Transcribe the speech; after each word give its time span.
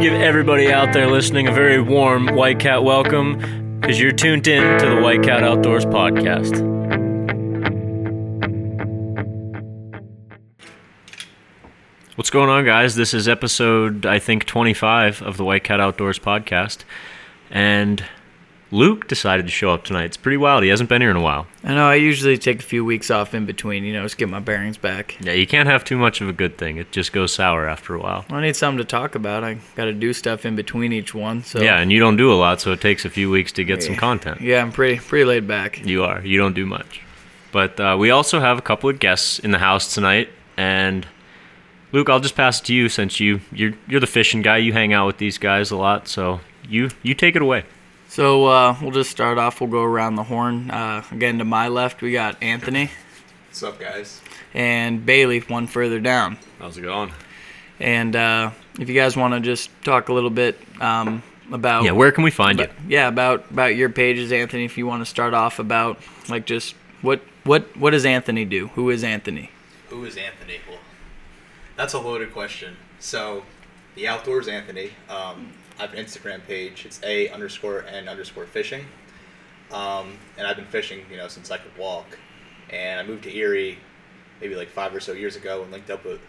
give 0.00 0.14
everybody 0.14 0.72
out 0.72 0.92
there 0.92 1.08
listening 1.08 1.48
a 1.48 1.52
very 1.52 1.82
warm 1.82 2.28
White 2.36 2.60
Cat 2.60 2.84
welcome 2.84 3.80
because 3.80 4.00
you're 4.00 4.12
tuned 4.12 4.46
in 4.46 4.78
to 4.78 4.86
the 4.94 5.00
White 5.00 5.24
Cat 5.24 5.42
Outdoors 5.42 5.84
podcast. 5.84 6.64
What's 12.14 12.30
going 12.30 12.48
on, 12.48 12.64
guys? 12.64 12.94
This 12.94 13.12
is 13.12 13.26
episode, 13.26 14.06
I 14.06 14.20
think, 14.20 14.44
25 14.44 15.20
of 15.22 15.36
the 15.36 15.44
White 15.44 15.64
Cat 15.64 15.80
Outdoors 15.80 16.20
podcast. 16.20 16.84
And 17.50 18.04
Luke 18.70 19.08
decided 19.08 19.46
to 19.46 19.52
show 19.52 19.70
up 19.70 19.84
tonight. 19.84 20.04
It's 20.04 20.16
pretty 20.18 20.36
wild. 20.36 20.62
He 20.62 20.68
hasn't 20.68 20.90
been 20.90 21.00
here 21.00 21.10
in 21.10 21.16
a 21.16 21.22
while. 21.22 21.46
I 21.64 21.74
know 21.74 21.88
I 21.88 21.94
usually 21.94 22.36
take 22.36 22.60
a 22.60 22.62
few 22.62 22.84
weeks 22.84 23.10
off 23.10 23.32
in 23.32 23.46
between, 23.46 23.82
you 23.84 23.94
know, 23.94 24.02
just 24.02 24.18
get 24.18 24.28
my 24.28 24.40
bearings 24.40 24.76
back. 24.76 25.16
Yeah, 25.20 25.32
you 25.32 25.46
can't 25.46 25.68
have 25.68 25.84
too 25.84 25.96
much 25.96 26.20
of 26.20 26.28
a 26.28 26.34
good 26.34 26.58
thing. 26.58 26.76
It 26.76 26.92
just 26.92 27.14
goes 27.14 27.32
sour 27.32 27.66
after 27.66 27.94
a 27.94 27.98
while. 27.98 28.26
I 28.28 28.42
need 28.42 28.56
something 28.56 28.78
to 28.78 28.84
talk 28.84 29.14
about. 29.14 29.42
I 29.42 29.54
got 29.74 29.86
to 29.86 29.94
do 29.94 30.12
stuff 30.12 30.44
in 30.44 30.54
between 30.54 30.92
each 30.92 31.14
one. 31.14 31.42
So 31.44 31.60
Yeah, 31.62 31.80
and 31.80 31.90
you 31.90 31.98
don't 31.98 32.18
do 32.18 32.30
a 32.30 32.34
lot, 32.36 32.60
so 32.60 32.72
it 32.72 32.80
takes 32.82 33.06
a 33.06 33.10
few 33.10 33.30
weeks 33.30 33.52
to 33.52 33.64
get 33.64 33.82
some 33.82 33.96
content. 33.96 34.42
yeah, 34.42 34.60
I'm 34.60 34.72
pretty 34.72 34.98
pretty 35.00 35.24
laid 35.24 35.48
back. 35.48 35.84
You 35.86 36.04
are. 36.04 36.20
You 36.20 36.36
don't 36.38 36.54
do 36.54 36.66
much. 36.66 37.00
But 37.52 37.80
uh, 37.80 37.96
we 37.98 38.10
also 38.10 38.38
have 38.40 38.58
a 38.58 38.62
couple 38.62 38.90
of 38.90 38.98
guests 38.98 39.38
in 39.38 39.50
the 39.52 39.58
house 39.58 39.94
tonight, 39.94 40.28
and 40.58 41.06
Luke, 41.92 42.10
I'll 42.10 42.20
just 42.20 42.36
pass 42.36 42.60
it 42.60 42.64
to 42.66 42.74
you 42.74 42.90
since 42.90 43.18
you 43.18 43.40
you're 43.50 43.72
you're 43.86 44.00
the 44.00 44.06
fishing 44.06 44.42
guy. 44.42 44.58
You 44.58 44.74
hang 44.74 44.92
out 44.92 45.06
with 45.06 45.16
these 45.16 45.38
guys 45.38 45.70
a 45.70 45.76
lot, 45.76 46.06
so 46.06 46.40
you 46.68 46.90
you 47.02 47.14
take 47.14 47.34
it 47.34 47.40
away. 47.40 47.64
So 48.08 48.46
uh, 48.46 48.76
we'll 48.80 48.90
just 48.90 49.10
start 49.10 49.38
off. 49.38 49.60
We'll 49.60 49.70
go 49.70 49.82
around 49.82 50.16
the 50.16 50.22
horn. 50.22 50.70
Uh, 50.70 51.04
again, 51.12 51.38
to 51.38 51.44
my 51.44 51.68
left, 51.68 52.00
we 52.00 52.12
got 52.12 52.42
Anthony 52.42 52.90
What's 53.48 53.62
up, 53.62 53.78
guys? 53.78 54.20
and 54.54 55.04
Bailey, 55.04 55.40
one 55.40 55.66
further 55.66 56.00
down. 56.00 56.38
How's 56.58 56.78
it 56.78 56.82
going? 56.82 57.12
And 57.78 58.16
uh, 58.16 58.50
if 58.80 58.88
you 58.88 58.94
guys 58.94 59.16
want 59.16 59.34
to 59.34 59.40
just 59.40 59.70
talk 59.84 60.08
a 60.08 60.12
little 60.12 60.30
bit 60.30 60.58
um, 60.80 61.22
about 61.52 61.84
Yeah, 61.84 61.92
where 61.92 62.10
can 62.10 62.24
we 62.24 62.30
find 62.30 62.58
you? 62.58 62.68
Yeah, 62.88 63.08
about 63.08 63.50
about 63.50 63.76
your 63.76 63.90
pages, 63.90 64.32
Anthony. 64.32 64.64
If 64.64 64.78
you 64.78 64.86
want 64.86 65.02
to 65.02 65.06
start 65.06 65.34
off 65.34 65.58
about 65.58 65.98
like 66.28 66.46
just 66.46 66.74
what 67.02 67.20
what 67.44 67.76
what 67.76 67.90
does 67.90 68.04
Anthony 68.06 68.44
do? 68.44 68.68
Who 68.68 68.90
is 68.90 69.04
Anthony? 69.04 69.50
Who 69.90 70.04
is 70.04 70.16
Anthony? 70.16 70.58
Well, 70.68 70.78
that's 71.76 71.92
a 71.94 71.98
loaded 72.00 72.32
question. 72.32 72.76
So, 72.98 73.44
the 73.94 74.08
Outdoors 74.08 74.48
Anthony. 74.48 74.90
Um, 75.08 75.52
I 75.78 75.82
have 75.82 75.94
an 75.94 76.04
Instagram 76.04 76.44
page. 76.46 76.84
It's 76.84 77.00
a 77.02 77.28
underscore 77.28 77.84
n 77.84 78.08
underscore 78.08 78.46
fishing. 78.46 78.84
Um, 79.70 80.18
and 80.36 80.46
I've 80.46 80.56
been 80.56 80.66
fishing, 80.66 81.04
you 81.10 81.16
know, 81.16 81.28
since 81.28 81.50
I 81.50 81.58
could 81.58 81.76
walk. 81.76 82.18
And 82.70 83.00
I 83.00 83.02
moved 83.02 83.24
to 83.24 83.36
Erie 83.36 83.78
maybe 84.40 84.54
like 84.54 84.68
five 84.68 84.94
or 84.94 85.00
so 85.00 85.12
years 85.12 85.36
ago 85.36 85.62
and 85.62 85.72
linked 85.72 85.90
up 85.90 86.04
with 86.04 86.20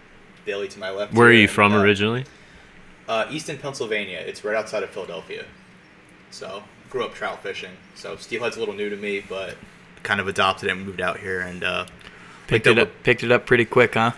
Bailey 0.45 0.67
to 0.69 0.80
my 0.80 0.89
left. 0.89 1.14
Where 1.14 1.28
are 1.28 1.33
you 1.33 1.44
and, 1.44 1.50
from 1.50 1.73
uh, 1.73 1.81
originally? 1.81 2.25
Uh, 3.08 3.25
Easton, 3.30 3.58
Pennsylvania. 3.58 4.19
It's 4.25 4.44
right 4.44 4.56
outside 4.56 4.83
of 4.83 4.89
Philadelphia. 4.89 5.45
So 6.31 6.63
grew 6.89 7.06
up 7.06 7.13
trout 7.13 7.41
fishing. 7.44 7.72
So 7.95 8.16
steelhead's 8.17 8.58
a 8.58 8.59
little 8.59 8.75
new 8.75 8.89
to 8.89 8.97
me, 8.97 9.23
but 9.28 9.56
kind 10.03 10.19
of 10.19 10.28
adopted 10.28 10.69
it 10.69 10.72
and 10.72 10.86
moved 10.86 11.02
out 11.02 11.19
here 11.19 11.41
and 11.41 11.63
uh, 11.63 11.86
Picked 12.50 12.66
picked 12.66 12.78
it 12.78 12.81
up 12.81 13.03
picked 13.03 13.23
it 13.23 13.31
up 13.31 13.45
pretty 13.45 13.66
quick, 13.66 13.94
huh? 13.94 14.13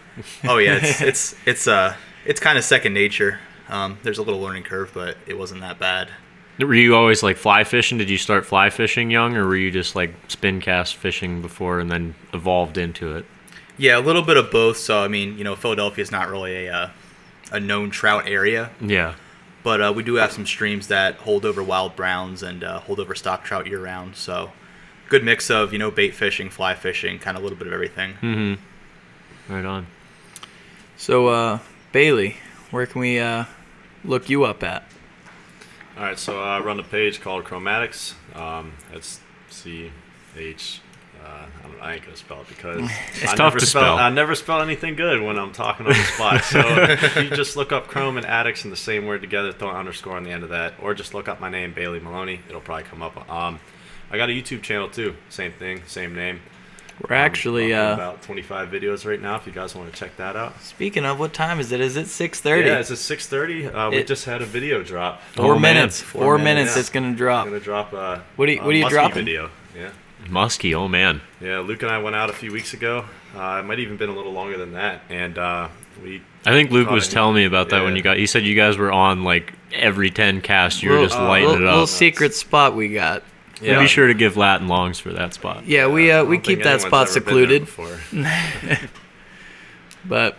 Oh 0.46 0.58
yeah, 0.58 0.80
it's 0.82 1.02
it's 1.02 1.36
it's 1.46 1.68
uh 1.68 1.96
it's 2.26 2.40
kind 2.40 2.58
of 2.58 2.64
second 2.64 2.94
nature. 2.94 3.42
Um, 3.72 3.98
there's 4.04 4.18
a 4.20 4.24
little 4.24 4.40
learning 4.42 4.64
curve, 4.64 4.92
but 4.94 5.18
it 5.26 5.38
wasn't 5.38 5.62
that 5.62 5.80
bad. 5.80 6.10
Were 6.60 6.76
you 6.76 6.96
always 6.96 7.24
like 7.24 7.38
fly 7.38 7.64
fishing? 7.64 7.98
Did 7.98 8.10
you 8.10 8.18
start 8.18 8.46
fly 8.46 8.70
fishing 8.70 9.10
young, 9.10 9.36
or 9.36 9.48
were 9.48 9.56
you 9.56 9.72
just 9.72 9.96
like 9.96 10.14
spin 10.28 10.60
cast 10.62 10.96
fishing 10.96 11.42
before 11.42 11.80
and 11.80 11.90
then 11.90 12.14
evolved 12.34 12.78
into 12.78 13.16
it? 13.16 13.26
Yeah, 13.78 13.98
a 13.98 14.02
little 14.02 14.22
bit 14.22 14.38
of 14.38 14.52
both. 14.52 14.78
So 14.78 15.02
I 15.04 15.08
mean, 15.08 15.38
you 15.38 15.44
know, 15.44 15.56
Philadelphia 15.56 16.04
is 16.04 16.12
not 16.12 16.30
really 16.30 16.68
a 16.68 16.74
uh, 16.74 16.90
a 17.52 17.60
known 17.60 17.90
trout 17.90 18.28
area, 18.28 18.70
Yeah. 18.80 19.16
but 19.64 19.82
uh, 19.82 19.94
we 19.96 20.04
do 20.04 20.16
have 20.16 20.32
some 20.32 20.46
streams 20.46 20.88
that 20.88 21.16
hold 21.16 21.46
over 21.46 21.64
wild 21.64 21.96
browns 21.96 22.44
and 22.44 22.64
uh, 22.64 22.80
hold 22.82 23.00
over 23.00 23.16
stock 23.16 23.44
trout 23.44 23.66
year 23.68 23.80
round. 23.82 24.16
So 24.16 24.52
good 25.10 25.24
mix 25.24 25.50
of 25.50 25.74
you 25.74 25.80
know 25.80 25.90
bait 25.90 26.14
fishing, 26.14 26.50
fly 26.50 26.76
fishing, 26.76 27.18
kind 27.18 27.38
of 27.38 27.42
a 27.42 27.46
little 27.46 27.58
bit 27.58 27.68
of 27.68 27.74
everything. 27.74 28.14
Mm-hmm. 28.22 29.54
Right 29.54 29.66
on. 29.66 29.88
So 30.98 31.28
uh, 31.30 31.60
Bailey, 31.92 32.38
where 32.70 32.86
can 32.86 33.02
we 33.02 33.18
uh, 33.20 33.46
look 34.04 34.30
you 34.30 34.44
up 34.44 34.64
at? 34.64 34.84
All 35.98 36.04
right, 36.04 36.18
so 36.18 36.42
I 36.42 36.60
run 36.60 36.80
a 36.80 36.84
page 36.84 37.22
called 37.22 37.44
Chromatics. 37.44 38.14
Um, 38.36 38.74
that's 38.92 39.20
C 39.50 39.92
H. 40.38 40.82
Uh, 41.24 41.28
I, 41.28 41.68
don't, 41.68 41.82
I 41.82 41.94
ain't 41.94 42.04
gonna 42.04 42.18
spell 42.18 42.42
it 42.42 42.48
because 42.48 42.82
It's 43.14 43.24
I 43.24 43.36
tough 43.36 43.38
never 43.54 43.60
to 43.60 43.66
spell. 43.66 43.98
I 43.98 44.10
never 44.10 44.34
spell 44.34 44.62
anything 44.62 44.96
good 44.96 45.22
when 45.22 45.38
I'm 45.38 45.52
talking 45.52 45.86
on 45.86 45.92
the 45.92 46.00
spot. 46.00 46.42
So 46.44 46.60
if 46.60 47.16
you 47.16 47.30
just 47.30 47.56
look 47.56 47.72
up 47.72 47.88
Chrome 47.88 48.18
and 48.18 48.26
Addicts 48.26 48.64
in 48.64 48.72
the 48.72 48.78
same 48.78 49.06
word 49.06 49.22
together, 49.22 49.52
throw 49.52 49.70
an 49.70 49.76
underscore 49.76 50.18
on 50.18 50.24
the 50.24 50.32
end 50.32 50.44
of 50.44 50.50
that, 50.50 50.74
or 50.82 50.94
just 50.94 51.14
look 51.14 51.28
up 51.28 51.40
my 51.40 51.50
name 51.50 51.74
Bailey 51.74 52.00
Maloney. 52.00 52.40
It'll 52.50 52.62
probably 52.62 52.86
come 52.86 53.04
up. 53.04 53.30
Um, 53.30 53.60
I 54.10 54.18
got 54.18 54.30
a 54.30 54.34
YouTube 54.34 54.64
channel 54.64 54.90
too. 54.90 55.16
Same 55.30 55.52
thing, 55.52 55.84
same 55.86 56.16
name. 56.16 56.42
We're 57.08 57.16
actually 57.16 57.74
uh, 57.74 57.94
about 57.96 58.22
25 58.22 58.70
videos 58.70 59.06
right 59.06 59.22
now. 59.22 59.36
If 59.36 59.48
you 59.48 59.52
guys 59.54 59.76
want 59.76 59.92
to 59.92 59.98
check 60.00 60.16
that 60.18 60.36
out. 60.36 60.60
speaking 60.62 61.04
of 61.06 61.20
what 61.20 61.34
time 61.34 61.60
is 61.60 61.72
it? 61.72 61.82
Is 61.82 61.98
it 61.98 62.08
six 62.08 62.40
thirty? 62.40 62.68
Yeah, 62.70 62.80
it's 62.80 62.92
at 62.92 62.98
6:30. 62.98 63.74
Uh, 63.74 63.90
we 63.90 63.98
It- 63.98 64.08
just 64.08 64.26
had 64.26 64.42
a 64.42 64.46
video 64.46 64.84
drop. 64.84 65.22
Four 65.34 65.56
Oh, 65.56 65.60
man. 65.60 65.76
minutes. 65.76 66.02
Four 66.02 66.22
Four, 66.22 66.38
minutes. 66.38 66.46
minutes. 66.56 66.76
Yeah. 66.76 66.80
It's 66.82 66.90
gonna 66.90 67.08
I'm 67.08 67.16
drop. 67.16 67.46
gonna 67.46 67.60
drop 67.60 67.94
a. 67.94 68.24
What 68.36 68.50
are 68.50 68.52
you- 68.52 68.60
what 68.62 68.70
are 68.76 68.78
you 68.78 68.86
muskie 68.86 68.90
dropping? 68.90 69.26
Video. 69.26 69.50
Yeah. 69.76 69.90
Muskie, 70.30 70.76
oh 70.76 70.88
man. 70.88 71.22
Yeah, 71.42 71.60
Luke 71.60 71.82
and 71.82 71.92
I 71.92 71.98
went 71.98 72.16
out 72.16 72.30
a 72.30 72.34
few 72.34 72.52
weeks 72.52 72.74
ago. 72.76 73.06
Uh, 73.36 73.58
it 73.64 73.66
might 73.66 73.80
even 73.80 73.98
been 73.98 74.10
a 74.10 74.16
little 74.16 74.34
longer 74.34 74.58
than 74.58 74.74
that, 74.74 75.02
and 75.10 75.38
uh, 75.38 75.70
we. 76.04 76.22
I 76.46 76.52
think 76.52 76.70
Luke 76.72 76.90
was 76.92 77.08
telling 77.10 77.36
me 77.36 77.46
about 77.46 77.70
that 77.70 77.84
when 77.84 77.96
you 77.96 78.04
got. 78.04 78.18
He 78.18 78.28
said 78.28 78.44
you 78.44 78.56
guys 78.56 78.78
were 78.78 78.92
on 78.92 79.24
like 79.24 79.54
every 79.74 80.12
ten 80.12 80.42
casts. 80.42 80.84
You 80.84 80.92
were 80.92 81.04
just 81.04 81.18
uh, 81.18 81.24
lighting 81.28 81.50
little, 81.50 81.64
it 81.68 81.72
little 81.72 81.88
secret 81.88 82.36
spot 82.36 82.76
we 82.76 82.90
got. 82.90 83.24
So 83.62 83.80
Be 83.80 83.88
sure 83.88 84.08
to 84.08 84.14
give 84.16 84.38
Latin 84.38 84.68
longs 84.68 85.00
for 85.00 85.14
that 85.14 85.34
spot. 85.36 85.68
Yeah, 85.68 85.88
we 85.88 86.12
uh, 86.12 86.26
we 86.26 86.40
keep 86.40 86.64
that 86.64 86.82
spot 86.82 87.10
ever 87.10 87.20
been 87.20 87.50
there 87.50 87.66
secluded. 87.68 88.90
But 90.04 90.38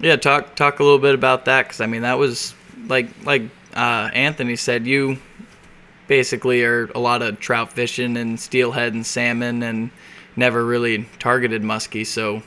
yeah, 0.00 0.16
talk 0.16 0.54
talk 0.54 0.80
a 0.80 0.84
little 0.84 0.98
bit 0.98 1.14
about 1.14 1.46
that 1.46 1.64
because 1.64 1.80
I 1.80 1.86
mean 1.86 2.02
that 2.02 2.18
was 2.18 2.54
like 2.86 3.08
like 3.24 3.42
uh, 3.74 4.10
Anthony 4.12 4.56
said, 4.56 4.86
you 4.86 5.18
basically 6.06 6.62
are 6.64 6.86
a 6.94 6.98
lot 6.98 7.22
of 7.22 7.40
trout 7.40 7.72
fishing 7.72 8.16
and 8.16 8.38
steelhead 8.38 8.92
and 8.94 9.04
salmon 9.04 9.62
and 9.62 9.90
never 10.36 10.64
really 10.64 11.08
targeted 11.18 11.62
muskie. 11.62 12.06
So 12.06 12.42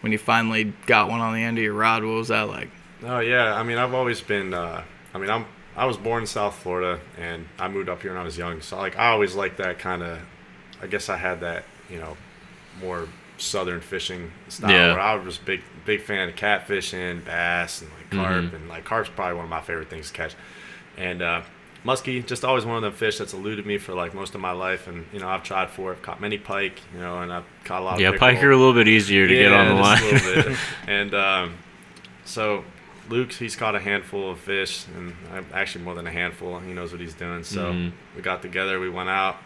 when 0.00 0.12
you 0.12 0.18
finally 0.18 0.72
got 0.86 1.08
one 1.08 1.20
on 1.20 1.34
the 1.34 1.42
end 1.42 1.58
of 1.58 1.64
your 1.64 1.74
rod, 1.74 2.04
what 2.04 2.14
was 2.14 2.28
that 2.28 2.48
like? 2.48 2.70
Oh 3.04 3.20
yeah, 3.20 3.54
I 3.54 3.62
mean 3.62 3.78
I've 3.78 3.94
always 3.94 4.20
been. 4.20 4.54
Uh, 4.54 4.82
I 5.12 5.18
mean 5.18 5.30
I'm 5.30 5.44
I 5.78 5.86
was 5.86 5.96
born 5.96 6.24
in 6.24 6.26
South 6.26 6.56
Florida 6.56 7.00
and 7.16 7.46
I 7.58 7.68
moved 7.68 7.88
up 7.88 8.02
here 8.02 8.10
when 8.10 8.20
I 8.20 8.24
was 8.24 8.36
young, 8.36 8.60
so 8.60 8.76
like 8.76 8.98
I 8.98 9.08
always 9.08 9.34
liked 9.34 9.56
that 9.58 9.78
kind 9.78 10.02
of. 10.02 10.18
I 10.82 10.86
guess 10.86 11.08
I 11.08 11.16
had 11.16 11.40
that 11.40 11.64
you 11.88 11.98
know 11.98 12.16
more 12.80 13.08
southern 13.36 13.80
fishing 13.80 14.32
style. 14.48 14.70
Yeah. 14.70 14.92
Where 14.92 15.00
I 15.00 15.14
was 15.14 15.38
big 15.38 15.62
big 15.86 16.02
fan 16.02 16.28
of 16.28 16.34
catfishing, 16.34 17.24
bass, 17.24 17.80
and 17.82 17.90
like 17.92 18.10
carp, 18.10 18.44
Mhm. 18.46 18.54
and 18.54 18.68
like 18.68 18.84
carp's 18.84 19.08
probably 19.08 19.34
one 19.36 19.44
of 19.44 19.50
my 19.50 19.60
favorite 19.60 19.88
things 19.88 20.08
to 20.08 20.12
catch. 20.14 20.34
And 20.96 21.22
uh, 21.22 21.42
muskie, 21.84 22.26
just 22.26 22.44
always 22.44 22.64
one 22.64 22.76
of 22.76 22.82
them 22.82 22.92
fish 22.92 23.18
that's 23.18 23.32
eluded 23.32 23.64
me 23.64 23.78
for 23.78 23.94
like 23.94 24.14
most 24.14 24.34
of 24.34 24.40
my 24.40 24.50
life, 24.52 24.88
and 24.88 25.06
you 25.12 25.20
know 25.20 25.28
I've 25.28 25.42
tried 25.44 25.70
for 25.70 25.92
it, 25.92 26.02
caught 26.02 26.20
many 26.20 26.38
pike, 26.38 26.80
you 26.92 27.00
know, 27.00 27.20
and 27.20 27.32
I've 27.32 27.44
caught 27.64 27.82
a 27.82 27.84
lot 27.84 27.94
of 27.94 28.00
Yeah, 28.00 28.16
pike 28.18 28.42
are 28.42 28.50
a 28.50 28.56
little 28.56 28.74
bit 28.74 28.88
easier 28.88 29.26
to 29.28 29.34
get 29.34 29.52
on 29.52 29.68
the 29.68 29.74
line. 29.74 30.02
little 30.02 30.42
bit. 30.42 30.58
and 30.88 31.14
um, 31.14 31.54
so 32.24 32.64
Luke, 33.08 33.32
he's 33.32 33.56
caught 33.56 33.74
a 33.74 33.80
handful 33.80 34.30
of 34.30 34.38
fish, 34.38 34.84
and 34.96 35.14
actually 35.54 35.84
more 35.84 35.94
than 35.94 36.06
a 36.06 36.10
handful. 36.10 36.58
He 36.60 36.72
knows 36.72 36.92
what 36.92 37.00
he's 37.00 37.14
doing. 37.14 37.42
So 37.44 37.72
Mhm. 37.72 37.92
we 38.16 38.22
got 38.22 38.42
together, 38.42 38.78
we 38.80 38.90
went 38.90 39.08
out, 39.08 39.38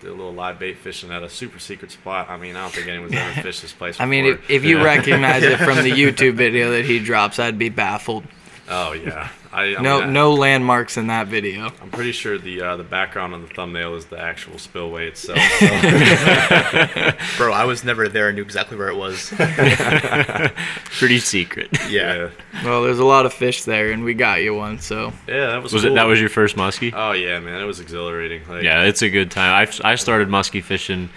did 0.00 0.10
a 0.10 0.12
little 0.12 0.32
live 0.34 0.58
bait 0.58 0.78
fishing 0.78 1.10
at 1.10 1.22
a 1.22 1.28
super 1.28 1.58
secret 1.58 1.90
spot. 1.90 2.28
I 2.30 2.36
mean, 2.36 2.54
I 2.56 2.62
don't 2.62 2.72
think 2.72 2.86
anyone's 2.86 3.14
ever 3.14 3.32
fished 3.42 3.62
this 3.62 3.72
place. 3.72 3.98
I 4.00 4.04
mean, 4.06 4.26
if, 4.26 4.50
if 4.50 4.64
you 4.64 4.82
recognize 4.82 5.42
it 5.42 5.58
from 5.58 5.76
the 5.82 5.90
YouTube 6.02 6.34
video 6.34 6.70
that 6.72 6.84
he 6.84 6.98
drops, 6.98 7.38
I'd 7.38 7.58
be 7.58 7.68
baffled. 7.68 8.24
Oh 8.70 8.92
yeah, 8.92 9.28
I, 9.52 9.76
I 9.76 9.80
No 9.82 10.00
mean, 10.00 10.08
I- 10.08 10.12
no 10.12 10.34
landmarks 10.34 10.96
in 10.96 11.06
that 11.08 11.26
video. 11.28 11.72
I'm 11.82 11.90
pretty 11.90 12.12
sure 12.12 12.38
the 12.38 12.60
uh, 12.62 12.76
the 12.76 12.84
background 12.84 13.34
on 13.34 13.42
the 13.42 13.48
thumbnail 13.48 13.94
is 13.96 14.06
the 14.06 14.18
actual 14.20 14.58
spillway 14.58 15.08
itself. 15.08 15.38
So. 15.58 15.66
Bro, 17.36 17.52
I 17.52 17.64
was 17.64 17.84
never 17.84 18.08
there. 18.08 18.28
I 18.28 18.32
knew 18.32 18.42
exactly 18.42 18.76
where 18.76 18.88
it 18.88 18.96
was. 18.96 19.30
Pretty 20.98 21.18
secret. 21.18 21.68
Yeah. 21.88 22.30
Well, 22.64 22.82
there's 22.82 22.98
a 22.98 23.04
lot 23.04 23.26
of 23.26 23.32
fish 23.32 23.64
there, 23.64 23.90
and 23.92 24.04
we 24.04 24.14
got 24.14 24.42
you 24.42 24.54
one. 24.54 24.78
So 24.80 25.12
yeah, 25.26 25.46
that 25.48 25.62
was. 25.62 25.72
Was 25.72 25.82
cool. 25.82 25.92
it 25.92 25.94
that 25.94 26.04
was 26.04 26.20
your 26.20 26.28
first 26.30 26.56
muskie? 26.56 26.92
Oh 26.94 27.12
yeah, 27.12 27.38
man, 27.40 27.60
it 27.62 27.66
was 27.66 27.80
exhilarating. 27.80 28.46
Like, 28.48 28.62
Yeah, 28.64 28.82
it's 28.84 29.02
a 29.02 29.08
good 29.10 29.30
time. 29.30 29.54
I've, 29.54 29.80
I 29.84 29.94
started 29.94 30.28
muskie 30.28 30.62
fishing 30.62 31.08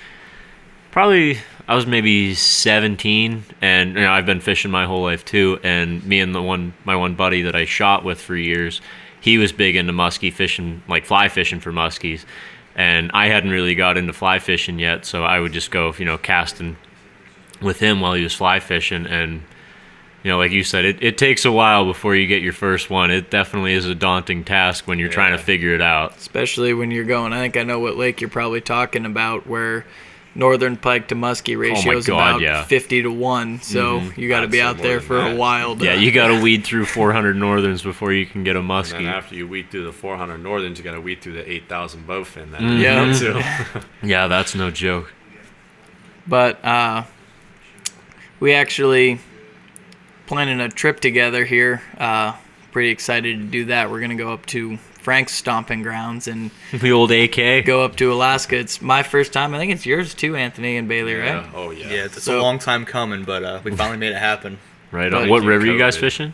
probably 0.92 1.40
I 1.72 1.76
was 1.76 1.88
maybe 1.88 2.36
17 2.36 3.46
and 3.62 3.96
you 3.96 4.02
know 4.02 4.12
I've 4.12 4.26
been 4.26 4.42
fishing 4.42 4.72
my 4.72 4.86
whole 4.86 5.04
life 5.04 5.24
too 5.24 5.58
and 5.64 6.06
me 6.06 6.20
and 6.20 6.36
the 6.36 6.42
one 6.42 6.74
my 6.84 6.98
one 6.98 7.16
buddy 7.16 7.44
that 7.44 7.56
I 7.56 7.64
shot 7.64 8.04
with 8.04 8.20
for 8.20 8.36
years 8.36 8.82
he 9.22 9.38
was 9.38 9.54
big 9.54 9.78
into 9.78 9.94
muskie 9.94 10.34
fishing 10.34 10.84
like 10.90 11.06
fly 11.06 11.30
fishing 11.30 11.62
for 11.62 11.72
muskies 11.72 12.26
and 12.76 13.10
I 13.14 13.28
hadn't 13.28 13.52
really 13.52 13.74
got 13.74 13.96
into 13.96 14.12
fly 14.12 14.40
fishing 14.40 14.80
yet 14.80 15.06
so 15.06 15.24
I 15.24 15.40
would 15.40 15.54
just 15.54 15.72
go 15.72 15.94
you 15.98 16.04
know 16.04 16.18
casting 16.18 16.76
with 17.62 17.80
him 17.80 18.02
while 18.02 18.16
he 18.16 18.24
was 18.24 18.36
fly 18.36 18.60
fishing 18.60 19.06
and 19.06 19.42
you 20.24 20.30
know, 20.30 20.38
like 20.38 20.52
you 20.52 20.64
said, 20.64 20.86
it, 20.86 21.02
it 21.02 21.18
takes 21.18 21.46
a 21.46 21.52
while 21.52 21.84
before 21.84 22.16
you 22.16 22.28
get 22.28 22.44
your 22.44 22.54
first 22.54 22.92
one. 22.92 23.10
It 23.10 23.32
definitely 23.32 23.74
is 23.74 23.88
a 23.88 23.96
daunting 23.96 24.44
task 24.44 24.88
when 24.88 25.00
you're 25.00 25.10
trying 25.10 25.36
to 25.36 25.44
figure 25.44 25.74
it 25.74 25.82
out. 25.82 26.16
especially 26.16 26.76
when 26.76 26.92
you're 26.92 27.06
going. 27.06 27.34
I 27.34 27.40
think 27.40 27.58
I 27.58 27.64
know 27.64 27.80
what 27.80 27.98
lake 27.98 28.22
you're 28.22 28.30
probably 28.30 28.62
talking 28.62 29.08
about, 29.08 29.48
where 29.48 29.84
northern 30.34 30.78
pike 30.78 31.10
to 31.10 31.16
muskie 31.16 31.58
ratio 31.60 31.98
is 31.98 32.08
Oh 32.08 32.14
God, 32.14 32.30
about 32.30 32.42
yeah. 32.42 32.60
Mm-hmm. 32.60 32.68
50 32.70 33.02
to 33.04 33.12
one. 33.12 33.62
So 33.62 34.00
you 34.16 34.30
got 34.30 34.42
to 34.42 34.48
be 34.48 34.62
out 34.62 34.78
there 34.78 35.00
than 35.00 35.08
for 35.08 35.20
a 35.20 35.36
while. 35.36 35.76
To, 35.76 35.84
Yeah, 35.84 35.94
you 35.96 36.12
got 36.12 36.28
to 36.28 36.42
weed 36.42 36.64
through 36.64 36.86
400 36.86 37.36
northerns 37.36 37.82
before 37.82 38.14
you 38.14 38.26
can 38.26 38.44
get 38.44 38.56
a 38.56 38.60
And 38.60 38.70
then 38.70 38.84
muskie. 38.84 39.06
after 39.12 39.36
you 39.36 39.48
weed 39.48 39.70
through 39.72 39.84
the 39.86 39.92
400 39.92 40.38
Northerns, 40.38 40.78
you 40.78 40.84
got 40.86 40.94
to 40.94 41.02
weed 41.02 41.22
through 41.22 41.34
the 41.34 41.52
8,000 41.52 42.08
bowfin. 42.08 42.52
That 42.52 42.62
Yeah. 42.62 43.14
too. 43.72 43.80
Yeah, 44.08 44.28
that's 44.28 44.56
no 44.56 44.72
joke. 44.72 45.12
But 46.28 46.64
uh, 46.64 47.04
we 48.40 48.54
actually 48.54 49.20
planning 50.28 50.62
a 50.62 50.70
trip 50.70 51.00
together 51.02 51.44
here. 51.46 51.82
Uh, 51.98 52.34
pretty 52.72 52.90
excited 52.90 53.38
to 53.38 53.44
do 53.46 53.66
that. 53.66 53.92
We're 53.92 54.00
gonna 54.00 54.16
go 54.16 54.32
up 54.32 54.46
to 54.48 54.78
Frank's 55.02 55.34
stomping 55.34 55.82
grounds 55.82 56.28
and 56.28 56.52
The 56.72 56.92
old 56.92 57.12
AK. 57.12 57.66
go 57.66 57.84
up 57.84 57.96
to 57.98 58.14
Alaska. 58.14 58.58
It's 58.58 58.82
my 58.82 59.04
first 59.04 59.34
time. 59.34 59.54
I 59.56 59.58
think 59.58 59.72
it's 59.72 59.86
yours 59.86 60.14
too, 60.14 60.36
Anthony 60.36 60.78
and 60.78 60.88
Bailey, 60.88 61.16
right? 61.16 61.28
Yeah. 61.28 61.50
Oh 61.56 61.72
yeah. 61.72 61.88
Yeah, 61.90 62.06
it's 62.06 62.22
So- 62.24 62.40
a 62.40 62.42
long 62.42 62.60
time 62.60 62.86
coming, 62.86 63.24
but 63.24 63.44
uh, 63.44 63.60
we 63.64 63.76
finally 63.76 63.98
made 63.98 64.12
it 64.12 64.20
happen. 64.20 64.60
Right 64.92 65.12
But 65.12 65.24
on. 65.24 65.30
What 65.30 65.44
you 65.44 65.50
river 65.50 65.66
you 65.66 65.78
guys 65.78 65.98
fishing? 65.98 66.34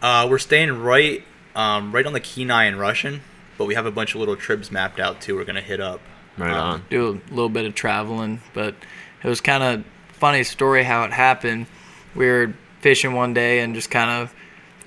Uh, 0.00 0.26
we're 0.28 0.38
staying 0.38 0.82
right, 0.82 1.24
um, 1.54 1.92
right 1.92 2.04
on 2.04 2.12
the 2.12 2.20
Kenai 2.20 2.64
and 2.64 2.78
Russian, 2.78 3.20
but 3.56 3.66
we 3.66 3.74
have 3.74 3.86
a 3.86 3.90
bunch 3.90 4.14
of 4.14 4.20
little 4.20 4.36
trips 4.36 4.70
mapped 4.70 4.98
out 5.00 5.20
too. 5.20 5.36
We're 5.36 5.44
gonna 5.44 5.60
hit 5.60 5.80
up. 5.80 6.00
Right 6.36 6.50
Um, 6.50 6.58
on. 6.58 6.82
do 6.90 7.20
a 7.30 7.32
little 7.34 7.48
bit 7.50 7.64
of 7.66 7.74
traveling, 7.74 8.40
but 8.52 8.74
it 9.22 9.28
was 9.28 9.40
kind 9.40 9.62
of 9.62 9.84
funny 10.18 10.42
story 10.44 10.82
how 10.82 11.04
it 11.04 11.12
happened. 11.12 11.66
We 12.14 12.26
were 12.26 12.52
fishing 12.80 13.12
one 13.12 13.32
day 13.34 13.60
and 13.60 13.74
just 13.74 13.90
kind 13.90 14.10
of 14.10 14.34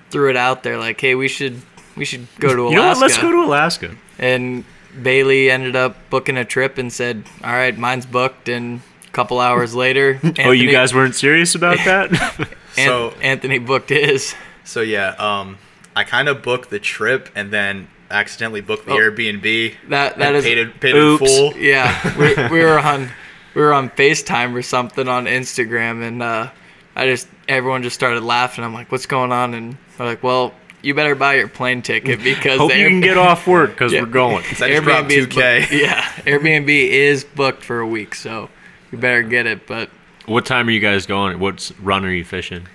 threw 0.10 0.30
it 0.30 0.36
out 0.38 0.64
there 0.64 0.78
like, 0.78 1.00
"Hey, 1.00 1.16
we 1.16 1.28
should 1.28 1.62
we 1.96 2.06
should 2.06 2.28
go 2.40 2.56
to 2.56 2.62
Alaska." 2.64 2.72
You 2.72 2.76
know 2.82 2.88
what? 2.88 2.98
Let's 3.00 3.18
go 3.18 3.32
to 3.32 3.44
Alaska. 3.44 3.96
And 4.20 4.64
Bailey 5.02 5.52
ended 5.52 5.76
up 5.76 5.98
booking 6.10 6.38
a 6.38 6.46
trip 6.46 6.78
and 6.78 6.92
said, 6.92 7.24
"All 7.44 7.52
right, 7.54 7.78
mine's 7.78 8.06
booked." 8.06 8.50
And 8.50 8.82
a 9.08 9.12
couple 9.12 9.40
hours 9.40 9.76
later, 9.86 10.20
oh, 10.40 10.52
you 10.52 10.72
guys 10.72 10.94
weren't 10.94 11.16
serious 11.16 11.56
about 11.56 11.78
that? 11.86 12.12
An- 12.40 12.48
So- 12.86 13.14
Anthony 13.22 13.60
booked 13.60 13.90
his. 13.90 14.36
So 14.64 14.82
yeah, 14.82 15.10
um, 15.20 15.58
I 15.96 16.04
kind 16.04 16.28
of 16.28 16.42
booked 16.42 16.70
the 16.70 16.80
trip 16.80 17.30
and 17.36 17.52
then 17.52 17.88
accidentally 18.12 18.62
booked 18.62 18.86
the 18.86 18.94
Oh. 18.94 18.98
Airbnb. 18.98 19.76
That 19.90 20.18
that 20.18 20.28
and 20.28 20.36
is 20.38 20.44
paid 20.44 20.58
it, 20.58 20.80
paid 20.80 20.96
it 20.96 21.00
Oops. 21.00 21.38
full. 21.38 21.58
Yeah, 21.58 22.18
we, 22.50 22.60
we 22.60 22.64
were 22.64 22.80
on 22.80 23.10
we 23.54 23.62
were 23.62 23.74
on 23.74 23.90
FaceTime 23.92 24.54
or 24.56 24.62
something 24.62 25.08
on 25.08 25.26
Instagram, 25.26 26.06
and 26.08 26.22
uh, 26.24 26.50
I 26.96 27.06
just 27.06 27.28
everyone 27.48 27.84
just 27.84 27.96
started 27.96 28.24
laughing. 28.24 28.64
I'm 28.64 28.74
like, 28.74 28.92
"What's 28.92 29.06
going 29.06 29.32
on?" 29.32 29.54
And 29.54 29.78
they're 29.98 30.08
like, 30.08 30.24
"Well, 30.24 30.54
you 30.86 30.94
better 30.94 31.16
buy 31.16 31.36
your 31.36 31.48
plane 31.48 31.82
ticket 31.82 32.24
because 32.24 32.60
Hope 32.60 32.72
the 32.72 32.78
you 32.78 32.84
Air- 32.84 32.90
can 32.90 33.02
get 33.02 33.18
off 33.30 33.48
work 33.48 33.72
because 33.72 33.92
Yeah. 33.92 34.02
we're 34.02 34.06
going. 34.08 34.44
I 34.46 34.70
just 34.70 34.84
dropped 34.84 35.12
is 35.12 35.28
2K. 35.28 35.72
yeah, 35.82 36.02
Airbnb 36.26 36.70
is 36.70 37.24
booked 37.24 37.64
for 37.64 37.80
a 37.80 37.88
week, 37.88 38.16
so 38.16 38.50
you 38.92 38.98
better 38.98 39.24
get 39.24 39.46
it. 39.46 39.66
But 39.68 39.90
What 40.26 40.46
time 40.46 40.68
are 40.68 40.72
you 40.72 40.80
guys 40.80 41.06
going? 41.06 41.40
What 41.40 41.72
run 41.82 42.06
are 42.06 42.12
you 42.12 42.24
fishing? 42.24 42.68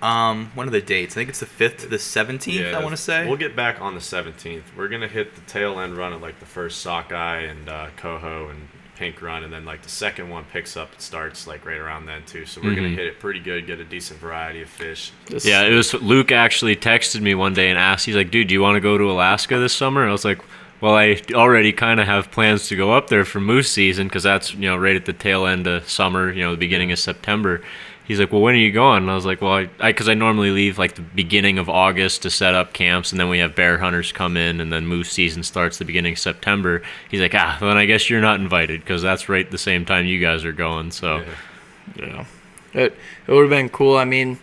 Um, 0.00 0.52
one 0.54 0.68
of 0.68 0.72
the 0.72 0.80
dates? 0.80 1.14
I 1.16 1.20
think 1.20 1.30
it's 1.30 1.40
the 1.40 1.46
fifth 1.46 1.78
to 1.78 1.86
the 1.88 1.98
seventeenth. 1.98 2.72
I 2.72 2.78
want 2.80 2.90
to 2.94 3.02
say. 3.02 3.26
We'll 3.26 3.36
get 3.36 3.56
back 3.56 3.80
on 3.80 3.94
the 3.94 4.00
17th. 4.00 4.62
We're 4.76 4.86
gonna 4.86 5.08
hit 5.08 5.34
the 5.34 5.40
tail 5.42 5.80
end 5.80 5.96
run 5.96 6.12
at 6.12 6.20
like 6.20 6.38
the 6.38 6.46
first 6.46 6.82
sockeye 6.82 7.40
and 7.40 7.68
uh, 7.68 7.88
coho 7.96 8.48
and 8.48 8.68
pink 8.98 9.22
run, 9.22 9.44
and 9.44 9.52
then 9.52 9.64
like 9.64 9.82
the 9.82 9.88
second 9.88 10.28
one 10.28 10.44
picks 10.52 10.76
up. 10.76 10.92
It 10.94 11.00
starts 11.02 11.46
like 11.46 11.64
right 11.64 11.78
around 11.78 12.06
then 12.06 12.22
too. 12.26 12.44
So 12.46 12.60
we're 12.62 12.74
gonna 12.74 12.88
Mhm. 12.88 12.96
hit 12.96 13.06
it 13.06 13.20
pretty 13.20 13.40
good, 13.40 13.66
get 13.66 13.78
a 13.78 13.84
decent 13.84 14.20
variety 14.20 14.62
of 14.62 14.68
fish. 14.68 15.12
just, 15.30 15.46
Yeah, 15.46 15.62
it 15.62 15.72
was 15.72 15.94
Luke 15.94 16.32
actually 16.32 16.74
texted 16.76 17.20
me 17.20 17.34
one 17.34 17.54
day 17.54 17.70
and 17.70 17.78
asked, 17.78 18.06
he's 18.06 18.16
like, 18.16 18.30
dude, 18.30 18.48
do 18.48 18.54
you 18.54 18.60
want 18.60 18.76
to 18.76 18.80
go 18.80 18.98
to 18.98 19.10
Alaska 19.10 19.58
this 19.58 19.72
summer? 19.72 20.02
And 20.02 20.08
I 20.08 20.12
was 20.12 20.24
like, 20.24 20.40
well, 20.80 20.94
I 20.94 21.20
already 21.32 21.72
kind 21.72 21.98
of 22.00 22.06
have 22.06 22.30
plans 22.30 22.68
to 22.68 22.76
go 22.76 22.92
up 22.92 23.08
there 23.08 23.24
for 23.24 23.40
moose 23.40 23.70
season 23.70 24.06
because 24.08 24.22
that's, 24.22 24.54
you 24.54 24.60
know, 24.68 24.76
right 24.76 24.94
at 24.96 25.06
the 25.06 25.12
tail 25.12 25.46
end 25.46 25.66
of 25.66 25.88
summer, 25.88 26.32
you 26.32 26.42
know, 26.42 26.52
the 26.52 26.56
beginning 26.56 26.92
of 26.92 26.98
September. 26.98 27.60
He's 28.08 28.18
like, 28.18 28.32
well, 28.32 28.40
when 28.40 28.54
are 28.54 28.58
you 28.58 28.72
going? 28.72 29.02
And 29.02 29.10
I 29.10 29.14
was 29.14 29.26
like, 29.26 29.42
well, 29.42 29.52
I, 29.52 29.68
I, 29.78 29.92
cause 29.92 30.08
I 30.08 30.14
normally 30.14 30.50
leave 30.50 30.78
like 30.78 30.94
the 30.94 31.02
beginning 31.02 31.58
of 31.58 31.68
August 31.68 32.22
to 32.22 32.30
set 32.30 32.54
up 32.54 32.72
camps 32.72 33.12
and 33.12 33.20
then 33.20 33.28
we 33.28 33.38
have 33.38 33.54
bear 33.54 33.76
hunters 33.76 34.12
come 34.12 34.34
in 34.38 34.62
and 34.62 34.72
then 34.72 34.86
moose 34.86 35.10
season 35.12 35.42
starts 35.42 35.76
the 35.76 35.84
beginning 35.84 36.14
of 36.14 36.18
September. 36.18 36.80
He's 37.10 37.20
like, 37.20 37.34
ah, 37.34 37.58
then 37.60 37.76
I 37.76 37.84
guess 37.84 38.08
you're 38.08 38.22
not 38.22 38.40
invited 38.40 38.80
because 38.80 39.02
that's 39.02 39.28
right 39.28 39.48
the 39.50 39.58
same 39.58 39.84
time 39.84 40.06
you 40.06 40.18
guys 40.20 40.46
are 40.46 40.52
going. 40.52 40.90
So, 40.90 41.18
Yeah. 41.96 42.06
yeah, 42.06 42.24
it 42.72 42.96
it 43.26 43.32
would 43.32 43.42
have 43.42 43.50
been 43.50 43.68
cool. 43.68 43.98
I 43.98 44.06
mean, 44.06 44.38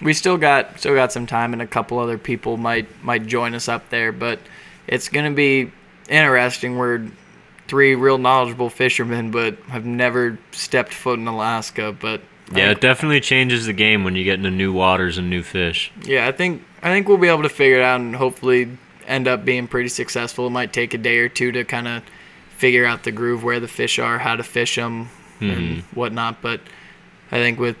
we 0.00 0.12
still 0.14 0.36
got 0.38 0.78
still 0.78 0.94
got 0.94 1.10
some 1.10 1.26
time, 1.26 1.52
and 1.52 1.60
a 1.60 1.66
couple 1.66 1.98
other 1.98 2.18
people 2.18 2.56
might 2.56 2.86
might 3.02 3.26
join 3.26 3.52
us 3.54 3.68
up 3.68 3.90
there, 3.90 4.12
but 4.12 4.38
it's 4.86 5.08
gonna 5.08 5.32
be 5.32 5.72
interesting. 6.08 6.78
We're 6.78 7.04
three 7.66 7.96
real 7.96 8.18
knowledgeable 8.18 8.70
fishermen, 8.70 9.32
but 9.32 9.56
have 9.70 9.84
never 9.84 10.38
stepped 10.52 10.92
foot 10.92 11.18
in 11.18 11.26
Alaska, 11.26 11.92
but. 11.98 12.20
I 12.50 12.58
yeah, 12.58 12.66
think- 12.66 12.78
it 12.78 12.80
definitely 12.80 13.20
changes 13.20 13.66
the 13.66 13.72
game 13.72 14.04
when 14.04 14.14
you 14.14 14.24
get 14.24 14.34
into 14.34 14.50
new 14.50 14.72
waters 14.72 15.18
and 15.18 15.28
new 15.28 15.42
fish. 15.42 15.90
Yeah, 16.02 16.26
I 16.26 16.32
think 16.32 16.62
I 16.82 16.90
think 16.90 17.08
we'll 17.08 17.18
be 17.18 17.28
able 17.28 17.42
to 17.42 17.48
figure 17.48 17.78
it 17.78 17.82
out 17.82 18.00
and 18.00 18.14
hopefully 18.16 18.78
end 19.06 19.28
up 19.28 19.44
being 19.44 19.66
pretty 19.68 19.88
successful. 19.88 20.46
It 20.46 20.50
might 20.50 20.72
take 20.72 20.94
a 20.94 20.98
day 20.98 21.18
or 21.18 21.28
two 21.28 21.52
to 21.52 21.64
kind 21.64 21.88
of 21.88 22.02
figure 22.56 22.84
out 22.84 23.04
the 23.04 23.12
groove, 23.12 23.44
where 23.44 23.60
the 23.60 23.68
fish 23.68 23.98
are, 23.98 24.18
how 24.18 24.36
to 24.36 24.42
fish 24.42 24.76
them, 24.76 25.10
and 25.40 25.82
hmm. 25.82 25.98
whatnot. 25.98 26.40
But 26.42 26.60
I 27.30 27.36
think 27.36 27.58
with 27.58 27.76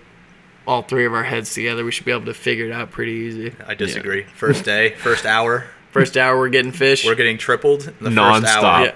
all 0.66 0.82
three 0.82 1.06
of 1.06 1.14
our 1.14 1.24
heads 1.24 1.54
together, 1.54 1.84
we 1.84 1.90
should 1.90 2.04
be 2.04 2.12
able 2.12 2.26
to 2.26 2.34
figure 2.34 2.66
it 2.66 2.72
out 2.72 2.90
pretty 2.90 3.12
easy. 3.12 3.54
I 3.66 3.74
disagree. 3.74 4.24
First 4.34 4.64
day, 4.64 4.90
first 4.90 5.24
hour, 5.36 5.66
First 5.90 6.16
hour, 6.16 6.36
we're 6.38 6.50
getting 6.50 6.72
fish. 6.72 7.04
we're 7.04 7.14
getting 7.14 7.38
tripled. 7.38 7.88
In 7.88 7.94
the 8.00 8.10
Non-stop. 8.10 8.52
First 8.52 8.64
hour. 8.64 8.84
yeah, 8.86 8.94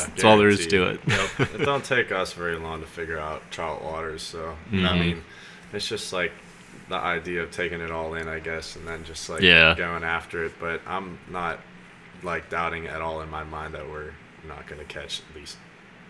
Yeah, 0.00 0.06
That's 0.10 0.24
all 0.24 0.38
there 0.38 0.48
is 0.48 0.66
to 0.66 0.82
it. 0.90 1.00
Yep. 1.06 1.20
it 1.54 1.64
don't 1.64 1.84
take 1.84 2.10
us 2.12 2.32
very 2.32 2.56
long 2.56 2.80
to 2.80 2.86
figure 2.86 3.18
out 3.18 3.42
trout 3.50 3.82
waters. 3.84 4.22
So 4.22 4.56
I 4.72 4.74
Mhm. 4.74 5.00
mean, 5.00 5.24
it's 5.72 5.88
just 5.88 6.12
like 6.12 6.32
the 6.88 6.96
idea 6.96 7.42
of 7.42 7.50
taking 7.50 7.80
it 7.80 7.90
all 7.90 8.14
in, 8.14 8.28
I 8.28 8.38
guess, 8.40 8.76
and 8.76 8.86
then 8.86 9.04
just 9.04 9.28
like 9.28 9.42
Yeah. 9.42 9.74
going 9.76 10.02
after 10.04 10.44
it. 10.44 10.52
But 10.60 10.80
I'm 10.86 11.18
not 11.30 11.60
like 12.22 12.50
doubting 12.50 12.86
at 12.86 13.00
all 13.00 13.20
in 13.22 13.30
my 13.30 13.44
mind 13.44 13.74
that 13.74 13.88
we're 13.88 14.12
not 14.46 14.66
going 14.66 14.78
to 14.80 14.84
catch 14.86 15.20
at 15.30 15.36
least 15.36 15.56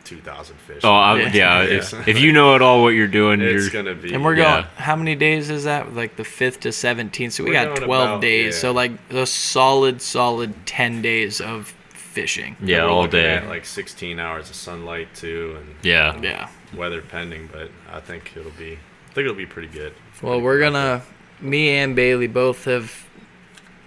two 0.03 0.17
thousand 0.19 0.57
fish. 0.57 0.81
Oh, 0.83 0.93
I'm, 0.95 1.19
Yeah. 1.19 1.31
yeah. 1.35 1.63
Yeah. 1.63 1.69
If, 1.79 2.09
if 2.09 2.19
you 2.19 2.33
know 2.33 2.55
at 2.55 2.63
all 2.63 2.83
what 2.83 2.95
you're 2.95 3.07
doing, 3.07 3.41
it's 3.43 3.71
you're 3.73 3.83
gonna 3.83 3.95
be. 3.95 4.15
and 4.15 4.25
we're 4.25 4.35
Yeah. 4.35 4.53
going. 4.53 4.65
How 4.77 4.97
many 4.97 5.15
days 5.15 5.51
is 5.51 5.65
that? 5.65 5.95
Like 5.95 6.17
the 6.17 6.25
fifth 6.25 6.61
to 6.61 6.73
seventeenth. 6.73 7.35
So 7.35 7.45
we 7.45 7.51
We're 7.51 7.67
got 7.67 7.77
twelve 7.77 8.09
about- 8.09 8.21
days. 8.23 8.55
yeah. 8.55 8.61
So 8.61 8.73
like 8.73 8.93
a 9.11 9.27
solid, 9.27 10.01
solid 10.01 10.65
ten 10.67 11.03
days 11.03 11.41
of 11.43 11.75
fishing. 12.11 12.57
yeah 12.61 12.85
all 12.85 13.07
day. 13.07 13.37
at, 13.37 13.47
like 13.49 13.65
16 13.65 14.19
hours 14.19 14.51
of 14.51 14.57
sunlight 14.57 15.15
too, 15.15 15.57
and 15.59 15.75
yeah. 15.83 16.19
Yeah. 16.21 16.49
weather 16.77 17.01
pending. 17.03 17.49
But 17.53 17.71
I 17.91 18.01
think 18.01 18.33
it'll 18.37 18.51
be. 18.53 18.73
I 18.75 19.13
think 19.13 19.25
it'll 19.25 19.35
be 19.35 19.47
pretty 19.47 19.69
good. 19.69 19.95
Well, 20.23 20.41
we're 20.41 20.61
gonna. 20.61 21.03
Me 21.41 21.71
and 21.71 21.97
Bailey 21.97 22.27
both 22.27 22.65
have 22.65 23.07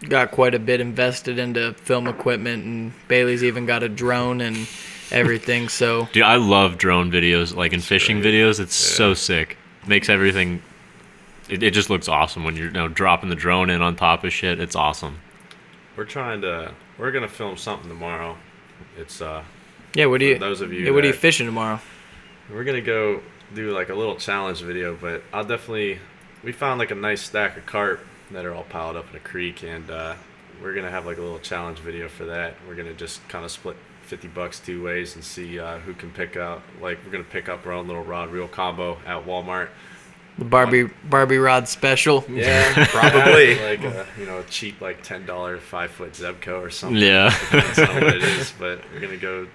got 0.09 0.31
quite 0.31 0.55
a 0.55 0.59
bit 0.59 0.81
invested 0.81 1.37
into 1.37 1.73
film 1.75 2.07
equipment, 2.07 2.65
and 2.65 2.93
Bailey's 3.07 3.43
even 3.43 3.65
got 3.65 3.83
a 3.83 3.89
drone 3.89 4.41
and 4.41 4.67
everything. 5.11 5.69
So 5.69 6.07
Dude, 6.13 6.23
I 6.23 6.35
love 6.37 6.77
drone 6.77 7.11
videos, 7.11 7.55
like 7.55 7.73
in 7.73 7.79
fishing 7.81 8.21
great. 8.21 8.33
videos. 8.33 8.59
It's 8.59 8.75
so 8.75 9.13
sick. 9.13 9.57
Makes 9.87 10.09
everything. 10.09 10.61
It, 11.49 11.61
it 11.61 11.71
just 11.73 11.89
looks 11.89 12.07
awesome 12.07 12.43
when 12.45 12.55
you're 12.55 12.67
you 12.67 12.71
know, 12.71 12.87
dropping 12.87 13.29
the 13.29 13.35
drone 13.35 13.69
in 13.69 13.81
on 13.81 13.95
top 13.97 14.23
of 14.23 14.31
shit. 14.31 14.59
It's 14.61 14.75
awesome. 14.75 15.19
We're 15.97 16.05
trying 16.05 16.41
to. 16.41 16.73
We're 17.03 17.11
gonna 17.11 17.27
film 17.27 17.57
something 17.57 17.89
tomorrow. 17.89 18.37
It's 18.97 19.21
uh. 19.21 19.43
yeah, 19.93 20.05
what 20.05 20.21
do 20.21 20.25
you? 20.25 20.35
For 20.35 20.39
those 20.39 20.61
of 20.61 20.71
you 20.71 20.85
yeah, 20.85 20.91
what 20.91 21.03
are 21.03 21.07
you 21.07 21.11
fishing 21.11 21.45
tomorrow? 21.45 21.81
We're 22.49 22.63
gonna 22.63 22.79
go 22.79 23.21
do 23.53 23.71
like 23.71 23.89
a 23.89 23.93
little 23.93 24.15
challenge 24.15 24.61
video, 24.61 24.95
but 24.95 25.21
I'll 25.33 25.43
definitely. 25.43 25.99
We 26.45 26.53
found 26.53 26.79
like 26.79 26.91
a 26.91 26.95
nice 26.95 27.21
stack 27.21 27.57
of 27.57 27.65
carp 27.65 27.99
that 28.31 28.45
are 28.45 28.53
all 28.53 28.63
piled 28.63 28.95
up 28.95 29.09
in 29.09 29.17
a 29.17 29.19
creek, 29.19 29.63
and 29.63 29.91
uh, 29.91 30.15
we're 30.61 30.73
gonna 30.73 30.91
have 30.91 31.05
like 31.05 31.17
a 31.17 31.21
little 31.21 31.39
challenge 31.39 31.79
video 31.79 32.07
for 32.07 32.23
that. 32.23 32.55
We're 32.65 32.75
gonna 32.75 32.93
just 32.93 33.27
kind 33.27 33.43
of 33.43 33.51
split 33.51 33.75
fifty 34.03 34.29
bucks 34.29 34.61
two 34.61 34.81
ways 34.81 35.15
and 35.15 35.25
see 35.25 35.59
uh, 35.59 35.79
who 35.79 35.93
can 35.93 36.09
pick 36.09 36.37
up. 36.37 36.61
Like 36.81 36.99
we're 37.03 37.11
gonna 37.11 37.25
pick 37.25 37.49
up 37.49 37.65
our 37.65 37.73
own 37.73 37.85
little 37.85 38.05
rod 38.05 38.31
reel 38.31 38.47
combo 38.47 38.97
at 39.05 39.25
Walmart. 39.25 39.67
The 40.37 40.45
Barbie 40.45 40.89
Barbie 41.09 41.37
rod 41.37 41.67
special. 41.67 42.25
Yeah, 42.27 42.85
Probably. 42.89 43.59
like 43.59 43.83
a, 43.83 44.05
you 44.19 44.25
know 44.25 44.39
a 44.39 44.43
cheap 44.45 44.81
like 44.81 45.03
ten 45.03 45.25
dollar 45.25 45.59
five 45.59 45.91
foot 45.91 46.13
Zebco 46.13 46.59
or 46.61 46.69
something. 46.71 46.97
Yeah. 47.01 47.29
Depends 47.51 47.79
on 47.79 47.87
what 47.95 48.03
it 48.15 48.23
is, 48.23 48.51
but 48.57 48.79
we're 48.93 48.99
gonna 48.99 49.17
go 49.17 49.47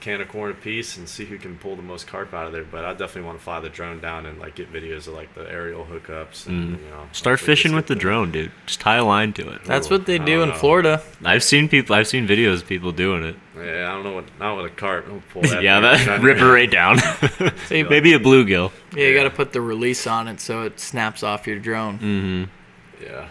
can 0.00 0.20
of 0.20 0.28
corn 0.28 0.50
apiece 0.50 0.96
and 0.96 1.08
see 1.08 1.24
who 1.24 1.38
can 1.38 1.56
pull 1.58 1.76
the 1.76 1.82
most 1.82 2.06
carp 2.06 2.32
out 2.32 2.46
of 2.46 2.52
there. 2.52 2.64
But 2.64 2.84
I 2.84 2.92
definitely 2.92 3.22
want 3.22 3.38
to 3.38 3.44
fly 3.44 3.60
the 3.60 3.68
drone 3.68 4.00
down 4.00 4.26
and 4.26 4.38
like 4.38 4.54
get 4.54 4.72
videos 4.72 5.08
of 5.08 5.14
like 5.14 5.34
the 5.34 5.50
aerial 5.50 5.84
hookups 5.84 6.46
and 6.46 6.78
you 6.80 6.88
know 6.88 7.06
Mm. 7.10 7.14
Start 7.14 7.40
fishing 7.40 7.74
with 7.74 7.86
the 7.86 7.94
get 7.94 8.00
drone, 8.02 8.30
dude. 8.30 8.50
Just 8.66 8.80
tie 8.80 8.96
a 8.96 9.04
line 9.04 9.32
to 9.34 9.48
it. 9.50 9.64
That's 9.64 9.88
Ooh, 9.88 9.94
what 9.94 10.06
they 10.06 10.18
do 10.18 10.42
in 10.42 10.50
know. 10.50 10.54
Florida. 10.54 11.02
I've 11.24 11.42
seen 11.42 11.68
people. 11.68 11.94
I've 11.96 12.06
seen 12.08 12.26
videos 12.28 12.54
of 12.62 12.66
people 12.66 12.92
doing 12.92 13.24
it. 13.24 13.36
Yeah, 13.56 13.90
I 13.90 13.94
don't 13.94 14.04
know 14.04 14.12
what 14.12 14.24
not 14.38 14.56
with 14.56 14.66
a 14.66 14.74
carp. 14.74 15.06
I'll 15.08 15.22
pull 15.32 15.42
that 15.50 15.62
yeah, 15.62 15.80
that 15.80 16.20
rip 16.22 16.38
it 16.38 16.44
right 16.44 16.70
down. 16.70 16.98
See, 17.66 17.82
Maybe 17.82 18.12
a 18.14 18.18
bluegill. 18.20 18.70
Yeah, 18.94 18.98
you 19.04 19.08
Yeah. 19.08 19.14
got 19.14 19.24
to 19.24 19.30
put 19.30 19.52
the 19.52 19.60
release 19.60 20.06
on 20.06 20.28
it 20.28 20.40
so 20.40 20.62
it 20.62 20.78
snaps 20.80 21.22
off 21.22 21.46
your 21.46 21.58
drone. 21.58 21.98
Mm-hmm. 21.98 23.04
Yeah. 23.04 23.28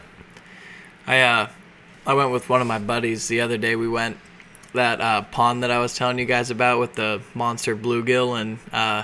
I 1.05 1.21
uh, 1.21 1.49
I 2.05 2.13
went 2.13 2.31
with 2.31 2.49
one 2.49 2.61
of 2.61 2.67
my 2.67 2.79
buddies 2.79 3.27
the 3.27 3.41
other 3.41 3.57
day. 3.57 3.75
We 3.75 3.87
went 3.87 4.17
that 4.77 5.01
uh, 5.01 5.21
pond 5.23 5.63
that 5.63 5.71
I 5.71 5.79
was 5.79 5.95
telling 5.95 6.17
you 6.17 6.25
guys 6.25 6.49
about 6.49 6.79
with 6.79 6.95
the 6.95 7.21
monster 7.35 7.75
bluegill 7.75 8.39
and 8.39 8.57
uh, 8.71 9.03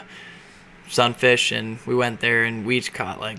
sunfish, 0.89 1.51
and 1.51 1.77
we 1.85 1.93
went 1.93 2.19
there 2.19 2.43
and 2.43 2.65
we 2.65 2.77
each 2.77 2.93
caught 2.93 3.19
like 3.19 3.37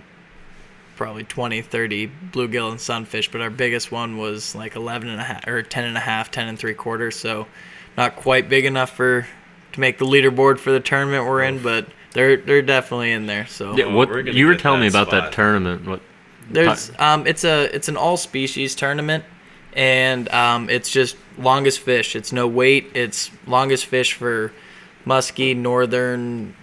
probably 0.97 1.25
20, 1.25 1.63
30 1.63 2.11
bluegill 2.33 2.71
and 2.71 2.81
sunfish, 2.81 3.31
but 3.31 3.41
our 3.41 3.51
biggest 3.51 3.91
one 3.91 4.17
was 4.17 4.55
like 4.55 4.77
11 4.77 5.09
and 5.09 5.21
a 5.21 5.25
half 5.25 5.47
or 5.47 5.63
10 5.63 5.85
and 5.85 5.97
a 5.97 6.01
half, 6.01 6.31
10 6.31 6.49
and 6.49 6.59
three 6.59 6.75
quarters. 6.75 7.17
So 7.17 7.47
not 7.97 8.17
quite 8.17 8.49
big 8.49 8.65
enough 8.65 8.91
for 8.91 9.27
to 9.73 9.81
make 9.81 9.99
the 9.99 10.07
leaderboard 10.07 10.59
for 10.59 10.71
the 10.71 10.81
tournament 10.81 11.27
we're 11.27 11.43
in, 11.43 11.63
but 11.63 11.87
they're 12.13 12.37
they're 12.37 12.63
definitely 12.63 13.13
in 13.13 13.27
there. 13.27 13.47
So 13.47 13.77
Yeah, 13.77 13.87
what 13.87 14.09
we're 14.09 14.21
you 14.21 14.47
were 14.47 14.55
telling 14.55 14.81
me 14.81 14.89
that 14.89 15.09
about 15.09 15.11
that 15.11 15.33
tournament? 15.33 15.87
What? 15.87 16.01
There's 16.49 16.93
um, 16.99 17.27
it's 17.27 17.45
a 17.45 17.75
it's 17.75 17.89
an 17.89 17.97
all 17.97 18.17
species 18.17 18.75
tournament, 18.75 19.25
and 19.75 20.29
um, 20.31 20.71
it's 20.71 20.91
just 20.91 21.17
longest 21.39 21.81
fish. 21.81 22.15
It's 22.17 22.33
no 22.33 22.47
weight. 22.47 22.91
It's 22.95 23.31
longest 23.47 23.87
fish 23.87 24.15
for 24.15 24.53
muskie, 25.07 25.57
northern, 25.57 26.55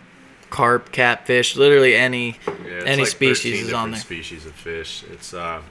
carp, 0.50 0.92
catfish, 0.92 1.56
literally 1.56 1.96
any 1.96 2.38
Yeah, 2.48 2.54
it's 2.66 2.86
any 2.86 3.02
like 3.04 3.12
species 3.12 3.68
is 3.68 3.74
on 3.74 3.92
there. 3.92 4.00
Species 4.00 4.46
of 4.46 4.54
fish. 4.54 5.04
It's 5.12 5.34
uh, 5.34 5.62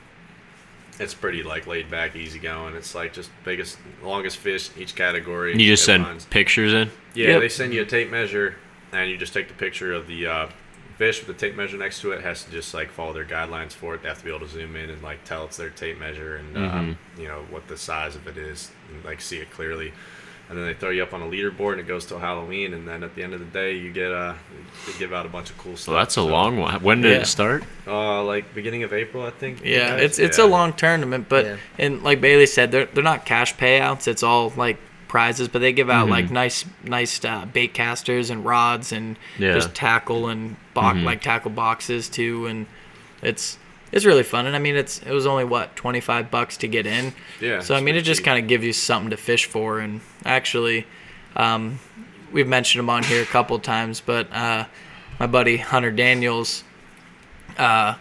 it's 0.98 1.14
pretty 1.14 1.42
like 1.42 1.66
laid 1.66 1.90
back, 1.90 2.14
easy 2.14 2.38
going. 2.38 2.74
It's 2.76 2.94
like 2.94 3.12
just 3.14 3.30
biggest, 3.44 3.78
longest 4.02 4.36
fish 4.36 4.70
in 4.76 4.82
each 4.82 4.94
category. 4.94 5.52
You 5.52 5.66
just 5.70 5.84
send 5.84 6.02
Everyone's- 6.02 6.26
pictures 6.26 6.72
in. 6.74 6.90
Yeah, 7.14 7.28
Yep. 7.28 7.40
they 7.40 7.48
send 7.48 7.74
you 7.74 7.82
a 7.82 7.86
tape 7.86 8.10
measure, 8.10 8.56
and 8.92 9.10
you 9.10 9.16
just 9.16 9.32
take 9.32 9.48
the 9.48 9.54
picture 9.54 9.92
of 9.92 10.06
the 10.06 10.26
uh, 10.26 10.46
fish 11.00 11.26
with 11.26 11.34
the 11.34 11.46
tape 11.46 11.56
measure 11.56 11.78
next 11.78 12.02
to 12.02 12.12
it. 12.12 12.20
Has 12.20 12.44
to 12.44 12.50
just 12.50 12.74
like 12.74 12.90
follow 12.90 13.14
their 13.14 13.24
guidelines 13.24 13.72
for 13.72 13.94
it. 13.94 14.02
They 14.02 14.08
have 14.08 14.18
to 14.18 14.24
be 14.24 14.28
able 14.30 14.46
to 14.46 14.52
zoom 14.52 14.76
in 14.76 14.90
and 14.90 15.02
like 15.02 15.24
tell 15.24 15.46
it's 15.46 15.56
their 15.56 15.70
tape 15.70 15.98
measure 15.98 16.36
and 16.36 16.56
um, 16.58 16.98
you 17.18 17.26
know 17.26 17.40
what 17.48 17.66
the 17.68 17.76
size 17.78 18.14
of 18.16 18.26
it 18.26 18.36
is, 18.36 18.70
and 18.92 19.02
like 19.04 19.20
see 19.22 19.38
it 19.38 19.50
clearly. 19.50 19.92
And 20.50 20.58
then 20.58 20.66
they 20.66 20.74
throw 20.74 20.90
you 20.90 21.02
up 21.04 21.14
on 21.14 21.22
a 21.22 21.26
leaderboard, 21.26 21.72
and 21.72 21.80
it 21.80 21.86
goes 21.86 22.04
till 22.04 22.18
Halloween. 22.18 22.74
And 22.74 22.86
then 22.86 23.04
at 23.04 23.14
the 23.14 23.22
end 23.22 23.34
of 23.34 23.40
the 23.40 23.46
day, 23.46 23.76
you 23.76 23.92
get 23.92 24.10
uh, 24.12 24.34
they 24.86 24.98
give 24.98 25.12
out 25.12 25.24
a 25.24 25.28
bunch 25.30 25.48
of 25.48 25.56
cool 25.56 25.76
stuff. 25.76 25.84
So 25.86 25.92
that's 25.94 26.14
a 26.16 26.20
So, 26.20 26.26
long 26.26 26.58
one. 26.58 26.82
When 26.82 27.00
did 27.00 27.12
Yeah. 27.12 27.18
it 27.20 27.26
start? 27.28 27.62
Uh, 27.86 28.22
like 28.24 28.52
beginning 28.54 28.82
of 28.82 28.92
April, 28.92 29.24
I 29.24 29.30
think. 29.30 29.64
Yeah, 29.64 29.94
it's 29.96 30.18
it's 30.18 30.38
Yeah. 30.38 30.44
a 30.44 30.48
long 30.56 30.72
tournament, 30.74 31.26
but 31.30 31.44
Yeah. 31.46 31.56
and 31.78 32.02
like 32.02 32.20
Bailey 32.20 32.46
said, 32.46 32.72
they're 32.72 32.86
they're 32.92 33.02
not 33.12 33.24
cash 33.24 33.54
payouts. 33.56 34.06
It's 34.06 34.22
all 34.24 34.52
like 34.56 34.76
prizes, 35.10 35.48
but 35.48 35.58
they 35.58 35.72
give 35.72 35.90
out 35.90 36.06
Mhm. 36.06 36.10
like 36.10 36.30
nice 36.30 36.64
nice 36.84 37.22
uh, 37.24 37.44
bait 37.52 37.74
casters 37.74 38.30
and 38.30 38.44
rods 38.44 38.92
and 38.92 39.16
Yeah. 39.38 39.54
just 39.54 39.74
tackle 39.74 40.28
and 40.28 40.54
box 40.72 40.98
Mhm. 40.98 41.04
like 41.04 41.20
tackle 41.20 41.50
boxes 41.50 42.08
too, 42.08 42.46
and 42.46 42.66
it's 43.20 43.58
it's 43.92 44.04
really 44.04 44.22
fun. 44.22 44.46
And 44.46 44.54
I 44.54 44.60
mean, 44.60 44.76
it's 44.76 45.00
it 45.00 45.10
was 45.10 45.26
only 45.26 45.42
what 45.44 45.74
twenty 45.74 46.00
five 46.00 46.30
bucks 46.30 46.56
to 46.58 46.68
get 46.68 46.86
in. 46.86 47.12
Yeah. 47.40 47.58
So 47.60 47.74
I 47.74 47.80
mean, 47.80 47.96
it 47.96 48.02
just 48.02 48.22
kind 48.22 48.38
of 48.38 48.46
gives 48.48 48.64
you 48.64 48.72
something 48.72 49.10
to 49.10 49.16
fish 49.16 49.46
for. 49.46 49.80
And 49.80 50.00
actually, 50.24 50.86
um, 51.34 51.80
we've 52.30 52.46
mentioned 52.46 52.78
him 52.78 52.88
on 52.88 53.02
here 53.02 53.20
a 53.22 53.26
couple 53.26 53.58
times, 53.74 54.00
but 54.00 54.32
uh, 54.32 54.64
my 55.18 55.26
buddy 55.26 55.56
Hunter 55.56 55.90
Daniels, 55.90 56.62
uh, 57.58 57.94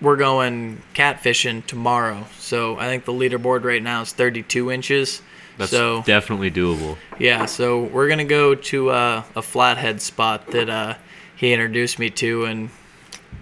we're 0.00 0.16
going 0.16 0.80
catfishing 0.94 1.66
tomorrow. 1.66 2.26
So 2.38 2.78
I 2.78 2.86
think 2.86 3.04
the 3.04 3.12
leaderboard 3.12 3.64
right 3.64 3.82
now 3.82 4.00
is 4.00 4.12
32 4.12 4.70
inches. 4.70 5.20
That's 5.56 5.70
so 5.70 6.02
definitely 6.02 6.50
doable. 6.50 6.96
yeah, 7.18 7.46
so 7.46 7.84
we're 7.84 8.08
gonna 8.08 8.24
go 8.24 8.54
to 8.54 8.90
uh, 8.90 9.22
a 9.36 9.42
flathead 9.42 10.02
spot 10.02 10.48
that 10.48 10.68
uh, 10.68 10.94
he 11.36 11.52
introduced 11.52 11.98
me 11.98 12.10
to, 12.10 12.44
and 12.44 12.70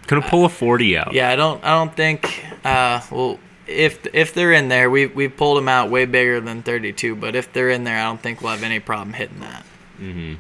Gonna 0.07 0.23
pull 0.23 0.45
a 0.45 0.49
forty 0.49 0.97
out. 0.97 1.13
yeah, 1.15 1.31
I 1.31 1.37
don't, 1.37 1.63
I 1.65 1.71
don't 1.71 1.95
think. 1.95 2.45
Uh, 2.65 3.01
well, 3.11 3.39
if 3.67 4.07
if 4.15 4.35
they're 4.35 4.53
in 4.53 4.69
there, 4.69 4.91
we 4.91 5.07
we 5.07 5.29
pulled 5.29 5.57
them 5.59 5.69
out 5.69 5.91
way 5.91 6.05
bigger 6.05 6.41
than 6.41 6.63
32. 6.63 7.15
But 7.17 7.35
if 7.35 7.53
they're 7.53 7.71
in 7.71 7.85
there, 7.85 7.97
I 7.99 8.05
don't 8.05 8.21
think 8.21 8.43
we'll 8.43 8.53
have 8.53 8.63
any 8.63 8.81
problem 8.81 9.15
hitting 9.15 9.41
that. 9.41 9.65
Mm-hmm. 10.01 10.35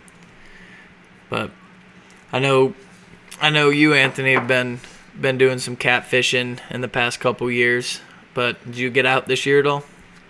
But 1.31 1.51
I 2.33 2.39
know, 2.41 2.75
I 3.41 3.51
know 3.51 3.71
you, 3.71 3.95
Anthony, 3.95 4.35
have 4.35 4.49
been 4.49 4.81
been 5.19 5.39
doing 5.39 5.59
some 5.59 5.77
catfishing 5.77 6.59
in 6.71 6.81
the 6.81 6.89
past 6.89 7.21
couple 7.21 7.51
years. 7.51 8.01
But 8.35 8.63
did 8.65 8.77
you 8.79 8.91
get 8.91 9.07
out 9.07 9.29
this 9.29 9.47
year 9.47 9.61
at 9.61 9.67
all? 9.67 9.85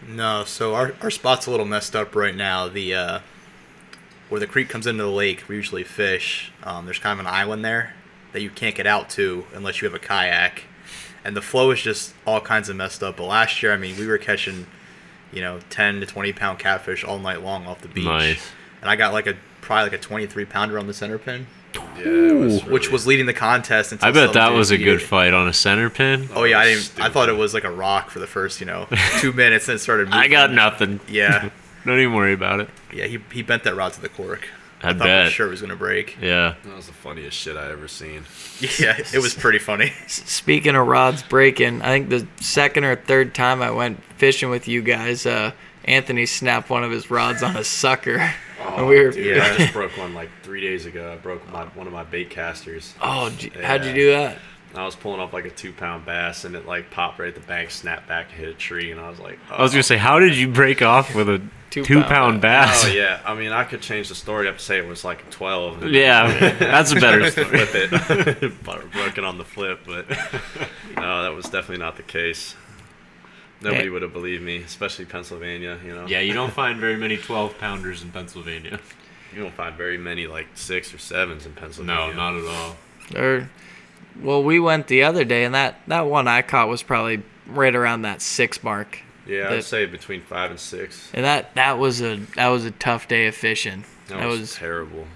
No, 0.09 0.45
so 0.45 0.75
our, 0.75 0.95
our 1.01 1.11
spot's 1.11 1.47
a 1.47 1.51
little 1.51 1.67
messed 1.67 1.95
up 1.95 2.15
right 2.15 2.35
now. 2.35 2.69
The 2.69 2.95
uh, 2.95 3.19
where 4.29 4.41
the 4.41 4.47
creek 4.47 4.69
comes 4.69 4.87
into 4.87 5.03
the 5.03 5.11
lake, 5.11 5.45
we 5.49 5.57
usually 5.57 5.85
fish. 5.85 6.51
Um, 6.63 6.85
there's 6.87 6.99
kind 6.99 7.19
of 7.21 7.25
an 7.27 7.33
island 7.33 7.65
there 7.65 7.95
that 8.33 8.41
you 8.41 8.51
can't 8.51 8.75
get 8.75 8.87
out 8.87 9.11
to 9.11 9.45
unless 9.55 9.81
you 9.81 9.87
have 9.87 9.95
a 9.95 9.99
kayak, 10.05 10.65
and 11.25 11.37
the 11.37 11.43
flow 11.43 11.71
is 11.71 11.81
just 11.83 12.15
all 12.27 12.41
kinds 12.41 12.69
of 12.69 12.77
messed 12.77 13.03
up. 13.03 13.17
But 13.19 13.27
last 13.27 13.63
year, 13.63 13.73
I 13.73 13.77
mean, 13.77 13.97
we 13.99 14.07
were 14.07 14.19
catching, 14.19 14.67
you 15.33 15.41
know, 15.43 15.61
10 15.71 16.01
to 16.01 16.07
20 16.07 16.33
pound 16.33 16.59
catfish 16.59 17.05
all 17.05 17.19
night 17.19 17.43
long 17.43 17.67
off 17.67 17.81
the 17.83 17.89
beach, 17.89 18.05
Nice. 18.05 18.51
and 18.81 18.91
I 18.91 18.97
got 18.97 19.13
like 19.13 19.27
a 19.27 19.35
probably 19.61 19.85
like 19.91 19.93
a 20.01 20.03
23 20.03 20.45
pounder 20.47 20.79
on 20.79 20.87
the 20.87 20.95
center 20.95 21.19
pin, 21.19 21.47
Yeah, 21.75 22.05
it 22.05 22.35
was 22.35 22.65
which 22.65 22.91
was 22.91 23.07
leading 23.07 23.27
the 23.27 23.33
contest. 23.35 23.93
Until 23.93 24.09
I 24.09 24.13
bet 24.13 24.33
that 24.35 24.53
was 24.53 24.71
a 24.71 24.79
good 24.79 25.01
it. 25.01 25.05
fight 25.05 25.33
on 25.35 25.49
a 25.49 25.53
center 25.53 25.89
pin. 25.91 26.29
Oh 26.35 26.45
yeah, 26.45 26.59
I 26.59 26.65
didn't. 26.67 26.93
I 27.01 27.09
thought 27.09 27.29
it 27.29 27.37
was 27.37 27.55
like 27.55 27.65
a 27.65 27.71
rock 27.71 28.11
for 28.11 28.19
the 28.19 28.27
first, 28.27 28.61
you 28.61 28.67
know, 28.67 28.87
two 29.19 29.33
minutes, 29.33 29.69
and 29.69 29.77
it 29.77 29.79
started. 29.79 30.07
Moving. 30.09 30.19
I 30.21 30.29
got 30.29 30.53
nothing. 30.53 31.01
Yeah, 31.09 31.51
Don't 31.85 31.99
even 31.99 32.15
worry 32.15 32.33
about 32.33 32.61
it. 32.61 32.69
yeah. 32.93 33.07
He, 33.07 33.19
he 33.33 33.43
bent 33.43 33.65
that 33.65 33.75
rod 33.75 33.93
to 33.95 34.01
the 34.01 34.09
cork. 34.09 34.49
I 34.85 34.89
I 34.91 34.93
thought 34.95 35.05
bet. 35.05 35.27
for 35.29 35.33
sure 35.33 35.47
it 35.47 35.51
was 35.51 35.61
gonna 35.61 35.77
break. 35.77 36.17
Yeah. 36.21 36.55
That 36.65 36.75
was 36.77 36.87
the 36.89 36.93
funniest 36.93 37.37
shit 37.37 37.57
I 37.57 37.71
ever 37.71 37.87
seen. 37.87 38.25
Yeah, 38.81 38.97
it 38.99 39.23
was 39.23 39.33
pretty 39.35 39.59
funny. 39.61 39.93
Speaking 40.09 40.75
of 40.75 40.87
rods 40.89 41.23
breaking, 41.23 41.83
I 41.83 41.87
think 41.89 42.09
the 42.09 42.27
second 42.41 42.83
or 42.85 42.97
third 42.97 43.33
time 43.33 43.63
I 43.63 43.71
went 43.71 44.03
fishing 44.17 44.51
with 44.51 44.67
you 44.67 44.83
guys, 44.83 45.25
uh, 45.25 45.53
Anthony 45.85 46.27
snapped 46.27 46.69
one 46.69 46.83
of 46.83 46.91
his 46.91 47.11
rods 47.13 47.45
on 47.45 47.57
a 47.57 47.63
sucker. 47.65 48.33
Oh, 48.65 48.75
and 48.79 48.87
we 48.89 49.01
were, 49.03 49.11
Dude, 49.11 49.37
Yeah. 49.37 49.45
I 49.45 49.57
just 49.57 49.73
broke 49.75 49.97
one 49.99 50.15
like 50.15 50.31
three 50.43 50.61
days 50.61 50.87
ago. 50.87 51.13
I 51.13 51.17
broke 51.17 51.47
my 51.53 51.65
one 51.67 51.87
of 51.87 51.93
my 51.93 52.05
bait 52.05 52.31
casters. 52.31 52.95
oh, 53.03 53.31
gee, 53.31 53.51
how'd 53.63 53.85
you 53.85 53.93
do 53.93 54.11
that? 54.13 54.39
I 54.75 54.87
was 54.87 54.97
pulling 54.97 55.21
up 55.21 55.35
like 55.35 55.45
a 55.45 55.51
two 55.51 55.73
pound 55.73 56.07
bass, 56.07 56.45
and 56.45 56.55
it 56.55 56.67
like 56.67 56.91
popped 56.91 57.19
right 57.19 57.29
at 57.29 57.35
the 57.35 57.47
bank, 57.47 57.71
snapped 57.71 58.09
back, 58.09 58.29
and 58.31 58.39
hit 58.41 58.49
a 58.49 58.55
tree, 58.55 58.91
and 58.91 58.99
I 59.01 59.11
was 59.11 59.19
like, 59.21 59.39
oh. 59.51 59.57
I 59.57 59.63
was 59.63 59.73
gonna 59.73 59.83
say, 59.83 59.99
how 59.99 60.19
did 60.19 60.35
you 60.37 60.49
break 60.49 60.81
off 60.83 61.15
with 61.15 61.29
a 61.29 61.43
Two 61.73 61.83
two, 61.85 61.95
pound 62.03 62.09
pound 62.09 62.41
bass? 62.43 62.85
Oh 62.85 62.89
yeah, 62.89 63.21
I 63.25 63.35
mean 63.35 63.51
I 63.53 63.65
could 63.65 63.81
change 63.81 64.09
the 64.11 64.15
story 64.15 64.47
up 64.49 64.59
to 64.59 64.63
say 64.63 64.79
it 64.79 64.87
was 64.87 65.05
like 65.05 65.23
a 65.27 65.31
twelve. 65.31 65.83
and- 65.83 65.91
Yeah, 65.95 66.55
that's 66.59 66.93
a 66.93 66.97
better 66.97 67.21
Just 67.21 67.33
story. 67.39 67.65
flip 67.67 67.93
it, 67.93 68.65
broken 68.93 69.25
on 69.25 69.39
the 69.39 69.45
flip, 69.45 69.81
but 69.87 70.07
no, 70.97 71.23
that 71.23 71.35
was 71.35 71.47
definitely 71.47 71.79
not 71.79 71.97
the 71.97 72.03
case. 72.03 72.55
Nobody 73.63 73.89
would 73.89 74.03
have 74.03 74.13
believed 74.13 74.43
me, 74.43 74.59
especially 74.59 75.05
Pennsylvania. 75.05 75.79
You 75.85 75.95
know, 75.95 76.07
Yeah, 76.07 76.21
you 76.21 76.33
don't 76.33 76.53
find 76.63 76.79
very 76.81 76.97
many 76.97 77.17
12 77.17 77.59
pounders 77.59 78.03
in 78.03 78.11
Pennsylvania. 78.11 78.81
you 79.35 79.43
don't 79.43 79.55
find 79.55 79.77
very 79.77 79.99
many 79.99 80.27
like 80.27 80.49
six 80.55 80.93
or 80.93 80.99
sevens 80.99 81.47
in 81.47 81.53
Pennsylvania. 81.53 82.13
No, 82.15 82.33
not 82.33 82.35
at 82.37 82.47
all. 82.47 82.77
Or, 83.17 83.51
well, 84.21 84.43
we 84.43 84.59
went 84.61 84.87
the 84.89 85.03
other 85.05 85.25
day, 85.25 85.45
and 85.45 85.55
that, 85.55 85.81
that 85.87 86.03
one 86.07 86.29
I 86.29 86.43
caught 86.43 86.69
was 86.69 86.83
probably 86.83 87.23
right 87.47 87.75
around 87.75 88.03
that 88.03 88.23
six 88.23 88.63
mark. 88.63 88.99
Yeah, 89.27 89.45
that- 89.45 89.53
I'd 89.53 89.65
say 89.65 89.87
between 89.87 90.21
five 90.23 90.51
and 90.51 90.59
six. 90.61 91.11
And 91.15 91.25
that, 91.25 91.55
that 91.55 91.79
was 91.79 92.01
a 92.03 92.17
that 92.35 92.49
was 92.49 92.65
a 92.65 92.73
tough 92.73 93.07
day 93.09 93.27
of 93.27 93.35
fishing. 93.37 93.85
That, 94.09 94.19
That 94.19 94.27
was, 94.27 94.41
was 94.41 94.55
terrible. 94.57 95.07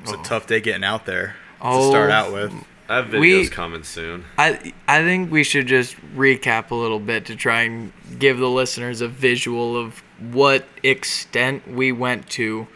It 0.00 0.02
was 0.02 0.12
a 0.12 0.18
oh. 0.18 0.22
tough 0.22 0.46
day 0.46 0.60
getting 0.60 0.84
out 0.84 1.04
there 1.06 1.36
Oh. 1.60 1.80
to 1.80 1.88
start 1.88 2.10
oh. 2.10 2.14
out 2.14 2.32
with. 2.32 2.52
I 2.88 2.96
have 2.96 3.06
videos 3.06 3.20
We- 3.20 3.48
coming 3.48 3.82
soon. 3.82 4.24
I 4.38 4.72
I 4.86 5.02
think 5.02 5.30
we 5.30 5.42
should 5.44 5.66
just 5.66 5.96
recap 6.16 6.70
a 6.70 6.74
little 6.74 7.00
bit 7.00 7.24
to 7.26 7.36
try 7.36 7.62
and 7.62 7.92
give 8.18 8.38
the 8.38 8.48
listeners 8.50 9.00
a 9.00 9.08
visual 9.08 9.76
of 9.76 10.02
what 10.20 10.66
extent 10.82 11.68
we 11.70 11.92
went 11.92 12.28
to 12.30 12.66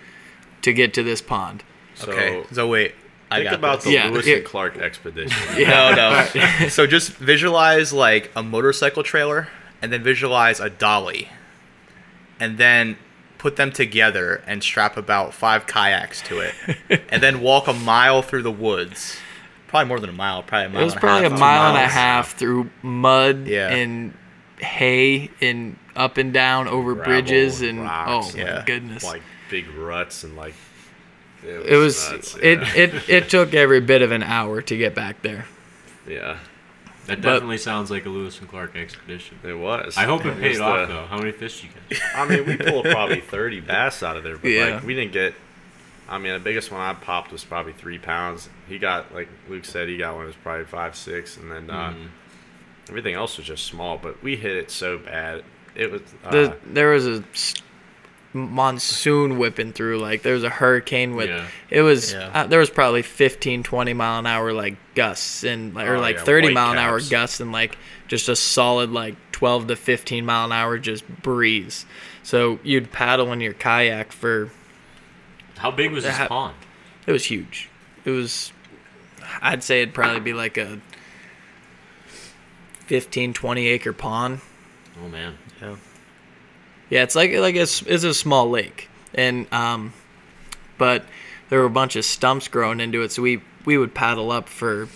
to 0.62 0.72
get 0.72 0.92
to 0.94 1.02
this 1.02 1.22
pond. 1.22 1.62
So 1.94 2.10
okay, 2.12 2.44
so 2.52 2.66
wait, 2.68 2.94
I 3.30 3.36
think 3.38 3.50
got 3.50 3.58
about 3.58 3.76
this. 3.78 3.84
the 3.84 3.92
Yeah, 3.92 4.08
Lewis 4.08 4.26
yeah. 4.26 4.36
and 4.36 4.44
Clark 4.44 4.78
expedition. 4.78 5.38
No, 5.68 5.94
no. 5.94 6.68
so 6.68 6.86
just 6.86 7.12
visualize 7.12 7.92
like 7.92 8.30
a 8.34 8.42
motorcycle 8.42 9.02
trailer, 9.02 9.48
and 9.80 9.92
then 9.92 10.02
visualize 10.02 10.60
a 10.60 10.70
dolly, 10.70 11.28
and 12.38 12.58
then 12.58 12.96
put 13.38 13.56
them 13.56 13.70
together 13.72 14.42
and 14.46 14.62
strap 14.62 14.96
about 14.96 15.32
five 15.32 15.66
kayaks 15.66 16.20
to 16.22 16.40
it, 16.40 16.54
and 17.10 17.22
then 17.22 17.40
walk 17.40 17.68
a 17.68 17.72
mile 17.72 18.22
through 18.22 18.42
the 18.42 18.50
woods. 18.50 19.16
Probably 19.70 19.88
more 19.88 20.00
than 20.00 20.10
a 20.10 20.12
mile. 20.12 20.42
Probably 20.42 20.66
a 20.66 20.68
mile. 20.70 20.80
It 20.82 20.84
was 20.84 20.92
and 20.94 21.00
probably 21.00 21.26
a 21.26 21.30
half, 21.30 21.36
two 21.38 21.40
mile 21.40 21.68
and 21.76 21.84
a 21.84 21.88
half 21.88 22.36
through 22.36 22.70
mud 22.82 23.46
Yeah. 23.46 23.68
and 23.68 24.14
hay 24.58 25.30
and 25.40 25.76
up 25.96 26.18
and 26.18 26.32
down 26.32 26.68
over 26.68 26.94
Gravel 26.94 27.12
bridges 27.12 27.60
and 27.62 27.70
and 27.78 27.80
rocks. 27.82 28.34
oh 28.34 28.38
my 28.44 28.62
goodness. 28.66 29.04
like 29.04 29.22
big 29.48 29.68
ruts 29.70 30.24
and 30.24 30.36
like. 30.36 30.54
It 31.42 31.76
was 31.76 32.10
nuts, 32.10 32.36
it, 32.42 32.58
yeah. 32.60 32.74
it 32.76 33.08
it 33.08 33.28
took 33.30 33.54
every 33.54 33.80
bit 33.80 34.02
of 34.02 34.10
an 34.12 34.22
hour 34.22 34.60
to 34.60 34.76
get 34.76 34.94
back 34.94 35.22
there. 35.22 35.46
yeah, 36.06 36.36
That 37.06 37.22
But- 37.22 37.32
definitely 37.32 37.56
sounds 37.58 37.90
like 37.90 38.04
a 38.04 38.10
Lewis 38.10 38.38
and 38.40 38.48
Clark 38.48 38.76
expedition. 38.76 39.38
it 39.42 39.54
was. 39.54 39.96
I 39.96 40.02
hope 40.04 40.26
it 40.26 40.34
was 40.34 40.38
paid 40.38 40.60
off 40.60 40.86
the- 40.88 40.94
though. 40.94 41.06
How 41.06 41.16
many 41.16 41.32
fish 41.32 41.62
did 41.62 41.70
you 41.70 41.96
get? 41.96 42.02
I 42.14 42.28
mean, 42.28 42.44
we 42.44 42.56
pulled 42.58 42.84
probably 42.86 43.20
30 43.20 43.60
bass 43.60 44.02
out 44.02 44.16
of 44.18 44.24
there, 44.24 44.36
but 44.36 44.48
Yeah. 44.50 44.74
like 44.74 44.84
we 44.84 44.94
didn't 44.94 45.12
get. 45.12 45.32
I 46.10 46.18
mean, 46.18 46.32
the 46.32 46.38
biggest 46.40 46.70
one 46.72 46.80
I 46.80 46.92
popped 46.94 47.30
was 47.32 47.44
probably 47.44 47.72
three 47.72 47.98
pounds. 47.98 48.48
He 48.68 48.78
got 48.78 49.14
like 49.14 49.28
Luke 49.48 49.64
said, 49.64 49.88
he 49.88 49.96
got 49.96 50.14
one 50.16 50.24
that 50.24 50.28
was 50.28 50.36
probably 50.42 50.64
five 50.66 50.96
six, 50.96 51.36
and 51.36 51.50
then 51.50 51.70
uh, 51.70 51.90
Mhm. 51.92 52.08
everything 52.88 53.14
else 53.14 53.36
was 53.38 53.46
just 53.46 53.64
small. 53.66 53.96
But 53.96 54.22
we 54.22 54.36
hit 54.36 54.56
it 54.56 54.70
so 54.70 54.98
bad, 54.98 55.44
it 55.74 55.90
was. 55.90 56.02
Uh, 56.24 56.30
The, 56.30 56.56
there 56.66 56.90
was 56.90 57.06
a 57.06 57.22
monsoon 58.32 59.38
whipping 59.38 59.72
through 59.72 59.98
like 59.98 60.22
there 60.22 60.34
was 60.34 60.44
a 60.44 60.48
hurricane 60.48 61.16
with 61.16 61.28
Yeah. 61.28 61.46
it 61.68 61.82
was 61.82 62.12
Yeah. 62.12 62.30
uh, 62.32 62.46
there 62.46 62.60
was 62.60 62.70
probably 62.70 63.02
15 63.02 63.64
20 63.64 63.92
mile 63.92 64.20
an 64.20 64.26
hour 64.26 64.52
like 64.52 64.76
gusts 64.94 65.42
and 65.42 65.74
like, 65.74 65.88
or 65.88 65.96
Oh, 65.96 66.00
like 66.00 66.16
yeah, 66.18 66.22
30 66.24 66.46
white 66.48 66.54
mile 66.54 66.72
an 66.72 66.78
hour 66.78 67.00
gusts 67.00 67.40
and 67.40 67.50
like 67.50 67.76
just 68.06 68.28
a 68.28 68.36
solid 68.36 68.90
like 68.92 69.16
12 69.32 69.66
to 69.66 69.74
15 69.76 70.24
mile 70.24 70.44
an 70.44 70.52
hour 70.52 70.78
just 70.78 71.08
breeze 71.22 71.86
so 72.22 72.60
you'd 72.62 72.92
paddle 72.92 73.32
in 73.32 73.40
your 73.40 73.52
kayak 73.52 74.12
for 74.12 74.50
How 75.60 75.70
big 75.70 75.92
was 75.92 76.04
this 76.04 76.16
That- 76.16 76.28
pond? 76.28 76.54
it 77.06 77.12
was 77.12 77.24
huge 77.24 77.68
it 78.04 78.10
was 78.10 78.52
i'd 79.42 79.62
say 79.62 79.82
it'd 79.82 79.94
probably 79.94 80.20
be 80.20 80.32
like 80.34 80.56
a 80.58 80.80
15 82.86 83.32
20 83.32 83.66
acre 83.68 83.92
pond 83.92 84.40
Oh 85.02 85.08
man. 85.08 85.38
Yeah. 85.62 85.76
Yeah, 86.90 87.02
it's 87.04 87.14
like 87.14 87.32
like 87.32 87.54
it's, 87.54 87.80
it's 87.82 88.04
a 88.04 88.12
small 88.12 88.50
lake, 88.50 88.90
and 89.14 89.46
um, 89.52 89.94
but 90.76 91.06
there 91.48 91.60
were 91.60 91.64
a 91.66 91.70
bunch 91.70 91.94
of 91.96 92.04
stumps 92.04 92.48
growing 92.48 92.80
into 92.80 93.00
it, 93.02 93.12
so 93.12 93.22
we 93.22 93.40
we 93.64 93.78
would 93.78 93.94
paddle 93.94 94.30
up 94.32 94.48
for 94.48 94.88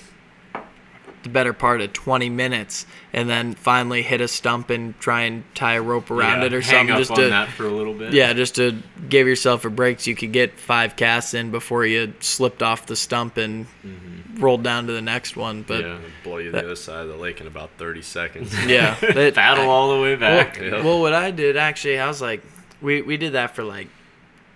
the 1.24 1.30
better 1.30 1.52
part 1.52 1.80
of 1.80 1.92
20 1.92 2.30
minutes, 2.30 2.86
and 3.12 3.28
then 3.28 3.54
finally 3.54 4.02
hit 4.02 4.20
a 4.20 4.28
stump 4.28 4.70
and 4.70 4.98
try 5.00 5.22
and 5.22 5.42
tie 5.54 5.74
a 5.74 5.82
rope 5.82 6.10
around 6.10 6.40
Yeah, 6.40 6.46
it 6.46 6.54
or 6.54 6.62
something, 6.62 6.96
just 6.96 7.14
to 7.16 7.28
that 7.30 7.48
for 7.48 7.66
a 7.66 7.70
little 7.70 7.94
bit. 7.94 8.12
yeah, 8.12 8.32
just 8.32 8.54
to 8.56 8.80
give 9.08 9.26
yourself 9.26 9.64
a 9.64 9.70
break 9.70 10.00
so 10.00 10.10
you 10.10 10.16
could 10.16 10.32
get 10.32 10.58
five 10.58 10.94
casts 10.96 11.34
in 11.34 11.50
before 11.50 11.84
you 11.84 12.14
slipped 12.20 12.62
off 12.62 12.86
the 12.86 12.96
stump 12.96 13.36
and 13.36 13.66
mm-hmm. 13.84 14.40
rolled 14.40 14.62
down 14.62 14.86
to 14.86 14.92
the 14.92 15.02
next 15.02 15.36
one. 15.36 15.62
But 15.62 15.80
Yeah. 15.80 15.98
Blow 16.22 16.38
you 16.38 16.50
That- 16.52 16.60
the 16.62 16.66
other 16.66 16.76
side 16.76 17.02
of 17.02 17.08
the 17.08 17.16
lake 17.16 17.40
in 17.40 17.46
about 17.46 17.70
30 17.78 18.02
seconds. 18.02 18.54
yeah, 18.66 18.94
that- 19.00 19.34
Paddle 19.34 19.68
all 19.68 19.94
the 19.96 20.00
way 20.02 20.14
back. 20.16 20.58
Well, 20.60 20.68
Yeah. 20.68 20.84
well, 20.84 21.00
what 21.00 21.12
I 21.14 21.30
did 21.30 21.56
actually, 21.56 21.98
I 21.98 22.06
was 22.06 22.20
like, 22.22 22.42
we 22.82 23.02
we 23.02 23.16
did 23.16 23.32
that 23.32 23.54
for 23.56 23.64
like 23.64 23.88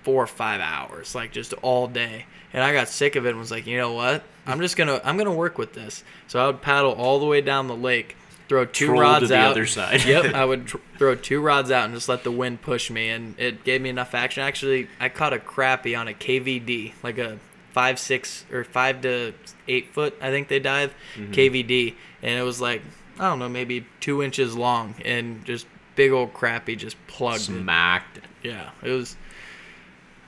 four 0.09 0.23
or 0.25 0.27
five 0.27 0.63
hours, 0.63 1.15
like 1.15 1.33
just 1.33 1.53
all 1.61 1.87
day, 1.87 2.25
and 2.55 2.65
I 2.65 2.73
got 2.73 2.89
sick 2.89 3.15
of 3.15 3.27
it 3.27 3.31
and 3.31 3.39
was 3.39 3.51
like, 3.51 3.67
you 3.67 3.77
know 3.77 3.93
what? 3.93 4.23
I'm 4.47 4.59
just 4.61 4.75
gonna 4.79 5.03
I'm 5.05 5.19
gonna 5.19 5.35
work 5.35 5.59
with 5.59 5.75
this. 5.75 6.03
So 6.29 6.43
I 6.43 6.47
would 6.47 6.63
paddle 6.63 6.93
all 6.93 7.19
the 7.21 7.27
way 7.27 7.43
down 7.43 7.67
the 7.67 7.77
lake, 7.77 8.17
throw 8.49 8.65
two 8.65 8.87
Troll 8.87 8.97
to 8.97 9.03
rods 9.03 9.29
the 9.29 9.37
out. 9.37 9.51
other 9.51 9.67
side. 9.67 10.05
yep, 10.07 10.35
I 10.35 10.45
would 10.51 10.67
tr- 10.69 10.79
throw 10.97 11.15
two 11.15 11.43
rods 11.43 11.71
out 11.71 11.85
and 11.85 11.93
just 11.95 12.09
let 12.09 12.25
the 12.25 12.31
wind 12.33 12.63
push 12.63 12.91
me, 12.91 13.11
and 13.11 13.39
it 13.39 13.65
gave 13.65 13.83
me 13.83 13.91
enough 13.91 14.15
action. 14.15 14.43
Actually, 14.43 14.89
I 14.99 15.11
caught 15.11 15.35
a 15.35 15.39
crappie 15.39 15.99
on 15.99 16.09
a 16.09 16.15
KVD, 16.15 16.95
like 17.03 17.19
a 17.19 17.39
five 17.73 17.99
six 17.99 18.47
or 18.51 18.65
five 18.65 19.03
to 19.03 19.35
eight 19.69 19.93
foot, 19.93 20.17
I 20.23 20.31
think 20.31 20.49
they 20.49 20.59
dive 20.59 20.95
Mm-hmm. 21.17 21.33
KVD, 21.33 21.95
and 22.23 22.39
it 22.39 22.43
was 22.43 22.61
like 22.63 22.81
I 23.19 23.25
don't 23.29 23.41
know, 23.41 23.49
maybe 23.51 23.85
two 24.01 24.23
inches 24.23 24.57
long, 24.57 24.95
and 25.05 25.45
just 25.45 25.67
big 25.97 26.13
old 26.13 26.33
crappie 26.33 26.79
just 26.79 26.97
plugged 27.09 27.41
it. 27.41 27.61
Smacked. 27.61 28.21
Yeah, 28.43 28.71
it 28.83 28.91
was. 28.91 29.17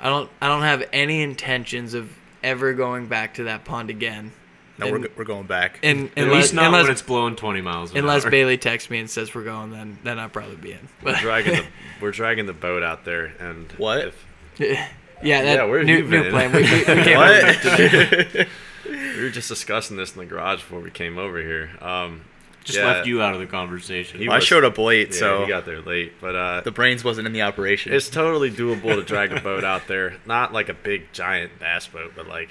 I 0.00 0.08
don't. 0.08 0.30
I 0.40 0.48
don't 0.48 0.62
have 0.62 0.84
any 0.92 1.22
intentions 1.22 1.94
of 1.94 2.10
ever 2.42 2.72
going 2.72 3.06
back 3.06 3.34
to 3.34 3.44
that 3.44 3.64
pond 3.64 3.90
again. 3.90 4.32
No, 4.78 4.86
And- 4.86 4.92
we're, 4.94 5.08
go- 5.08 5.14
we're 5.18 5.24
going 5.24 5.46
back. 5.46 5.78
And 5.82 6.06
At 6.16 6.24
unless 6.24 6.34
least 6.42 6.54
not 6.54 6.66
unless, 6.66 6.84
when 6.84 6.92
it's 6.92 7.02
blowing 7.02 7.36
20 7.36 7.60
miles 7.60 7.90
an 7.90 7.98
unless 7.98 8.24
hour. 8.24 8.30
Bailey 8.30 8.56
texts 8.56 8.88
me 8.88 8.98
and 8.98 9.10
says 9.10 9.34
we're 9.34 9.44
going, 9.44 9.70
then 9.72 9.98
then 10.04 10.18
I'll 10.18 10.30
probably 10.30 10.56
be 10.56 10.72
in. 10.72 10.88
We're 11.02 11.16
dragging 11.20 11.54
the 11.56 11.66
we're 12.00 12.12
dragging 12.12 12.46
the 12.46 12.54
boat 12.54 12.82
out 12.82 13.04
there, 13.04 13.26
and 13.38 13.70
What? 13.72 13.98
if- 14.06 14.24
yeah, 14.58 14.88
that 15.22 15.44
Yeah, 15.44 15.64
where 15.64 15.78
have 15.80 15.86
new, 15.86 15.96
you 15.98 16.08
new 16.08 16.30
plan. 16.30 16.52
We, 16.52 16.62
we, 16.62 16.70
we 16.78 16.84
came 17.04 17.16
what? 17.18 18.48
we 18.86 19.22
were 19.22 19.30
just 19.30 19.48
discussing 19.48 19.96
this 19.98 20.12
in 20.12 20.18
the 20.18 20.24
garage 20.26 20.60
before 20.60 20.80
we 20.80 20.90
came 20.90 21.18
over 21.18 21.38
here. 21.42 21.70
Um, 21.82 22.22
Just 22.64 22.78
yeah, 22.78 22.86
left 22.86 23.06
you 23.06 23.22
out 23.22 23.32
of 23.34 23.40
the 23.40 23.46
conversation. 23.46 24.20
He 24.20 24.28
I 24.28 24.38
showed 24.38 24.64
up 24.64 24.76
late, 24.78 25.08
Yeah, 25.12 25.18
so 25.18 25.42
he 25.42 25.48
got 25.48 25.64
there 25.64 25.80
late, 25.80 26.12
but 26.20 26.34
uh, 26.36 26.60
the 26.60 26.70
brains 26.70 27.02
wasn't 27.02 27.26
in 27.26 27.32
the 27.32 27.42
operation. 27.42 27.92
It's 27.92 28.10
totally 28.10 28.50
doable 28.50 28.94
to 28.96 29.02
drag 29.02 29.32
a 29.32 29.40
boat 29.40 29.64
out 29.64 29.86
there. 29.88 30.16
Not 30.26 30.52
like 30.52 30.68
a 30.68 30.74
big 30.74 31.12
giant 31.12 31.58
bass 31.58 31.86
boat, 31.88 32.12
but 32.14 32.26
like 32.28 32.50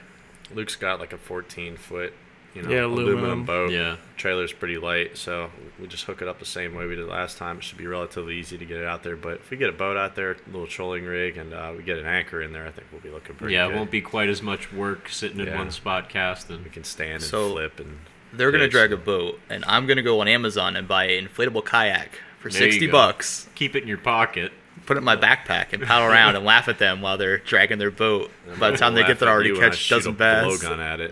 Luke's 0.54 0.76
got 0.76 1.00
like 1.00 1.13
a 1.13 1.17
14 1.19 1.78
foot, 1.78 2.12
you 2.56 2.63
know, 2.63 2.69
Yeah, 2.72 2.86
aluminum. 2.86 3.17
aluminum. 3.19 3.45
boat. 3.45 3.72
Yeah. 3.72 3.98
Trailer's 4.17 4.52
pretty 4.52 4.80
light, 4.80 5.15
so 5.15 5.52
we 5.80 5.86
just 5.86 6.06
hook 6.06 6.24
it 6.24 6.28
up 6.28 6.39
the 6.39 6.45
same 6.45 6.74
way 6.74 6.88
we 6.88 6.95
did 6.95 7.06
last 7.08 7.38
time. 7.38 7.60
It 7.60 7.63
should 7.63 7.78
be 7.78 7.86
relatively 7.88 8.36
easy 8.38 8.58
to 8.58 8.65
get 8.65 8.78
it 8.78 8.86
out 8.88 9.04
there. 9.04 9.15
But 9.15 9.34
if 9.36 9.52
we 9.52 9.58
get 9.58 9.69
a 9.69 9.74
boat 9.74 9.95
out 9.95 10.15
there, 10.15 10.32
a 10.32 10.36
little 10.48 10.65
trolling 10.67 11.06
rig, 11.06 11.38
and 11.38 11.54
uh, 11.54 11.72
we 11.78 11.84
get 11.84 12.00
an 12.00 12.08
anchor 12.08 12.41
in 12.41 12.52
there, 12.52 12.65
I 12.65 12.72
think 12.72 12.88
we'll 12.91 13.00
be 13.02 13.12
looking 13.12 13.36
pretty 13.36 13.54
yeah, 13.54 13.67
good. 13.67 13.76
it 13.76 13.78
won't 13.78 13.91
be 13.91 14.02
quite 14.02 14.28
as 14.28 14.41
much 14.41 14.74
work 14.74 15.08
sitting 15.10 15.39
in 15.39 15.56
one 15.56 15.69
spot 15.69 16.10
casting. 16.10 16.63
We 16.63 16.72
can 16.72 16.84
stand 16.84 17.13
and 17.13 17.24
So- 17.24 17.52
flip 17.52 17.80
and. 17.80 18.00
They're 18.34 18.52
gonna 18.52 18.68
drag 18.68 18.92
a 18.94 18.98
boat, 18.98 19.39
and 19.50 19.63
I'm 19.68 19.86
gonna 19.88 20.02
go 20.04 20.20
on 20.22 20.28
Amazon 20.28 20.76
and 20.76 20.88
buy 20.88 21.06
an 21.06 21.28
inflatable 21.28 21.65
kayak 21.65 22.20
for 22.39 22.50
There 22.50 22.63
you 22.65 22.72
sixty 22.72 22.86
go. 22.88 22.92
bucks. 22.94 23.48
Keep 23.56 23.76
it 23.76 23.82
in 23.84 23.88
your 23.89 23.98
pocket. 23.98 24.52
Put 24.86 24.98
it 24.98 25.00
in 25.00 25.04
my 25.04 25.15
backpack 25.18 25.74
and 25.74 25.84
paddle 25.84 26.08
around 26.12 26.36
and 26.36 26.44
laugh 26.46 26.68
at 26.68 26.80
them 26.80 27.02
while 27.02 27.18
they're 27.18 27.38
dragging 27.39 27.78
their 27.80 27.92
boat. 27.92 28.32
By 28.60 28.72
the 28.72 28.78
time 28.78 28.94
they 28.96 29.04
get 29.04 29.20
there, 29.20 29.30
at 29.30 29.34
already 29.34 29.50
you 29.50 29.60
catch 29.60 29.78
shoot 29.78 29.96
dozen 29.96 30.13
a 30.13 30.15
bass. 30.15 30.46
blowgun 30.63 30.80
at 30.80 31.00
it. 31.02 31.12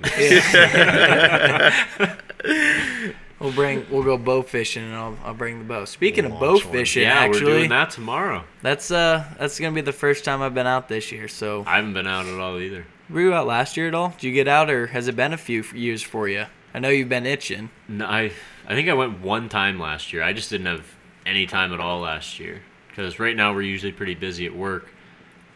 We'll 3.40 3.52
bring. 3.54 3.86
We'll 3.92 4.02
go 4.02 4.18
bow 4.18 4.42
fishing, 4.42 4.84
and 4.84 4.96
I'll, 4.96 5.16
I'll 5.24 5.34
bring 5.36 5.60
the 5.60 5.66
bow. 5.66 5.86
Speaking 5.86 6.26
of 6.26 6.40
bow 6.40 6.58
fishing, 6.58 7.04
yeah, 7.04 7.20
actually, 7.20 7.46
we're 7.46 7.52
doing 7.60 7.70
that 7.70 7.92
tomorrow. 7.92 8.44
that's 8.64 8.90
uh 8.90 9.24
that's 9.38 9.60
gonna 9.60 9.76
be 9.76 9.82
the 9.82 9.92
first 9.94 10.26
time 10.26 10.42
I've 10.42 10.56
been 10.56 10.66
out 10.66 10.88
this 10.90 11.12
year. 11.12 11.28
So 11.28 11.64
I 11.68 11.76
haven't 11.76 11.94
been 11.94 12.08
out 12.08 12.26
at 12.26 12.40
all 12.40 12.58
either. 12.58 12.88
were 13.12 13.22
you 13.22 13.36
out 13.36 13.46
last 13.46 13.78
year 13.78 13.88
at 13.88 13.94
all? 13.94 14.10
Did 14.18 14.24
you 14.24 14.34
get 14.34 14.48
out, 14.48 14.72
or 14.72 14.88
has 14.88 15.08
it 15.08 15.16
been 15.16 15.34
a 15.34 15.38
few 15.38 15.60
f- 15.60 15.72
years 15.76 16.02
for 16.02 16.28
you? 16.28 16.46
I 16.74 16.80
know 16.80 16.90
you've 16.90 17.10
been 17.10 17.26
itching. 17.26 17.70
No, 17.88 18.06
I 18.06 18.32
I 18.68 18.76
think 18.76 18.90
I 18.90 18.94
went 18.94 19.22
one 19.22 19.50
time 19.50 19.80
last 19.80 20.14
year. 20.14 20.24
I 20.24 20.34
just 20.34 20.50
didn't 20.50 20.68
have 20.68 20.86
any 21.26 21.46
time 21.46 21.74
at 21.74 21.80
all 21.80 22.00
last 22.02 22.40
year 22.40 22.62
because 22.90 23.20
right 23.20 23.36
now 23.36 23.54
we're 23.54 23.62
usually 23.64 23.92
pretty 23.92 24.16
busy 24.16 24.46
at 24.46 24.56
work, 24.56 24.88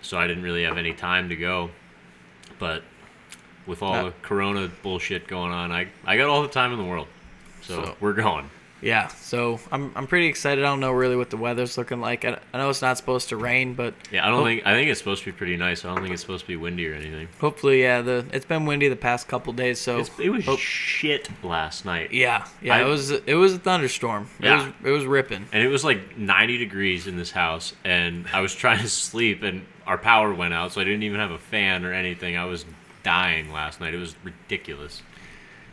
so 0.01 0.17
I 0.17 0.27
didn't 0.27 0.43
really 0.43 0.63
have 0.63 0.77
any 0.77 0.93
time 0.93 1.29
to 1.29 1.35
go. 1.35 1.71
But 2.59 2.83
with 3.65 3.81
all 3.83 3.93
Uh, 3.93 4.03
the 4.05 4.11
Corona 4.21 4.69
bullshit 4.83 5.27
going 5.27 5.51
on, 5.51 5.71
I 5.71 5.87
I 6.05 6.17
got 6.17 6.29
all 6.29 6.41
the 6.41 6.47
time 6.47 6.71
in 6.71 6.77
the 6.77 6.85
world. 6.85 7.07
So, 7.61 7.83
So- 7.85 7.95
we're 7.99 8.13
going. 8.13 8.49
Yeah, 8.83 9.09
so 9.09 9.59
I'm 9.71 9.91
I'm 9.95 10.07
pretty 10.07 10.25
excited. 10.25 10.63
I 10.65 10.67
don't 10.67 10.79
know 10.79 10.91
really 10.91 11.15
what 11.15 11.29
the 11.29 11.37
weather's 11.37 11.77
looking 11.77 12.01
like. 12.01 12.25
I, 12.25 12.39
I 12.51 12.57
know 12.57 12.69
it's 12.71 12.81
not 12.81 12.97
supposed 12.97 13.29
to 13.29 13.37
rain, 13.37 13.75
but 13.75 13.93
Yeah, 14.11 14.25
I 14.25 14.29
don't 14.31 14.41
Oh. 14.41 14.43
think 14.45 14.65
I 14.65 14.73
think 14.73 14.89
it's 14.89 14.97
supposed 14.99 15.23
to 15.23 15.31
be 15.31 15.37
pretty 15.37 15.55
nice. 15.55 15.85
I 15.85 15.89
don't 15.93 16.01
think 16.01 16.11
it's 16.13 16.21
supposed 16.23 16.45
to 16.45 16.47
be 16.47 16.55
windy 16.55 16.87
or 16.87 16.95
anything. 16.95 17.27
hopefully, 17.39 17.83
yeah. 17.83 18.01
The 18.01 18.25
it's 18.33 18.45
been 18.45 18.65
windy 18.65 18.87
the 18.87 18.95
past 18.95 19.27
couple 19.27 19.53
days, 19.53 19.79
so 19.79 19.99
It's, 19.99 20.09
it 20.19 20.29
was 20.29 20.45
hope- 20.45 20.57
shit 20.59 21.29
last 21.43 21.85
night. 21.85 22.11
yeah, 22.11 22.47
yeah. 22.59 22.75
I- 22.77 22.81
it 22.81 22.85
was 22.85 23.11
it 23.11 23.35
was 23.35 23.53
a 23.53 23.59
thunderstorm. 23.59 24.27
It 24.39 24.45
Yeah. 24.45 24.65
was 24.65 24.73
it 24.83 24.89
was 24.91 25.05
ripping. 25.05 25.45
And 25.53 25.61
it 25.63 25.67
was 25.67 25.83
like 25.83 26.17
90 26.17 26.57
degrees 26.57 27.05
in 27.05 27.17
this 27.17 27.29
house, 27.31 27.73
and 27.85 28.25
I 28.33 28.41
was 28.41 28.55
trying 28.63 28.79
to 28.79 28.89
sleep, 28.89 29.43
and 29.43 29.63
our 29.85 29.99
power 29.99 30.33
went 30.33 30.55
out, 30.55 30.71
so 30.71 30.81
I 30.81 30.85
didn't 30.85 31.03
even 31.03 31.19
have 31.19 31.31
a 31.31 31.37
fan 31.37 31.85
or 31.85 31.93
anything. 31.93 32.35
I 32.35 32.45
was 32.45 32.65
dying 33.03 33.51
last 33.51 33.79
night. 33.79 33.93
It 33.93 33.97
was 33.99 34.15
ridiculous. 34.23 35.03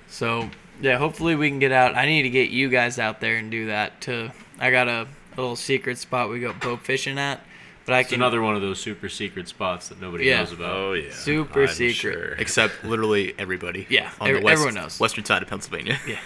So 0.09 0.51
yeah, 0.81 0.99
hopefully 0.99 1.35
we 1.35 1.49
can 1.51 1.59
get 1.59 1.73
out. 1.73 1.95
I 1.97 2.07
need 2.07 2.23
to 2.23 2.31
get 2.31 2.51
you 2.51 2.69
guys 2.69 2.99
out 2.99 3.21
there 3.21 3.37
and 3.37 3.51
do 3.51 3.67
that. 3.67 4.01
To 4.03 4.33
I 4.59 4.71
got 4.71 4.89
a, 4.89 5.07
little 5.37 5.55
secret 5.55 5.97
spot 5.99 6.29
we 6.29 6.41
go 6.41 6.53
boat 6.53 6.81
fishing 6.83 7.17
at, 7.17 7.41
but 7.87 7.95
I 7.95 8.01
It's 8.01 8.09
can 8.11 8.21
another 8.21 8.43
one 8.43 8.57
of 8.57 8.61
those 8.61 8.81
super 8.81 9.09
secret 9.09 9.47
spots 9.49 9.89
that 9.89 10.01
nobody 10.01 10.25
Yeah. 10.25 10.39
knows 10.39 10.53
about. 10.53 10.77
Oh 10.77 10.93
yeah, 10.95 11.13
Super 11.13 11.63
I'm 11.63 11.69
secret. 11.69 11.95
sure. 11.95 12.33
Except 12.33 12.83
literally 12.85 13.35
everybody. 13.39 13.87
Yeah, 13.89 14.11
on 14.21 14.29
ev- 14.31 14.37
the 14.39 14.43
west, 14.43 14.53
everyone 14.55 14.75
knows. 14.75 14.99
western 14.99 15.25
side 15.25 15.43
of 15.43 15.49
Pennsylvania. 15.49 15.99
Yeah. 16.09 16.19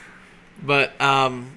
But 0.63 0.99
um, 1.01 1.57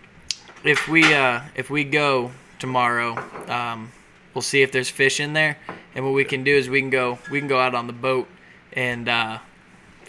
if 0.64 0.88
we 0.90 1.14
uh, 1.14 1.42
if 1.56 1.70
we 1.70 1.84
go 1.86 2.32
tomorrow, 2.60 3.18
um, 3.48 3.92
we'll 4.34 4.42
see 4.42 4.62
if 4.62 4.72
there's 4.74 4.90
fish 4.90 5.20
in 5.20 5.32
there, 5.34 5.58
and 5.94 6.04
what 6.04 6.14
we 6.14 6.26
can 6.26 6.44
do 6.44 6.54
is 6.56 6.68
we 6.70 6.82
can 6.82 6.90
go 6.90 7.20
we 7.32 7.40
can 7.40 7.48
go 7.48 7.60
out 7.60 7.74
on 7.76 7.88
the 7.88 7.94
boat 7.94 8.28
and 8.74 9.08
uh, 9.08 9.38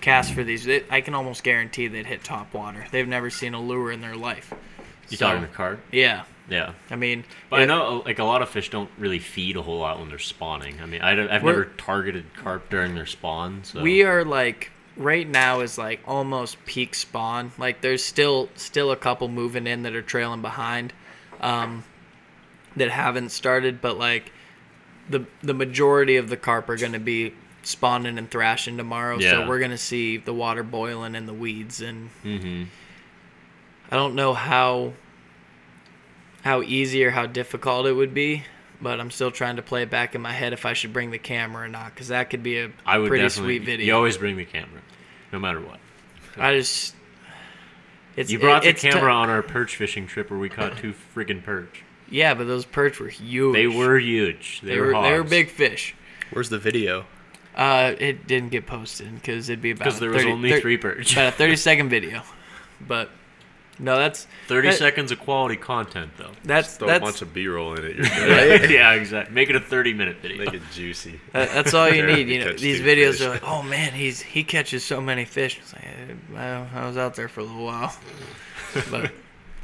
cast 0.06 0.32
for 0.32 0.44
these. 0.44 0.64
They, 0.64 0.84
I 0.88 1.00
can 1.00 1.14
almost 1.14 1.42
guarantee 1.42 1.88
they'd 1.88 2.06
hit 2.06 2.22
top 2.22 2.54
water. 2.54 2.86
They've 2.92 3.08
never 3.08 3.28
seen 3.28 3.54
a 3.54 3.60
lure 3.60 3.90
in 3.90 4.00
their 4.00 4.14
life. 4.14 4.54
You 5.08 5.16
So, 5.16 5.26
talking 5.26 5.42
to 5.42 5.48
carp? 5.48 5.80
Yeah, 5.90 6.24
Yeah. 6.48 6.74
I 6.90 6.96
mean, 6.96 7.24
But 7.50 7.60
I 7.60 7.64
know 7.64 8.02
like 8.06 8.20
a 8.20 8.24
lot 8.24 8.40
of 8.40 8.48
fish 8.48 8.70
don't 8.70 8.90
really 8.98 9.18
feed 9.18 9.56
a 9.56 9.62
whole 9.62 9.80
lot 9.80 9.98
when 9.98 10.08
they're 10.08 10.18
spawning. 10.20 10.80
I 10.80 10.86
mean, 10.86 11.02
I 11.02 11.12
I've 11.12 11.42
never 11.42 11.64
targeted 11.64 12.24
carp 12.36 12.70
during 12.70 12.94
their 12.94 13.06
spawn. 13.06 13.64
So 13.64 13.82
We 13.82 14.04
are 14.04 14.24
like 14.24 14.70
right 14.96 15.28
now 15.28 15.60
is 15.60 15.76
like 15.76 16.00
almost 16.06 16.64
peak 16.66 16.94
spawn. 16.94 17.50
Like 17.58 17.80
there's 17.80 18.04
still 18.04 18.48
still 18.54 18.92
a 18.92 18.96
couple 18.96 19.26
moving 19.26 19.66
in 19.66 19.82
that 19.82 19.96
are 19.96 20.02
trailing 20.02 20.40
behind, 20.40 20.92
um, 21.40 21.82
that 22.76 22.90
haven't 22.90 23.30
started. 23.30 23.80
But 23.80 23.98
like 23.98 24.30
the 25.10 25.26
the 25.42 25.54
majority 25.54 26.16
of 26.16 26.28
the 26.28 26.36
carp 26.36 26.68
are 26.68 26.76
going 26.76 26.92
to 26.92 27.00
be 27.00 27.34
spawning 27.66 28.16
and 28.18 28.30
thrashing 28.30 28.76
tomorrow. 28.76 29.18
Yeah. 29.18 29.30
So 29.32 29.48
we're 29.48 29.58
going 29.58 29.70
to 29.72 29.78
see 29.78 30.16
the 30.18 30.32
water 30.32 30.62
boiling 30.62 31.14
and 31.16 31.26
the 31.28 31.34
weeds 31.34 31.80
and 31.80 32.10
Mm-hmm. 32.24 32.64
I 33.90 33.96
don't 33.96 34.14
know 34.14 34.34
how 34.34 34.92
how 36.42 36.62
easy 36.62 37.04
or 37.04 37.10
how 37.10 37.26
difficult 37.26 37.86
it 37.86 37.92
would 37.92 38.14
be, 38.14 38.44
but 38.80 39.00
I'm 39.00 39.10
still 39.10 39.30
trying 39.30 39.56
to 39.56 39.62
play 39.62 39.82
it 39.82 39.90
back 39.90 40.14
in 40.14 40.20
my 40.20 40.32
head 40.32 40.52
if 40.52 40.64
I 40.66 40.72
should 40.74 40.92
bring 40.92 41.10
the 41.10 41.18
camera 41.18 41.64
or 41.64 41.68
not 41.68 41.94
cuz 41.96 42.08
that 42.08 42.30
could 42.30 42.42
be 42.42 42.58
a 42.60 42.70
I 42.84 42.98
would 42.98 43.08
pretty 43.08 43.28
sweet 43.28 43.62
video. 43.64 43.86
You 43.86 43.94
always 43.94 44.16
bring 44.16 44.36
the 44.36 44.44
camera, 44.44 44.80
no 45.32 45.38
matter 45.38 45.60
what. 45.60 45.78
I 46.36 46.54
just 46.56 46.94
it's 48.16 48.30
You 48.30 48.38
brought 48.38 48.58
it- 48.58 48.62
the 48.64 48.68
it's 48.70 48.82
tou- 48.82 48.90
camera 48.90 49.12
on 49.12 49.28
our 49.30 49.42
perch 49.42 49.76
fishing 49.76 50.06
trip 50.06 50.30
where 50.30 50.38
we 50.38 50.48
caught 50.48 50.76
two 50.78 50.94
friggin' 51.14 51.42
perch. 51.44 51.82
Yeah, 52.08 52.34
but 52.34 52.46
those 52.46 52.64
perch 52.64 53.00
were 53.00 53.08
huge. 53.08 53.52
They 53.54 53.66
were 53.66 53.98
huge. 53.98 54.60
They, 54.62 54.74
they 54.74 54.80
were 54.80 54.94
were 54.94 55.02
they 55.02 55.12
were 55.18 55.24
big 55.24 55.50
fish. 55.50 55.94
Where's 56.30 56.48
the 56.48 56.58
video? 56.58 57.06
Uh, 57.56 57.94
it 57.98 58.26
didn't 58.26 58.50
get 58.50 58.66
posted 58.66 59.14
because 59.14 59.48
it'd 59.48 59.62
be 59.62 59.70
about 59.70 59.84
'Cause 59.84 59.96
a 59.96 60.00
there 60.00 60.10
was 60.10 60.22
30 60.22 60.32
only 60.32 60.50
thir- 60.50 60.60
three 60.60 60.76
perch. 60.76 61.12
About 61.12 61.28
a 61.28 61.30
thirty 61.36 61.56
second 61.56 61.88
video, 61.88 62.22
but 62.86 63.10
no, 63.78 63.96
that's 63.96 64.26
Thirty 64.46 64.68
that- 64.68 64.76
seconds 64.78 65.10
of 65.12 65.18
quality 65.20 65.56
content, 65.56 66.10
though. 66.18 66.32
That's 66.44 66.76
Throw 66.76 66.86
that's 66.88 67.02
a 67.02 67.04
bunch 67.04 67.22
of 67.22 67.32
B-roll 67.34 67.74
in 67.74 67.84
it. 67.84 67.96
You're 67.96 68.06
good. 68.58 68.70
yeah, 68.70 68.92
exactly. 68.92 69.34
Make 69.34 69.48
it 69.50 69.56
a 69.56 69.60
thirty-minute 69.60 70.18
video. 70.22 70.38
Make 70.44 70.54
it 70.54 70.62
juicy. 70.74 71.18
that- 71.32 71.50
that's 71.52 71.72
all 71.74 71.88
you 71.88 72.04
need. 72.06 72.28
You 72.28 72.34
you 72.34 72.38
know, 72.44 72.50
catch 72.52 72.60
these 72.60 72.80
videos 72.80 73.12
fish. 73.12 73.20
are 73.22 73.30
like, 73.30 73.42
oh 73.44 73.62
man, 73.62 73.92
he's 73.92 74.20
he 74.20 74.44
catches 74.44 74.84
so 74.84 75.00
many 75.00 75.24
fish. 75.24 75.58
It's 75.58 75.72
like, 75.72 75.84
eh, 75.84 76.14
well, 76.32 76.68
I 76.74 76.86
was 76.86 76.96
out 76.98 77.14
there 77.14 77.28
for 77.28 77.40
a 77.40 77.44
little 77.44 77.64
while, 77.64 77.96
but 78.90 79.12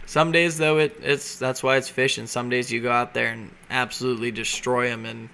some 0.07 0.33
days 0.33 0.57
though 0.59 0.79
it 0.79 0.99
it's 1.03 1.37
that's 1.39 1.63
why 1.63 1.77
it's 1.77 1.89
fishing. 1.91 2.27
Some 2.27 2.49
days 2.49 2.71
you 2.73 2.81
go 2.81 2.91
out 2.93 3.13
there 3.15 3.29
and 3.33 3.51
absolutely 3.71 4.31
destroy 4.31 4.89
them 4.89 5.05
and 5.07 5.29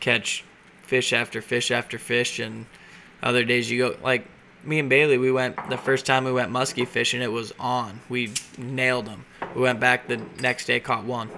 catch 0.00 0.44
fish 0.88 1.12
after 1.12 1.40
fish 1.42 1.70
after 1.70 1.98
fish, 1.98 2.38
and 2.38 2.66
other 3.22 3.44
days 3.44 3.70
you 3.70 3.78
go 3.90 3.96
like 4.02 4.26
me 4.64 4.78
and 4.78 4.88
Bailey. 4.88 5.18
We 5.18 5.30
went 5.30 5.56
the 5.70 5.76
first 5.76 6.06
time 6.06 6.24
we 6.24 6.32
went 6.32 6.50
muskie 6.50 6.88
fishing. 6.88 7.20
It 7.22 7.30
was 7.30 7.52
on. 7.60 8.00
We 8.08 8.32
nailed 8.56 9.06
them. 9.06 9.24
We 9.54 9.60
went 9.62 9.80
back 9.80 10.08
the 10.08 10.16
next 10.40 10.64
day, 10.66 10.80
caught 10.80 11.04
one, 11.04 11.30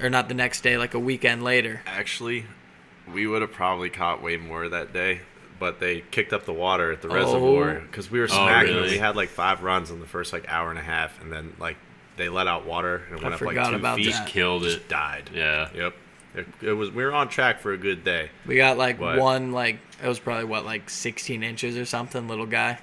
or 0.00 0.08
not 0.08 0.28
the 0.28 0.34
next 0.34 0.62
day, 0.62 0.78
like 0.78 0.94
a 0.94 0.98
weekend 0.98 1.42
later. 1.42 1.82
Actually, 1.86 2.46
we 3.12 3.26
would 3.26 3.42
have 3.42 3.52
probably 3.52 3.90
caught 3.90 4.22
way 4.22 4.36
more 4.36 4.68
that 4.68 4.92
day, 4.92 5.20
but 5.58 5.80
they 5.80 6.02
kicked 6.12 6.32
up 6.32 6.44
the 6.44 6.52
water 6.52 6.92
at 6.92 7.02
the 7.02 7.08
Oh. 7.08 7.14
reservoir 7.14 7.74
because 7.80 8.10
we 8.10 8.20
were 8.20 8.26
Oh, 8.30 8.46
smacking. 8.46 8.74
really? 8.76 8.90
We 8.92 8.98
had 8.98 9.16
like 9.16 9.28
five 9.30 9.62
runs 9.62 9.90
in 9.90 9.98
the 10.00 10.06
first 10.06 10.32
like 10.32 10.48
hour 10.48 10.70
and 10.70 10.78
a 10.78 10.82
half, 10.82 11.20
and 11.20 11.32
then 11.32 11.54
like 11.58 11.76
they 12.16 12.28
let 12.28 12.46
out 12.46 12.66
water 12.66 13.02
and 13.10 13.16
it 13.18 13.20
I 13.20 13.22
went 13.24 13.34
up 13.34 13.40
like 13.40 13.48
forgot 13.50 13.70
two 13.70 13.76
about 13.76 13.96
feet. 13.96 14.12
that. 14.12 14.28
Killed 14.28 14.62
Just 14.62 14.76
it. 14.78 14.88
died. 14.88 15.30
Yeah. 15.34 15.68
Yep. 15.74 15.94
It, 16.34 16.46
it 16.62 16.72
was. 16.72 16.90
We 16.90 17.04
were 17.04 17.12
on 17.12 17.28
track 17.28 17.60
for 17.60 17.72
a 17.72 17.76
good 17.78 18.04
day. 18.04 18.30
We 18.46 18.56
got 18.56 18.78
like 18.78 19.00
What? 19.00 19.18
one, 19.18 19.52
like 19.52 19.78
it 20.02 20.06
was 20.08 20.20
probably 20.20 20.44
what, 20.44 20.64
like 20.64 20.88
16 20.88 21.42
inches 21.42 21.76
or 21.76 21.84
something, 21.84 22.28
little 22.28 22.46
guy, 22.46 22.78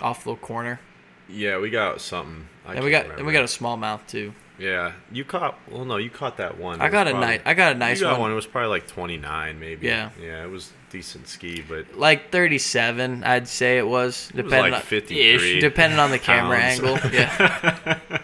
off 0.00 0.24
the 0.24 0.34
corner. 0.36 0.80
Yeah, 1.28 1.58
we 1.58 1.70
got 1.70 2.00
something. 2.00 2.46
I 2.66 2.74
and 2.74 2.84
we 2.84 2.90
got 2.90 3.06
and 3.06 3.26
we 3.26 3.32
got 3.32 3.40
remember. 3.40 3.44
a 3.44 3.98
smallmouth 3.98 4.06
too. 4.06 4.32
Yeah, 4.56 4.92
you 5.10 5.24
caught. 5.24 5.58
Well, 5.68 5.84
no, 5.84 5.96
you 5.96 6.10
caught 6.10 6.36
that 6.36 6.58
one. 6.58 6.80
I 6.80 6.88
got 6.88 7.08
a 7.08 7.10
probably- 7.10 7.28
nice, 7.28 7.40
I 7.44 7.54
got 7.54 7.74
a 7.74 7.78
nice 7.78 7.98
you 7.98 8.06
got 8.06 8.12
one, 8.12 8.20
one. 8.20 8.32
It 8.32 8.36
was 8.36 8.46
probably 8.46 8.68
like 8.68 8.86
29, 8.86 9.58
maybe. 9.58 9.86
Yeah. 9.88 10.10
Yeah, 10.22 10.44
it 10.44 10.48
was 10.50 10.70
decent 10.90 11.26
ski, 11.26 11.64
but 11.68 11.98
like 11.98 12.30
37, 12.30 13.24
I'd 13.24 13.48
say 13.48 13.78
it 13.78 13.86
was, 13.86 14.30
was 14.32 14.44
depending 14.44 14.70
like 14.72 14.74
on 14.74 14.80
53. 14.82 15.58
depending 15.58 15.98
on 15.98 16.12
the 16.12 16.20
camera 16.20 16.60
pounds. 16.60 16.80
angle. 16.80 17.10
Yeah. 17.10 17.98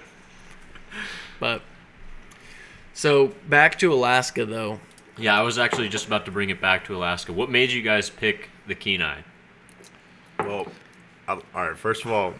but 1.40 1.62
so 3.00 3.28
back 3.48 3.78
to 3.78 3.92
Alaska 3.94 4.44
though. 4.44 4.78
Yeah, 5.16 5.38
I 5.38 5.42
was 5.42 5.58
actually 5.58 5.88
just 5.88 6.06
about 6.06 6.26
to 6.26 6.30
bring 6.30 6.50
it 6.50 6.60
back 6.60 6.84
to 6.86 6.94
Alaska. 6.96 7.32
What 7.32 7.50
made 7.50 7.70
you 7.70 7.80
guys 7.82 8.10
pick 8.10 8.50
the 8.66 8.74
Kenai? 8.74 9.22
Well, 10.38 10.66
I'll- 11.26 11.42
all 11.54 11.68
right. 11.68 11.76
First 11.78 12.04
of 12.04 12.12
all, 12.12 12.34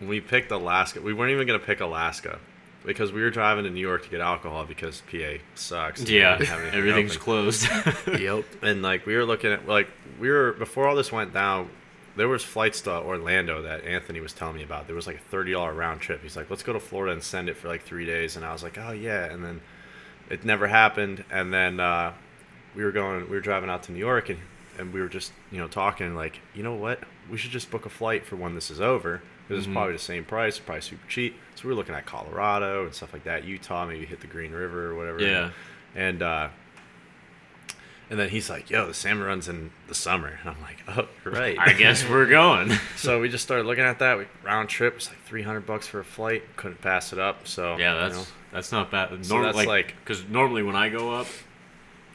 we 0.00 0.20
picked 0.20 0.50
Alaska, 0.50 1.00
we 1.00 1.12
weren't 1.12 1.32
even 1.32 1.46
gonna 1.46 1.58
pick 1.58 1.80
Alaska 1.80 2.38
because 2.84 3.12
we 3.12 3.20
were 3.22 3.30
driving 3.30 3.64
to 3.64 3.70
New 3.70 3.80
York 3.80 4.04
to 4.04 4.08
get 4.08 4.20
alcohol 4.20 4.64
because 4.64 5.02
PA 5.10 5.38
sucks. 5.54 6.02
Yeah, 6.08 6.36
didn't 6.38 6.48
have 6.48 6.60
anything 6.62 6.78
everything's 6.78 7.12
open. 7.16 7.22
closed. 7.22 7.68
Yep. 8.18 8.44
And 8.62 8.82
like 8.82 9.06
we 9.06 9.14
were 9.16 9.24
looking 9.24 9.52
at 9.52 9.68
like 9.68 9.88
we 10.18 10.28
were 10.30 10.52
before 10.54 10.88
all 10.88 10.96
this 10.96 11.12
went 11.12 11.32
down, 11.32 11.68
there 12.16 12.28
was 12.28 12.42
flights 12.42 12.80
to 12.82 12.92
Orlando 12.92 13.62
that 13.62 13.84
Anthony 13.84 14.20
was 14.20 14.32
telling 14.32 14.56
me 14.56 14.62
about. 14.62 14.86
There 14.86 14.96
was 14.96 15.06
like 15.06 15.16
a 15.16 15.30
thirty 15.30 15.52
dollar 15.52 15.72
round 15.72 16.00
trip. 16.00 16.22
He's 16.22 16.36
like, 16.36 16.50
let's 16.50 16.62
go 16.62 16.72
to 16.72 16.80
Florida 16.80 17.12
and 17.12 17.22
send 17.22 17.48
it 17.48 17.56
for 17.56 17.68
like 17.68 17.82
three 17.82 18.04
days. 18.04 18.36
And 18.36 18.44
I 18.44 18.52
was 18.52 18.62
like, 18.62 18.78
oh 18.78 18.92
yeah. 18.92 19.24
And 19.24 19.44
then 19.44 19.60
it 20.28 20.44
never 20.44 20.66
happened. 20.66 21.24
And 21.30 21.52
then 21.52 21.80
uh, 21.80 22.12
we 22.74 22.84
were 22.84 22.92
going, 22.92 23.28
we 23.28 23.36
were 23.36 23.40
driving 23.40 23.70
out 23.70 23.82
to 23.84 23.92
New 23.92 23.98
York, 23.98 24.28
and 24.28 24.38
and 24.78 24.92
we 24.92 25.00
were 25.00 25.08
just 25.08 25.32
you 25.50 25.58
know 25.58 25.68
talking 25.68 26.14
like, 26.14 26.40
you 26.54 26.62
know 26.62 26.74
what, 26.74 27.00
we 27.30 27.36
should 27.36 27.50
just 27.50 27.70
book 27.70 27.86
a 27.86 27.90
flight 27.90 28.26
for 28.26 28.36
when 28.36 28.54
this 28.54 28.70
is 28.70 28.80
over. 28.80 29.22
Because 29.48 29.66
it's 29.66 29.72
probably 29.72 29.92
the 29.92 29.98
same 29.98 30.24
price, 30.24 30.58
probably 30.58 30.80
super 30.80 31.06
cheap. 31.08 31.36
So 31.56 31.64
we 31.64 31.70
were 31.70 31.74
looking 31.74 31.96
at 31.96 32.06
Colorado 32.06 32.84
and 32.84 32.94
stuff 32.94 33.12
like 33.12 33.24
that, 33.24 33.44
Utah, 33.44 33.84
maybe 33.84 34.06
hit 34.06 34.20
the 34.20 34.28
Green 34.28 34.52
River 34.52 34.86
or 34.86 34.94
whatever. 34.94 35.20
Yeah. 35.20 35.50
And 35.96 36.22
uh, 36.22 36.48
and 38.12 38.20
then 38.20 38.28
he's 38.28 38.48
like, 38.48 38.70
"Yo, 38.70 38.86
the 38.86 38.94
salmon 38.94 39.26
runs 39.26 39.48
in 39.48 39.70
the 39.88 39.94
summer," 39.94 40.38
and 40.40 40.50
I'm 40.50 40.60
like, 40.60 40.76
"Oh, 40.86 41.08
right." 41.28 41.58
I 41.58 41.72
guess 41.72 42.06
we're 42.08 42.26
going. 42.26 42.70
so 42.96 43.20
we 43.20 43.28
just 43.28 43.42
started 43.42 43.66
looking 43.66 43.82
at 43.84 43.98
that. 43.98 44.18
We, 44.18 44.26
round 44.44 44.68
trip 44.68 44.94
was 44.94 45.08
like 45.08 45.18
300 45.24 45.66
bucks 45.66 45.86
for 45.88 45.98
a 45.98 46.04
flight. 46.04 46.42
Couldn't 46.56 46.80
pass 46.80 47.12
it 47.12 47.18
up. 47.18 47.48
So 47.48 47.76
Yeah, 47.78 47.94
you 47.94 48.00
that's 48.00 48.14
know. 48.16 48.24
that's 48.52 48.70
not 48.70 48.90
bad. 48.92 49.10
Norm, 49.10 49.24
So 49.24 49.42
that's 49.42 49.56
like, 49.56 49.66
like- 49.66 49.94
because 50.04 50.22
normally 50.28 50.62
when 50.62 50.76
I 50.76 50.90
go 50.90 51.10
up, 51.12 51.26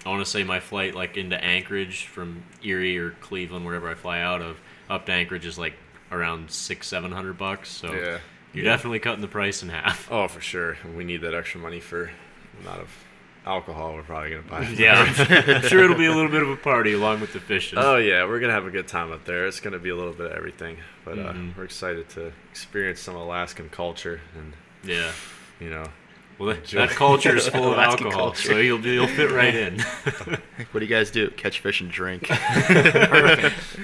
I 0.06 0.10
want 0.10 0.24
to 0.24 0.30
say 0.30 0.44
my 0.44 0.60
flight 0.62 0.96
like 0.96 1.18
into 1.18 1.44
Anchorage 1.44 2.06
from 2.06 2.44
Erie 2.64 2.98
or 2.98 3.12
Cleveland, 3.20 3.66
wherever 3.66 3.90
I 3.90 3.96
fly 3.96 4.22
out 4.22 4.42
of, 4.42 4.58
up 4.90 5.06
to 5.08 5.12
Anchorage 5.12 5.46
is 5.46 5.58
like 5.58 5.74
around 6.12 6.50
six 6.52 6.88
seven 6.88 7.12
hundred 7.12 7.38
bucks. 7.40 7.70
So 7.70 7.92
Yeah. 7.94 8.20
you're 8.54 8.64
definitely 8.66 9.00
cutting 9.00 9.22
the 9.22 9.28
price 9.28 9.64
in 9.64 9.70
half. 9.70 10.08
Oh, 10.12 10.28
for 10.28 10.42
sure. 10.42 10.78
We 10.96 11.04
need 11.04 11.22
that 11.22 11.34
extra 11.34 11.60
money 11.60 11.80
for 11.80 12.12
a 12.64 12.66
lot 12.68 12.80
of 12.80 12.90
alcohol. 13.48 13.94
We're 13.96 14.04
probably 14.04 14.32
gonna 14.32 14.42
buy. 14.44 14.68
Yeah, 14.70 15.02
I'm, 15.02 15.56
I'm 15.56 15.62
sure 15.64 15.84
it'll 15.84 15.98
be 15.98 16.06
a 16.06 16.14
little 16.14 16.30
bit 16.32 16.44
of 16.44 16.50
a 16.50 16.56
party 16.58 16.94
along 16.94 17.22
with 17.22 17.34
the 17.34 17.40
fishing. 17.40 17.80
Oh 17.80 17.98
yeah, 17.98 18.26
we're 18.26 18.40
gonna 18.40 18.54
have 18.54 18.66
a 18.68 18.72
good 18.72 18.88
time 18.88 19.12
up 19.12 19.26
there. 19.26 19.48
It's 19.48 19.60
gonna 19.60 19.80
be 19.80 19.90
a 19.90 19.96
little 19.96 20.14
bit 20.14 20.28
of 20.28 20.34
everything, 20.34 20.78
but 21.06 21.18
uh, 21.18 21.34
Mhm. 21.34 21.56
we're 21.58 21.64
excited 21.64 22.10
to 22.10 22.32
experience 22.52 23.00
some 23.00 23.16
Alaskan 23.16 23.70
culture 23.70 24.22
and 24.38 24.54
yeah. 24.84 25.12
you 25.60 25.70
know. 25.70 25.86
Well, 26.40 26.50
that, 26.54 26.66
that 26.68 26.90
culture 26.92 27.36
is 27.36 27.48
full 27.48 27.72
of 27.74 27.80
alcohol, 27.80 28.12
culture. 28.12 28.50
so 28.50 28.58
you'll 28.60 28.78
be 28.78 28.92
you'll 28.92 29.08
fit 29.08 29.32
right 29.32 29.56
in. 29.66 29.80
What 30.72 30.82
do 30.82 30.86
you 30.86 30.88
guys 30.88 31.10
do? 31.10 31.32
Catch 31.32 31.62
fish 31.62 31.82
and 31.82 31.90
drink. 31.90 32.28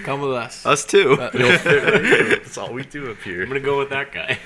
Come 0.04 0.22
with 0.22 0.34
us. 0.34 0.64
Us 0.66 0.86
too. 0.86 1.18
But- 1.18 1.34
You'll 1.34 1.58
fit 1.58 1.84
right 1.84 2.06
in. 2.06 2.30
That's 2.30 2.58
all 2.60 2.72
we 2.72 2.84
do 2.84 3.10
up 3.10 3.18
here. 3.24 3.42
I'm 3.42 3.48
gonna 3.48 3.60
go 3.60 3.80
with 3.80 3.90
that 3.90 4.12
guy. 4.12 4.38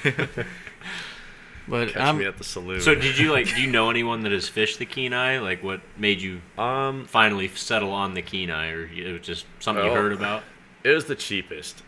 But 1.67 1.89
Catch 1.89 2.01
I'm 2.01 2.17
me 2.19 2.25
at 2.25 2.37
the 2.37 2.43
saloon. 2.43 2.79
so, 2.81 2.95
did 2.95 3.17
you 3.17 3.31
like? 3.31 3.47
Do 3.53 3.61
you 3.61 3.69
know 3.71 3.89
anyone 3.89 4.21
that 4.21 4.31
has 4.31 4.47
fished 4.47 4.79
the 4.79 4.85
Kenai? 4.85 5.39
Like, 5.39 5.63
what 5.63 5.81
made 5.97 6.21
you 6.21 6.41
um, 6.57 7.05
finally 7.05 7.49
settle 7.49 7.91
on 7.91 8.13
the 8.13 8.21
Kenai, 8.21 8.69
or 8.69 8.85
it 8.85 9.11
was 9.11 9.21
just 9.21 9.45
something 9.59 9.83
you 9.83 9.91
heard 9.91 10.13
about? 10.13 10.43
It 10.83 10.91
was 10.91 11.05
the 11.05 11.15
cheapest, 11.15 11.83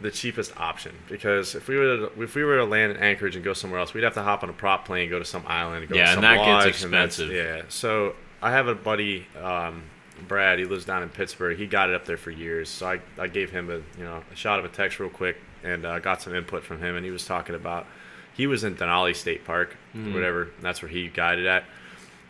the 0.00 0.10
cheapest 0.10 0.54
option 0.60 0.92
because 1.08 1.54
if 1.54 1.68
we 1.68 1.76
were 1.76 1.96
to, 2.10 2.22
if 2.22 2.34
we 2.34 2.44
were 2.44 2.56
to 2.58 2.64
land 2.64 2.92
in 2.92 2.98
Anchorage 2.98 3.34
and 3.36 3.44
go 3.44 3.54
somewhere 3.54 3.80
else, 3.80 3.94
we'd 3.94 4.04
have 4.04 4.14
to 4.14 4.22
hop 4.22 4.42
on 4.42 4.50
a 4.50 4.52
prop 4.52 4.84
plane, 4.84 5.08
go 5.08 5.18
to 5.18 5.24
some 5.24 5.44
island, 5.46 5.84
and 5.84 5.88
go 5.88 5.96
Yeah, 5.96 6.06
to 6.06 6.12
and 6.14 6.22
that 6.24 6.36
gets 6.36 6.46
lodge, 6.46 6.64
that's- 6.64 6.82
expensive. 6.82 7.30
Yeah, 7.32 7.62
so 7.70 8.14
I 8.42 8.50
have 8.50 8.68
a 8.68 8.74
buddy, 8.74 9.26
um, 9.42 9.84
Brad. 10.28 10.58
He 10.58 10.66
lives 10.66 10.84
down 10.84 11.02
in 11.02 11.08
Pittsburgh. 11.08 11.56
He 11.56 11.66
got 11.66 11.88
it 11.88 11.94
up 11.94 12.04
there 12.04 12.18
for 12.18 12.30
years, 12.30 12.68
so 12.68 12.86
I, 12.88 13.00
I 13.18 13.26
gave 13.28 13.50
him 13.50 13.70
a 13.70 13.76
you 13.98 14.04
know 14.04 14.22
a 14.30 14.36
shot 14.36 14.58
of 14.58 14.66
a 14.66 14.68
text 14.68 15.00
real 15.00 15.08
quick 15.08 15.38
and 15.62 15.86
uh, 15.86 15.98
got 16.00 16.20
some 16.20 16.34
input 16.34 16.62
from 16.62 16.78
him, 16.80 16.94
and 16.96 17.04
he 17.06 17.10
was 17.10 17.24
talking 17.24 17.54
about 17.54 17.86
he 18.36 18.46
was 18.46 18.64
in 18.64 18.74
Denali 18.76 19.14
State 19.16 19.44
Park, 19.44 19.76
Mhm. 19.96 20.12
whatever. 20.14 20.42
And 20.42 20.62
that's 20.62 20.82
where 20.82 20.88
he 20.90 21.08
guided 21.08 21.46
at. 21.46 21.64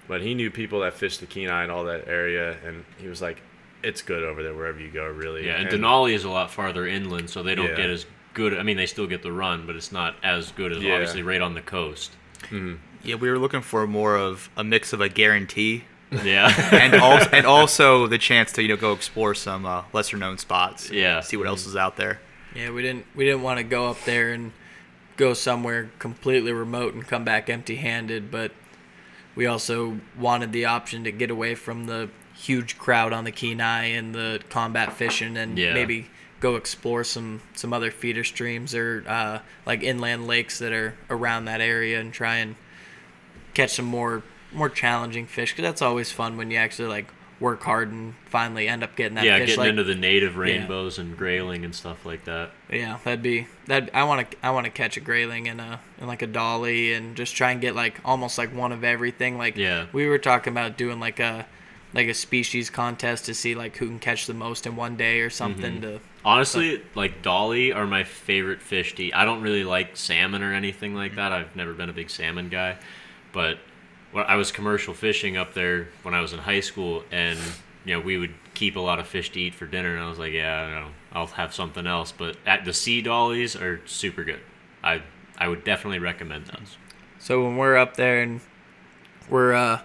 But 0.06 0.20
he 0.20 0.34
knew 0.34 0.50
people 0.50 0.80
that 0.80 0.94
fished 0.94 1.20
the 1.20 1.26
Kenai 1.26 1.62
and 1.62 1.72
all 1.72 1.84
that 1.84 2.06
area, 2.08 2.56
and 2.66 2.84
he 2.98 3.08
was 3.08 3.22
like, 3.22 3.40
"It's 3.82 4.02
good 4.02 4.22
over 4.22 4.42
there 4.42 4.52
wherever 4.54 4.78
you 4.78 4.88
go, 4.90 5.06
really." 5.06 5.46
Yeah, 5.46 5.56
and 5.56 5.68
Denali 5.68 6.12
is 6.12 6.24
a 6.24 6.30
lot 6.30 6.50
farther 6.50 6.86
inland, 6.86 7.30
so 7.30 7.42
they 7.42 7.54
don't 7.54 7.70
Yeah. 7.70 7.76
get 7.76 7.90
as 7.90 8.04
good. 8.34 8.58
I 8.58 8.62
mean, 8.62 8.76
they 8.76 8.86
still 8.86 9.06
get 9.06 9.22
the 9.22 9.32
run, 9.32 9.64
but 9.66 9.76
it's 9.76 9.92
not 9.92 10.16
as 10.22 10.52
good 10.52 10.72
as 10.72 10.82
Yeah. 10.82 10.94
obviously 10.94 11.22
right 11.22 11.40
on 11.40 11.54
the 11.54 11.60
coast. 11.62 12.12
Mhm. 12.50 12.78
yeah, 13.02 13.14
we 13.14 13.30
were 13.30 13.38
looking 13.38 13.60
for 13.62 13.86
more 13.86 14.16
of 14.16 14.48
a 14.56 14.64
mix 14.64 14.92
of 14.92 15.00
a 15.00 15.08
guarantee 15.08 15.84
Yeah, 16.22 16.48
and 16.72 16.94
also 16.94 17.28
and 17.32 17.46
also 17.46 18.06
the 18.06 18.18
chance 18.18 18.52
to 18.52 18.62
you 18.62 18.68
know 18.68 18.76
go 18.76 18.92
explore 18.92 19.34
some 19.34 19.64
uh, 19.66 19.82
lesser 19.92 20.16
known 20.18 20.36
spots. 20.38 20.90
Yeah. 20.90 21.20
See 21.20 21.36
what 21.38 21.46
else 21.46 21.66
is 21.66 21.76
out 21.76 21.96
there. 21.96 22.20
yeah, 22.54 22.70
we 22.70 22.82
didn't 22.82 23.06
we 23.14 23.24
didn't 23.24 23.42
want 23.42 23.58
to 23.58 23.64
go 23.64 23.88
up 23.88 24.04
there 24.04 24.32
and 24.32 24.52
go 25.16 25.34
somewhere 25.34 25.90
completely 25.98 26.52
remote 26.52 26.94
and 26.94 27.06
come 27.06 27.24
back 27.24 27.48
empty-handed, 27.48 28.30
but 28.30 28.52
we 29.34 29.46
also 29.46 30.00
wanted 30.18 30.52
the 30.52 30.64
option 30.64 31.04
to 31.04 31.12
get 31.12 31.30
away 31.30 31.54
from 31.54 31.86
the 31.86 32.08
huge 32.34 32.78
crowd 32.78 33.12
on 33.12 33.24
the 33.24 33.30
Kenai 33.32 33.84
and 33.86 34.14
the 34.14 34.40
combat 34.50 34.92
fishing 34.92 35.36
and 35.36 35.56
Yeah. 35.58 35.72
maybe 35.74 36.06
go 36.40 36.56
explore 36.56 37.04
some 37.04 37.40
some 37.54 37.72
other 37.72 37.90
feeder 37.90 38.24
streams 38.24 38.74
or 38.74 39.04
uh, 39.06 39.38
like 39.64 39.82
inland 39.82 40.26
lakes 40.26 40.58
that 40.58 40.72
are 40.72 40.94
around 41.08 41.44
that 41.46 41.60
area 41.60 41.98
and 42.00 42.12
try 42.12 42.36
and 42.36 42.56
catch 43.54 43.74
some 43.74 43.84
more 43.86 44.22
more 44.52 44.68
challenging 44.68 45.26
fish 45.26 45.52
because 45.52 45.62
that's 45.62 45.80
always 45.82 46.10
fun 46.12 46.36
when 46.36 46.50
you 46.50 46.56
actually 46.58 46.88
like 46.88 47.06
work 47.44 47.62
hard 47.62 47.92
and 47.92 48.14
finally 48.24 48.66
end 48.66 48.82
up 48.82 48.96
getting 48.96 49.16
that 49.16 49.24
yeah, 49.24 49.38
fish. 49.38 49.50
getting 49.50 49.60
like, 49.60 49.68
into 49.68 49.84
the 49.84 49.94
native 49.94 50.38
rainbows 50.38 50.98
and 50.98 51.14
grayling 51.14 51.62
and 51.62 51.74
stuff 51.74 52.06
like 52.06 52.24
that. 52.24 52.50
yeah, 52.70 52.98
that'd 53.04 53.22
be 53.22 53.46
that. 53.66 53.90
I 53.92 54.04
want 54.04 54.30
to 54.30 54.36
I 54.42 54.50
want 54.50 54.64
to 54.64 54.70
catch 54.70 54.96
a 54.96 55.00
grayling 55.00 55.46
and 55.46 55.60
a 55.60 55.78
and 55.98 56.08
like 56.08 56.22
a 56.22 56.26
dolly 56.26 56.94
and 56.94 57.14
just 57.14 57.36
try 57.36 57.52
and 57.52 57.60
get 57.60 57.76
like 57.76 58.00
almost 58.02 58.38
like 58.38 58.54
one 58.54 58.72
of 58.72 58.82
everything. 58.82 59.36
Like 59.36 59.58
Yeah. 59.58 59.86
we 59.92 60.08
were 60.08 60.18
talking 60.18 60.54
about 60.54 60.78
doing 60.78 60.98
like 60.98 61.20
a 61.20 61.46
like 61.92 62.08
a 62.08 62.14
species 62.14 62.70
contest 62.70 63.26
to 63.26 63.34
see 63.34 63.54
like 63.54 63.76
who 63.76 63.88
can 63.88 63.98
catch 63.98 64.26
the 64.26 64.34
most 64.34 64.66
in 64.66 64.74
one 64.74 64.96
day 64.96 65.20
or 65.20 65.28
mm-hmm. 65.28 65.36
something 65.36 65.80
to 65.82 66.00
Honestly, 66.24 66.82
like 66.94 67.20
dolly 67.20 67.74
are 67.74 67.86
my 67.86 68.04
favorite 68.04 68.62
fish 68.62 68.94
to 68.94 69.04
eat. 69.04 69.14
I 69.14 69.26
don't 69.26 69.42
really 69.42 69.64
like 69.64 69.98
salmon 69.98 70.42
or 70.42 70.54
anything 70.54 70.94
like 70.94 71.16
that. 71.16 71.32
I've 71.32 71.54
never 71.54 71.74
been 71.74 71.90
a 71.90 71.92
big 71.92 72.08
salmon 72.08 72.48
guy, 72.48 72.78
but 73.32 73.58
when 74.14 74.24
I 74.26 74.36
was 74.36 74.52
commercial 74.52 74.94
fishing 74.94 75.36
up 75.36 75.54
there 75.54 75.88
when 76.02 76.14
I 76.14 76.20
was 76.20 76.32
in 76.32 76.38
high 76.38 76.60
school, 76.60 77.02
and 77.10 77.38
you 77.84 77.94
know 77.94 78.00
we 78.00 78.16
would 78.16 78.32
keep 78.54 78.76
a 78.76 78.80
lot 78.80 79.00
of 79.00 79.08
fish 79.08 79.30
to 79.32 79.40
eat 79.40 79.54
for 79.54 79.66
dinner, 79.66 79.94
and 79.96 80.04
I 80.04 80.08
was 80.08 80.18
like, 80.20 80.32
yeah, 80.32 80.56
I 80.56 80.62
don't 80.62 80.84
know, 80.84 80.90
I'll 81.12 81.26
have 81.26 81.52
something 81.52 81.86
else. 81.86 82.12
But 82.12 82.36
at 82.46 82.64
the 82.64 82.72
sea 82.72 83.02
dollies 83.02 83.56
are 83.56 83.80
super 83.86 84.22
good. 84.22 84.40
I 84.84 85.02
I 85.36 85.48
would 85.48 85.64
definitely 85.64 85.98
recommend 85.98 86.46
those. 86.46 86.76
So 87.18 87.42
when 87.42 87.56
we're 87.56 87.76
up 87.76 87.96
there 87.96 88.22
and 88.22 88.40
we're 89.28 89.52
uh, 89.52 89.80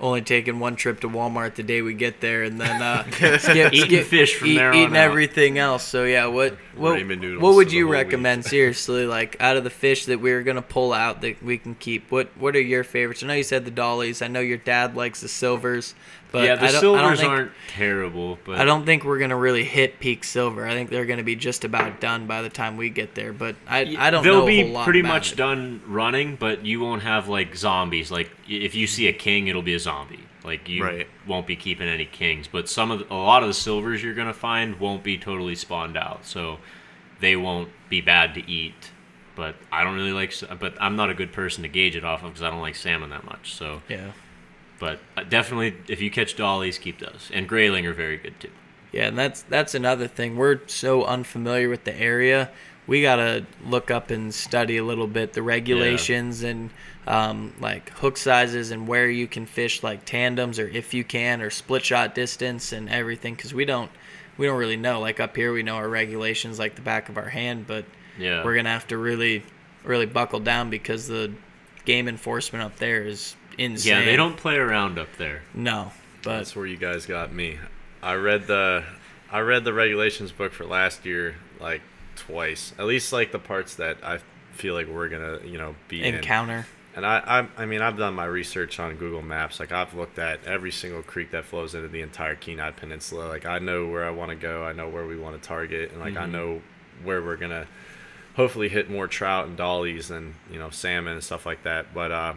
only 0.00 0.22
taking 0.22 0.58
one 0.58 0.76
trip 0.76 1.00
to 1.00 1.08
Walmart 1.08 1.54
the 1.54 1.62
day 1.62 1.80
we 1.80 1.94
get 1.94 2.20
there, 2.20 2.42
and 2.42 2.60
then 2.60 2.82
uh, 2.82 3.04
skip, 3.38 3.72
Eating 3.72 3.80
skip- 3.88 4.06
fish 4.06 4.34
from 4.36 4.48
eat- 4.48 4.56
there 4.56 4.70
on 4.70 4.76
eating 4.76 4.96
out. 4.96 5.02
everything 5.04 5.58
else. 5.58 5.84
So 5.84 6.04
yeah, 6.04 6.26
what 6.26 6.56
what, 6.74 7.00
what 7.40 7.54
would 7.54 7.72
you 7.72 7.86
week. 7.86 7.92
recommend 7.92 8.44
seriously? 8.44 9.06
Like 9.06 9.36
out 9.40 9.56
of 9.56 9.64
the 9.64 9.70
fish 9.70 10.06
that 10.06 10.20
we 10.20 10.32
are 10.32 10.42
gonna 10.42 10.62
pull 10.62 10.92
out 10.92 11.20
that 11.22 11.42
we 11.42 11.58
can 11.58 11.74
keep, 11.76 12.10
what 12.10 12.28
what 12.38 12.56
are 12.56 12.60
your 12.60 12.84
favorites? 12.84 13.22
I 13.22 13.26
know 13.28 13.34
you 13.34 13.42
said 13.44 13.64
the 13.64 13.70
dollies. 13.70 14.20
I 14.20 14.28
know 14.28 14.40
your 14.40 14.58
dad 14.58 14.96
likes 14.96 15.20
the 15.20 15.28
silvers, 15.28 15.94
but 16.34 16.44
yeah, 16.44 16.54
the 16.56 16.66
I 16.66 16.66
don't, 16.72 16.76
I 16.76 16.80
silvers 16.80 17.20
think, 17.20 17.30
aren't 17.32 17.50
terrible, 17.68 18.38
but 18.44 18.58
I 18.60 18.64
don't 18.64 18.84
think 18.84 19.04
we're 19.04 19.18
gonna 19.18 19.36
really 19.36 19.64
hit 19.64 19.98
peak 20.00 20.24
silver. 20.24 20.66
I 20.66 20.72
think 20.74 20.90
they're 20.90 21.06
gonna 21.06 21.22
be 21.22 21.36
just 21.36 21.64
about 21.64 22.00
done 22.00 22.26
by 22.26 22.42
the 22.42 22.48
time 22.50 22.76
we 22.76 22.90
get 22.90 23.14
there. 23.14 23.32
But 23.32 23.56
I 23.66 23.96
I 23.98 24.10
don't 24.10 24.22
They'll 24.24 24.40
know 24.40 24.46
be 24.46 24.60
a 24.60 24.64
whole 24.64 24.72
lot 24.74 24.84
pretty 24.84 25.02
much 25.02 25.32
it. 25.32 25.36
done 25.36 25.80
running, 25.86 26.36
but 26.36 26.64
you 26.66 26.80
won't 26.80 27.02
have 27.02 27.28
like 27.28 27.56
zombies. 27.56 28.10
Like 28.10 28.30
if 28.48 28.74
you 28.74 28.86
see 28.86 29.06
a 29.08 29.12
king, 29.12 29.46
it'll 29.48 29.62
be 29.62 29.74
a 29.74 29.78
zombie. 29.80 30.20
Like 30.44 30.68
you 30.68 30.84
Right. 30.84 31.06
won't 31.26 31.46
be 31.46 31.56
keeping 31.56 31.88
any 31.88 32.04
kings. 32.04 32.48
But 32.48 32.68
some 32.68 32.90
of 32.90 32.98
the, 32.98 33.12
a 33.12 33.16
lot 33.16 33.42
of 33.42 33.48
the 33.48 33.54
silvers 33.54 34.02
you're 34.02 34.12
gonna 34.14 34.34
find 34.34 34.78
won't 34.78 35.02
be 35.02 35.16
totally 35.16 35.54
spawned 35.54 35.96
out, 35.96 36.26
so 36.26 36.58
they 37.20 37.34
won't 37.36 37.70
be 37.88 38.00
bad 38.02 38.34
to 38.34 38.50
eat. 38.50 38.90
But 39.36 39.56
I 39.72 39.82
don't 39.82 39.94
really 39.96 40.12
like. 40.12 40.32
But 40.60 40.74
I'm 40.80 40.96
not 40.96 41.10
a 41.10 41.14
good 41.14 41.32
person 41.32 41.62
to 41.62 41.68
gauge 41.68 41.96
it 41.96 42.04
off 42.04 42.22
of 42.22 42.30
because 42.30 42.42
I 42.42 42.50
don't 42.50 42.60
like 42.60 42.76
salmon 42.76 43.10
that 43.10 43.24
much. 43.24 43.54
So, 43.54 43.82
Yeah. 43.88 44.12
But 44.78 44.98
uh, 45.16 45.22
definitely 45.24 45.74
if 45.88 46.00
you 46.00 46.10
catch 46.10 46.36
dollies, 46.36 46.78
keep 46.78 46.98
those. 46.98 47.30
And 47.32 47.48
grayling 47.48 47.86
are 47.86 47.92
very 47.92 48.16
good 48.16 48.38
too. 48.40 48.50
Yeah, 48.92 49.08
and 49.08 49.18
that's 49.18 49.42
that's 49.42 49.74
another 49.74 50.06
thing. 50.06 50.36
We're 50.36 50.60
so 50.66 51.04
unfamiliar 51.04 51.68
with 51.68 51.84
the 51.84 51.98
area. 51.98 52.50
We 52.86 53.00
gotta 53.02 53.46
look 53.64 53.90
up 53.90 54.10
and 54.10 54.32
study 54.34 54.76
a 54.76 54.84
little 54.84 55.06
bit 55.06 55.32
the 55.32 55.42
regulations 55.42 56.42
and 56.42 56.70
um, 57.06 57.54
like 57.58 57.90
hook 57.90 58.16
sizes 58.16 58.70
and 58.70 58.86
where 58.86 59.08
you 59.08 59.26
can 59.26 59.46
fish 59.46 59.82
like 59.82 60.04
tandems 60.04 60.58
or 60.58 60.68
if 60.68 60.92
you 60.94 61.02
can 61.02 61.40
or 61.42 61.50
split 61.50 61.84
shot 61.84 62.14
distance 62.14 62.72
and 62.72 62.88
everything 62.88 63.34
because 63.34 63.52
we 63.54 63.64
don't 63.64 63.90
we 64.36 64.46
don't 64.46 64.58
really 64.58 64.76
know. 64.76 65.00
Like 65.00 65.18
up 65.20 65.34
here, 65.36 65.52
we 65.52 65.62
know 65.62 65.76
our 65.76 65.88
regulations 65.88 66.58
like 66.58 66.74
the 66.74 66.82
back 66.82 67.08
of 67.08 67.16
our 67.16 67.28
hand, 67.28 67.66
but 67.66 67.84
Yeah. 68.18 68.44
we're 68.44 68.54
gonna 68.54 68.70
have 68.70 68.86
to 68.88 68.98
really 68.98 69.42
really 69.82 70.06
buckle 70.06 70.40
down 70.40 70.70
because 70.70 71.08
the 71.08 71.32
game 71.84 72.06
enforcement 72.08 72.64
up 72.64 72.76
there 72.76 73.02
is 73.02 73.34
insane. 73.58 73.98
Yeah, 73.98 74.04
they 74.04 74.16
don't 74.16 74.36
play 74.36 74.56
around 74.56 74.98
up 74.98 75.08
there. 75.18 75.42
No, 75.52 75.92
but 76.22 76.38
That's 76.38 76.56
where 76.56 76.66
you 76.66 76.76
guys 76.76 77.06
got 77.06 77.32
me. 77.32 77.58
I 78.02 78.14
read 78.14 78.46
the 78.46 78.84
I 79.30 79.40
read 79.40 79.64
the 79.64 79.72
regulations 79.72 80.32
book 80.32 80.52
for 80.52 80.64
last 80.64 81.04
year 81.04 81.36
like 81.60 81.82
twice. 82.16 82.72
At 82.78 82.86
least 82.86 83.12
like 83.12 83.32
the 83.32 83.38
parts 83.38 83.76
that 83.76 83.98
I 84.02 84.20
feel 84.52 84.74
like 84.74 84.86
we're 84.88 85.08
gonna 85.08 85.40
you 85.44 85.58
know 85.58 85.74
be 85.88 86.02
in. 86.02 86.16
encounter. 86.16 86.66
And 86.96 87.04
I, 87.04 87.18
I 87.56 87.62
I 87.62 87.66
mean 87.66 87.82
I've 87.82 87.96
done 87.96 88.14
my 88.14 88.26
research 88.26 88.78
on 88.78 88.94
Google 88.96 89.22
Maps. 89.22 89.58
Like 89.58 89.72
I've 89.72 89.94
looked 89.94 90.18
at 90.18 90.44
every 90.44 90.70
single 90.70 91.02
creek 91.02 91.32
that 91.32 91.44
flows 91.44 91.74
into 91.74 91.88
the 91.88 92.02
entire 92.02 92.36
Kenai 92.36 92.70
Peninsula. 92.70 93.26
Like 93.26 93.46
I 93.46 93.58
know 93.58 93.88
where 93.88 94.04
I 94.04 94.10
want 94.10 94.30
to 94.30 94.36
go. 94.36 94.64
I 94.64 94.72
know 94.72 94.88
where 94.88 95.06
we 95.06 95.16
want 95.16 95.40
to 95.40 95.46
target, 95.46 95.90
and 95.90 96.00
like 96.00 96.16
I 96.16 96.26
know 96.26 96.62
where 97.02 97.20
we're 97.22 97.36
gonna 97.36 97.66
hopefully 98.36 98.68
hit 98.68 98.90
more 98.90 99.06
trout 99.08 99.46
and 99.46 99.56
dollies 99.56 100.10
and 100.10 100.34
you 100.50 100.58
know 100.58 100.70
salmon 100.70 101.14
and 101.14 101.24
stuff 101.24 101.46
like 101.46 101.64
that. 101.64 101.92
But 101.92 102.12
uh, 102.12 102.34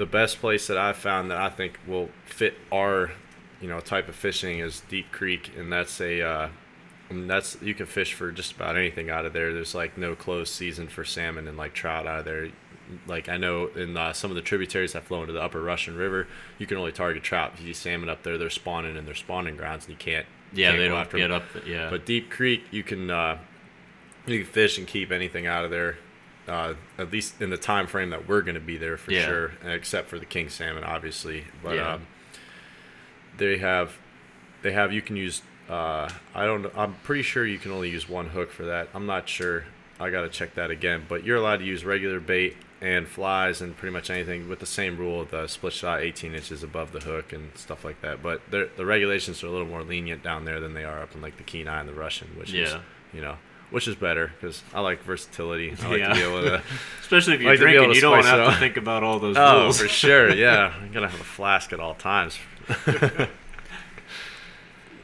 the 0.00 0.06
best 0.06 0.40
place 0.40 0.66
that 0.68 0.78
I've 0.78 0.96
found 0.96 1.30
that 1.30 1.36
I 1.36 1.50
think 1.50 1.78
will 1.86 2.08
fit 2.24 2.54
our 2.72 3.12
you 3.60 3.68
know 3.68 3.80
type 3.80 4.08
of 4.08 4.16
fishing 4.16 4.58
is 4.58 4.80
Deep 4.88 5.12
Creek, 5.12 5.52
and 5.58 5.70
that's 5.70 6.00
a 6.00 6.22
uh, 6.22 6.48
and 7.10 7.28
that's 7.28 7.60
you 7.60 7.74
can 7.74 7.84
fish 7.84 8.14
for 8.14 8.32
just 8.32 8.52
about 8.52 8.76
anything 8.76 9.10
out 9.10 9.26
of 9.26 9.34
there. 9.34 9.52
There's 9.52 9.74
like 9.74 9.98
no 9.98 10.16
closed 10.16 10.54
season 10.54 10.88
for 10.88 11.04
salmon 11.04 11.46
and 11.46 11.58
like 11.58 11.74
trout 11.74 12.06
out 12.06 12.20
of 12.20 12.24
there. 12.24 12.48
Like 13.06 13.28
I 13.28 13.36
know 13.36 13.66
in 13.66 13.94
uh, 13.94 14.14
some 14.14 14.30
of 14.30 14.36
the 14.36 14.42
tributaries 14.42 14.94
that 14.94 15.04
flow 15.04 15.20
into 15.20 15.34
the 15.34 15.42
Upper 15.42 15.60
Russian 15.60 15.96
River, 15.96 16.26
you 16.58 16.66
can 16.66 16.78
only 16.78 16.92
target 16.92 17.22
trout. 17.22 17.52
If 17.52 17.60
you 17.60 17.74
see 17.74 17.90
salmon 17.90 18.08
up 18.08 18.22
there, 18.22 18.38
they're 18.38 18.48
spawning 18.48 18.96
in 18.96 19.04
their 19.04 19.14
spawning 19.14 19.56
grounds, 19.56 19.84
and 19.84 19.92
you 19.92 19.98
can't. 19.98 20.26
Yeah, 20.54 20.70
can't 20.70 20.78
they 20.78 20.88
don't 20.88 21.10
get 21.10 21.28
them. 21.28 21.32
up. 21.32 21.42
The, 21.52 21.70
yeah, 21.70 21.90
But 21.90 22.06
Deep 22.06 22.30
Creek, 22.30 22.62
you 22.70 22.82
can 22.82 23.10
uh, 23.10 23.36
you 24.26 24.44
can 24.44 24.50
fish 24.50 24.78
and 24.78 24.86
keep 24.86 25.12
anything 25.12 25.46
out 25.46 25.66
of 25.66 25.70
there. 25.70 25.98
Uh, 26.50 26.74
at 26.98 27.12
least 27.12 27.40
in 27.40 27.48
the 27.50 27.56
time 27.56 27.86
frame 27.86 28.10
that 28.10 28.26
we're 28.28 28.42
going 28.42 28.56
to 28.56 28.60
be 28.60 28.76
there 28.76 28.96
for 28.96 29.12
Yeah. 29.12 29.24
sure, 29.26 29.52
except 29.64 30.08
for 30.08 30.18
the 30.18 30.26
king 30.26 30.48
salmon, 30.48 30.82
obviously. 30.82 31.44
But 31.62 31.76
Yeah. 31.76 31.94
um, 31.94 32.06
they 33.36 33.58
have 33.58 33.98
they 34.62 34.72
have 34.72 34.92
you 34.92 35.00
can 35.02 35.16
use. 35.16 35.42
Uh, 35.68 36.08
I 36.34 36.44
don't. 36.46 36.62
know 36.62 36.70
I'm 36.76 36.94
pretty 37.04 37.22
sure 37.22 37.46
you 37.46 37.58
can 37.58 37.70
only 37.70 37.88
use 37.88 38.08
one 38.08 38.26
hook 38.30 38.50
for 38.50 38.64
that. 38.66 38.88
I'm 38.92 39.06
not 39.06 39.28
sure. 39.28 39.64
I 40.00 40.10
got 40.10 40.22
to 40.22 40.28
check 40.28 40.54
that 40.54 40.70
again. 40.70 41.04
But 41.08 41.24
you're 41.24 41.36
allowed 41.36 41.58
to 41.58 41.64
use 41.64 41.84
regular 41.84 42.18
bait 42.20 42.56
and 42.80 43.06
flies 43.06 43.60
and 43.60 43.76
pretty 43.76 43.92
much 43.92 44.10
anything 44.10 44.48
with 44.48 44.58
the 44.58 44.66
same 44.66 44.96
rule 44.96 45.20
of 45.20 45.30
the 45.30 45.46
split 45.46 45.72
shot 45.74 46.00
18 46.00 46.34
inches 46.34 46.62
above 46.62 46.92
the 46.92 47.00
hook 47.00 47.32
and 47.32 47.50
stuff 47.54 47.84
like 47.84 48.00
that. 48.00 48.22
But 48.22 48.40
the 48.50 48.68
regulations 48.84 49.44
are 49.44 49.46
a 49.46 49.50
little 49.50 49.66
more 49.66 49.82
lenient 49.82 50.22
down 50.22 50.44
there 50.46 50.58
than 50.60 50.74
they 50.74 50.84
are 50.84 51.00
up 51.02 51.14
in 51.14 51.20
like 51.20 51.36
the 51.36 51.42
Kenai 51.44 51.80
and 51.80 51.88
the 51.88 51.94
Russian, 51.94 52.28
which 52.36 52.52
is 52.52 52.74
you 53.12 53.20
know 53.20 53.36
which 53.70 53.86
is 53.88 53.94
better 53.96 54.32
because 54.40 54.62
I 54.74 54.80
like 54.80 55.02
versatility. 55.04 55.74
I 55.82 55.88
like 55.88 55.98
Yeah. 55.98 56.08
to 56.08 56.14
be 56.14 56.22
able 56.22 56.42
to. 56.42 56.62
especially 57.00 57.34
if 57.34 57.40
you're 57.40 57.50
like 57.50 57.60
to 57.60 57.64
be 57.66 57.70
able 57.72 57.84
drinking, 57.86 57.94
you 57.96 58.00
don't 58.00 58.22
spice 58.22 58.30
have 58.36 58.54
to 58.54 58.58
think 58.60 58.76
about 58.76 59.02
all 59.02 59.18
those 59.18 59.36
oh, 59.38 59.62
rules. 59.62 59.80
for 59.80 59.88
sure. 60.04 60.30
Yeah, 60.34 60.72
I'm 60.80 60.92
gonna 60.92 61.08
have 61.08 61.20
a 61.20 61.24
flask 61.24 61.72
at 61.72 61.80
all 61.80 61.94
times. 61.94 62.38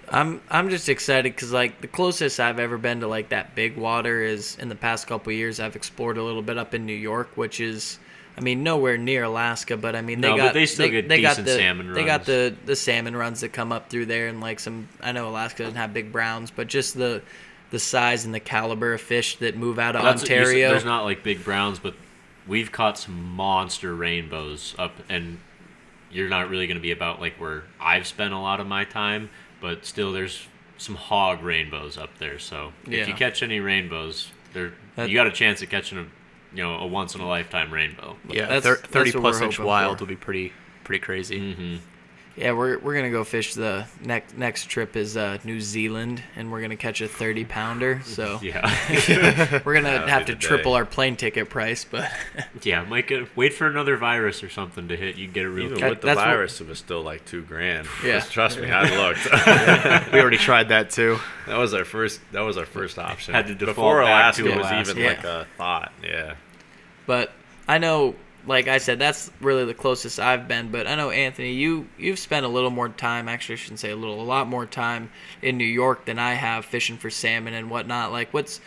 I'm 0.08 0.40
I'm 0.48 0.70
just 0.70 0.88
excited 0.88 1.34
because 1.34 1.50
like 1.52 1.80
the 1.80 1.88
closest 1.88 2.38
I've 2.38 2.60
ever 2.60 2.78
been 2.78 3.00
to 3.00 3.08
like 3.08 3.30
that 3.30 3.54
big 3.56 3.76
water 3.76 4.22
is 4.22 4.56
in 4.58 4.68
the 4.68 4.76
past 4.76 5.06
couple 5.08 5.32
of 5.32 5.36
years. 5.36 5.58
I've 5.58 5.74
explored 5.74 6.16
a 6.16 6.22
little 6.22 6.42
bit 6.42 6.58
up 6.58 6.74
in 6.74 6.86
New 6.86 6.92
York, 6.94 7.30
which 7.36 7.58
is, 7.58 7.98
I 8.38 8.40
mean, 8.40 8.62
nowhere 8.62 8.98
near 8.98 9.24
Alaska, 9.24 9.76
but 9.76 9.96
I 9.96 10.02
mean 10.02 10.20
they 10.20 10.30
No, 10.30 10.36
got 10.36 10.54
they 10.54 10.66
still 10.66 10.88
get 10.88 11.08
they 11.08 11.20
got 11.22 11.36
the, 11.36 11.46
salmon 11.56 11.86
runs. 11.88 11.96
They 11.96 12.04
got 12.04 12.24
the 12.24 12.54
the 12.66 12.76
salmon 12.76 13.16
runs 13.16 13.40
that 13.40 13.52
come 13.52 13.72
up 13.72 13.90
through 13.90 14.06
there, 14.06 14.28
and 14.28 14.40
like 14.40 14.60
some. 14.60 14.88
I 15.02 15.10
know 15.10 15.28
Alaska 15.28 15.64
doesn't 15.64 15.76
have 15.78 15.92
big 15.92 16.12
browns, 16.12 16.52
but 16.52 16.68
just 16.68 16.96
the 16.96 17.20
the 17.70 17.78
size 17.78 18.24
and 18.24 18.34
the 18.34 18.40
caliber 18.40 18.94
of 18.94 19.00
fish 19.00 19.36
that 19.36 19.56
move 19.56 19.78
out 19.78 19.96
of 19.96 20.02
That's 20.02 20.22
what 20.22 20.30
you 20.30 20.36
said, 20.36 20.42
Ontario. 20.44 20.68
There's 20.70 20.84
not 20.84 21.04
like 21.04 21.22
big 21.22 21.42
browns, 21.44 21.78
but 21.78 21.94
we've 22.46 22.70
caught 22.70 22.98
some 22.98 23.22
monster 23.34 23.94
rainbows 23.94 24.74
up, 24.78 24.92
and 25.08 25.40
you're 26.10 26.28
not 26.28 26.48
really 26.48 26.66
going 26.66 26.76
to 26.76 26.82
be 26.82 26.92
about 26.92 27.20
like 27.20 27.34
where 27.40 27.64
I've 27.80 28.06
spent 28.06 28.32
a 28.32 28.38
lot 28.38 28.60
of 28.60 28.66
my 28.66 28.84
time, 28.84 29.30
but 29.60 29.84
still 29.84 30.12
there's 30.12 30.46
some 30.78 30.94
hog 30.94 31.42
rainbows 31.42 31.98
up 31.98 32.18
there. 32.18 32.38
So 32.38 32.72
if 32.86 32.92
Yeah. 32.92 33.06
you 33.06 33.14
catch 33.14 33.42
any 33.42 33.60
rainbows, 33.60 34.30
there 34.52 34.74
That- 34.94 35.08
you 35.08 35.14
got 35.16 35.26
a 35.26 35.32
chance 35.32 35.60
of 35.62 35.68
catching 35.70 35.98
a 35.98 36.06
you 36.54 36.62
know 36.62 36.76
a 36.76 36.86
once 36.86 37.14
in 37.14 37.20
a 37.20 37.26
lifetime 37.28 37.72
rainbow. 37.72 38.16
Yeah, 38.28 38.42
That's- 38.42 38.62
thir- 38.62 38.76
that's 38.76 38.88
30 38.88 39.12
plus 39.12 39.40
inch 39.40 39.58
wild 39.58 39.98
for. 39.98 40.04
would 40.04 40.08
be 40.08 40.16
pretty 40.16 40.52
pretty 40.84 41.00
crazy. 41.04 41.40
Mm-hmm. 41.40 41.76
Yeah, 42.36 42.52
we're 42.52 42.78
we're 42.78 42.94
gonna 42.94 43.10
go 43.10 43.24
fish 43.24 43.54
the 43.54 43.86
next 44.04 44.36
next 44.36 44.66
trip 44.68 44.94
is 44.94 45.16
uh, 45.16 45.38
New 45.42 45.58
Zealand, 45.58 46.22
and 46.36 46.52
we're 46.52 46.60
gonna 46.60 46.76
catch 46.76 47.00
a 47.00 47.08
thirty 47.08 47.46
pounder. 47.46 48.02
So 48.04 48.38
Yeah, 48.42 48.60
we're 49.64 49.72
gonna 49.72 49.84
That'll 49.88 50.08
have 50.08 50.26
to 50.26 50.34
the 50.34 50.38
day. 50.38 50.46
triple 50.46 50.74
our 50.74 50.84
plane 50.84 51.16
ticket 51.16 51.48
price, 51.48 51.84
but 51.84 52.10
yeah. 52.62 52.82
Might 52.84 53.06
get 53.06 53.34
wait 53.38 53.54
for 53.54 53.66
another 53.66 53.96
virus 53.96 54.42
or 54.42 54.50
something 54.50 54.88
to 54.88 54.96
hit. 54.98 55.16
You 55.16 55.28
get 55.28 55.46
a 55.46 55.48
real. 55.48 55.72
Even 55.72 55.88
with 55.88 56.02
the 56.02 56.08
that's 56.08 56.18
what- 56.18 56.26
virus, 56.26 56.60
it 56.60 56.68
was 56.68 56.78
still 56.78 57.00
like 57.00 57.24
two 57.24 57.40
grand. 57.42 57.88
Yeah. 58.04 58.18
Just 58.18 58.32
trust 58.32 58.60
me, 58.60 58.70
I 58.70 58.82
looked. 58.94 60.12
we 60.12 60.20
already 60.20 60.36
tried 60.36 60.68
that 60.68 60.90
too. 60.90 61.18
that 61.46 61.56
was 61.56 61.72
our 61.72 61.86
first. 61.86 62.20
That 62.32 62.42
was 62.42 62.58
our 62.58 62.66
first 62.66 62.98
option. 62.98 63.32
Had 63.32 63.46
to 63.46 63.54
default 63.54 63.76
before 63.76 64.02
back 64.02 64.34
to 64.34 64.42
Alaska 64.42 64.58
was 64.58 64.66
Alaska. 64.66 64.90
even 64.90 65.02
Yeah. 65.02 65.08
like 65.08 65.24
a 65.24 65.46
thought. 65.56 65.92
Yeah. 66.02 66.34
but 67.06 67.32
I 67.66 67.78
know, 67.78 68.14
like 68.46 68.68
I 68.68 68.78
said, 68.78 68.98
that's 68.98 69.30
really 69.40 69.64
the 69.64 69.74
closest 69.74 70.20
I've 70.20 70.46
been. 70.48 70.70
But 70.70 70.86
I 70.86 70.94
know 70.94 71.10
Anthony, 71.10 71.52
you 71.52 71.88
you've 71.98 72.18
spent 72.18 72.46
a 72.46 72.48
little 72.48 72.70
more 72.70 72.88
time. 72.88 73.28
Actually, 73.28 73.54
I 73.54 73.56
shouldn't 73.56 73.80
say 73.80 73.90
a 73.90 73.96
little, 73.96 74.20
a 74.20 74.24
lot 74.24 74.46
more 74.48 74.66
time 74.66 75.10
in 75.42 75.56
New 75.58 75.64
York 75.64 76.04
than 76.06 76.18
I 76.18 76.34
have 76.34 76.64
fishing 76.64 76.96
for 76.96 77.10
salmon 77.10 77.54
and 77.54 77.70
whatnot. 77.70 78.12
Like, 78.12 78.32
what's 78.32 78.60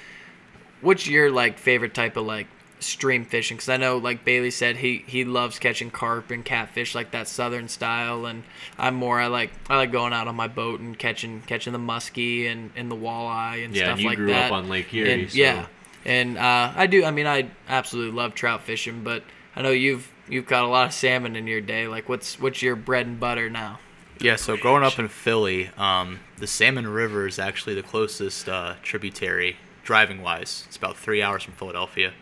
what's 0.82 1.08
your 1.08 1.32
like 1.32 1.58
favorite 1.60 1.94
type 1.94 2.18
of 2.18 2.26
like 2.26 2.48
stream 2.82 3.26
fishing 3.26 3.58
because 3.58 3.68
I 3.68 3.76
know 3.76 3.98
like 3.98 4.24
Bailey 4.24 4.52
said 4.52 4.78
he 4.78 5.04
he 5.06 5.26
loves 5.26 5.60
catching 5.60 5.92
carp 5.92 6.32
and 6.32 6.46
catfish 6.46 6.96
like 6.96 7.12
that 7.12 7.28
southern 7.28 7.68
style 7.68 8.26
and 8.26 8.44
I'm 8.78 8.96
more 8.96 9.20
I 9.20 9.28
like 9.28 9.52
I 9.70 9.76
like 9.76 9.92
going 9.92 10.14
out 10.14 10.30
on 10.30 10.36
my 10.38 10.48
boat 10.48 10.80
and 10.80 10.98
catching 10.98 11.42
catching 11.42 11.74
the 11.74 11.80
muskie 11.80 12.50
and, 12.50 12.72
and 12.78 12.90
the 12.90 12.96
walleye 12.96 13.66
and 13.66 13.76
Yeah, 13.76 13.84
stuff 13.84 13.92
and 13.96 14.02
you 14.04 14.08
like 14.08 14.16
grew 14.18 14.28
that. 14.28 14.46
up 14.46 14.54
on 14.54 14.70
Lake 14.70 14.94
Erie, 14.94 15.12
And, 15.24 15.30
so- 15.30 15.38
Yeah, 15.38 15.66
and 16.06 16.38
uh, 16.38 16.72
I 16.74 16.88
do. 16.88 17.04
I 17.04 17.12
mean, 17.12 17.28
I 17.28 17.50
absolutely 17.68 18.16
love 18.16 18.34
trout 18.34 18.62
fishing, 18.64 19.04
but 19.04 19.24
I 19.60 19.62
know 19.62 19.72
you've 19.72 20.10
you've 20.30 20.48
caught 20.48 20.64
a 20.64 20.68
lot 20.68 20.88
of 20.88 20.94
salmon 20.94 21.36
in 21.36 21.46
your 21.46 21.60
day. 21.62 21.88
Like, 21.88 22.08
what's 22.08 22.40
what's 22.40 22.62
your 22.62 22.76
bread 22.78 23.06
and 23.06 23.20
butter 23.20 23.50
now? 23.50 23.80
Yeah, 24.22 24.36
so 24.38 24.58
growing 24.58 24.84
up 24.84 24.98
in 25.00 25.08
Philly, 25.10 25.70
um, 25.78 26.20
the 26.38 26.48
Salmon 26.48 26.88
River 26.88 27.28
is 27.28 27.40
actually 27.40 27.76
the 27.76 27.84
closest 27.84 28.50
uh, 28.50 28.76
tributary 28.84 29.58
driving 29.84 30.22
wise. 30.22 30.64
It's 30.68 30.76
about 30.78 30.98
three 30.98 31.22
hours 31.22 31.44
from 31.44 31.54
Philadelphia. 31.54 32.14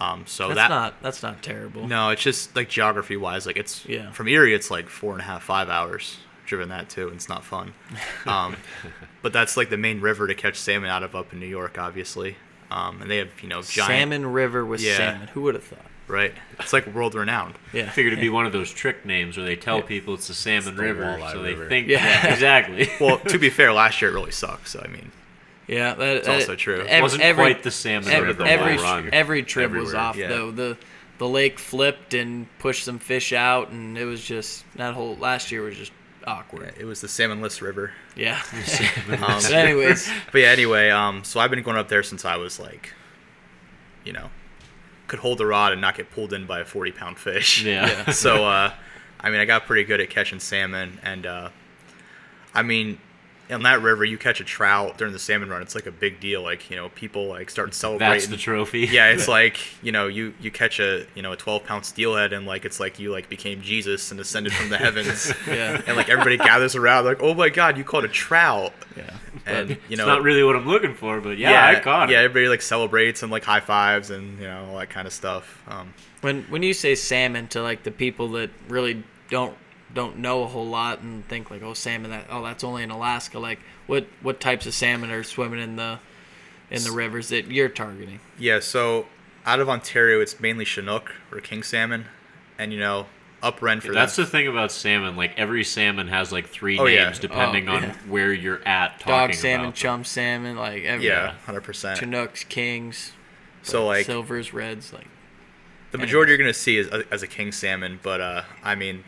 Um, 0.00 0.24
so 0.26 0.48
That's 0.48 0.56
that 0.58 0.68
not 0.70 1.02
that's 1.02 1.22
not 1.22 1.42
terrible. 1.42 1.86
no, 1.86 2.10
it's 2.10 2.22
just 2.22 2.54
like 2.56 2.68
geography 2.68 3.16
wise, 3.16 3.46
like 3.46 3.56
it's 3.56 3.86
Yeah. 3.86 4.10
from 4.12 4.28
Erie, 4.28 4.54
it's 4.54 4.70
like 4.70 4.88
four 4.88 5.12
and 5.12 5.20
a 5.20 5.24
half, 5.24 5.44
five 5.44 5.68
hours 5.68 6.18
driven 6.46 6.68
that 6.70 6.88
too, 6.90 7.06
and 7.06 7.16
it's 7.16 7.28
not 7.28 7.44
fun. 7.44 7.72
Um, 8.26 8.56
but 9.22 9.32
that's 9.32 9.56
like 9.56 9.70
the 9.70 9.76
main 9.76 10.00
river 10.00 10.26
to 10.26 10.34
catch 10.34 10.56
salmon 10.56 10.90
out 10.90 11.02
of 11.02 11.14
up 11.14 11.32
in 11.32 11.40
New 11.40 11.46
York, 11.46 11.78
obviously. 11.78 12.36
Um, 12.70 13.00
and 13.02 13.10
they 13.10 13.18
have 13.18 13.28
you 13.42 13.48
know 13.48 13.62
giant 13.62 14.10
Salmon 14.10 14.26
River 14.32 14.64
with 14.66 14.80
Yeah. 14.80 14.96
salmon. 14.96 15.28
Who 15.28 15.42
would 15.42 15.54
have 15.54 15.64
thought? 15.64 15.86
Right. 16.08 16.32
It's 16.60 16.72
like 16.72 16.86
world 16.94 17.14
renowned. 17.14 17.54
Yeah. 17.72 17.84
I 17.84 17.88
figured 17.88 18.12
it'd 18.12 18.22
be 18.22 18.28
one 18.30 18.46
of 18.46 18.52
those 18.52 18.70
trick 18.72 19.04
names 19.04 19.36
where 19.36 19.46
they 19.46 19.56
tell 19.56 19.78
Yeah. 19.78 19.82
people 19.84 20.14
it's 20.14 20.28
the 20.28 20.34
Salmon 20.34 20.76
the 20.76 20.82
River, 20.82 21.02
Walleye 21.04 21.32
so 21.32 21.42
River. 21.42 21.62
they 21.64 21.68
think. 21.68 21.88
Yeah. 21.88 22.04
Yeah, 22.04 22.32
exactly. 22.32 22.88
Well, 23.00 23.18
to 23.18 23.38
be 23.38 23.50
fair, 23.50 23.72
last 23.72 24.00
year 24.02 24.10
it 24.10 24.14
really 24.14 24.30
sucked. 24.32 24.68
So 24.68 24.82
I 24.84 24.88
mean, 24.88 25.10
Yeah, 25.66 25.94
that, 25.94 26.16
It's 26.18 26.28
also 26.28 26.54
true. 26.56 26.80
Every, 26.82 27.02
wasn't 27.02 27.22
every, 27.22 27.42
quite 27.42 27.62
the 27.62 27.70
Salmon 27.70 28.10
every, 28.10 28.28
River. 28.28 28.44
every, 28.44 28.76
Run 28.76 29.08
every 29.12 29.42
trip 29.42 29.70
was 29.72 29.94
off 29.94 30.16
Yeah. 30.16 30.28
though. 30.28 30.50
The 30.50 30.76
the 31.18 31.28
lake 31.28 31.58
flipped 31.60 32.12
and 32.12 32.46
pushed 32.58 32.84
some 32.84 32.98
fish 32.98 33.32
out, 33.32 33.70
and 33.70 33.96
it 33.96 34.04
was 34.04 34.22
just 34.24 34.64
that 34.74 34.94
whole 34.94 35.14
last 35.16 35.52
year 35.52 35.62
was 35.62 35.76
just 35.76 35.92
awkward. 36.26 36.74
it 36.78 36.84
was 36.84 37.00
the 37.00 37.06
salmonless 37.06 37.60
river. 37.60 37.92
Yeah. 38.16 38.40
Um, 39.08 39.18
but 39.20 39.52
anyways, 39.52 40.10
But 40.32 40.40
yeah, 40.40 40.48
anyway, 40.48 40.90
um, 40.90 41.22
so 41.22 41.38
I've 41.38 41.50
been 41.50 41.62
going 41.62 41.76
up 41.76 41.88
there 41.88 42.02
since 42.02 42.24
I 42.24 42.36
was 42.36 42.58
like, 42.58 42.92
you 44.04 44.12
know, 44.12 44.28
could 45.06 45.18
hold 45.20 45.38
the 45.38 45.46
rod 45.46 45.72
and 45.72 45.80
not 45.80 45.96
get 45.96 46.10
pulled 46.10 46.32
in 46.32 46.46
by 46.46 46.60
a 46.60 46.64
forty 46.64 46.92
pound 46.92 47.18
fish. 47.18 47.62
Yeah. 47.62 47.86
Yeah. 47.86 48.10
so, 48.10 48.46
uh, 48.46 48.72
I 49.20 49.30
mean, 49.30 49.40
I 49.40 49.44
got 49.44 49.66
pretty 49.66 49.84
good 49.84 50.00
at 50.00 50.10
catching 50.10 50.40
salmon, 50.40 50.98
and 51.02 51.26
uh, 51.26 51.48
I 52.54 52.62
mean, 52.62 52.98
in 53.48 53.62
that 53.62 53.82
river, 53.82 54.04
you 54.04 54.16
catch 54.16 54.40
a 54.40 54.44
trout 54.44 54.96
during 54.96 55.12
the 55.12 55.18
salmon 55.18 55.50
run, 55.50 55.60
it's 55.60 55.74
like 55.74 55.86
a 55.86 55.90
big 55.92 56.18
deal. 56.18 56.42
Like, 56.42 56.70
you 56.70 56.76
know, 56.76 56.88
people 56.90 57.26
like 57.26 57.50
start 57.50 57.74
celebrating. 57.74 58.12
That's 58.14 58.26
the 58.26 58.36
trophy. 58.36 58.80
yeah, 58.90 59.10
it's 59.10 59.28
like 59.38 59.58
you 59.82 59.92
know, 59.92 60.06
you 60.06 60.34
you 60.40 60.50
catch 60.50 60.80
a 60.80 61.06
you 61.14 61.22
know 61.22 61.32
a 61.32 61.36
twelve 61.36 61.64
pound 61.64 61.84
steelhead, 61.84 62.32
and 62.32 62.46
like 62.46 62.64
it's 62.64 62.80
like 62.80 62.98
you 62.98 63.12
like 63.12 63.28
became 63.28 63.60
Jesus 63.60 64.10
and 64.10 64.18
ascended 64.20 64.52
from 64.52 64.70
the 64.70 64.78
heavens. 64.86 65.32
yeah, 65.46 65.80
And 65.86 65.96
like 65.96 66.08
everybody 66.08 66.38
gathers 66.38 66.74
around, 66.74 67.04
like, 67.04 67.22
oh 67.22 67.34
my 67.34 67.48
God, 67.50 67.76
you 67.76 67.84
caught 67.84 68.04
a 68.04 68.08
trout, 68.08 68.72
yeah. 68.96 69.10
and 69.46 69.70
you 69.88 69.96
know 69.96 70.04
it's 70.04 70.08
not 70.08 70.22
really 70.22 70.42
what 70.42 70.56
I'm 70.56 70.66
looking 70.66 70.94
for, 70.94 71.20
but 71.20 71.36
yeah, 71.38 71.66
I 71.66 71.80
caught 71.80 72.08
it. 72.08 72.12
yeah, 72.12 72.20
it. 72.22 72.24
everybody 72.24 72.48
like 72.48 72.62
celebrates 72.62 73.22
and 73.22 73.30
like 73.30 73.44
high 73.44 73.60
fives 73.60 74.10
and 74.10 74.38
you 74.38 74.46
know 74.46 74.68
all 74.70 74.78
that 74.78 74.90
kind 74.90 75.06
of 75.06 75.12
stuff. 75.12 75.62
Um, 75.68 75.92
When 76.22 76.44
when 76.44 76.62
you 76.62 76.72
say 76.72 76.94
salmon 76.94 77.48
to 77.48 77.62
like 77.62 77.82
the 77.82 77.90
people 77.90 78.28
that 78.32 78.50
really 78.68 79.04
don't 79.28 79.54
don't 79.94 80.18
know 80.18 80.42
a 80.42 80.46
whole 80.46 80.66
lot 80.66 81.00
and 81.00 81.26
think 81.28 81.50
like 81.50 81.62
oh 81.62 81.72
salmon 81.74 82.10
that 82.10 82.26
oh 82.28 82.42
that's 82.42 82.64
only 82.64 82.82
in 82.82 82.90
Alaska 82.90 83.38
like 83.38 83.60
what 83.86 84.06
what 84.22 84.40
types 84.40 84.66
of 84.66 84.74
salmon 84.74 85.10
are 85.10 85.22
swimming 85.22 85.60
in 85.60 85.76
the 85.76 85.98
in 86.70 86.82
the 86.82 86.90
rivers 86.92 87.28
that 87.28 87.46
you're 87.50 87.68
targeting? 87.68 88.18
yeah, 88.38 88.58
so 88.58 89.06
out 89.46 89.60
of 89.60 89.68
Ontario, 89.68 90.20
it's 90.20 90.40
mainly 90.40 90.64
Chinook 90.64 91.14
or 91.30 91.38
king 91.38 91.62
salmon, 91.62 92.06
and 92.58 92.72
you 92.72 92.78
know 92.80 93.06
up 93.42 93.60
Ren 93.60 93.80
That's 93.84 94.16
them. 94.16 94.24
the 94.24 94.30
thing 94.30 94.48
about 94.48 94.72
salmon. 94.72 95.16
Like 95.16 95.34
every 95.36 95.62
salmon 95.64 96.08
has 96.08 96.32
like 96.32 96.48
three 96.48 96.78
Oh, 96.78 96.86
yeah. 96.86 97.04
names 97.04 97.18
depending 97.18 97.68
Oh, 97.68 97.74
on 97.74 97.82
yeah. 97.82 97.94
where 98.08 98.32
you're 98.32 98.66
at. 98.66 98.98
Talking 99.00 99.12
Dog 99.12 99.34
salmon, 99.34 99.60
about 99.60 99.64
them. 99.66 99.72
chum 99.74 100.04
salmon, 100.04 100.56
like 100.56 100.84
every 100.84 101.06
yeah, 101.06 101.34
hundred 101.44 101.60
percent. 101.64 101.98
Chinooks, 102.00 102.42
kings, 102.44 103.12
So 103.62 103.84
like 103.86 104.06
silvers, 104.06 104.54
reds, 104.54 104.94
like 104.94 105.08
the 105.90 105.98
majority 105.98 106.30
you're 106.32 106.38
gonna 106.38 106.54
see 106.54 106.78
is 106.78 106.88
as 107.10 107.22
a 107.22 107.26
king 107.26 107.52
salmon, 107.52 108.00
but 108.02 108.20
uh, 108.22 108.42
I 108.62 108.74
mean. 108.74 109.04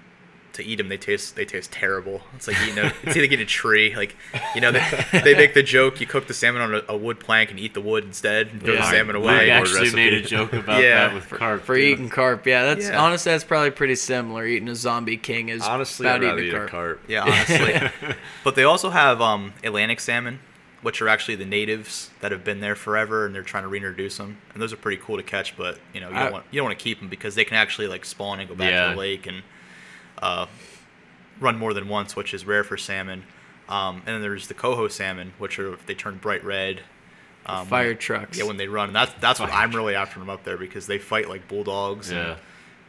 To 0.57 0.65
eat 0.65 0.77
them, 0.77 0.89
they 0.89 0.97
taste 0.97 1.37
they 1.37 1.45
taste 1.45 1.71
terrible. 1.73 2.23
It's 2.35 2.49
like 2.49 2.57
eating 2.63 2.79
a 2.79 2.87
it's 3.03 3.05
like 3.17 3.17
eating 3.17 3.41
a 3.41 3.45
tree. 3.45 3.95
Like 3.95 4.17
you 4.55 4.61
know, 4.61 4.73
they, 4.73 4.83
they 5.13 5.35
make 5.35 5.55
the 5.55 5.63
joke 5.63 6.01
you 6.01 6.07
cook 6.07 6.27
the 6.27 6.35
salmon 6.35 6.63
on 6.63 6.75
a, 6.75 6.83
a 6.89 6.97
wood 6.97 7.21
plank 7.21 7.51
and 7.51 7.61
eat 7.61 7.75
the 7.75 7.81
wood 7.81 8.05
instead, 8.05 8.49
and 8.49 8.63
throw 8.63 8.75
Yeah. 8.75 8.81
the 8.81 8.91
salmon 8.91 9.17
We 9.21 9.23
away. 9.23 9.47
Yeah. 9.49 9.59
actually 9.61 9.93
made 9.95 10.15
a 10.15 10.23
joke 10.23 10.53
about 10.55 10.83
Yeah. 10.83 11.09
that 11.09 11.15
with 11.15 11.29
carp. 11.29 11.63
for 11.63 11.77
too. 11.77 11.83
eating 11.83 12.09
carp. 12.09 12.47
Yeah, 12.47 12.65
that's 12.65 12.89
Yeah. 12.89 13.01
honestly 13.03 13.33
that's 13.33 13.45
probably 13.45 13.71
pretty 13.71 13.95
similar. 13.97 14.47
Eating 14.47 14.69
a 14.69 14.75
zombie 14.75 15.17
king 15.19 15.49
is 15.51 15.63
Honestly, 15.63 16.07
about 16.07 16.25
I'd 16.25 16.33
eating 16.39 16.47
eat 16.49 16.55
a 16.55 16.57
a 16.57 16.59
carp. 16.69 16.71
carp. 16.71 17.01
Yeah, 17.09 17.23
honestly. 17.25 18.15
but 18.45 18.55
they 18.55 18.65
also 18.65 18.91
have 18.91 19.21
um, 19.21 19.53
Atlantic 19.63 20.01
salmon, 20.01 20.41
which 20.83 21.03
are 21.03 21.09
actually 21.09 21.35
the 21.37 21.45
natives 21.45 22.11
that 22.21 22.33
have 22.33 22.45
been 22.45 22.61
there 22.61 22.75
forever, 22.77 23.27
and 23.27 23.35
they're 23.35 23.43
trying 23.43 23.65
to 23.65 23.69
reintroduce 23.69 24.17
them. 24.17 24.39
And 24.55 24.63
those 24.63 24.73
are 24.73 24.77
pretty 24.77 25.03
cool 25.03 25.17
to 25.19 25.23
catch, 25.23 25.57
but 25.57 25.79
you 25.93 26.01
know 26.01 26.09
you 26.09 26.15
don't 26.15 26.33
want 26.33 26.45
you 26.51 26.59
don't 26.61 26.67
want 26.69 26.79
to 26.79 26.83
keep 26.83 26.99
them 27.01 27.09
because 27.09 27.35
they 27.35 27.45
can 27.45 27.57
actually 27.57 27.89
like 27.89 28.05
spawn 28.07 28.41
and 28.41 28.49
go 28.49 28.55
back 28.55 28.71
Yeah. 28.71 28.87
to 28.89 28.91
the 28.95 28.97
lake 28.99 29.27
and 29.27 29.43
uh, 30.23 30.47
run 31.41 31.57
more 31.59 31.75
than 31.75 31.89
once, 31.89 32.17
which 32.17 32.33
is 32.35 32.45
rare 32.45 32.65
for 32.65 32.77
salmon. 32.77 33.25
Um, 33.69 33.97
and 34.07 34.07
then 34.07 34.23
there's 34.23 34.47
the 34.49 34.55
coho 34.55 34.89
salmon, 34.89 35.33
which 35.39 35.59
are 35.59 35.77
they 35.87 35.95
turn 35.95 36.19
bright 36.19 36.45
red. 36.45 36.83
Um, 37.47 37.67
Fire 37.67 37.89
when- 37.89 37.99
trucks. 37.99 38.39
Yeah, 38.39 38.45
when 38.45 38.57
they 38.57 38.69
run, 38.69 38.89
and 38.89 38.97
that's 38.97 39.13
that's 39.21 39.39
what 39.41 39.53
I'm 39.53 39.73
really 39.73 39.95
after 39.95 40.19
them 40.19 40.29
up 40.31 40.45
there 40.45 40.57
because 40.57 40.87
they 40.87 40.99
fight 40.99 41.29
like 41.29 41.47
bulldogs. 41.49 42.11
Yeah. 42.11 42.31
And, 42.33 42.41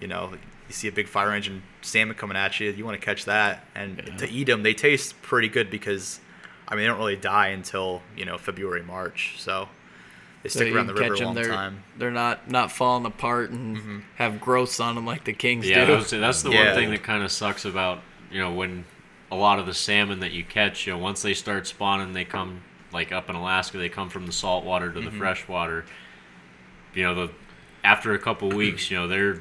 you 0.01 0.07
know, 0.07 0.31
you 0.67 0.73
see 0.73 0.87
a 0.87 0.91
big 0.91 1.07
fire 1.07 1.31
engine 1.31 1.63
salmon 1.81 2.15
coming 2.15 2.37
at 2.37 2.59
you, 2.59 2.69
you 2.71 2.85
want 2.85 2.99
to 2.99 3.03
catch 3.05 3.25
that, 3.25 3.65
and 3.75 4.01
Yeah. 4.05 4.17
to 4.17 4.29
eat 4.29 4.45
them, 4.45 4.63
they 4.63 4.73
taste 4.73 5.19
pretty 5.21 5.47
good 5.47 5.69
because, 5.71 6.19
I 6.67 6.75
mean, 6.75 6.83
they 6.83 6.87
don't 6.87 6.97
really 6.99 7.15
die 7.15 7.47
until 7.47 8.01
you 8.15 8.25
know 8.25 8.37
February, 8.37 8.83
March, 8.83 9.35
so 9.37 9.69
they 10.43 10.49
stick 10.49 10.67
you 10.69 10.75
around 10.75 10.87
the 10.87 10.93
can 10.93 11.03
river 11.03 11.13
catch 11.15 11.19
a 11.19 11.21
'em, 11.21 11.25
long 11.27 11.35
they're, 11.35 11.49
time. 11.49 11.83
They're 11.97 12.11
not 12.11 12.49
not 12.49 12.71
falling 12.71 13.05
apart 13.05 13.49
and 13.51 13.77
Mhm. 13.77 14.01
have 14.15 14.39
growths 14.39 14.79
on 14.79 14.95
them 14.95 15.05
like 15.05 15.23
the 15.25 15.33
kings 15.33 15.67
Yeah, 15.67 15.85
do. 15.85 15.97
that's, 15.97 16.09
that's 16.11 16.41
the 16.43 16.51
Yeah. 16.51 16.65
one 16.65 16.73
thing 16.75 16.89
that 16.91 17.03
kind 17.03 17.23
of 17.23 17.31
sucks 17.31 17.65
about 17.65 18.01
you 18.31 18.39
know 18.39 18.51
when 18.51 18.85
a 19.31 19.35
lot 19.35 19.59
of 19.59 19.65
the 19.65 19.73
salmon 19.73 20.19
that 20.21 20.31
you 20.31 20.43
catch, 20.43 20.87
you 20.87 20.93
know, 20.93 20.99
once 20.99 21.21
they 21.21 21.33
start 21.33 21.67
spawning, 21.67 22.13
they 22.13 22.23
come 22.23 22.61
like 22.93 23.11
up 23.11 23.29
in 23.29 23.35
Alaska, 23.35 23.77
they 23.77 23.89
come 23.89 24.09
from 24.09 24.25
the 24.25 24.31
salt 24.31 24.63
water 24.63 24.89
to 24.91 24.99
the 25.01 25.07
Mm-hmm. 25.07 25.17
fresh 25.17 25.47
water. 25.49 25.83
You 26.93 27.03
know, 27.03 27.13
the 27.27 27.29
after 27.83 28.13
a 28.13 28.19
couple 28.19 28.49
weeks, 28.49 28.89
you 28.89 28.97
know, 28.97 29.07
they're 29.07 29.39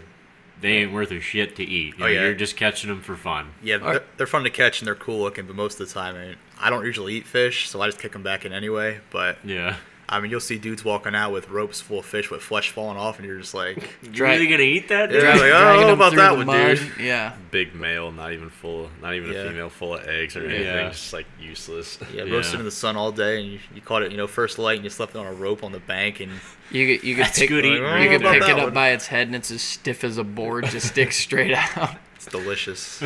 they 0.60 0.78
ain't 0.78 0.92
worth 0.92 1.10
a 1.10 1.20
shit 1.20 1.54
to 1.56 1.62
eat. 1.62 1.88
You 1.98 2.04
Oh, 2.04 2.06
know, 2.06 2.12
yeah. 2.12 2.22
You're 2.22 2.34
just 2.34 2.56
catching 2.56 2.88
them 2.88 3.02
for 3.02 3.14
fun. 3.14 3.52
Yeah, 3.62 3.76
they're, 3.76 4.02
they're 4.16 4.26
fun 4.26 4.42
to 4.44 4.50
catch 4.50 4.80
and 4.80 4.86
they're 4.86 4.94
cool 4.94 5.20
looking, 5.20 5.46
but 5.46 5.54
most 5.54 5.78
of 5.78 5.86
the 5.86 5.92
time, 5.92 6.16
I, 6.16 6.18
mean, 6.28 6.36
I 6.58 6.70
don't 6.70 6.84
usually 6.86 7.12
eat 7.14 7.26
fish, 7.26 7.68
so 7.68 7.80
I 7.82 7.86
just 7.88 7.98
kick 8.00 8.12
them 8.12 8.22
back 8.22 8.46
in 8.46 8.52
anyway. 8.54 9.00
But 9.10 9.38
Yeah. 9.44 9.76
I 10.08 10.20
mean, 10.20 10.30
you'll 10.30 10.38
see 10.38 10.56
dudes 10.56 10.84
walking 10.84 11.16
out 11.16 11.32
with 11.32 11.48
ropes 11.50 11.80
full 11.80 11.98
of 11.98 12.06
fish 12.06 12.30
with 12.30 12.40
flesh 12.40 12.70
falling 12.70 12.96
off, 12.96 13.18
and 13.18 13.26
you're 13.26 13.38
just 13.40 13.54
like, 13.54 13.76
You 14.02 14.10
Dra- 14.10 14.30
really 14.30 14.46
gonna 14.46 14.62
eat 14.62 14.88
that? 14.88 15.10
Yeah, 15.10 15.32
dude? 15.32 15.40
like, 15.42 15.52
oh, 15.52 15.56
I 15.56 15.72
don't 15.74 15.86
know 15.88 15.92
about 15.94 16.14
that 16.14 16.36
one, 16.36 16.46
mud. 16.46 16.76
dude. 16.76 16.92
Yeah. 17.00 17.34
Big 17.50 17.74
male, 17.74 18.12
not 18.12 18.32
even 18.32 18.48
full, 18.48 18.88
not 19.02 19.14
even 19.14 19.32
Yeah. 19.32 19.38
a 19.40 19.48
female 19.48 19.68
full 19.68 19.96
of 19.96 20.06
eggs 20.06 20.36
or 20.36 20.44
anything, 20.44 20.62
Yeah. 20.64 20.88
just 20.90 21.12
like 21.12 21.26
useless. 21.40 21.98
Yeah, 22.14 22.22
Yeah. 22.22 22.34
roasted 22.34 22.60
in 22.60 22.64
the 22.64 22.70
sun 22.70 22.94
all 22.96 23.10
day, 23.10 23.40
and 23.42 23.50
you, 23.52 23.58
you 23.74 23.80
caught 23.80 24.02
it, 24.04 24.12
you 24.12 24.16
know, 24.16 24.28
first 24.28 24.60
light, 24.60 24.76
and 24.76 24.84
you 24.84 24.90
slept 24.90 25.16
on 25.16 25.26
a 25.26 25.32
rope 25.32 25.64
on 25.64 25.72
the 25.72 25.80
bank, 25.80 26.20
and 26.20 26.30
You 26.70 26.98
could 26.98 27.04
you 27.06 27.16
could 27.16 27.26
pick 27.26 27.48
good 27.48 27.64
eating 27.64 27.82
you 27.82 28.08
could 28.08 28.22
pick 28.22 28.42
it 28.42 28.50
up 28.50 28.58
one. 28.64 28.72
by 28.74 28.90
its 28.90 29.08
head 29.08 29.26
and 29.26 29.34
it's 29.34 29.50
as 29.50 29.60
stiff 29.62 30.04
as 30.04 30.18
a 30.18 30.24
board, 30.24 30.66
just 30.66 30.86
sticks 30.88 31.16
straight 31.26 31.52
out. 31.52 31.96
it's 32.14 32.26
delicious. 32.26 33.02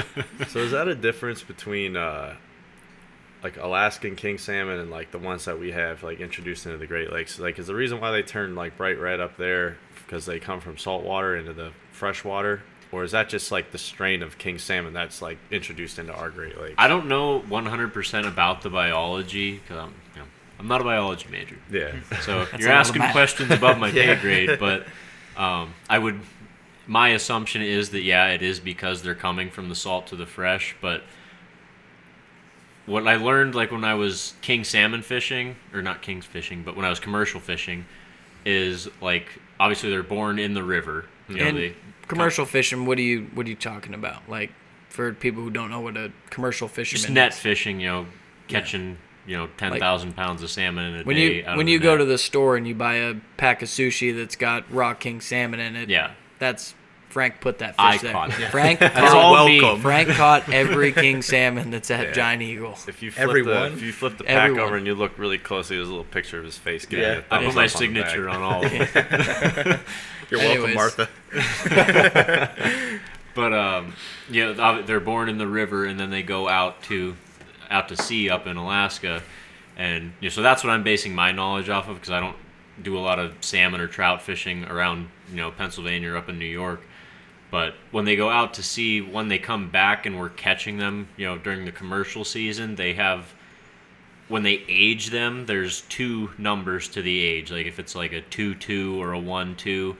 So 0.49 0.59
is 0.59 0.73
that 0.73 0.87
a 0.89 0.95
difference 0.95 1.43
between 1.43 1.97
uh, 1.97 2.35
like 3.43 3.57
Alaskan 3.57 4.17
king 4.17 4.39
salmon 4.39 4.79
and 4.81 4.91
like 4.91 5.11
the 5.11 5.19
ones 5.19 5.45
that 5.47 5.59
we 5.59 5.73
have 5.73 6.03
like 6.03 6.21
introduced 6.21 6.67
into 6.67 6.79
the 6.79 6.87
Great 6.87 7.13
Lakes? 7.13 7.39
Like, 7.39 7.59
is 7.59 7.67
the 7.67 7.75
reason 7.75 8.01
why 8.01 8.11
they 8.11 8.23
turn 8.23 8.55
like 8.55 8.77
bright 8.77 8.99
red 8.99 9.21
up 9.21 9.37
there 9.37 9.77
because 10.07 10.27
they 10.27 10.39
come 10.41 10.61
from 10.61 10.77
salt 10.77 11.05
water 11.05 11.37
into 11.37 11.53
the 11.53 11.71
fresh 11.93 12.25
water, 12.25 12.63
or 12.93 13.05
is 13.05 13.13
that 13.13 13.29
just 13.29 13.53
like 13.53 13.71
the 13.71 13.79
strain 13.79 14.23
of 14.23 14.37
king 14.39 14.59
salmon 14.59 14.93
that's 14.93 15.23
like 15.23 15.39
introduced 15.51 15.99
into 15.99 16.13
our 16.13 16.31
Great 16.31 16.61
Lakes? 16.61 16.75
I 16.79 16.89
don't 16.89 17.07
know 17.07 17.41
100% 17.49 18.27
about 18.27 18.63
the 18.63 18.71
biology 18.71 19.59
because 19.59 19.79
I'm, 19.79 19.95
you 20.15 20.21
know, 20.21 20.27
I'm 20.59 20.67
not 20.69 20.81
a 20.81 20.85
biology 20.85 21.29
major. 21.31 21.57
Yeah. 21.71 21.93
So 22.23 22.45
That's 22.47 22.59
you're 22.63 22.73
asking 22.73 23.03
questions 23.13 23.51
above 23.51 23.79
my 23.79 23.89
Yeah. 23.93 24.15
pay 24.17 24.21
grade, 24.21 24.59
but 24.59 24.87
um, 25.37 25.73
I 25.89 25.99
would. 25.99 26.21
My 26.87 27.11
assumption 27.11 27.63
is 27.63 27.91
that 27.91 28.03
yeah, 28.03 28.29
it 28.31 28.43
is 28.43 28.59
because 28.59 29.03
they're 29.03 29.15
coming 29.15 29.49
from 29.51 29.69
the 29.69 29.77
salt 29.77 30.09
to 30.09 30.17
the 30.17 30.27
fresh. 30.27 30.75
But 30.81 31.05
what 32.87 33.07
I 33.07 33.17
learned, 33.17 33.55
like 33.55 33.71
when 33.71 33.85
I 33.85 33.95
was 33.95 34.35
king 34.43 34.65
salmon 34.65 35.03
fishing, 35.03 35.57
or 35.73 35.83
not 35.83 36.03
king's 36.03 36.27
fishing, 36.27 36.63
but 36.63 36.77
when 36.77 36.85
I 36.85 36.91
was 36.91 36.99
commercial 37.01 37.41
fishing, 37.41 37.85
is 38.45 38.89
like 39.01 39.27
obviously 39.59 39.91
they're 39.91 40.03
born 40.03 40.39
in 40.39 40.55
the 40.55 40.63
river. 40.63 41.05
You 41.29 41.37
know, 41.37 41.45
And 41.47 41.75
commercial 42.09 42.45
fishing, 42.47 42.87
what 42.87 42.99
are 42.99 43.03
you 43.03 43.29
what 43.35 43.47
are 43.47 43.51
you 43.51 43.57
talking 43.57 43.95
about? 43.95 44.29
Like 44.29 44.51
for 44.89 45.13
people 45.13 45.43
who 45.43 45.51
don't 45.51 45.71
know 45.71 45.81
what 45.81 45.97
a 45.97 46.11
commercial 46.31 46.67
fisherman 46.69 47.01
just 47.03 47.11
net 47.13 47.33
is. 47.33 47.39
fishing. 47.39 47.81
You 47.81 47.89
know, 47.89 48.07
catching. 48.49 48.99
you 49.27 49.37
know 49.37 49.49
ten 49.59 49.79
thousand 49.79 50.17
pounds 50.17 50.43
of 50.43 50.51
salmon 50.51 50.95
in 50.95 51.01
a 51.01 51.05
When 51.05 51.15
day. 51.17 51.37
you 51.37 51.57
when 51.57 51.69
you 51.69 51.79
go 51.79 51.97
to 51.97 52.05
the 52.05 52.19
store 52.19 52.57
and 52.57 52.67
you 52.67 52.75
buy 52.75 52.95
a 52.95 53.15
pack 53.37 53.63
of 53.63 53.69
sushi 53.69 54.17
that's 54.17 54.35
got 54.37 54.65
raw 54.73 54.95
king 54.95 55.21
salmon 55.21 55.61
in 55.61 55.77
it, 55.77 55.89
yeah, 55.89 56.13
that's 56.41 56.75
Frank 57.11 57.41
put 57.41 57.59
that 57.59 57.71
fish 57.71 57.77
I 57.79 57.99
there. 57.99 58.13
caught 58.13 58.31
that. 58.31 58.51
Frank 58.51 58.79
That's 58.81 58.99
caught, 59.13 59.33
welcome. 59.33 59.81
Frank 59.83 60.09
caught 60.11 60.49
every 60.49 60.93
king 61.05 61.23
salmon 61.23 61.71
that's 61.71 61.91
at 61.91 62.07
Yeah. 62.09 62.13
Giant 62.13 62.43
Eagle. 62.43 62.79
If 62.89 63.03
you 63.03 63.11
flip 63.11 63.29
Everyone? 63.29 63.53
the 63.55 63.73
if 63.73 63.83
you 63.83 63.93
flip 63.93 64.17
the 64.19 64.25
pack 64.25 64.37
Everyone. 64.51 64.61
over 64.65 64.77
and 64.77 64.87
you 64.87 64.95
look 64.95 65.19
really 65.19 65.39
closely, 65.39 65.77
there's 65.77 65.89
a 65.89 65.91
little 65.91 66.05
picture 66.05 66.39
of 66.39 66.45
his 66.45 66.57
face. 66.57 66.87
getting 66.87 67.05
Yeah. 67.05 67.23
I 67.31 67.39
Thumbs 67.43 67.47
put 67.49 67.55
my 67.57 67.65
up 67.67 67.75
on 67.75 67.79
signature 67.79 68.29
on 68.29 68.43
all 68.43 68.65
of 68.65 68.71
them. 68.71 69.81
You're 70.31 70.41
welcome, 70.41 70.65
Anyways. 70.71 70.75
Martha. 70.77 71.09
But 73.33 73.53
um, 73.53 73.95
yeah, 74.29 74.83
they're 74.85 74.99
born 75.01 75.29
in 75.29 75.39
the 75.39 75.47
river 75.47 75.85
and 75.87 75.99
then 76.01 76.11
they 76.11 76.23
go 76.23 76.49
out 76.49 76.83
to 76.85 77.17
out 77.71 77.89
to 77.89 77.97
sea 77.97 78.29
up 78.29 78.49
in 78.49 78.57
Alaska, 78.57 79.23
and 79.77 80.13
you 80.21 80.29
know, 80.29 80.31
so 80.31 80.43
that's 80.43 80.65
what 80.65 80.71
I'm 80.71 80.83
basing 80.83 81.15
my 81.15 81.31
knowledge 81.31 81.69
off 81.69 81.89
of 81.89 81.95
because 81.95 82.11
I 82.11 82.19
don't 82.19 82.37
do 82.83 82.99
a 82.99 83.01
lot 83.01 83.21
of 83.21 83.35
salmon 83.41 83.81
or 83.81 83.87
trout 83.87 84.21
fishing 84.21 84.65
around 84.65 85.09
you 85.31 85.37
know 85.37 85.53
Pennsylvania 85.53 86.11
or 86.13 86.17
up 86.17 86.29
in 86.29 86.39
New 86.41 86.45
York. 86.45 86.83
But 87.51 87.75
when 87.91 88.05
they 88.05 88.17
go 88.17 88.31
out 88.31 88.55
to 88.55 88.63
sea, 88.63 89.01
when 89.01 89.29
they 89.29 89.39
come 89.39 89.71
back 89.71 90.07
and 90.07 90.19
we're 90.19 90.29
catching 90.29 90.79
them, 90.79 91.09
you 91.17 91.27
know, 91.27 91.37
during 91.37 91.65
the 91.65 91.73
commercial 91.73 92.25
season, 92.25 92.77
they 92.77 92.95
have 92.95 93.35
when 94.29 94.45
they 94.45 94.63
age 94.69 95.11
them, 95.11 95.47
there's 95.47 95.81
two 95.83 96.31
numbers 96.39 96.87
to 96.91 97.03
the 97.03 97.19
age. 97.19 97.51
Like 97.51 97.67
if 97.67 97.81
it's 97.81 97.97
like 97.97 98.13
a 98.13 98.21
two 98.21 98.55
two 98.55 99.03
or 99.03 99.13
a 99.13 99.19
one 99.19 99.57
two, 99.57 99.97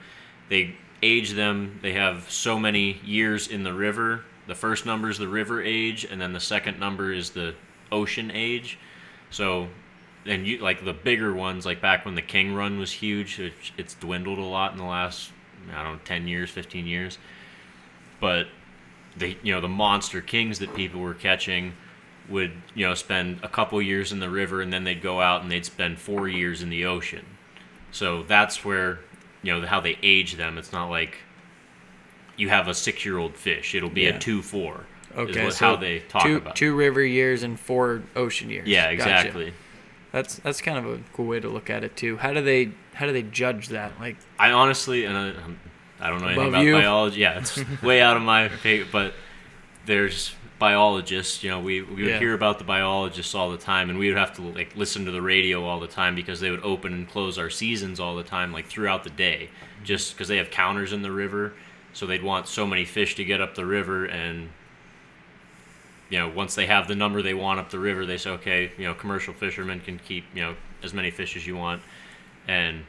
they 0.49 0.75
age 1.03 1.31
them. 1.31 1.79
They 1.81 1.93
have 1.93 2.31
so 2.31 2.57
many 2.57 3.01
years 3.03 3.47
in 3.49 3.63
the 3.63 3.73
river. 3.73 4.23
The 4.47 4.55
first 4.55 4.85
number 4.85 5.09
is 5.09 5.17
the 5.17 5.27
river 5.27 5.61
age, 5.61 6.05
and 6.05 6.19
then 6.21 6.31
the 6.31 6.39
second 6.39 6.79
number 6.79 7.11
is 7.11 7.31
the 7.31 7.55
ocean 7.91 8.31
age. 8.33 8.79
So, 9.29 9.67
and 10.25 10.47
you 10.47 10.59
like 10.59 10.85
the 10.85 10.93
bigger 10.93 11.33
ones, 11.33 11.65
like 11.65 11.81
back 11.81 12.05
when 12.05 12.15
the 12.15 12.21
King 12.21 12.53
Run 12.53 12.79
was 12.79 12.91
huge, 12.91 13.39
it, 13.39 13.53
it's 13.77 13.95
dwindled 13.95 14.39
a 14.39 14.43
lot 14.43 14.71
in 14.71 14.77
the 14.77 14.85
last 14.85 15.31
I 15.73 15.83
don't 15.83 15.93
know 15.93 15.99
ten 16.05 16.27
years, 16.27 16.49
fifteen 16.49 16.87
years. 16.87 17.17
But 18.21 18.47
the 19.17 19.35
you 19.43 19.53
know 19.53 19.59
the 19.59 19.67
monster 19.67 20.21
kings 20.21 20.59
that 20.59 20.73
people 20.73 21.01
were 21.01 21.13
catching 21.13 21.73
would 22.29 22.53
you 22.73 22.85
know 22.87 22.93
spend 22.93 23.39
a 23.43 23.49
couple 23.49 23.81
years 23.81 24.13
in 24.13 24.19
the 24.19 24.29
river 24.29 24.61
and 24.61 24.71
then 24.71 24.85
they'd 24.85 25.01
go 25.01 25.19
out 25.19 25.41
and 25.41 25.51
they'd 25.51 25.65
spend 25.65 25.99
four 25.99 26.29
years 26.29 26.61
in 26.61 26.69
the 26.69 26.85
ocean 26.85 27.25
so 27.91 28.23
that's 28.23 28.63
where 28.63 28.99
you 29.43 29.51
know 29.51 29.67
how 29.67 29.81
they 29.81 29.97
age 30.01 30.35
them 30.35 30.57
it's 30.57 30.71
not 30.71 30.89
like 30.89 31.17
you 32.37 32.47
have 32.47 32.69
a 32.69 32.73
six 32.73 33.03
year 33.03 33.17
old 33.17 33.35
fish 33.35 33.75
it'll 33.75 33.89
be 33.89 34.03
Yeah. 34.03 34.15
a 34.15 34.19
two 34.19 34.41
four 34.41 34.85
Okay, 35.17 35.43
what, 35.43 35.53
so 35.55 35.65
how 35.65 35.75
they 35.75 35.99
talk 35.99 36.23
two, 36.23 36.37
about 36.37 36.55
two 36.55 36.73
river 36.73 37.03
years 37.03 37.43
and 37.43 37.59
four 37.59 38.03
ocean 38.15 38.49
years. 38.49 38.67
yeah 38.69 38.83
Gotcha. 38.83 38.93
exactly 38.93 39.53
That's 40.13 40.35
that's 40.37 40.61
kind 40.61 40.77
of 40.77 40.85
a 40.85 40.99
cool 41.11 41.25
way 41.25 41.41
to 41.41 41.49
look 41.49 41.69
at 41.69 41.83
it 41.83 41.97
too. 41.97 42.15
How 42.17 42.31
do 42.33 42.41
they 42.41 42.71
how 42.93 43.07
do 43.07 43.11
they 43.11 43.23
judge 43.23 43.69
that? 43.69 43.99
Like 43.99 44.15
i 44.39 44.51
honestly 44.51 45.03
and 45.05 45.17
i, 45.17 45.33
I 46.01 46.09
don't 46.09 46.19
know 46.21 46.27
anything 46.27 46.47
Above 46.47 46.53
about 46.53 46.65
you? 46.65 46.73
biology 46.73 47.19
yeah 47.21 47.39
it's 47.39 47.57
way 47.83 48.01
out 48.01 48.17
of 48.17 48.23
my 48.23 48.47
pay 48.47 48.83
but 48.83 49.13
there's 49.85 50.33
biologists 50.59 51.43
you 51.43 51.49
know 51.49 51.59
we, 51.59 51.81
we 51.81 52.03
would 52.03 52.11
Yeah. 52.11 52.19
hear 52.19 52.33
about 52.33 52.59
the 52.59 52.63
biologists 52.65 53.33
all 53.33 53.49
the 53.51 53.57
time 53.57 53.89
and 53.89 53.97
we 53.97 54.09
would 54.09 54.17
have 54.17 54.35
to 54.35 54.41
like 54.41 54.75
listen 54.75 55.05
to 55.05 55.11
the 55.11 55.21
radio 55.21 55.63
all 55.65 55.79
the 55.79 55.87
time 55.87 56.13
because 56.15 56.39
they 56.39 56.51
would 56.51 56.63
open 56.63 56.93
and 56.93 57.09
close 57.09 57.37
our 57.39 57.49
seasons 57.49 57.99
all 57.99 58.15
the 58.15 58.23
time 58.23 58.51
like 58.53 58.67
throughout 58.67 59.03
the 59.03 59.09
day 59.09 59.49
just 59.83 60.13
because 60.13 60.27
they 60.27 60.37
have 60.37 60.51
counters 60.51 60.93
in 60.93 61.01
the 61.01 61.11
river 61.11 61.53
so 61.93 62.05
they'd 62.05 62.23
want 62.23 62.47
so 62.47 62.65
many 62.67 62.85
fish 62.85 63.15
to 63.15 63.23
get 63.25 63.41
up 63.41 63.55
the 63.55 63.65
river 63.65 64.05
and 64.05 64.49
you 66.09 66.19
know 66.19 66.29
once 66.29 66.55
they 66.55 66.65
have 66.67 66.87
the 66.87 66.95
number 66.95 67.21
they 67.21 67.33
want 67.33 67.59
up 67.59 67.69
the 67.71 67.79
river 67.79 68.05
they 68.05 68.17
say 68.17 68.29
okay 68.29 68.71
you 68.77 68.83
know 68.85 68.93
commercial 68.93 69.33
fishermen 69.33 69.79
can 69.79 69.97
keep 69.99 70.25
you 70.35 70.41
know 70.41 70.55
as 70.83 70.93
many 70.93 71.09
fish 71.09 71.35
as 71.35 71.45
you 71.47 71.55
want 71.55 71.81
and 72.47 72.83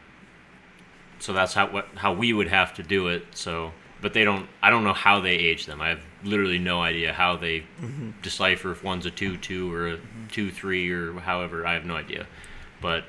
so 1.23 1.33
that's 1.33 1.55
how 1.55 1.71
what 1.71 1.87
how 1.95 2.13
we 2.13 2.33
would 2.33 2.49
have 2.49 2.75
to 2.75 2.83
do 2.83 3.09
it 3.09 3.25
so 3.33 3.73
but 4.01 4.13
they 4.13 4.25
don't 4.25 4.49
i 4.63 4.71
don't 4.71 4.85
know 4.85 4.93
how 4.93 5.21
they 5.21 5.35
age 5.35 5.67
them. 5.67 5.81
I 5.81 5.89
have 5.89 6.01
literally 6.25 6.59
no 6.59 6.83
idea 6.83 7.13
how 7.13 7.37
they 7.37 7.61
mm-hmm. 7.61 8.11
decipher 8.23 8.73
if 8.73 8.85
one's 8.85 9.07
a 9.07 9.11
2-2 9.11 9.73
or 9.73 9.89
a 9.89 9.97
mm-hmm. 9.97 10.27
2-3 10.29 10.91
or 10.91 11.21
however 11.21 11.67
i 11.67 11.75
have 11.75 11.85
no 11.85 11.97
idea. 11.97 12.27
But 12.81 13.05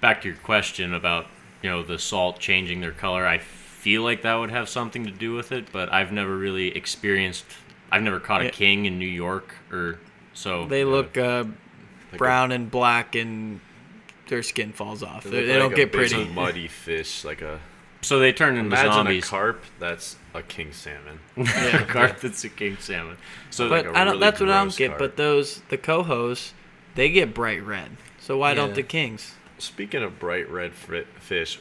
back 0.00 0.22
to 0.22 0.28
your 0.28 0.36
question 0.36 0.94
about 0.94 1.26
you 1.62 1.70
know 1.70 1.82
the 1.82 1.98
salt 1.98 2.38
changing 2.38 2.80
their 2.80 2.92
color 2.92 3.26
i 3.26 3.38
feel 3.38 4.02
like 4.02 4.22
that 4.22 4.34
would 4.34 4.50
have 4.50 4.68
something 4.68 5.04
to 5.04 5.10
do 5.10 5.32
with 5.32 5.52
it 5.52 5.72
but 5.72 5.90
i've 5.92 6.12
never 6.12 6.36
really 6.36 6.76
experienced 6.76 7.44
i've 7.90 8.02
never 8.02 8.20
caught 8.20 8.44
a 8.44 8.50
king 8.50 8.84
in 8.84 8.98
new 8.98 9.06
york 9.06 9.54
or 9.70 9.98
so 10.34 10.66
they 10.66 10.82
uh, 10.82 10.86
look 10.86 11.16
uh, 11.16 11.44
Like 12.10 12.18
brown 12.18 12.52
and 12.52 12.70
black 12.70 13.14
and 13.14 13.60
their 14.32 14.42
skin 14.42 14.72
falls 14.72 15.02
off. 15.02 15.24
They 15.24 15.30
They, 15.30 15.44
they 15.46 15.52
like 15.52 15.58
don't 15.60 15.72
a 15.74 15.76
get 15.76 15.92
big 15.92 16.10
pretty. 16.10 16.24
muddy 16.30 16.66
fish, 16.68 17.24
like 17.24 17.42
a 17.42 17.60
so 18.00 18.18
they 18.18 18.32
turn 18.32 18.56
into 18.56 18.66
imagine 18.66 18.92
zombies 18.92 19.24
a 19.24 19.28
carp. 19.28 19.62
That's 19.78 20.16
a 20.34 20.42
king 20.42 20.72
salmon. 20.72 21.20
yeah, 21.36 21.84
carp 21.84 22.18
that's 22.20 22.42
a 22.44 22.48
king 22.48 22.76
salmon 22.80 23.16
so 23.50 23.68
But 23.68 23.86
like 23.86 23.94
a 23.94 23.98
I 23.98 24.04
don't. 24.04 24.14
really 24.14 24.18
that's 24.20 24.40
what 24.40 24.50
I 24.50 24.58
don't 24.64 24.76
get. 24.76 24.88
carp. 24.88 24.98
But 24.98 25.16
those 25.16 25.60
the 25.68 25.78
cohos, 25.78 26.52
they 26.96 27.10
get 27.10 27.32
bright 27.34 27.62
red. 27.64 27.90
So 28.18 28.36
why 28.38 28.54
don't 28.54 28.74
the 28.74 28.82
kings? 28.82 29.34
Speaking 29.58 30.02
of 30.02 30.18
bright 30.18 30.50
red 30.50 30.72
fish, 30.74 31.60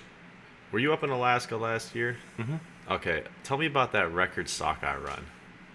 were 0.71 0.79
you 0.79 0.91
up 0.93 1.03
in 1.03 1.09
Alaska 1.11 1.57
last 1.57 1.93
year? 1.93 2.17
Mhm. 2.39 2.59
Okay, 2.89 3.23
tell 3.43 3.57
me 3.57 3.67
about 3.67 3.91
that 3.91 4.11
record 4.11 4.49
sockeye 4.49 4.95
run, 4.97 5.25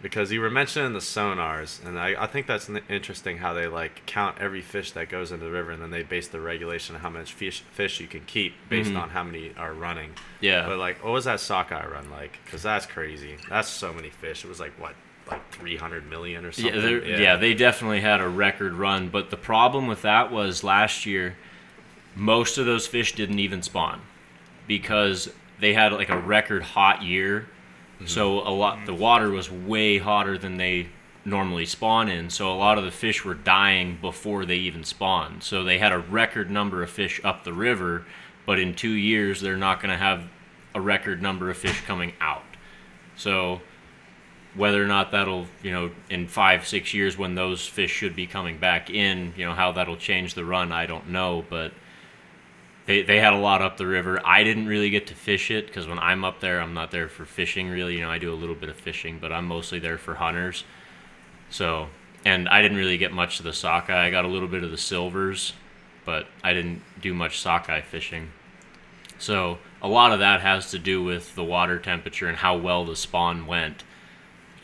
because 0.02 0.30
you 0.30 0.40
were 0.40 0.50
mentioning 0.50 0.92
the 0.92 0.98
sonars, 0.98 1.84
and 1.84 1.98
I, 1.98 2.14
I 2.22 2.26
think 2.26 2.46
that's 2.46 2.68
interesting 2.88 3.38
how 3.38 3.52
they 3.54 3.66
like 3.66 4.04
count 4.06 4.36
every 4.40 4.60
fish 4.62 4.92
that 4.92 5.08
goes 5.08 5.32
into 5.32 5.44
the 5.46 5.50
river, 5.50 5.70
and 5.70 5.82
then 5.82 5.90
they 5.90 6.02
base 6.02 6.28
the 6.28 6.40
regulation 6.40 6.94
on 6.96 7.00
how 7.02 7.10
much 7.10 7.32
fish 7.32 7.60
fish 7.72 7.98
you 8.00 8.06
can 8.06 8.20
keep 8.26 8.54
based 8.68 8.90
Mhm. 8.92 9.00
on 9.02 9.08
how 9.10 9.24
many 9.24 9.52
are 9.56 9.72
running. 9.72 10.10
yeah 10.40 10.66
But 10.66 10.78
like, 10.78 11.02
what 11.02 11.12
was 11.12 11.24
that 11.24 11.40
sockeye 11.40 11.86
run 11.86 12.10
like? 12.10 12.38
Because 12.44 12.62
that's 12.62 12.86
crazy. 12.86 13.36
That's 13.48 13.68
so 13.68 13.92
many 13.92 14.10
fish. 14.10 14.44
It 14.44 14.48
was 14.48 14.60
like 14.60 14.72
what, 14.78 14.94
like 15.30 15.50
300 15.52 16.08
million 16.08 16.44
or 16.44 16.52
something. 16.52 16.74
Yeah, 16.74 16.80
they're- 16.80 17.04
yeah, 17.20 17.36
they 17.36 17.54
definitely 17.54 18.00
had 18.00 18.20
a 18.20 18.28
record 18.28 18.74
run, 18.74 19.08
but 19.08 19.30
the 19.30 19.36
problem 19.36 19.86
with 19.86 20.02
that 20.02 20.30
was 20.30 20.62
last 20.62 21.06
year, 21.06 21.36
most 22.14 22.58
of 22.58 22.66
those 22.66 22.86
fish 22.86 23.14
didn't 23.14 23.38
even 23.40 23.62
spawn 23.62 24.00
because 24.66 25.30
they 25.58 25.72
had 25.74 25.92
like 25.92 26.10
a 26.10 26.18
record 26.18 26.62
hot 26.62 27.02
year. 27.02 27.46
Mm-hmm. 27.96 28.06
So 28.06 28.40
a 28.40 28.50
lot, 28.50 28.86
the 28.86 28.94
water 28.94 29.30
was 29.30 29.50
way 29.50 29.98
hotter 29.98 30.38
than 30.38 30.56
they 30.56 30.88
normally 31.24 31.66
spawn 31.66 32.08
in. 32.08 32.30
So 32.30 32.52
a 32.52 32.54
lot 32.54 32.78
of 32.78 32.84
the 32.84 32.90
fish 32.90 33.24
were 33.24 33.34
dying 33.34 33.98
before 34.00 34.44
they 34.44 34.56
even 34.56 34.84
spawned. 34.84 35.42
So 35.42 35.64
they 35.64 35.78
had 35.78 35.92
a 35.92 35.98
record 35.98 36.50
number 36.50 36.82
of 36.82 36.90
fish 36.90 37.20
up 37.24 37.44
the 37.44 37.52
river, 37.52 38.04
but 38.44 38.58
in 38.58 38.74
two 38.74 38.90
years 38.90 39.40
they're 39.40 39.56
not 39.56 39.80
going 39.80 39.90
to 39.90 39.98
have 39.98 40.24
a 40.74 40.80
record 40.80 41.22
number 41.22 41.50
of 41.50 41.56
fish 41.56 41.80
coming 41.82 42.12
out. 42.20 42.44
So 43.16 43.60
whether 44.56 44.82
or 44.82 44.86
not 44.86 45.12
that'll 45.12 45.46
you 45.62 45.70
know 45.70 45.90
in 46.10 46.26
five 46.26 46.66
six 46.66 46.94
years 46.94 47.16
when 47.18 47.34
those 47.34 47.66
fish 47.66 47.90
should 47.90 48.16
be 48.16 48.26
coming 48.26 48.58
back 48.58 48.90
in 48.90 49.32
you 49.36 49.44
know 49.44 49.52
how 49.52 49.70
that'll 49.72 49.96
change 49.96 50.34
the 50.34 50.44
run 50.44 50.72
i 50.72 50.86
don't 50.86 51.08
know 51.08 51.44
but 51.50 51.72
they, 52.86 53.02
they 53.02 53.18
had 53.18 53.32
a 53.32 53.38
lot 53.38 53.62
up 53.62 53.76
the 53.76 53.86
river 53.86 54.20
i 54.24 54.42
didn't 54.42 54.66
really 54.66 54.90
get 54.90 55.06
to 55.06 55.14
fish 55.14 55.50
it 55.50 55.66
because 55.66 55.86
when 55.86 55.98
i'm 55.98 56.24
up 56.24 56.40
there 56.40 56.60
i'm 56.60 56.74
not 56.74 56.90
there 56.90 57.08
for 57.08 57.24
fishing 57.24 57.68
really 57.68 57.94
you 57.94 58.00
know 58.00 58.10
i 58.10 58.18
do 58.18 58.32
a 58.32 58.34
little 58.34 58.54
bit 58.54 58.68
of 58.68 58.76
fishing 58.76 59.18
but 59.20 59.32
i'm 59.32 59.46
mostly 59.46 59.78
there 59.78 59.98
for 59.98 60.14
hunters 60.14 60.64
so 61.50 61.88
and 62.24 62.48
i 62.48 62.62
didn't 62.62 62.78
really 62.78 62.98
get 62.98 63.12
much 63.12 63.38
of 63.38 63.44
the 63.44 63.52
sockeye 63.52 64.06
i 64.06 64.10
got 64.10 64.24
a 64.24 64.28
little 64.28 64.48
bit 64.48 64.64
of 64.64 64.70
the 64.70 64.78
silvers 64.78 65.52
but 66.04 66.26
i 66.42 66.52
didn't 66.52 66.82
do 67.00 67.12
much 67.12 67.40
sockeye 67.40 67.80
fishing 67.80 68.30
so 69.18 69.58
a 69.80 69.88
lot 69.88 70.12
of 70.12 70.18
that 70.18 70.40
has 70.40 70.70
to 70.70 70.78
do 70.78 71.02
with 71.02 71.34
the 71.34 71.44
water 71.44 71.78
temperature 71.78 72.28
and 72.28 72.38
how 72.38 72.56
well 72.56 72.84
the 72.84 72.96
spawn 72.96 73.46
went 73.46 73.82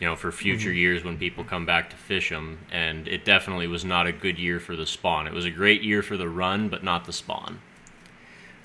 you 0.02 0.08
know, 0.08 0.16
for 0.16 0.32
future 0.32 0.70
mm-hmm. 0.70 0.78
years 0.78 1.04
when 1.04 1.16
people 1.16 1.44
come 1.44 1.64
back 1.64 1.88
to 1.90 1.96
fish 1.96 2.30
them. 2.30 2.58
And 2.72 3.06
it 3.06 3.24
definitely 3.24 3.68
was 3.68 3.84
not 3.84 4.08
a 4.08 4.10
good 4.10 4.36
year 4.36 4.58
for 4.58 4.74
the 4.74 4.84
spawn. 4.84 5.28
It 5.28 5.32
was 5.32 5.44
a 5.44 5.50
great 5.50 5.82
year 5.82 6.02
for 6.02 6.16
the 6.16 6.28
run, 6.28 6.68
but 6.68 6.82
not 6.82 7.04
the 7.04 7.12
spawn. 7.12 7.60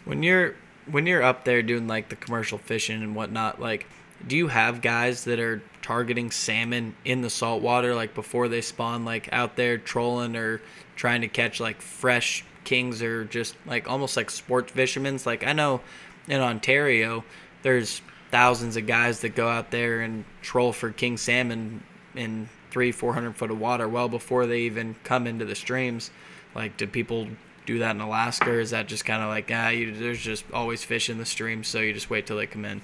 When 0.08 0.24
you're 0.24 0.56
when 0.90 1.06
you're 1.06 1.22
up 1.22 1.44
there 1.44 1.62
doing 1.62 1.86
like 1.88 2.08
the 2.08 2.16
commercial 2.16 2.58
fishing 2.58 3.04
and 3.04 3.14
whatnot, 3.14 3.60
like, 3.60 3.88
do 4.26 4.38
you 4.38 4.48
have 4.48 4.82
guys 4.82 5.26
that 5.26 5.38
are 5.38 5.62
targeting 5.82 6.32
salmon 6.32 6.96
in 7.04 7.22
the 7.22 7.30
saltwater 7.30 7.94
like 7.94 8.16
before 8.16 8.48
they 8.48 8.62
spawn, 8.62 9.04
like 9.04 9.28
out 9.34 9.58
there 9.58 9.78
trolling 9.78 10.38
or 10.38 10.62
trying 10.96 11.22
to 11.22 11.28
catch 11.28 11.60
like 11.60 11.82
fresh 11.82 12.46
kings 12.64 13.02
or 13.02 13.26
just 13.26 13.56
like 13.66 13.90
almost 13.90 14.16
like 14.16 14.32
sports 14.32 14.72
fishermen's? 14.72 15.26
Like 15.26 15.46
I 15.46 15.52
know 15.52 15.82
in 16.30 16.40
Ontario, 16.40 17.26
there's 17.64 18.02
thousands 18.32 18.78
of 18.78 18.88
guys 18.88 19.20
that 19.22 19.36
go 19.36 19.50
out 19.50 19.72
there 19.72 20.00
and 20.00 20.24
troll 20.42 20.72
for 20.72 20.92
king 20.92 21.18
salmon 21.18 21.84
in 22.16 22.48
three, 22.72 22.94
four 22.94 23.14
hundred 23.14 23.36
foot 23.36 23.52
of 23.52 23.60
water 23.60 23.90
well 23.90 24.08
before 24.08 24.46
they 24.46 24.62
even 24.62 24.96
come 25.04 25.28
into 25.28 25.44
the 25.44 25.56
streams. 25.56 26.12
Like, 26.56 26.78
do 26.78 26.88
people 26.88 27.28
do 27.68 27.80
that 27.80 27.96
in 27.96 28.02
Alaska, 28.02 28.50
or 28.50 28.60
is 28.60 28.72
that 28.72 28.88
just 28.88 29.06
kind 29.06 29.22
of 29.22 29.30
like 29.30 29.52
ah, 29.54 29.70
you, 29.70 29.94
there's 29.94 30.20
just 30.20 30.44
always 30.52 30.84
fish 30.84 31.12
in 31.12 31.20
the 31.20 31.26
stream, 31.26 31.64
so 31.64 31.80
you 31.80 31.94
just 31.94 32.10
wait 32.10 32.26
till 32.26 32.38
they 32.38 32.48
come 32.48 32.66
in? 32.66 32.82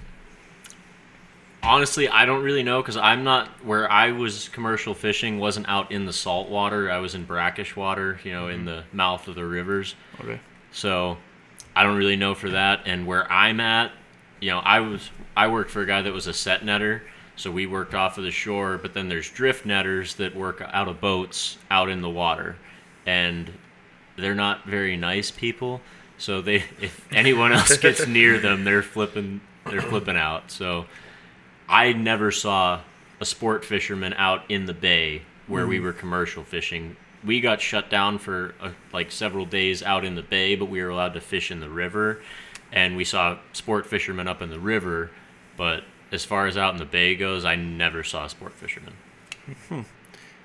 honestly, 1.63 2.09
I 2.09 2.25
don't 2.25 2.43
really 2.43 2.61
know 2.61 2.81
because 2.81 2.97
I'm 2.97 3.23
not 3.23 3.47
where 3.65 3.89
I 3.89 4.11
was 4.11 4.49
commercial 4.49 4.93
fishing. 4.93 5.39
wasn't 5.39 5.67
out 5.69 5.91
in 5.91 6.05
the 6.05 6.13
salt 6.13 6.49
water. 6.49 6.91
I 6.91 6.97
was 6.97 7.15
in 7.15 7.23
brackish 7.23 7.75
water, 7.75 8.19
you 8.23 8.31
know, 8.31 8.49
in 8.49 8.65
the 8.65 8.83
mouth 8.91 9.27
of 9.27 9.35
the 9.35 9.45
rivers. 9.45 9.95
Okay. 10.19 10.39
So 10.71 11.17
I 11.75 11.83
don't 11.83 11.97
really 11.97 12.17
know 12.17 12.35
for 12.35 12.49
that. 12.51 12.81
And 12.85 13.07
where 13.07 13.31
I'm 13.31 13.59
at, 13.59 13.91
you 14.41 14.51
know, 14.51 14.59
I 14.59 14.81
was 14.81 15.09
I 15.35 15.47
worked 15.47 15.71
for 15.71 15.81
a 15.81 15.85
guy 15.85 16.01
that 16.01 16.13
was 16.13 16.27
a 16.27 16.33
set 16.33 16.61
netter. 16.61 17.01
So 17.35 17.49
we 17.49 17.65
worked 17.65 17.95
off 17.95 18.19
of 18.19 18.23
the 18.23 18.31
shore, 18.31 18.77
but 18.77 18.93
then 18.93 19.09
there's 19.09 19.29
drift 19.29 19.65
netters 19.65 20.15
that 20.15 20.35
work 20.35 20.61
out 20.61 20.87
of 20.87 21.01
boats 21.01 21.57
out 21.71 21.89
in 21.89 22.01
the 22.01 22.09
water, 22.09 22.57
and 23.07 23.51
they're 24.17 24.35
not 24.35 24.65
very 24.65 24.97
nice 24.97 25.31
people. 25.31 25.81
So 26.17 26.41
they, 26.41 26.55
if 26.81 27.07
anyone 27.13 27.51
else 27.51 27.77
gets 27.77 28.07
near 28.07 28.39
them, 28.39 28.63
they're 28.63 28.83
flipping, 28.83 29.41
they're 29.65 29.81
flipping 29.81 30.17
out. 30.17 30.51
So 30.51 30.85
I 31.67 31.93
never 31.93 32.31
saw 32.31 32.81
a 33.19 33.25
sport 33.25 33.65
fisherman 33.65 34.13
out 34.13 34.43
in 34.49 34.65
the 34.65 34.73
bay 34.73 35.23
where 35.47 35.67
we 35.67 35.79
were 35.79 35.93
commercial 35.93 36.43
fishing. 36.43 36.95
We 37.23 37.39
got 37.39 37.61
shut 37.61 37.89
down 37.89 38.17
for 38.17 38.53
uh, 38.59 38.71
like 38.91 39.11
several 39.11 39.45
days 39.45 39.81
out 39.81 40.05
in 40.05 40.15
the 40.15 40.21
bay, 40.21 40.55
but 40.55 40.65
we 40.65 40.81
were 40.81 40.89
allowed 40.89 41.13
to 41.13 41.21
fish 41.21 41.51
in 41.51 41.59
the 41.59 41.69
river, 41.69 42.21
and 42.71 42.95
we 42.97 43.05
saw 43.05 43.37
sport 43.53 43.85
fishermen 43.85 44.27
up 44.27 44.41
in 44.41 44.49
the 44.49 44.59
river. 44.59 45.09
But 45.55 45.83
as 46.11 46.25
far 46.25 46.47
as 46.47 46.57
out 46.57 46.73
in 46.73 46.79
the 46.79 46.85
bay 46.85 47.15
goes, 47.15 47.45
I 47.45 47.55
never 47.55 48.03
saw 48.03 48.25
a 48.25 48.29
sport 48.29 48.53
fisherman. 48.53 48.93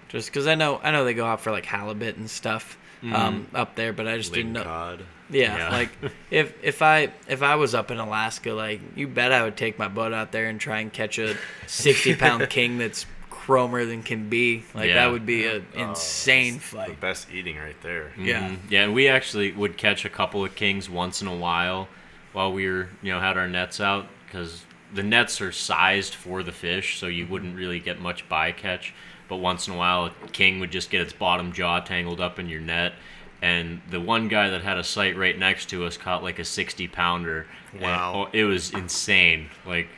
Just 0.08 0.28
because 0.30 0.46
I 0.46 0.54
know 0.54 0.80
I 0.82 0.90
know 0.90 1.04
they 1.04 1.14
go 1.14 1.26
out 1.26 1.40
for 1.40 1.50
like 1.50 1.66
halibut 1.66 2.16
and 2.16 2.30
stuff 2.30 2.77
um, 3.12 3.46
up 3.54 3.74
there, 3.74 3.92
but 3.92 4.06
I 4.08 4.16
just 4.16 4.32
didn't 4.32 4.52
know. 4.54 4.64
cod. 4.64 5.02
Yeah, 5.30 5.56
Yeah. 5.56 5.70
like 5.72 5.90
if 6.30 6.52
if 6.62 6.82
I 6.82 7.10
if 7.28 7.42
I 7.42 7.54
was 7.56 7.74
up 7.74 7.90
in 7.90 7.98
Alaska, 7.98 8.52
like 8.52 8.80
you 8.96 9.06
bet 9.08 9.32
I 9.32 9.42
would 9.42 9.56
take 9.56 9.78
my 9.78 9.88
boat 9.88 10.12
out 10.12 10.32
there 10.32 10.46
and 10.48 10.60
try 10.60 10.80
and 10.80 10.92
catch 10.92 11.18
a 11.18 11.36
sixty 11.66 12.14
pound 12.14 12.48
king 12.50 12.78
that's 12.78 13.06
chromer 13.30 13.86
than 13.86 14.02
can 14.02 14.28
be. 14.28 14.64
Like 14.74 14.88
Yeah. 14.88 14.94
that 14.96 15.12
would 15.12 15.24
be 15.26 15.46
an 15.46 15.64
insane 15.74 16.54
The 16.54 16.60
fight. 16.60 17.00
best 17.00 17.28
eating 17.32 17.56
right 17.56 17.80
there. 17.82 18.12
Yeah. 18.18 18.48
Mhm. 18.48 18.58
yeah, 18.70 18.84
and 18.84 18.94
we 18.94 19.08
actually 19.08 19.52
would 19.52 19.76
catch 19.76 20.04
a 20.04 20.10
couple 20.10 20.44
of 20.44 20.54
kings 20.54 20.88
once 20.90 21.22
in 21.22 21.28
a 21.28 21.34
while 21.36 21.88
while 22.32 22.52
we 22.52 22.68
were, 22.68 22.88
you 23.02 23.12
know, 23.12 23.20
had 23.20 23.38
our 23.38 23.48
nets 23.48 23.80
out 23.80 24.06
because 24.26 24.64
the 24.94 25.02
nets 25.02 25.40
are 25.40 25.52
sized 25.52 26.14
for 26.14 26.42
the 26.42 26.52
fish, 26.52 26.98
so 26.98 27.06
you 27.06 27.26
wouldn't 27.26 27.56
really 27.56 27.80
get 27.80 28.00
much 28.00 28.28
bycatch. 28.28 28.90
But 29.28 29.36
once 29.36 29.68
in 29.68 29.74
a 29.74 29.76
while, 29.76 30.06
a 30.06 30.28
king 30.28 30.58
would 30.60 30.70
just 30.70 30.90
get 30.90 31.00
its 31.00 31.12
bottom 31.12 31.52
jaw 31.52 31.80
tangled 31.80 32.20
up 32.20 32.38
in 32.38 32.48
your 32.48 32.60
net. 32.60 32.94
And 33.40 33.80
the 33.90 34.00
one 34.00 34.28
guy 34.28 34.48
that 34.50 34.62
had 34.62 34.78
a 34.78 34.84
site 34.84 35.16
right 35.16 35.38
next 35.38 35.66
to 35.70 35.84
us 35.84 35.96
caught 35.96 36.22
like 36.22 36.38
a 36.38 36.44
60 36.44 36.88
pounder. 36.88 37.46
And, 37.72 37.82
Wow. 37.82 38.12
oh, 38.26 38.30
it 38.32 38.44
was 38.44 38.70
insane. 38.72 39.50
Like, 39.66 39.88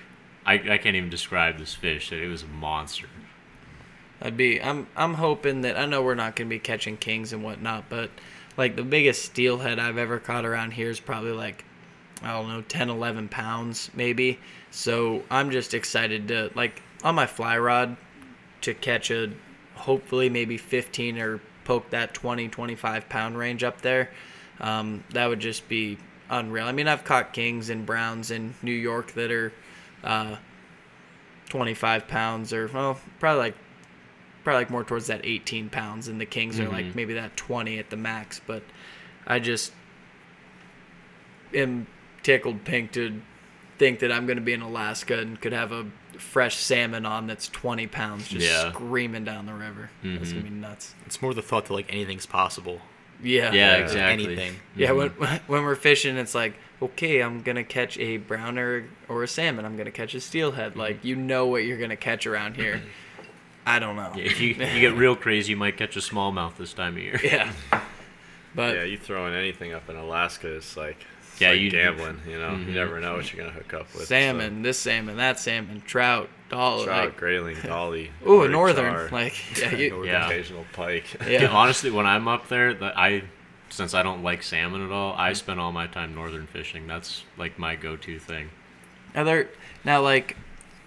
I, 0.44 0.54
I 0.54 0.78
can't 0.78 0.96
even 0.96 1.10
describe 1.10 1.58
this 1.58 1.74
fish. 1.74 2.12
It 2.12 2.28
was 2.28 2.42
a 2.42 2.46
monster. 2.46 3.06
I'd 4.22 4.36
be 4.36 4.60
I'm 4.60 4.86
I'm 4.96 5.14
hoping 5.14 5.62
that 5.62 5.78
I 5.78 5.86
know 5.86 6.02
we're 6.02 6.14
not 6.14 6.36
gonna 6.36 6.50
be 6.50 6.58
catching 6.58 6.96
kings 6.98 7.32
and 7.32 7.42
whatnot, 7.42 7.84
but 7.88 8.10
like 8.56 8.76
the 8.76 8.82
biggest 8.82 9.24
steelhead 9.24 9.78
I've 9.78 9.96
ever 9.96 10.18
caught 10.18 10.44
around 10.44 10.72
here 10.72 10.90
is 10.90 11.00
probably 11.00 11.32
like 11.32 11.64
I 12.22 12.32
don't 12.32 12.48
know 12.48 12.60
10 12.60 12.90
11 12.90 13.28
pounds 13.28 13.90
maybe. 13.94 14.38
So 14.70 15.22
I'm 15.30 15.50
just 15.50 15.72
excited 15.72 16.28
to 16.28 16.50
like 16.54 16.82
on 17.02 17.14
my 17.14 17.26
fly 17.26 17.56
rod 17.56 17.96
to 18.62 18.74
catch 18.74 19.10
a 19.10 19.32
hopefully 19.74 20.28
maybe 20.28 20.56
15 20.56 21.18
or 21.18 21.40
poke 21.64 21.90
that 21.90 22.14
20 22.14 22.48
25 22.48 23.08
pound 23.08 23.38
range 23.38 23.64
up 23.64 23.80
there. 23.80 24.10
Um, 24.60 25.04
that 25.10 25.26
would 25.26 25.40
just 25.40 25.68
be 25.68 25.98
unreal. 26.28 26.66
I 26.66 26.72
mean 26.72 26.88
I've 26.88 27.04
caught 27.04 27.32
kings 27.32 27.70
and 27.70 27.86
browns 27.86 28.30
in 28.30 28.54
New 28.62 28.72
York 28.72 29.12
that 29.12 29.30
are 29.30 29.52
uh, 30.04 30.36
25 31.50 32.08
pounds 32.08 32.52
or 32.52 32.68
well 32.68 32.98
probably 33.18 33.40
like 33.40 33.54
probably 34.44 34.60
like 34.60 34.70
more 34.70 34.84
towards 34.84 35.08
that 35.08 35.20
18 35.24 35.68
pounds 35.68 36.08
and 36.08 36.20
the 36.20 36.24
kings 36.24 36.58
are 36.58 36.68
like 36.68 36.94
maybe 36.94 37.14
that 37.14 37.36
20 37.36 37.78
at 37.78 37.90
the 37.90 37.96
max 37.96 38.40
but 38.46 38.62
i 39.26 39.38
just 39.38 39.72
am 41.52 41.86
tickled 42.22 42.64
pink 42.64 42.92
to 42.92 43.20
think 43.80 44.00
that 44.00 44.12
i'm 44.12 44.26
going 44.26 44.36
to 44.36 44.42
be 44.42 44.52
in 44.52 44.60
alaska 44.60 45.18
and 45.18 45.40
could 45.40 45.54
have 45.54 45.72
a 45.72 45.86
fresh 46.18 46.56
salmon 46.58 47.06
on 47.06 47.26
that's 47.26 47.48
20 47.48 47.86
pounds 47.86 48.28
just 48.28 48.46
Yeah. 48.46 48.70
screaming 48.72 49.24
down 49.24 49.46
the 49.46 49.54
river. 49.54 49.88
That's 50.04 50.32
going 50.32 50.44
to 50.44 50.50
be 50.50 50.54
mm-hmm. 50.54 50.60
nuts. 50.60 50.94
It's 51.06 51.22
more 51.22 51.32
the 51.32 51.40
thought 51.40 51.64
that 51.64 51.72
like 51.72 51.90
anything's 51.90 52.26
possible. 52.26 52.82
yeah. 53.22 53.52
Yeah, 53.52 53.72
Like, 53.72 53.82
exactly. 53.84 54.26
Anything. 54.26 54.56
yeah 54.76 54.90
mm-hmm. 54.90 55.18
when, 55.18 55.40
when 55.46 55.62
we're 55.64 55.76
fishing 55.76 56.18
it's 56.18 56.34
like 56.34 56.54
okay 56.82 57.22
i'm 57.22 57.40
going 57.40 57.56
to 57.56 57.64
catch 57.64 57.98
a 57.98 58.18
brown 58.18 58.58
or, 58.58 58.84
or 59.08 59.22
a 59.22 59.28
salmon. 59.28 59.64
I'm 59.64 59.76
going 59.76 59.86
to 59.86 59.92
catch 59.92 60.14
a 60.14 60.20
steelhead. 60.20 60.72
Mm-hmm. 60.72 60.80
Like 60.80 61.04
you 61.04 61.16
know 61.16 61.46
what 61.46 61.64
you're 61.64 61.78
going 61.78 61.88
to 61.88 61.96
catch 61.96 62.26
around 62.26 62.56
here. 62.56 62.82
I 63.66 63.78
don't 63.78 63.96
know. 63.96 64.12
Yeah, 64.14 64.24
if 64.24 64.40
you, 64.40 64.48
you 64.48 64.80
get 64.80 64.94
real 65.04 65.16
crazy, 65.16 65.52
you 65.52 65.56
might 65.56 65.78
catch 65.78 65.96
a 65.96 66.00
smallmouth 66.00 66.56
this 66.56 66.74
time 66.74 66.96
of 66.96 67.02
year. 67.02 67.18
yeah. 67.24 67.52
But 68.54 68.74
Yeah, 68.74 68.82
you 68.82 68.98
throwing 68.98 69.32
anything 69.34 69.72
up 69.72 69.88
in 69.88 69.96
Alaska, 69.96 70.48
it's 70.56 70.76
like 70.76 70.98
it's 71.40 71.42
Yeah, 71.42 71.50
like 71.50 71.60
you- 71.60 71.70
gambling. 71.70 72.20
You 72.28 72.38
know, 72.38 72.50
Mhm. 72.50 72.66
you 72.66 72.72
never 72.74 73.00
know 73.00 73.14
what 73.16 73.32
you're 73.32 73.42
gonna 73.44 73.56
hook 73.56 73.72
up 73.74 73.82
with. 73.94 74.02
so- 74.02 74.14
salmon, 74.14 74.62
this 74.62 74.78
salmon, 74.78 75.16
that 75.16 75.38
salmon, 75.40 75.82
trout, 75.86 76.28
doll, 76.50 76.84
trout, 76.84 77.04
like, 77.06 77.16
grayling, 77.16 77.56
dolly. 77.64 78.10
ooh, 78.26 78.42
a 78.42 78.48
Nordic 78.48 78.76
northern, 78.76 78.92
char, 78.92 79.08
like, 79.10 79.34
yeah, 79.60 79.74
you, 79.74 79.90
Northern 79.90 80.08
Yeah. 80.08 80.26
occasional 80.26 80.66
pike. 80.72 81.04
yeah. 81.26 81.46
honestly, 81.46 81.90
when 81.90 82.06
I'm 82.06 82.28
up 82.28 82.48
there, 82.48 82.74
that 82.74 82.98
I 82.98 83.22
since 83.72 83.94
I 83.94 84.02
don't 84.02 84.24
like 84.24 84.42
salmon 84.42 84.84
at 84.84 84.90
all, 84.90 85.14
I 85.16 85.32
spend 85.32 85.60
all 85.60 85.70
my 85.70 85.86
time 85.86 86.12
northern 86.14 86.48
fishing. 86.48 86.88
That's 86.88 87.22
like 87.38 87.56
my 87.56 87.76
go-to 87.76 88.18
thing. 88.18 88.50
Are 89.14 89.22
there 89.22 89.48
now 89.84 90.00
like 90.02 90.36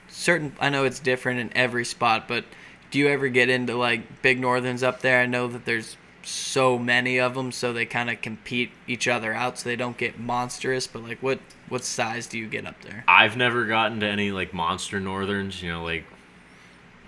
certain? 0.10 0.54
I 0.60 0.70
know 0.70 0.84
it's 0.84 1.00
different 1.00 1.40
in 1.40 1.56
every 1.56 1.86
spot, 1.86 2.28
but 2.28 2.44
do 2.92 3.00
you 3.00 3.08
ever 3.08 3.30
get 3.30 3.48
into 3.50 3.76
like 3.78 4.22
big 4.22 4.40
northerns 4.40 4.84
up 4.84 5.00
there? 5.02 5.22
I 5.22 5.26
know 5.26 5.48
that 5.48 5.64
there's 5.66 5.96
so 6.24 6.78
many 6.80 7.20
of 7.20 7.34
them, 7.36 7.52
so 7.52 7.74
they 7.74 7.86
kind 7.86 8.10
of 8.10 8.22
compete 8.22 8.72
each 8.88 9.08
other 9.08 9.34
out, 9.34 9.60
so 9.60 9.70
they 9.70 9.76
don't 9.76 9.98
get 9.98 10.20
monstrous. 10.20 10.88
But 10.88 11.04
like, 11.04 11.22
what 11.22 11.40
what 11.70 11.84
size 11.84 12.28
do 12.28 12.38
you 12.38 12.48
get 12.48 12.66
up 12.66 12.82
there? 12.82 13.04
I've 13.08 13.38
never 13.38 13.66
gotten 13.66 14.00
to 14.02 14.08
any 14.08 14.32
like 14.32 14.54
monster 14.54 15.00
northerns. 15.00 15.62
You 15.62 15.72
know, 15.72 15.84
like 15.84 16.06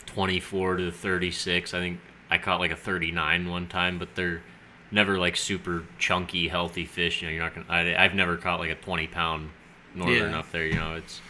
24 0.07 0.77
to 0.77 0.91
36. 0.91 1.73
I 1.73 1.79
think 1.79 1.99
I 2.29 2.37
caught 2.37 2.59
like 2.59 2.71
a 2.71 2.75
39 2.75 3.49
one 3.49 3.67
time, 3.67 3.99
but 3.99 4.15
they're 4.15 4.41
never 4.91 5.17
like 5.17 5.35
super 5.35 5.83
chunky, 5.99 6.47
healthy 6.47 6.85
fish. 6.85 7.21
You 7.21 7.27
know, 7.29 7.33
you're 7.33 7.43
not 7.43 7.55
gonna. 7.55 7.65
I, 7.69 8.03
I've 8.03 8.13
never 8.15 8.37
caught 8.37 8.59
like 8.59 8.71
a 8.71 8.75
20 8.75 9.07
pound 9.07 9.49
northern 9.93 10.31
Yeah. 10.31 10.39
up 10.39 10.51
there. 10.51 10.65
You 10.65 10.75
know, 10.75 10.95
it's 10.95 11.21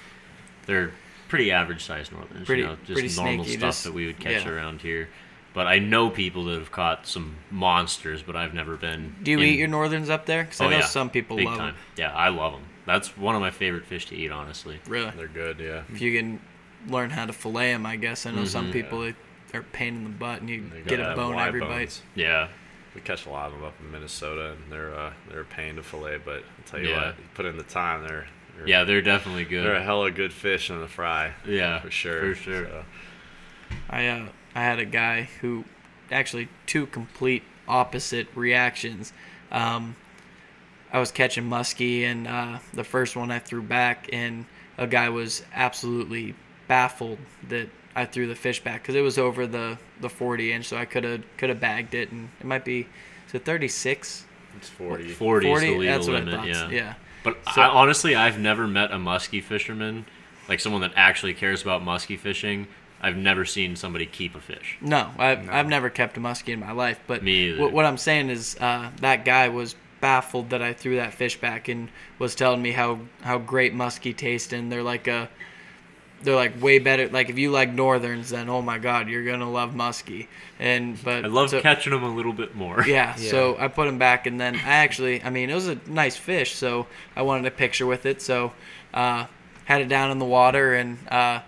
they're 0.66 0.92
pretty 1.28 1.52
average 1.52 1.84
sized 1.84 2.12
northerns. 2.12 2.46
Pretty- 2.46 2.62
you 2.64 2.68
know, 2.70 2.78
just 2.86 3.18
normal 3.18 3.44
snaky, 3.46 3.58
stuff 3.58 3.70
just- 3.70 3.84
that 3.86 3.94
we 3.94 4.06
would 4.06 4.20
catch 4.20 4.46
yeah. 4.46 4.50
around 4.52 4.82
here. 4.82 5.10
But 5.56 5.66
I 5.68 5.80
know 5.80 6.10
people 6.12 6.44
that 6.46 6.60
have 6.60 6.72
caught 6.72 7.08
some 7.08 7.38
monsters, 7.50 8.22
but 8.22 8.36
I've 8.36 8.54
never 8.54 8.76
been. 8.78 9.16
Do 9.24 9.32
you 9.32 9.40
in- 9.40 9.46
eat 9.46 9.58
your 9.58 9.68
northerns 9.70 10.10
up 10.12 10.26
there? 10.28 10.44
Because 10.44 10.62
Oh, 10.62 10.66
I 10.66 10.70
know 10.70 10.78
yeah. 10.80 10.86
some 10.86 11.10
people 11.10 11.38
Big 11.38 11.48
love 11.48 11.58
time. 11.58 11.74
them. 11.74 11.84
Yeah, 11.98 12.14
I 12.14 12.28
love 12.30 12.52
them. 12.52 12.64
That's 12.86 13.18
one 13.18 13.34
of 13.36 13.42
my 13.42 13.50
favorite 13.52 13.86
fish 13.86 14.06
to 14.08 14.16
eat, 14.16 14.32
honestly. 14.32 14.80
Really, 14.88 15.10
They're 15.12 15.28
good, 15.28 15.60
yeah. 15.60 15.82
if 15.92 16.02
you 16.02 16.16
can 16.16 16.40
learn 16.88 17.10
how 17.10 17.26
to 17.26 17.34
fillet 17.34 17.72
them, 17.72 17.86
I 17.88 17.96
guess. 17.96 18.26
I 18.28 18.32
know 18.32 18.46
some 18.46 18.68
Mhm. 18.70 18.74
people 18.74 19.00
that 19.02 19.16
are 19.56 19.64
pain 19.64 19.96
in 19.96 20.04
the 20.04 20.10
butt, 20.12 20.42
and 20.42 20.50
you 20.50 20.70
get 20.86 21.00
a 21.00 21.16
bone 21.16 21.34
wide 21.36 21.48
every 21.48 21.62
bones. 21.62 21.72
bite. 21.72 22.02
Yeah. 22.22 22.50
We 22.94 23.02
catch 23.02 23.26
a 23.26 23.30
lot 23.30 23.48
of 23.48 23.54
them 23.54 23.64
up 23.64 23.74
in 23.80 23.92
Minnesota, 23.92 24.52
and 24.52 24.72
they're 24.72 24.94
uh, 24.94 25.14
they're 25.30 25.42
a 25.42 25.46
pain 25.46 25.76
to 25.78 25.84
fillet. 25.84 26.18
But 26.24 26.44
I'll 26.58 26.66
tell 26.66 26.80
you 26.82 26.90
Yeah. 26.90 27.08
what, 27.08 27.18
you 27.18 27.24
put 27.34 27.46
in 27.46 27.58
the 27.58 27.64
time, 27.64 28.04
they're, 28.08 28.28
they're 28.58 28.68
Yeah, 28.68 28.84
they're 28.84 29.02
definitely 29.02 29.44
good. 29.46 29.66
they're 29.66 29.76
a 29.76 29.84
hella 29.84 30.12
good 30.12 30.32
fish 30.34 30.70
on 30.70 30.80
the 30.82 30.88
fry. 30.88 31.32
Yeah, 31.46 31.80
for 31.80 31.92
sure. 31.92 32.20
for 32.20 32.36
sure. 32.36 32.66
So, 32.68 32.86
I 33.90 34.08
uh, 34.08 34.26
I 34.56 34.62
had 34.64 34.80
a 34.80 34.86
guy 34.86 35.24
who 35.42 35.66
actually 36.12 36.48
two 36.66 36.86
complete 36.88 37.44
opposite 37.68 38.28
reactions. 38.36 39.12
Um, 39.52 39.96
I 40.94 41.00
was 41.00 41.12
catching 41.12 41.44
muskie, 41.44 42.04
and 42.04 42.28
uh, 42.28 42.60
the 42.74 42.84
first 42.84 43.16
one 43.16 43.32
I 43.32 43.40
threw 43.40 43.62
back, 43.62 44.10
and 44.14 44.46
a 44.78 44.88
guy 44.88 45.10
was 45.10 45.44
absolutely 45.54 46.36
baffled 46.68 47.18
that 47.50 47.68
I 47.96 48.06
threw 48.06 48.28
the 48.28 48.36
fish 48.36 48.64
back 48.64 48.82
because 48.82 48.96
it 48.96 49.02
was 49.02 49.18
over 49.18 49.46
the, 49.46 49.78
the 50.00 50.10
40 50.10 50.54
inch, 50.54 50.66
so 50.68 50.78
I 50.78 50.86
could 50.86 51.04
have 51.04 51.24
could 51.38 51.50
have 51.50 51.60
bagged 51.60 51.94
it, 51.94 52.12
and 52.12 52.30
it 52.40 52.46
might 52.46 52.64
be 52.66 52.88
is 53.28 53.34
it 53.34 53.44
36? 53.46 54.26
it's 54.58 54.70
forty. 54.70 55.10
40 55.10 55.52
is 55.52 55.62
the 55.62 55.68
legal 55.78 55.84
That's 55.96 56.08
what 56.08 56.14
limit, 56.24 56.34
I 56.34 56.38
thought. 56.38 56.48
yeah. 56.48 56.70
yeah. 56.70 56.94
But 57.26 57.38
So- 57.54 57.62
I, 57.62 57.68
honestly, 57.68 58.16
I've 58.16 58.40
never 58.40 58.68
met 58.68 58.92
a 58.92 58.96
muskie 58.96 59.44
fisherman, 59.44 60.06
like 60.48 60.60
someone 60.62 60.82
that 60.82 60.94
actually 60.96 61.34
cares 61.34 61.62
about 61.62 61.82
muskie 61.84 62.18
fishing. 62.18 62.68
I've 63.02 63.18
never 63.18 63.46
seen 63.46 63.76
somebody 63.76 64.06
keep 64.06 64.36
a 64.36 64.42
fish. 64.42 64.78
No, 64.82 65.12
I've, 65.18 65.50
I've 65.50 65.68
never 65.68 65.90
kept 65.90 66.18
a 66.18 66.20
muskie 66.20 66.54
in 66.54 66.60
my 66.60 66.72
life. 66.72 67.00
But 67.08 67.24
Me 67.24 67.50
either. 67.50 67.62
What, 67.62 67.72
what 67.74 67.86
I'm 67.86 67.98
saying 67.98 68.30
is 68.30 68.56
uh, 68.60 68.90
that 69.02 69.26
guy 69.26 69.50
was 69.50 69.76
baffled 70.02 70.50
that 70.52 70.62
I 70.62 70.74
threw 70.74 70.96
that 70.98 71.14
fish 71.14 71.40
back 71.40 71.68
and 71.68 71.90
was 72.20 72.36
telling 72.36 72.62
me 72.62 72.72
how, 72.72 73.00
how 73.22 73.38
great 73.38 73.74
muskie 73.76 74.16
taste 74.16 74.54
and 74.54 74.72
they're 74.72 74.84
like 74.84 75.08
a 75.08 75.30
they're 76.24 76.36
like 76.36 76.60
way 76.62 76.80
better. 76.80 77.08
Like 77.10 77.30
if 77.30 77.38
you 77.38 77.52
like 77.52 77.72
northerns, 77.72 78.30
then 78.32 78.50
oh 78.50 78.62
my 78.62 78.80
god, 78.80 79.08
you're 79.10 79.24
gonna 79.26 79.50
love 79.52 79.74
muskie. 79.74 80.28
And 80.58 81.02
but 81.04 81.24
I 81.26 81.28
love 81.28 81.52
so- 81.52 81.62
catching 81.62 81.92
them 81.94 82.04
a 82.04 82.14
little 82.16 82.34
bit 82.34 82.56
more. 82.56 82.84
yeah, 82.88 83.16
Yeah. 83.18 83.30
so 83.30 83.58
I 83.60 83.68
put 83.68 83.88
him 83.88 84.00
back, 84.00 84.26
and 84.26 84.40
then 84.40 84.56
I 84.56 84.60
actually, 84.78 85.22
I 85.24 85.30
mean, 85.30 85.50
it 85.52 85.54
was 85.54 85.68
a 85.68 85.78
nice 85.88 86.16
fish, 86.16 86.56
so 86.56 86.88
I 87.16 87.22
wanted 87.22 87.46
a 87.46 87.52
picture 87.52 87.86
with 87.86 88.06
it, 88.08 88.22
so 88.24 88.54
uh, 88.94 89.28
had 89.66 89.82
it 89.82 89.88
down 89.88 90.10
in 90.10 90.18
the 90.18 90.26
water, 90.26 90.74
and 90.74 90.98
uh, 91.10 91.42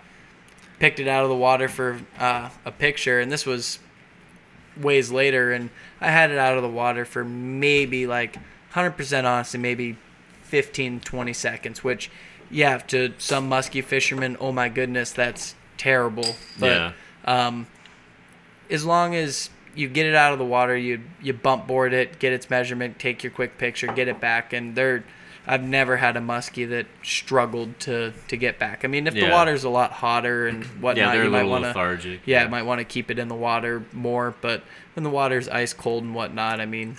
picked 0.78 1.00
it 1.00 1.08
out 1.08 1.22
of 1.24 1.28
the 1.28 1.36
water 1.36 1.68
for 1.68 2.00
uh, 2.18 2.50
a 2.64 2.70
picture, 2.72 3.20
and 3.20 3.30
this 3.32 3.44
was 3.46 3.78
ways 4.76 5.10
later, 5.10 5.52
and 5.52 5.70
I 6.00 6.10
had 6.10 6.30
it 6.30 6.38
out 6.38 6.56
of 6.56 6.62
the 6.62 6.68
water 6.68 7.04
for 7.04 7.24
maybe 7.24 8.06
like 8.06 8.36
100% 8.74 9.24
honestly, 9.24 9.58
maybe 9.58 9.96
15, 10.42 11.00
20 11.00 11.32
seconds, 11.32 11.82
which, 11.82 12.10
yeah, 12.50 12.78
to 12.78 13.12
some 13.18 13.48
musky 13.48 13.80
fishermen, 13.80 14.36
oh 14.40 14.52
my 14.52 14.68
goodness, 14.68 15.10
that's 15.12 15.54
terrible. 15.76 16.36
But 16.58 16.66
Yeah. 16.70 16.92
um, 17.24 17.66
as 18.70 18.84
long 18.84 19.14
as 19.14 19.50
you 19.74 19.88
get 19.88 20.06
it 20.06 20.14
out 20.14 20.32
of 20.32 20.38
the 20.38 20.44
water, 20.44 20.76
you 20.76 21.00
you 21.22 21.32
bump 21.32 21.66
board 21.66 21.92
it, 21.92 22.18
get 22.18 22.32
its 22.32 22.50
measurement, 22.50 22.98
take 22.98 23.22
your 23.22 23.30
quick 23.32 23.58
picture, 23.58 23.86
get 23.88 24.08
it 24.08 24.20
back, 24.20 24.52
and 24.52 24.74
they're. 24.74 25.04
I've 25.48 25.62
never 25.62 25.96
had 25.96 26.16
a 26.16 26.20
muskie 26.20 26.68
that 26.70 26.86
struggled 27.02 27.80
to 27.80 28.12
to 28.28 28.36
get 28.36 28.58
back. 28.58 28.84
I 28.84 28.88
mean, 28.88 29.06
if 29.06 29.14
the 29.14 29.20
Yeah. 29.20 29.32
water's 29.32 29.64
a 29.64 29.68
lot 29.70 29.92
hotter 29.92 30.46
and 30.46 30.64
whatnot, 30.80 30.96
yeah, 30.96 31.12
they're 31.12 31.22
you 31.22 31.28
a 31.28 31.32
might 31.32 31.44
want 31.44 31.64
to 31.64 31.68
lethargic. 31.68 32.20
yeah, 32.26 32.46
might 32.48 32.64
want 32.64 32.80
to 32.80 32.84
keep 32.84 33.10
it 33.10 33.18
in 33.18 33.28
the 33.28 33.34
water 33.34 33.82
more. 33.92 34.34
But 34.40 34.62
when 34.94 35.04
the 35.04 35.10
water's 35.10 35.48
ice 35.48 35.72
cold 35.72 36.04
and 36.04 36.14
whatnot, 36.14 36.60
I 36.60 36.66
mean, 36.66 36.96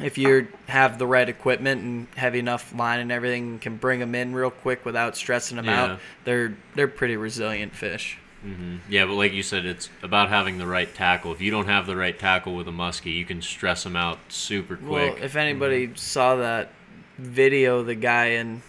if 0.00 0.18
you 0.18 0.48
have 0.68 0.98
the 0.98 1.06
right 1.06 1.28
equipment 1.28 1.82
and 1.82 2.06
have 2.16 2.34
enough 2.34 2.74
line 2.74 3.00
and 3.00 3.10
everything, 3.12 3.58
can 3.60 3.76
bring 3.76 4.00
them 4.00 4.14
in 4.14 4.34
real 4.34 4.50
quick 4.50 4.84
without 4.84 5.16
stressing 5.16 5.56
them 5.56 5.66
Yeah. 5.66 5.82
out. 5.84 6.00
They're 6.24 6.54
they're 6.74 6.88
pretty 6.88 7.16
resilient 7.16 7.74
fish. 7.74 8.18
hmm 8.42 8.76
Yeah, 8.90 9.06
but 9.06 9.14
like 9.14 9.32
you 9.32 9.42
said, 9.42 9.64
it's 9.64 9.88
about 10.02 10.28
having 10.28 10.58
the 10.58 10.66
right 10.66 10.92
tackle. 10.94 11.32
If 11.32 11.40
you 11.40 11.50
don't 11.50 11.66
have 11.66 11.86
the 11.86 11.96
right 11.96 12.18
tackle 12.18 12.54
with 12.54 12.68
a 12.68 12.72
muskie, 12.72 13.14
you 13.16 13.24
can 13.24 13.40
stress 13.40 13.84
them 13.84 13.96
out 13.96 14.18
super 14.28 14.76
quick. 14.76 14.90
Well, 14.90 15.16
if 15.22 15.34
anybody 15.34 15.90
saw 15.94 16.36
that 16.36 16.70
video, 17.18 17.82
the 17.82 17.94
guy 17.94 18.26
in 18.26 18.62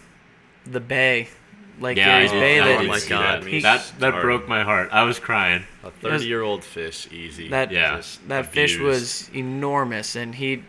the 0.64 0.80
bay, 0.80 1.28
like 1.80 1.96
yeah, 1.96 2.04
I 2.04 2.06
Gary's 2.26 2.30
did, 2.32 2.40
Bay, 2.40 2.60
I 2.60 2.64
that 2.66 2.78
did 2.80 2.88
my 2.88 3.00
God. 3.08 3.42
that. 3.42 3.48
He- 3.48 3.60
that 3.60 3.92
that 3.98 4.20
broke 4.22 4.48
my 4.48 4.62
heart. 4.62 4.88
I 4.92 5.02
was 5.04 5.18
crying. 5.18 5.64
A 5.84 5.90
30 5.90 6.24
year 6.26 6.42
old 6.42 6.64
fish, 6.64 7.08
easy. 7.12 7.48
That- 7.48 7.70
Yeah. 7.70 7.96
Just 7.96 8.26
that 8.28 8.52
fish 8.52 8.78
was 8.78 9.30
enormous, 9.34 10.16
and 10.16 10.34
he 10.34 10.62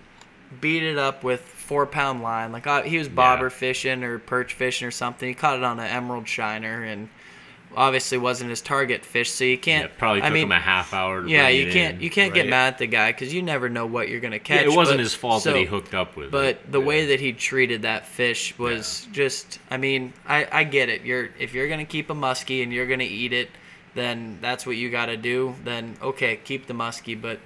beat 0.62 0.84
it 0.84 0.98
up 0.98 1.24
with 1.24 1.42
four 1.42 1.86
pound 1.86 2.22
line. 2.22 2.52
Like 2.52 2.68
uh, 2.68 2.84
he 2.84 2.98
was 2.98 3.08
bobber 3.10 3.50
fishing 3.50 4.04
or 4.04 4.20
perch 4.20 4.54
fishing 4.54 4.88
or 4.88 4.92
something. 4.92 5.28
He 5.28 5.36
caught 5.36 5.58
it 5.58 5.64
on 5.64 5.80
an 5.80 5.88
emerald 5.88 6.28
shiner, 6.28 6.84
and 6.84 7.10
obviously 7.78 8.18
wasn't 8.18 8.50
his 8.50 8.60
target 8.62 9.06
fish. 9.06 9.30
So 9.32 9.44
you 9.46 9.58
can't. 9.58 9.86
it 9.86 9.98
probably 9.98 10.22
I 10.24 10.26
took 10.26 10.34
mean, 10.34 10.44
him 10.44 10.52
a 10.52 10.60
half 10.60 10.94
hour. 10.94 11.22
To 11.24 11.30
Yeah, 11.30 11.48
you 11.48 11.72
can't 11.72 11.98
in. 11.98 12.02
you 12.02 12.10
can't 12.10 12.34
get 12.34 12.48
mad 12.50 12.74
at 12.74 12.78
the 12.80 12.88
guy 12.88 13.12
because 13.12 13.34
you 13.34 13.42
never 13.44 13.70
know 13.70 13.86
what 13.86 14.10
you're 14.10 14.20
gonna 14.20 14.40
catch. 14.40 14.66
Yeah, 14.66 14.72
it 14.74 14.76
wasn't 14.76 14.98
but- 14.98 15.04
his 15.04 15.14
fault 15.14 15.44
so- 15.44 15.54
that 15.54 15.60
he 15.60 15.66
hooked 15.66 15.94
up 15.94 16.18
with. 16.18 16.32
But 16.32 16.46
it. 16.46 16.72
the 16.72 16.82
way 16.82 17.06
that 17.06 17.20
he 17.20 17.32
treated 17.34 17.84
that 17.84 18.08
fish 18.08 18.58
was 18.58 19.08
just 19.14 19.60
I 19.70 19.78
mean, 19.78 20.12
I, 20.28 20.48
I 20.52 20.64
get 20.64 20.90
it. 20.90 21.04
You're 21.04 21.30
if 21.40 21.54
you're 21.54 21.70
gonna 21.70 21.86
keep 21.86 22.10
a 22.10 22.16
muskie 22.16 22.64
and 22.64 22.74
you're 22.74 22.88
gonna 22.88 23.04
eat 23.04 23.32
it, 23.32 23.50
then 23.94 24.40
that's 24.42 24.66
what 24.66 24.76
you 24.76 24.90
gotta 24.90 25.16
do. 25.16 25.56
Then 25.64 25.96
okay, 26.02 26.40
keep 26.44 26.66
the 26.66 26.74
muskie, 26.74 27.20
but 27.22 27.40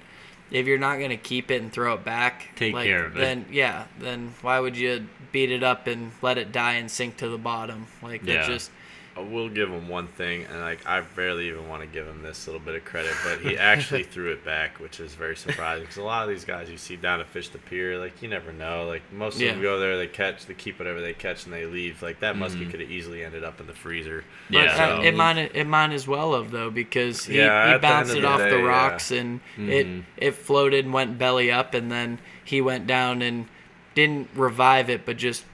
if 0.50 0.66
you're 0.66 0.78
not 0.78 0.98
gonna 0.98 1.16
keep 1.18 1.50
it 1.50 1.60
and 1.62 1.70
throw 1.72 1.94
it 1.94 2.04
back, 2.04 2.48
Take 2.56 2.74
like, 2.74 2.86
care 2.86 3.04
of 3.06 3.16
it. 3.16 3.20
Then 3.20 3.44
yeah, 3.50 3.84
then 3.98 4.32
why 4.40 4.58
would 4.60 4.76
you 4.78 5.06
beat 5.30 5.50
it 5.50 5.62
up 5.62 5.86
and 5.86 6.12
let 6.22 6.38
it 6.38 6.52
die 6.52 6.74
and 6.74 6.90
sink 6.90 7.18
to 7.18 7.28
the 7.28 7.38
bottom? 7.38 7.86
Like 8.02 8.22
that's 8.24 8.48
Yeah. 8.48 8.54
just 8.54 8.70
I 9.14 9.20
will 9.20 9.50
give 9.50 9.68
him 9.68 9.88
one 9.88 10.06
thing, 10.06 10.44
and 10.44 10.60
like 10.60 10.86
I 10.86 11.02
barely 11.02 11.48
even 11.48 11.68
want 11.68 11.82
to 11.82 11.86
give 11.86 12.06
him 12.06 12.22
this 12.22 12.46
little 12.46 12.60
bit 12.60 12.74
of 12.74 12.84
credit, 12.86 13.12
but 13.22 13.40
he 13.40 13.58
actually 13.58 14.02
threw 14.12 14.32
it 14.32 14.42
back, 14.42 14.80
which 14.80 15.00
is 15.00 15.12
very 15.14 15.36
surprising. 15.36 15.82
Because 15.84 15.98
a 15.98 16.02
lot 16.02 16.22
of 16.22 16.30
these 16.30 16.46
guys 16.46 16.70
you 16.70 16.78
see 16.78 16.96
down 16.96 17.18
to 17.18 17.26
fish 17.26 17.50
the 17.50 17.58
pier, 17.58 17.98
like 17.98 18.22
you 18.22 18.28
never 18.28 18.52
know. 18.54 18.86
Like 18.86 19.02
most 19.12 19.34
of 19.36 19.42
Yeah. 19.42 19.52
them 19.52 19.60
go 19.60 19.78
there, 19.78 19.98
they 19.98 20.06
catch, 20.06 20.46
they 20.46 20.54
keep 20.54 20.78
whatever 20.78 21.02
they 21.02 21.12
catch, 21.12 21.44
and 21.44 21.52
they 21.52 21.66
leave. 21.66 22.02
Like 22.02 22.20
that 22.20 22.36
muskie 22.36 22.66
Mhm. 22.66 22.70
could 22.70 22.80
have 22.80 22.90
easily 22.90 23.22
ended 23.22 23.44
up 23.44 23.60
in 23.60 23.66
the 23.66 23.74
freezer. 23.74 24.24
Yeah. 24.48 24.62
uh, 24.62 24.76
So- 24.98 25.02
it 25.02 25.14
might 25.14 25.36
it 25.36 25.66
might 25.66 25.92
as 25.92 26.08
well 26.08 26.34
have 26.34 26.50
though 26.50 26.70
because 26.70 27.26
he, 27.26 27.36
Yeah, 27.36 27.66
he 27.66 27.72
the 27.74 27.78
bounced 27.80 28.14
it 28.14 28.22
the 28.22 28.26
off 28.28 28.38
day, 28.38 28.48
the 28.50 28.56
yeah. 28.58 28.62
rocks 28.64 29.10
and 29.10 29.40
it 29.58 29.86
Mhm. 29.86 30.04
it 30.16 30.34
floated 30.36 30.86
and 30.86 30.94
went 30.94 31.18
belly 31.18 31.52
up 31.52 31.74
and 31.74 31.92
then 31.92 32.18
he 32.42 32.62
went 32.62 32.86
down 32.86 33.20
and 33.20 33.46
didn't 33.94 34.30
revive 34.34 34.88
it 34.88 35.04
but 35.04 35.18
just 35.18 35.44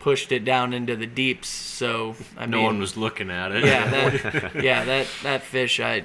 pushed 0.00 0.32
it 0.32 0.44
down 0.44 0.72
into 0.72 0.96
the 0.96 1.06
deeps. 1.06 1.48
So 1.48 2.16
I 2.36 2.46
no 2.46 2.56
mean, 2.56 2.66
one 2.66 2.78
was 2.80 2.96
looking 2.96 3.30
at 3.30 3.52
it. 3.52 3.64
yeah 3.64 3.88
that 3.90 4.54
yeah 4.64 4.84
that 4.84 5.06
that 5.22 5.42
fish 5.42 5.78
I 5.80 6.02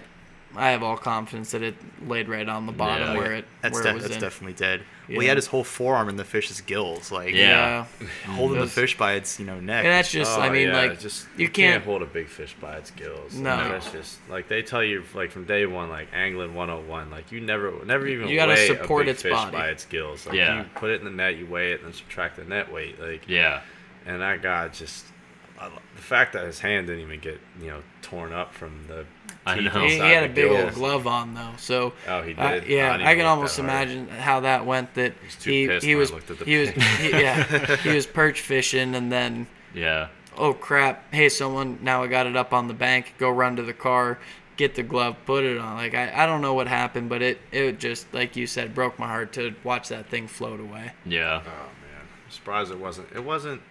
I 0.58 0.70
have 0.70 0.84
all 0.84 0.96
confidence 0.96 1.52
that 1.52 1.62
it 1.64 1.76
laid 2.08 2.30
right 2.30 2.48
on 2.48 2.66
the 2.66 2.72
bottom 2.72 3.10
Yeah. 3.10 3.18
where 3.18 3.34
it 3.34 3.46
That's, 3.62 3.74
where 3.74 3.84
de- 3.84 3.90
it 3.90 3.94
was 3.96 4.04
that's 4.04 4.16
in. 4.16 4.22
definitely 4.22 4.54
dead. 4.54 4.84
Well, 5.10 5.20
he 5.20 5.28
had 5.28 5.36
his 5.38 5.46
whole 5.48 5.64
forearm 5.66 6.08
in 6.10 6.16
the 6.16 6.24
fish's 6.24 6.62
gills, 6.62 7.12
like 7.12 7.34
Yeah. 7.36 7.86
holding 8.26 8.58
It 8.58 8.62
the 8.62 8.68
fish 8.68 8.98
by 8.98 9.14
its 9.16 9.38
you 9.40 9.46
know 9.46 9.60
neck. 9.60 9.84
And 9.86 9.94
that's 9.94 10.10
just 10.12 10.38
Oh, 10.38 10.42
I 10.42 10.50
mean 10.50 10.70
yeah, 10.70 10.78
like 10.78 11.00
just 11.00 11.28
you 11.38 11.50
can't 11.50 11.84
hold 11.84 12.02
a 12.02 12.06
big 12.06 12.28
fish 12.28 12.56
by 12.60 12.78
its 12.78 12.90
gills. 12.92 13.36
No. 13.36 13.56
Like, 13.56 13.72
that's 13.72 13.92
just 13.92 14.18
like 14.30 14.48
they 14.48 14.62
tell 14.64 14.84
you 14.84 15.04
like 15.14 15.30
from 15.32 15.44
day 15.46 15.66
one, 15.66 15.90
like 15.90 16.08
angling 16.14 16.54
101, 16.56 17.12
like 17.12 17.32
you 17.34 17.42
never 17.42 17.74
never 17.86 18.08
even 18.08 18.30
You 18.30 18.36
gotta 18.38 18.54
weigh 18.54 18.68
support 18.68 19.04
a 19.04 19.06
big 19.08 19.14
its 19.16 19.22
fish 19.24 19.32
body. 19.34 19.52
by 19.52 19.68
its 19.70 19.86
gills. 19.86 20.26
Like 20.26 20.36
Yeah. 20.38 20.60
you 20.62 20.66
put 20.76 20.90
it 20.90 21.00
in 21.02 21.06
the 21.06 21.12
net, 21.12 21.36
you 21.36 21.46
weigh 21.46 21.74
it, 21.74 21.80
and 21.82 21.88
then 21.88 21.94
subtract 21.94 22.38
the 22.38 22.46
net 22.46 22.72
weight. 22.72 23.00
Like 23.00 23.24
Yeah. 23.28 23.62
And 24.06 24.22
that 24.22 24.42
guy 24.42 24.68
just 24.70 25.06
I 25.60 25.70
the 25.96 26.02
fact 26.02 26.34
that 26.34 26.46
his 26.46 26.60
hand 26.60 26.88
didn't 26.88 27.02
even 27.04 27.20
get 27.20 27.40
you 27.62 27.68
know 27.68 27.82
torn 28.02 28.34
up 28.34 28.54
from 28.54 28.86
the 28.88 29.06
I 29.48 29.60
know. 29.60 29.70
he, 29.86 29.90
he 29.94 29.98
had 30.00 30.24
a 30.24 30.34
big 30.34 30.52
old 30.52 30.74
glove 30.74 31.06
on 31.08 31.34
though, 31.36 31.54
so 31.58 31.94
Oh, 32.08 32.22
he 32.24 32.34
did. 32.34 32.40
Uh, 32.40 32.62
yeah, 32.68 32.94
didn't 32.98 33.08
I 33.08 33.16
can 33.16 33.26
almost 33.26 33.56
that 33.58 33.64
hard. 33.64 33.88
imagine 33.90 34.08
how 34.10 34.40
that 34.42 34.66
went. 34.66 34.94
That 34.96 35.14
was 35.24 35.36
too 35.36 35.52
he 35.52 35.68
pissed 35.68 35.86
he 35.86 35.96
was 35.96 36.12
looked 36.12 36.32
at 36.32 36.40
the 36.40 36.46
he 36.46 36.58
was 36.58 36.70
he, 36.70 37.10
yeah 37.12 37.76
he 37.78 37.90
was 37.96 38.06
perch 38.08 38.42
fishing 38.42 38.96
and 38.96 39.12
then 39.12 39.48
Yeah. 39.74 40.08
oh 40.38 40.54
crap 40.54 41.14
hey 41.14 41.30
someone 41.30 41.80
now 41.82 42.04
I 42.04 42.08
got 42.08 42.26
it 42.28 42.36
up 42.36 42.54
on 42.54 42.68
the 42.68 42.74
bank 42.74 43.14
go 43.18 43.30
run 43.30 43.56
to 43.58 43.64
the 43.64 43.74
car 43.74 44.18
get 44.58 44.74
the 44.76 44.84
glove 44.84 45.16
put 45.26 45.44
it 45.44 45.58
on 45.58 45.76
like 45.78 45.94
I, 45.94 46.24
I 46.24 46.26
don't 46.26 46.42
know 46.42 46.54
what 46.54 46.68
happened 46.68 47.08
but 47.10 47.22
it 47.22 47.40
it 47.52 47.80
just 47.80 48.12
like 48.14 48.36
you 48.36 48.48
said 48.48 48.74
broke 48.74 48.98
my 48.98 49.08
heart 49.08 49.32
to 49.34 49.54
watch 49.64 49.90
that 49.90 50.08
thing 50.10 50.28
float 50.28 50.60
away. 50.60 50.92
Yeah. 51.06 51.42
Oh 51.46 51.50
man, 51.50 52.02
I'm 52.26 52.32
surprised 52.32 52.72
it 52.72 52.80
wasn't. 52.80 53.08
It 53.14 53.24
wasn't. 53.24 53.62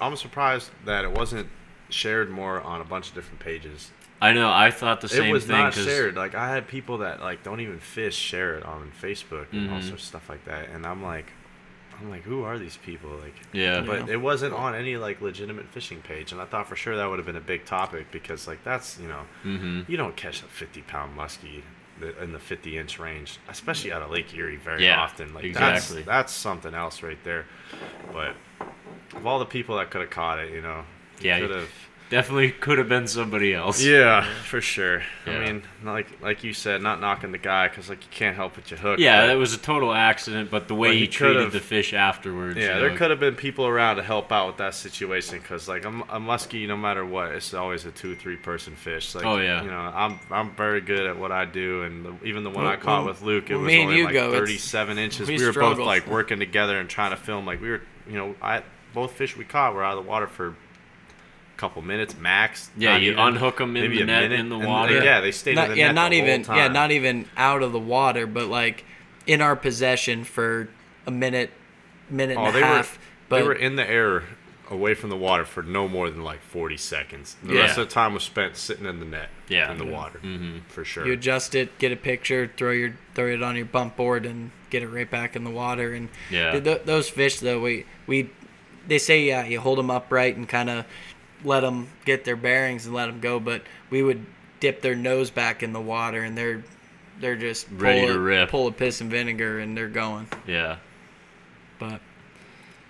I'm 0.00 0.16
surprised 0.16 0.70
that 0.84 1.04
it 1.04 1.12
wasn't 1.12 1.48
shared 1.88 2.30
more 2.30 2.60
on 2.60 2.80
a 2.80 2.84
bunch 2.84 3.08
of 3.08 3.14
different 3.14 3.40
pages. 3.40 3.90
I 4.22 4.32
know. 4.32 4.50
I 4.52 4.70
thought 4.70 5.00
the 5.00 5.08
same 5.08 5.20
thing. 5.20 5.30
it 5.30 5.32
was 5.32 5.44
thing. 5.46 5.56
not 5.56 5.72
'cause- 5.72 5.84
shared. 5.84 6.14
Like 6.16 6.34
I 6.34 6.50
had 6.50 6.68
people 6.68 6.98
that 6.98 7.20
like 7.20 7.42
don't 7.42 7.60
even 7.60 7.80
fish 7.80 8.14
share 8.16 8.54
it 8.56 8.64
on 8.64 8.92
Facebook 9.00 9.46
and 9.52 9.70
all 9.70 9.78
Mhm. 9.78 9.82
sorts 9.88 10.02
of 10.02 10.08
stuff 10.08 10.28
like 10.28 10.44
that, 10.44 10.68
and 10.68 10.86
I'm 10.86 11.02
like, 11.02 11.32
I'm 12.00 12.08
like, 12.10 12.22
who 12.22 12.44
are 12.44 12.58
these 12.58 12.76
people? 12.78 13.10
Like, 13.10 13.34
Yeah. 13.52 13.80
but 13.80 14.06
Yeah. 14.08 14.14
it 14.14 14.20
wasn't 14.20 14.54
on 14.54 14.74
any 14.74 14.96
like 14.96 15.20
legitimate 15.20 15.68
fishing 15.68 16.00
page, 16.02 16.32
and 16.32 16.40
I 16.40 16.44
thought 16.44 16.68
for 16.68 16.76
sure 16.76 16.96
that 16.96 17.08
would 17.08 17.18
have 17.18 17.26
been 17.26 17.36
a 17.36 17.40
big 17.40 17.64
topic 17.64 18.10
because 18.10 18.46
like 18.46 18.62
that's 18.64 18.98
you 18.98 19.08
know 19.08 19.22
Mm-hmm. 19.44 19.82
you 19.90 19.96
don't 19.96 20.16
catch 20.16 20.40
a 20.42 20.44
50 20.46 20.82
pound 20.82 21.16
muskie 21.18 21.62
in 22.20 22.32
the 22.32 22.38
50 22.38 22.78
inch 22.78 22.98
range, 22.98 23.38
especially 23.48 23.92
out 23.92 24.00
of 24.02 24.10
Lake 24.10 24.34
Erie 24.34 24.56
very 24.56 24.84
Yeah, 24.84 25.00
often. 25.00 25.34
Like 25.34 25.44
exactly. 25.44 25.96
that's 26.02 26.06
that's 26.06 26.32
something 26.32 26.74
else 26.74 27.02
right 27.02 27.22
there. 27.24 27.44
But 28.12 28.34
of 29.14 29.26
all 29.26 29.38
the 29.38 29.46
people 29.46 29.76
that 29.76 29.90
could 29.90 30.00
have 30.02 30.10
caught 30.10 30.38
it, 30.38 30.52
you 30.52 30.60
know, 30.60 30.84
Yeah, 31.20 31.40
could 31.40 31.50
have. 31.50 31.68
Definitely 32.10 32.50
could 32.50 32.78
have 32.78 32.88
been 32.88 33.06
somebody 33.06 33.54
else. 33.54 33.80
Yeah, 33.80 34.24
for 34.42 34.60
sure. 34.60 35.04
Yeah. 35.28 35.32
I 35.32 35.44
mean, 35.44 35.62
like 35.84 36.08
like 36.20 36.42
you 36.42 36.52
said, 36.52 36.82
not 36.82 37.00
knocking 37.00 37.30
the 37.30 37.38
guy 37.38 37.68
because 37.68 37.88
like 37.88 38.02
you 38.02 38.10
can't 38.10 38.34
help 38.34 38.56
but 38.56 38.68
you 38.68 38.76
hook. 38.76 38.98
Yeah, 38.98 39.20
but- 39.28 39.30
it 39.30 39.36
was 39.36 39.54
a 39.54 39.58
total 39.58 39.92
accident, 39.94 40.50
but 40.50 40.66
the 40.66 40.74
way 40.74 40.88
But 40.88 40.94
he, 40.94 41.00
he 41.02 41.06
treated 41.06 41.52
the 41.52 41.60
fish 41.60 41.94
afterwards. 41.94 42.56
Yeah, 42.56 42.74
you 42.74 42.80
there 42.80 42.96
could 42.96 43.10
have 43.10 43.20
been 43.20 43.36
people 43.36 43.64
around 43.64 43.94
to 43.98 44.02
help 44.02 44.32
out 44.32 44.48
with 44.48 44.56
that 44.56 44.74
situation 44.74 45.38
because, 45.38 45.68
like, 45.68 45.84
a 45.84 45.88
muskie, 46.18 46.66
no 46.66 46.76
matter 46.76 47.06
what, 47.06 47.30
it's 47.30 47.54
always 47.54 47.84
a 47.86 47.92
two, 47.92 48.16
three 48.16 48.36
person 48.36 48.74
fish. 48.74 49.14
Like, 49.14 49.24
Oh, 49.24 49.36
yeah. 49.38 49.62
You 49.62 49.70
know, 49.70 49.78
I'm 49.78 50.18
I'm 50.32 50.50
very 50.56 50.80
good 50.80 51.06
at 51.06 51.16
what 51.16 51.30
I 51.30 51.44
do, 51.44 51.82
and 51.84 52.04
the, 52.04 52.14
even 52.24 52.42
the 52.42 52.50
one 52.50 52.66
I 52.66 52.74
caught 52.74 53.04
well, 53.04 53.12
with 53.12 53.22
Luke, 53.22 53.50
it 53.50 53.54
well, 53.54 53.66
was 53.66 53.72
only 53.72 53.98
you 53.98 54.06
like 54.06 54.14
go, 54.14 54.30
it's- 54.30 54.40
37 54.40 54.98
inches. 54.98 55.28
we 55.28 55.36
We, 55.38 55.46
were 55.46 55.52
struggle. 55.52 55.76
both 55.76 55.86
like 55.86 56.08
working 56.08 56.40
together 56.40 56.80
and 56.80 56.88
trying 56.90 57.12
to 57.12 57.16
film. 57.16 57.46
Like, 57.46 57.60
we 57.62 57.70
were, 57.70 57.82
you 58.08 58.14
know, 58.14 58.34
I 58.42 58.64
both 58.94 59.12
fish 59.12 59.36
we 59.36 59.44
caught 59.44 59.74
were 59.74 59.84
out 59.84 59.96
of 59.98 60.04
the 60.04 60.08
water 60.10 60.26
for 60.26 60.48
a 60.48 60.54
couple 61.56 61.82
minutes 61.82 62.16
max. 62.18 62.70
Yeah, 62.76 62.96
you 62.96 63.12
even, 63.12 63.18
them, 63.56 63.76
in 63.76 63.82
maybe 63.82 63.96
the 63.96 64.02
a 64.02 64.06
net 64.06 64.22
minute, 64.22 64.40
in 64.40 64.48
the 64.48 64.58
water. 64.58 64.98
they- 64.98 65.04
yeah, 65.04 65.20
they 65.20 65.32
stayed 65.32 65.54
Not, 65.56 65.66
in 65.66 65.70
the 65.72 65.78
yeah, 65.78 65.86
net 65.86 65.94
not 65.94 66.10
the 66.10 66.18
whole 66.20 66.28
even 66.28 66.44
yeah, 66.56 66.68
not 66.68 66.90
even 66.90 67.26
out 67.36 67.62
of 67.62 67.72
the 67.72 67.80
water, 67.80 68.26
but 68.26 68.46
like 68.48 68.84
in 69.26 69.40
our 69.40 69.56
possession 69.56 70.24
for 70.24 70.68
a 71.06 71.10
minute, 71.10 71.50
minute 72.08 72.36
Oh, 72.38 72.46
and 72.46 72.54
they 72.54 72.60
a 72.60 72.62
were 72.62 72.68
half. 72.68 72.98
but 73.28 73.36
they 73.38 73.42
were 73.42 73.52
in 73.54 73.76
the 73.76 73.88
air 73.88 74.24
away 74.70 74.94
from 74.94 75.10
the 75.10 75.16
water 75.16 75.44
for 75.44 75.64
no 75.64 75.88
more 75.88 76.08
than 76.10 76.22
like 76.22 76.40
40 76.42 76.76
seconds. 76.76 77.36
The 77.42 77.54
Yeah. 77.54 77.60
rest 77.62 77.76
of 77.78 77.88
the 77.88 77.92
time 77.92 78.14
was 78.14 78.22
spent 78.22 78.56
sitting 78.56 78.86
in 78.86 79.00
the 79.00 79.04
net. 79.04 79.28
Yeah. 79.48 79.72
in 79.72 79.78
the 79.78 79.84
water. 79.84 80.20
Mhm. 80.22 80.60
For 80.68 80.84
sure. 80.84 81.04
you 81.04 81.12
adjust 81.12 81.56
it, 81.56 81.76
get 81.80 81.90
a 81.90 81.96
picture, 81.96 82.48
throw 82.56 82.70
your 82.70 82.92
throw 83.16 83.26
it 83.26 83.42
on 83.42 83.56
your 83.56 83.64
bump 83.64 83.96
board, 83.96 84.24
and 84.24 84.52
get 84.70 84.84
it 84.84 84.86
right 84.88 85.10
back 85.10 85.34
in 85.34 85.42
the 85.42 85.50
water. 85.50 85.92
And 85.92 86.08
Yeah. 86.30 86.52
th- 86.52 86.62
th- 86.62 86.82
those 86.84 87.10
fish 87.10 87.40
though, 87.40 87.58
we 87.60 87.84
we 88.06 88.30
they 88.86 88.98
say 88.98 89.22
yeah, 89.22 89.44
you 89.44 89.60
hold 89.60 89.78
them 89.78 89.90
upright 89.90 90.36
and 90.36 90.48
kind 90.48 90.70
of 90.70 90.84
let 91.44 91.60
them 91.60 91.88
get 92.04 92.24
their 92.24 92.36
bearings 92.36 92.86
and 92.86 92.94
let 92.94 93.06
them 93.06 93.20
go. 93.20 93.40
But 93.40 93.62
we 93.90 94.02
would 94.02 94.24
dip 94.60 94.82
their 94.82 94.94
nose 94.96 95.30
back 95.30 95.62
in 95.62 95.72
the 95.72 95.80
water, 95.80 96.22
and 96.22 96.36
they're 96.36 96.62
they're 97.20 97.36
just 97.36 97.66
Ready 97.70 98.00
pull 98.00 98.08
to 98.08 98.14
a, 98.14 98.18
rip. 98.18 98.50
Pull 98.50 98.66
a 98.68 98.72
piss 98.72 99.00
and 99.00 99.10
vinegar, 99.10 99.58
and 99.58 99.76
they're 99.76 99.88
going. 99.88 100.28
Yeah. 100.46 100.76
But 101.78 102.00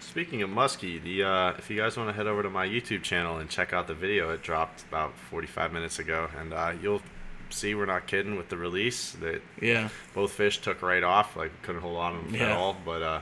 Speaking 0.00 0.42
of 0.42 0.50
muskie, 0.50 1.00
the 1.02 1.22
uh, 1.22 1.48
if 1.58 1.70
you 1.70 1.76
guys 1.76 1.96
want 1.96 2.08
to 2.08 2.12
head 2.12 2.26
over 2.26 2.42
to 2.42 2.50
my 2.50 2.66
YouTube 2.66 3.02
channel 3.02 3.38
and 3.38 3.48
check 3.48 3.72
out 3.72 3.86
the 3.86 3.94
video, 3.94 4.30
it 4.30 4.42
dropped 4.42 4.82
about 4.84 5.16
45 5.30 5.72
minutes 5.72 5.98
ago, 6.00 6.28
and 6.38 6.52
uh, 6.52 6.72
you'll 6.82 7.02
see 7.50 7.74
we're 7.74 7.86
not 7.86 8.06
kidding 8.06 8.36
with 8.36 8.48
the 8.48 8.56
release. 8.56 9.12
That 9.12 9.42
Yeah. 9.60 9.88
both 10.14 10.32
fish 10.32 10.58
took 10.58 10.82
right 10.82 11.04
off, 11.04 11.36
like 11.36 11.52
couldn't 11.62 11.82
hold 11.82 11.98
on 11.98 12.24
to 12.24 12.32
them 12.32 12.42
at 12.42 12.50
all. 12.50 12.76
But 12.84 13.02
uh, 13.02 13.20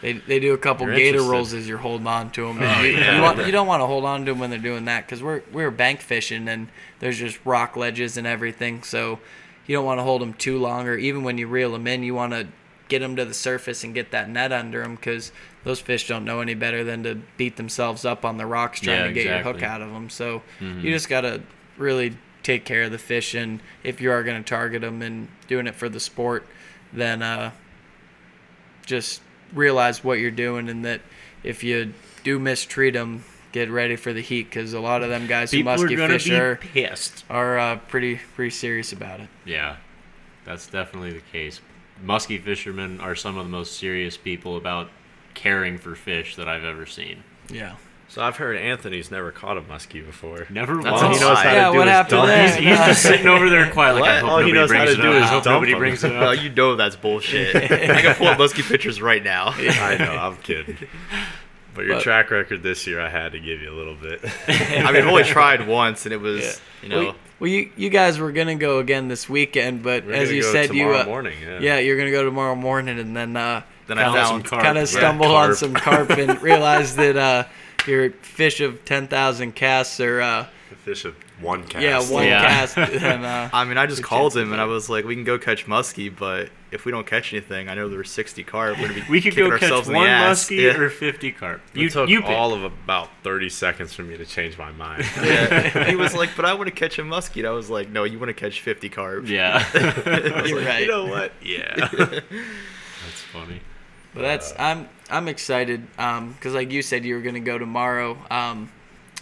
They, 0.00 0.12
they 0.12 0.38
do 0.38 0.54
a 0.54 0.58
couple 0.58 0.86
You're 0.86 0.94
gator 0.94 1.08
interested. 1.18 1.30
rolls 1.32 1.54
as 1.54 1.68
you're 1.68 1.78
holding 1.78 2.06
on 2.06 2.30
to 2.32 2.42
them. 2.46 2.58
Oh, 2.62 2.82
you, 2.82 2.90
yeah. 2.92 3.16
you, 3.16 3.22
want, 3.22 3.44
you 3.46 3.50
don't 3.50 3.66
want 3.66 3.80
to 3.80 3.86
hold 3.86 4.04
on 4.04 4.24
to 4.24 4.32
them 4.32 4.38
when 4.38 4.50
they're 4.50 4.58
doing 4.58 4.84
that 4.84 5.04
because 5.06 5.22
we're 5.22 5.42
we're 5.52 5.70
bank 5.72 6.00
fishing 6.00 6.46
and 6.48 6.68
there's 7.00 7.18
just 7.18 7.38
rock 7.44 7.76
ledges 7.76 8.16
and 8.16 8.26
everything. 8.26 8.82
So 8.84 9.18
you 9.66 9.74
don't 9.76 9.84
want 9.84 9.98
to 9.98 10.04
hold 10.04 10.22
them 10.22 10.34
too 10.34 10.58
long, 10.58 10.86
or 10.86 10.96
even 10.96 11.24
when 11.24 11.36
you 11.36 11.48
reel 11.48 11.72
them 11.72 11.86
in, 11.88 12.02
you 12.04 12.14
want 12.14 12.32
to 12.32 12.46
get 12.88 13.00
them 13.00 13.16
to 13.16 13.24
the 13.24 13.34
surface 13.34 13.84
and 13.84 13.92
get 13.92 14.12
that 14.12 14.30
net 14.30 14.50
under 14.52 14.82
them 14.82 14.94
because 14.94 15.30
those 15.64 15.78
fish 15.80 16.08
don't 16.08 16.24
know 16.24 16.40
any 16.40 16.54
better 16.54 16.84
than 16.84 17.02
to 17.02 17.16
beat 17.36 17.56
themselves 17.56 18.04
up 18.06 18.24
on 18.24 18.38
the 18.38 18.46
rocks 18.46 18.80
trying 18.80 19.00
Yeah, 19.00 19.06
to 19.08 19.12
get 19.12 19.24
your 19.26 19.38
hook 19.40 19.62
out 19.62 19.82
of 19.82 19.90
them. 19.92 20.08
So 20.08 20.42
you 20.60 20.90
just 20.92 21.08
gotta 21.08 21.42
really 21.76 22.16
take 22.44 22.64
care 22.64 22.84
of 22.84 22.92
the 22.92 22.98
fish, 22.98 23.34
and 23.34 23.60
if 23.82 24.00
you 24.00 24.10
are 24.12 24.22
gonna 24.22 24.42
target 24.42 24.80
them 24.82 25.02
and 25.02 25.28
doing 25.48 25.66
it 25.66 25.74
for 25.74 25.88
the 25.90 26.00
sport, 26.00 26.46
then 26.92 27.20
uh, 27.20 27.50
just 28.86 29.20
realize 29.52 30.02
what 30.04 30.18
you're 30.18 30.30
doing 30.30 30.68
and 30.68 30.84
that 30.84 31.00
if 31.42 31.62
you 31.64 31.92
do 32.24 32.38
mistreat 32.38 32.94
them, 32.94 33.24
get 33.52 33.70
ready 33.70 33.96
for 33.96 34.12
the 34.12 34.20
heat 34.20 34.44
because 34.44 34.72
a 34.72 34.80
lot 34.80 35.02
of 35.02 35.08
them 35.08 35.26
guys 35.26 35.50
who 35.50 35.58
People 35.58 35.72
are 35.72 35.76
musky 35.78 35.96
gonna 35.96 36.18
fish 36.18 36.30
are, 36.30 36.56
pissed. 36.56 37.24
are 37.30 37.58
uh, 37.58 37.76
pretty 37.76 38.20
pretty 38.34 38.50
serious 38.50 38.92
about 38.92 39.20
it. 39.20 39.28
Yeah, 39.44 39.76
that's 40.44 40.66
definitely 40.66 41.12
the 41.12 41.22
case. 41.32 41.60
Musky 42.02 42.38
fishermen 42.38 43.00
are 43.00 43.14
some 43.14 43.36
of 43.38 43.44
the 43.44 43.50
most 43.50 43.76
serious 43.78 44.16
people 44.16 44.56
about 44.56 44.90
caring 45.34 45.78
for 45.78 45.94
fish 45.94 46.36
that 46.36 46.48
I've 46.48 46.64
ever 46.64 46.86
seen. 46.86 47.22
Yeah. 47.50 47.74
So 48.08 48.22
I've 48.22 48.36
heard 48.36 48.56
Anthony's 48.56 49.10
never 49.10 49.30
caught 49.30 49.56
a 49.56 49.60
muskie 49.60 50.04
before. 50.04 50.46
Never 50.50 50.76
That's 50.76 50.86
once. 50.86 51.02
all 51.02 51.12
he 51.14 51.20
knows 51.20 51.38
how 51.38 51.52
Yeah, 51.52 51.66
to 51.66 51.72
do 51.72 51.78
what 51.78 51.86
is 51.88 51.92
happened 51.92 52.10
dunk. 52.26 52.40
He's, 52.40 52.54
he's 52.56 52.78
just 52.86 53.02
sitting 53.10 53.26
over 53.26 53.48
there 53.50 53.70
quiet, 53.70 53.94
like 53.94 54.04
I 54.04 54.14
What? 54.14 54.20
hope 54.22 54.30
All 54.30 54.38
he 54.38 54.52
nobody 54.52 54.58
knows 54.58 54.70
how 54.70 54.84
brings 54.84 54.94
to 54.96 55.00
it 55.00 55.02
do 55.02 55.10
up. 55.10 55.16
is 55.16 55.22
I 55.22 55.26
hope 55.26 55.44
dump 55.44 55.54
nobody 55.54 55.72
him. 55.72 55.78
brings 55.78 56.04
it 56.04 56.12
Well, 56.12 56.34
you 56.42 56.50
know 56.50 56.76
that's 56.76 56.96
bullshit. 56.96 57.54
I 57.56 58.00
can 58.00 58.14
pull 58.16 58.28
up 58.28 58.38
musky 58.38 58.62
pictures 58.62 59.00
right 59.02 59.22
now. 59.22 59.48
I 59.56 59.96
know, 59.98 60.16
I'm 60.16 60.36
kidding. 60.38 60.76
But 61.74 61.84
your 61.84 61.94
But- 61.96 62.02
track 62.02 62.30
record 62.30 62.62
this 62.62 62.86
year, 62.86 63.00
I 63.00 63.08
had 63.08 63.32
to 63.32 63.38
give 63.40 63.60
you 63.60 63.70
a 63.70 63.76
little 63.76 63.94
bit. 63.94 64.20
I 64.48 64.52
mean, 64.92 64.96
I've 64.96 65.06
only 65.06 65.24
tried 65.24 65.66
once, 65.68 66.06
and 66.06 66.12
it 66.12 66.20
was, 66.20 66.40
Yeah. 66.42 66.52
you 66.82 66.88
know, 66.88 66.98
Well, 67.04 67.14
well, 67.40 67.48
you 67.50 67.70
you 67.76 67.88
guys 67.88 68.18
were 68.18 68.32
gonna 68.32 68.56
go 68.56 68.80
again 68.80 69.06
this 69.06 69.28
weekend, 69.28 69.84
but 69.84 70.04
We're 70.04 70.14
as 70.14 70.32
you 70.32 70.42
go 70.42 70.50
said, 70.50 70.70
you 70.74 70.84
tomorrow 70.84 71.02
uh, 71.02 71.04
morning. 71.04 71.38
Yeah. 71.40 71.58
yeah, 71.60 71.78
you're 71.78 71.96
gonna 71.96 72.10
go 72.10 72.24
tomorrow 72.24 72.56
morning, 72.56 72.98
and 72.98 73.14
then 73.16 73.36
uh, 73.36 73.62
then 73.86 73.96
I 73.98 74.04
Found 74.12 74.26
some 74.26 74.42
found 74.42 74.62
kind 74.64 74.78
of 74.78 74.88
stumbled 74.88 75.30
on 75.30 75.46
carp. 75.46 75.56
some 75.56 75.72
carp 75.74 76.10
and 76.10 76.42
realized 76.42 76.96
that 76.96 77.16
uh, 77.16 77.44
your 77.88 78.10
fish 78.10 78.60
of 78.60 78.84
ten 78.84 79.08
thousand 79.08 79.54
casts 79.54 79.98
or 80.00 80.20
uh, 80.20 80.46
The 80.70 80.76
fish 80.76 81.04
of 81.04 81.16
one 81.40 81.62
cast. 81.64 81.82
yeah 81.84 82.00
one 82.14 82.24
Yeah. 82.26 82.42
cast. 82.46 82.76
And, 82.78 83.24
uh, 83.24 83.48
I 83.52 83.64
mean, 83.64 83.78
I 83.78 83.86
just 83.86 84.02
called 84.02 84.36
him 84.36 84.52
and 84.52 84.60
I 84.60 84.64
was 84.64 84.88
like, 84.90 85.04
"We 85.04 85.14
can 85.14 85.24
go 85.24 85.38
catch 85.38 85.66
muskie, 85.66 86.14
but 86.14 86.50
if 86.70 86.84
we 86.84 86.92
don't 86.92 87.06
catch 87.06 87.32
anything, 87.32 87.68
I 87.68 87.74
know 87.74 87.88
there 87.88 87.96
were 87.96 88.04
60 88.04 88.42
carp. 88.44 88.76
We're 88.78 88.88
gonna 88.88 89.00
be 89.00 89.06
We 89.08 89.20
could 89.22 89.34
go 89.36 89.48
catch 89.50 89.62
ourselves 89.62 89.88
one 89.88 90.06
muskie 90.06 90.60
Yeah. 90.62 90.76
or 90.78 90.90
50 90.90 91.32
carp. 91.32 91.62
It 91.74 91.80
You, 91.80 91.88
took 91.88 92.08
you 92.10 92.20
pick. 92.20 92.30
all 92.30 92.52
of 92.52 92.62
about 92.64 93.08
30 93.22 93.48
seconds 93.48 93.94
for 93.94 94.02
me 94.02 94.16
to 94.18 94.26
change 94.26 94.58
my 94.58 94.72
mind. 94.72 95.04
Yeah. 95.22 95.84
he 95.84 95.96
was 95.96 96.14
like, 96.14 96.30
"But 96.36 96.44
I 96.44 96.54
want 96.54 96.66
to 96.68 96.74
catch 96.74 96.98
a 96.98 97.02
muskie." 97.02 97.46
I 97.46 97.50
was 97.52 97.70
like, 97.70 97.88
"No, 97.88 98.04
you 98.04 98.18
want 98.18 98.28
to 98.30 98.34
catch 98.34 98.60
50 98.60 98.88
carp." 98.88 99.28
Yeah. 99.28 99.64
I 99.74 100.40
was 100.42 100.50
You're 100.50 100.58
like, 100.60 100.68
right. 100.68 100.80
You 100.82 100.88
know 100.88 101.06
what? 101.06 101.32
Yeah. 101.42 101.74
That's 101.76 103.22
funny. 103.32 103.60
But 104.14 104.22
that's 104.22 104.52
I'm 104.58 104.88
I'm 105.10 105.28
excited 105.28 105.86
because 105.96 106.54
like 106.54 106.70
you 106.70 106.82
said 106.82 107.04
you 107.04 107.14
were 107.14 107.20
gonna 107.22 107.40
go 107.40 107.58
tomorrow. 107.58 108.18
Um, 108.30 108.70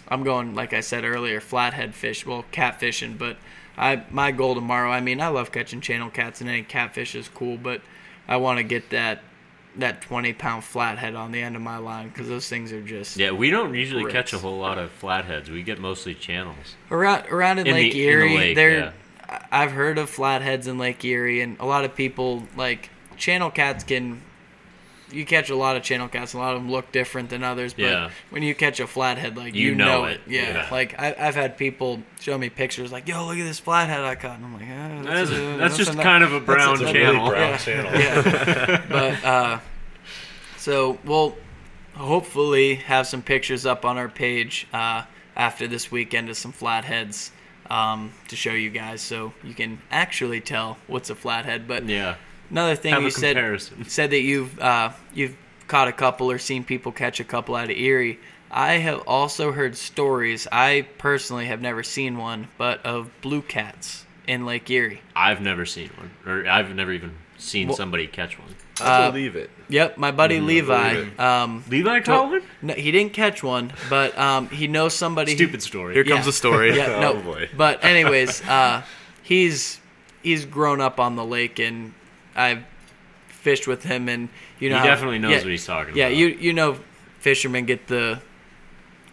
I'm 0.07 0.23
going 0.23 0.55
like 0.55 0.73
I 0.73 0.81
said 0.81 1.03
earlier, 1.03 1.39
flathead 1.39 1.95
fish, 1.95 2.25
well 2.25 2.45
catfishing. 2.51 3.17
But 3.17 3.37
I 3.77 4.03
my 4.11 4.31
goal 4.31 4.55
tomorrow. 4.55 4.89
I 4.91 5.01
mean 5.01 5.21
I 5.21 5.27
love 5.29 5.51
catching 5.51 5.81
channel 5.81 6.09
cats 6.09 6.41
and 6.41 6.49
any 6.49 6.63
catfish 6.63 7.15
is 7.15 7.29
cool, 7.29 7.57
but 7.57 7.81
I 8.27 8.37
want 8.37 8.57
to 8.57 8.63
get 8.63 8.89
that 8.91 9.21
that 9.75 10.01
20 10.01 10.33
pound 10.33 10.63
flathead 10.63 11.13
on 11.13 11.31
the 11.31 11.39
end 11.41 11.55
of 11.55 11.61
my 11.61 11.77
line 11.77 12.09
because 12.09 12.27
those 12.27 12.49
things 12.49 12.71
are 12.73 12.81
just 12.81 13.15
Yeah, 13.17 13.31
we 13.31 13.49
don't 13.51 13.75
usually 13.75 14.11
catch 14.11 14.33
a 14.33 14.39
whole 14.39 14.57
lot 14.57 14.77
of 14.79 14.89
flatheads. 14.91 15.49
We 15.51 15.61
get 15.63 15.79
mostly 15.79 16.15
channels. 16.15 16.75
around 16.89 17.27
around 17.27 17.59
in, 17.59 17.67
In 17.67 17.75
the- 17.75 17.81
Lake 17.83 17.93
in 17.93 17.97
the 17.99 18.03
Erie. 18.07 18.37
lake, 18.37 18.55
there, 18.55 18.79
yeah. 18.79 18.91
I've 19.51 19.71
heard 19.71 19.97
of 19.97 20.09
flatheads 20.09 20.67
in 20.67 20.77
Lake 20.77 21.03
Erie, 21.05 21.41
and 21.41 21.59
a 21.59 21.65
lot 21.65 21.83
of 21.85 21.93
people 21.95 22.43
like 22.55 22.89
channel 23.17 23.51
cats 23.51 23.83
can. 23.83 24.21
You 25.11 25.25
catch 25.25 25.49
a 25.49 25.55
lot 25.55 25.77
of 25.77 25.83
channel 25.83 26.07
cats. 26.09 26.33
A 26.33 26.37
lot 26.37 26.53
of 26.55 26.61
them 26.61 26.69
look 26.69 26.91
different 26.91 27.29
than 27.29 27.41
others, 27.43 27.73
but 27.73 27.83
Yeah. 27.85 28.09
when 28.29 28.43
you 28.43 28.53
catch 28.53 28.79
a 28.81 28.87
flathead, 28.87 29.37
like 29.37 29.55
You 29.55 29.69
you, 29.69 29.75
know 29.75 29.85
know, 29.85 30.05
it. 30.05 30.13
it. 30.15 30.21
Yeah. 30.27 30.41
Yeah. 30.53 30.67
Like 30.69 30.99
I, 30.99 31.15
I've 31.17 31.35
had 31.35 31.57
people 31.57 32.03
show 32.19 32.37
me 32.37 32.49
pictures, 32.49 32.91
like, 32.91 33.07
"Yo, 33.07 33.25
look 33.25 33.37
at 33.37 33.43
this 33.45 33.59
flathead 33.59 34.01
I 34.03 34.15
caught," 34.15 34.37
and 34.39 34.45
I'm 34.45 34.53
like, 34.53 34.63
eh, 34.63 35.13
That's, 35.15 35.31
a- 35.31 35.57
that's 35.57 35.77
just 35.77 35.93
a- 35.93 36.03
kind 36.03 36.23
of 36.25 36.33
a 36.33 36.39
brown 36.41 36.77
that's 36.79 36.89
a- 36.89 36.93
channel. 36.93 37.29
brown 37.29 37.51
Yeah. 37.51 37.57
channel. 37.57 37.91
yeah. 37.99 38.81
but 38.89 39.23
uh, 39.23 39.59
so 40.57 40.97
we'll 41.05 41.35
hopefully 41.95 42.75
have 42.75 43.07
some 43.07 43.21
pictures 43.21 43.65
up 43.65 43.85
on 43.85 43.97
our 43.97 44.09
page 44.09 44.67
uh, 44.73 45.03
after 45.35 45.67
this 45.67 45.91
weekend 45.91 46.29
of 46.29 46.37
some 46.37 46.51
flatheads 46.51 47.31
um, 47.69 48.11
to 48.27 48.35
show 48.35 48.51
you 48.53 48.69
guys, 48.69 49.01
so 49.01 49.33
you 49.43 49.53
can 49.53 49.79
actually 49.91 50.41
tell 50.41 50.77
what's 50.87 51.09
a 51.09 51.15
flathead. 51.15 51.67
But 51.67 51.85
Yeah. 51.87 52.15
Another 52.49 52.75
thing 52.75 52.93
Have 52.93 53.03
you 53.03 53.11
said 53.11 53.35
comparison. 53.35 53.85
said 53.89 54.11
that 54.11 54.21
you've 54.21 54.59
uh, 54.59 54.91
you've 55.13 55.35
caught 55.67 55.87
a 55.87 55.91
couple 55.93 56.31
or 56.31 56.37
seen 56.39 56.63
people 56.63 56.91
catch 56.91 57.19
a 57.19 57.23
couple 57.23 57.55
out 57.55 57.65
of 57.69 57.77
Erie. 57.77 58.19
I 58.49 58.73
have 58.75 59.01
also 59.07 59.51
heard 59.51 59.75
stories. 59.75 60.47
I 60.51 60.87
personally 60.97 61.47
have 61.47 61.61
never 61.61 61.83
seen 61.83 62.17
one, 62.17 62.47
but 62.57 62.85
of 62.85 63.09
blue 63.21 63.41
cats 63.41 64.05
in 64.25 64.45
Lake 64.45 64.69
Erie. 64.69 65.01
I've 65.15 65.41
never 65.41 65.65
seen 65.65 65.89
one, 65.97 66.11
or 66.25 66.47
I've 66.49 66.73
never 66.73 66.93
even 66.93 67.11
seen 67.37 67.67
Well- 67.67 67.77
somebody 67.77 68.07
catch 68.07 68.39
one. 68.39 68.55
I 68.79 68.83
Uh, 69.07 69.11
believe 69.11 69.35
it. 69.35 69.49
Yep, 69.69 69.97
my 69.97 70.11
buddy 70.11 70.39
Levi. 70.39 71.05
Um, 71.17 71.63
Levi 71.67 72.01
well, 72.05 72.29
one? 72.29 72.41
no, 72.61 72.73
he 72.75 72.91
didn't 72.91 73.13
catch 73.13 73.41
one, 73.41 73.73
but 73.89 74.15
um, 74.17 74.49
he 74.49 74.67
knows 74.67 74.93
somebody. 74.93 75.35
Stupid 75.35 75.63
story. 75.63 75.95
Here 75.95 76.03
comes 76.03 76.19
Yeah. 76.19 76.25
the 76.25 76.31
story. 76.31 76.75
Yeah, 76.77 76.93
Oh, 76.97 77.13
no. 77.13 77.13
boy. 77.21 77.49
But 77.57 77.83
anyways, 77.83 78.47
uh, 78.47 78.83
he's 79.23 79.79
he's 80.21 80.45
grown 80.45 80.79
up 80.79 80.99
on 80.99 81.15
the 81.15 81.25
lake, 81.25 81.57
and 81.59 81.93
I've 82.37 82.63
fished 83.27 83.67
with 83.67 83.83
him, 83.83 84.07
and 84.09 84.29
you 84.59 84.69
know 84.69 84.75
he 84.75 84.79
how- 84.81 84.85
definitely 84.87 85.19
knows 85.19 85.31
yeah, 85.31 85.37
what 85.39 85.47
he's 85.47 85.65
talking 85.65 85.95
Yeah, 85.95 86.05
about. 86.07 86.17
Yeah, 86.17 86.27
you 86.27 86.37
you 86.39 86.53
know, 86.53 86.77
fishermen 87.19 87.65
get 87.65 87.87
the 87.87 88.21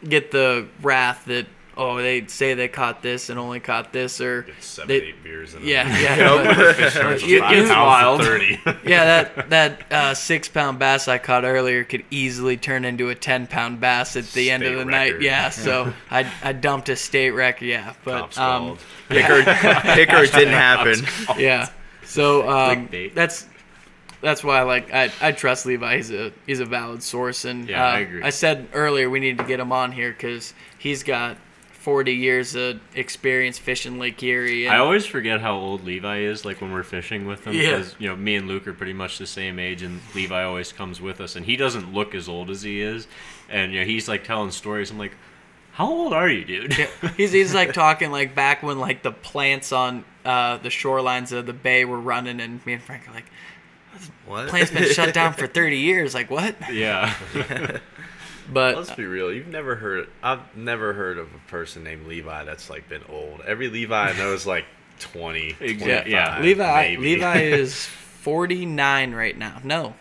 get 0.08 0.30
the 0.30 0.66
wrath 0.82 1.24
that 1.26 1.46
oh 1.76 1.96
they 1.96 2.24
say 2.26 2.54
they 2.54 2.68
caught 2.68 3.02
this 3.02 3.30
and 3.30 3.38
only 3.38 3.58
caught 3.58 3.92
this 3.92 4.20
or 4.20 4.42
Get 4.42 4.62
seven, 4.62 4.88
they- 4.88 5.02
eight 5.06 5.24
beers 5.24 5.54
in 5.54 5.64
yeah 5.66 5.84
them. 5.84 6.46
yeah 6.46 6.72
Fish 6.74 6.94
but- 6.94 7.00
charge 7.00 7.22
you- 7.24 7.44
you- 7.48 7.68
wild. 7.68 8.22
30. 8.22 8.60
yeah 8.86 9.04
that 9.04 9.50
that 9.50 9.92
uh, 9.92 10.14
six 10.14 10.46
pound 10.48 10.78
bass 10.78 11.08
I 11.08 11.18
caught 11.18 11.44
earlier 11.44 11.82
could 11.82 12.04
easily 12.10 12.56
turn 12.56 12.84
into 12.84 13.08
a 13.08 13.14
ten 13.14 13.46
pound 13.48 13.80
bass 13.80 14.14
at 14.16 14.24
the 14.32 14.50
end 14.50 14.62
of 14.62 14.72
State 14.74 14.78
the 14.78 14.84
night 14.84 15.20
yeah 15.22 15.48
so 15.50 15.92
I 16.10 16.30
I 16.42 16.52
dumped 16.52 16.90
a 16.90 16.96
state 16.96 17.30
record 17.30 17.64
yeah 17.66 17.94
but 18.04 18.20
Cops 18.20 18.38
um 18.38 18.62
called. 18.66 18.78
Picker, 19.08 19.42
picker 19.44 20.26
didn't 20.26 20.54
happen. 20.54 20.96
yeah. 21.38 21.68
So 22.14 22.48
um, 22.56 22.88
that's 23.12 23.46
that's 24.20 24.44
why 24.44 24.62
like 24.62 24.92
I, 24.94 25.10
I 25.20 25.32
trust 25.32 25.66
Levi. 25.66 25.96
He's 25.96 26.10
a 26.12 26.32
he's 26.46 26.60
a 26.60 26.64
valid 26.64 27.02
source, 27.02 27.44
and 27.44 27.68
Yeah, 27.68 27.84
uh, 27.84 27.90
I 27.90 27.98
agree. 28.00 28.22
I 28.22 28.30
said 28.30 28.68
earlier 28.72 29.10
we 29.10 29.18
need 29.20 29.38
to 29.38 29.44
get 29.44 29.58
him 29.58 29.72
on 29.72 29.90
here 29.90 30.12
because 30.12 30.54
he's 30.78 31.02
got 31.02 31.36
40 31.72 32.14
years 32.14 32.54
of 32.54 32.80
experience 32.94 33.58
fishing 33.58 33.98
Lake 33.98 34.22
Erie. 34.22 34.66
And, 34.66 34.74
I 34.74 34.78
always 34.78 35.04
forget 35.04 35.40
how 35.40 35.54
old 35.56 35.84
Levi 35.84 36.20
is, 36.20 36.44
like 36.44 36.60
when 36.60 36.72
we're 36.72 36.84
fishing 36.84 37.26
with 37.26 37.44
him, 37.46 37.52
Yeah. 37.54 37.72
because 37.78 37.96
you 37.98 38.08
know 38.08 38.16
me 38.16 38.36
and 38.36 38.46
Luke 38.48 38.66
are 38.68 38.72
pretty 38.72 38.94
much 38.94 39.18
the 39.18 39.26
same 39.26 39.58
age, 39.58 39.82
and 39.82 40.00
Levi 40.14 40.44
always 40.44 40.72
comes 40.72 41.00
with 41.00 41.20
us, 41.20 41.34
and 41.36 41.44
he 41.44 41.56
doesn't 41.56 41.92
look 41.92 42.14
as 42.14 42.28
old 42.28 42.48
as 42.48 42.62
he 42.62 42.80
is, 42.80 43.08
and 43.50 43.72
you 43.72 43.80
know 43.80 43.86
he's 43.86 44.08
like 44.08 44.22
telling 44.22 44.52
stories. 44.52 44.90
I'm 44.92 44.98
like, 44.98 45.16
how 45.72 45.88
old 45.90 46.12
are 46.12 46.28
you, 46.28 46.44
dude? 46.44 46.78
Yeah, 46.78 46.86
he's 47.16 47.32
he's 47.32 47.52
like 47.52 47.72
talking 47.84 48.12
like 48.12 48.34
back 48.36 48.62
when 48.62 48.78
like 48.78 49.02
the 49.02 49.12
plants 49.12 49.72
on 49.72 50.04
uh, 50.24 50.58
the 50.58 50.68
shorelines 50.68 51.32
of 51.32 51.46
the 51.46 51.52
bay 51.52 51.84
were 51.84 52.00
running, 52.00 52.40
and 52.40 52.64
me 52.66 52.74
and 52.74 52.82
Frank 52.82 53.08
are 53.08 53.12
like, 53.12 53.26
What? 54.26 54.48
plant's 54.48 54.70
been 54.70 54.90
shut 54.92 55.14
down 55.14 55.32
for 55.34 55.46
30 55.48 55.78
years. 55.78 56.14
Like 56.14 56.30
what? 56.30 56.54
yeah. 56.72 57.14
But 58.52 58.76
Let's 58.76 58.90
be 58.92 59.04
real. 59.06 59.32
You've 59.32 59.48
never 59.48 59.74
heard. 59.76 60.08
I've 60.22 60.54
never 60.54 60.92
heard 60.92 61.16
of 61.16 61.28
a 61.34 61.50
person 61.50 61.82
named 61.82 62.06
Levi 62.06 62.44
that's 62.44 62.68
like 62.68 62.88
been 62.90 63.00
old. 63.08 63.40
Every 63.46 63.68
Levi 63.68 64.10
I 64.10 64.16
know 64.18 64.34
is 64.34 64.46
like 64.46 64.66
20, 65.00 65.56
Exact- 65.60 66.08
yeah. 66.08 66.40
Levi 66.42 66.88
maybe. 66.90 67.02
Levi 67.02 67.40
is 67.40 67.86
49 67.86 69.14
right 69.14 69.36
now. 69.38 69.60
No, 69.64 69.94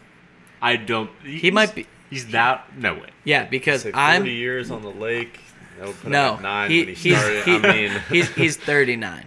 I 0.61 0.75
don't. 0.75 1.09
He 1.23 1.51
might 1.51 1.73
be- 1.73 1.87
He's 2.09 2.27
that. 2.27 2.65
No 2.77 2.95
way. 2.95 3.09
yeah, 3.23 3.45
because 3.45 3.83
Say 3.83 3.91
40 3.91 3.97
I'm 4.03 4.25
years 4.27 4.69
on 4.71 4.81
the 4.81 4.91
lake. 4.91 5.39
That 5.79 5.87
would 5.87 5.99
put 6.01 6.11
no 6.11 6.37
nine 6.37 6.69
he, 6.69 6.79
when 6.79 6.87
he 6.89 6.93
he's 6.93 7.17
started. 7.17 7.43
he- 7.45 7.55
I 7.55 7.73
mean, 7.73 8.01
he's 8.09 8.29
he's 8.35 8.57
39 8.57 9.25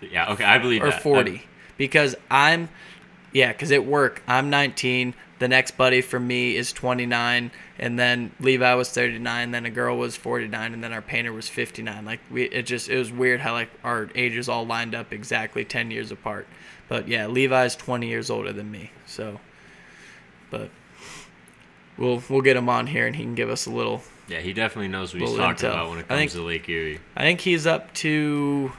Yeah. 0.00 0.32
Okay, 0.32 0.44
I 0.44 0.58
believe 0.58 0.82
or 0.82 0.90
that. 0.90 1.02
40 1.02 1.42
because 1.76 2.14
I'm 2.30 2.68
yeah 3.32 3.52
because 3.52 3.72
at 3.72 3.84
work 3.84 4.22
I'm 4.26 4.50
19 4.50 5.14
the 5.38 5.46
next 5.48 5.76
buddy 5.76 6.00
from 6.00 6.26
me 6.26 6.56
is 6.56 6.72
29, 6.72 7.52
and 7.78 7.96
then 7.96 8.32
Levi 8.40 8.74
was 8.74 8.90
39, 8.90 9.52
then 9.52 9.64
a 9.66 9.70
girl 9.70 9.96
was 9.96 10.16
49, 10.16 10.74
and 10.74 10.82
then 10.82 10.92
our 10.92 11.00
painter 11.00 11.32
was 11.32 11.48
59. 11.48 12.04
Like 12.04 12.18
we, 12.28 12.46
it 12.46 12.62
just 12.66 12.88
it 12.88 12.98
was 12.98 13.12
weird 13.12 13.38
how 13.40 13.52
like 13.52 13.70
our 13.84 14.10
ages 14.16 14.48
all 14.48 14.66
lined 14.66 14.96
up 14.96 15.12
exactly 15.12 15.64
10 15.64 15.92
years 15.92 16.10
apart. 16.10 16.48
But 16.88 17.06
yeah, 17.06 17.28
Levi's 17.28 17.76
20 17.76 18.08
years 18.08 18.30
older 18.30 18.52
than 18.52 18.68
me, 18.70 18.90
so. 19.06 19.38
But 20.50 20.70
we'll 21.96 22.20
we'll 22.28 22.40
get 22.42 22.56
him 22.56 22.68
on 22.68 22.88
here, 22.88 23.06
and 23.06 23.14
he 23.14 23.22
can 23.22 23.36
give 23.36 23.50
us 23.50 23.66
a 23.66 23.70
little 23.70 24.02
Yeah, 24.26 24.40
he 24.40 24.52
definitely 24.52 24.88
knows 24.88 25.14
what 25.14 25.22
he's 25.22 25.36
talking 25.36 25.68
intel. 25.68 25.72
about 25.72 25.90
when 25.90 25.98
it 26.00 26.08
comes 26.08 26.18
think- 26.18 26.30
to 26.32 26.42
Lake 26.42 26.68
Erie. 26.68 26.98
I 27.16 27.22
think 27.22 27.40
he's 27.42 27.64
up 27.66 27.94
to. 27.94 28.72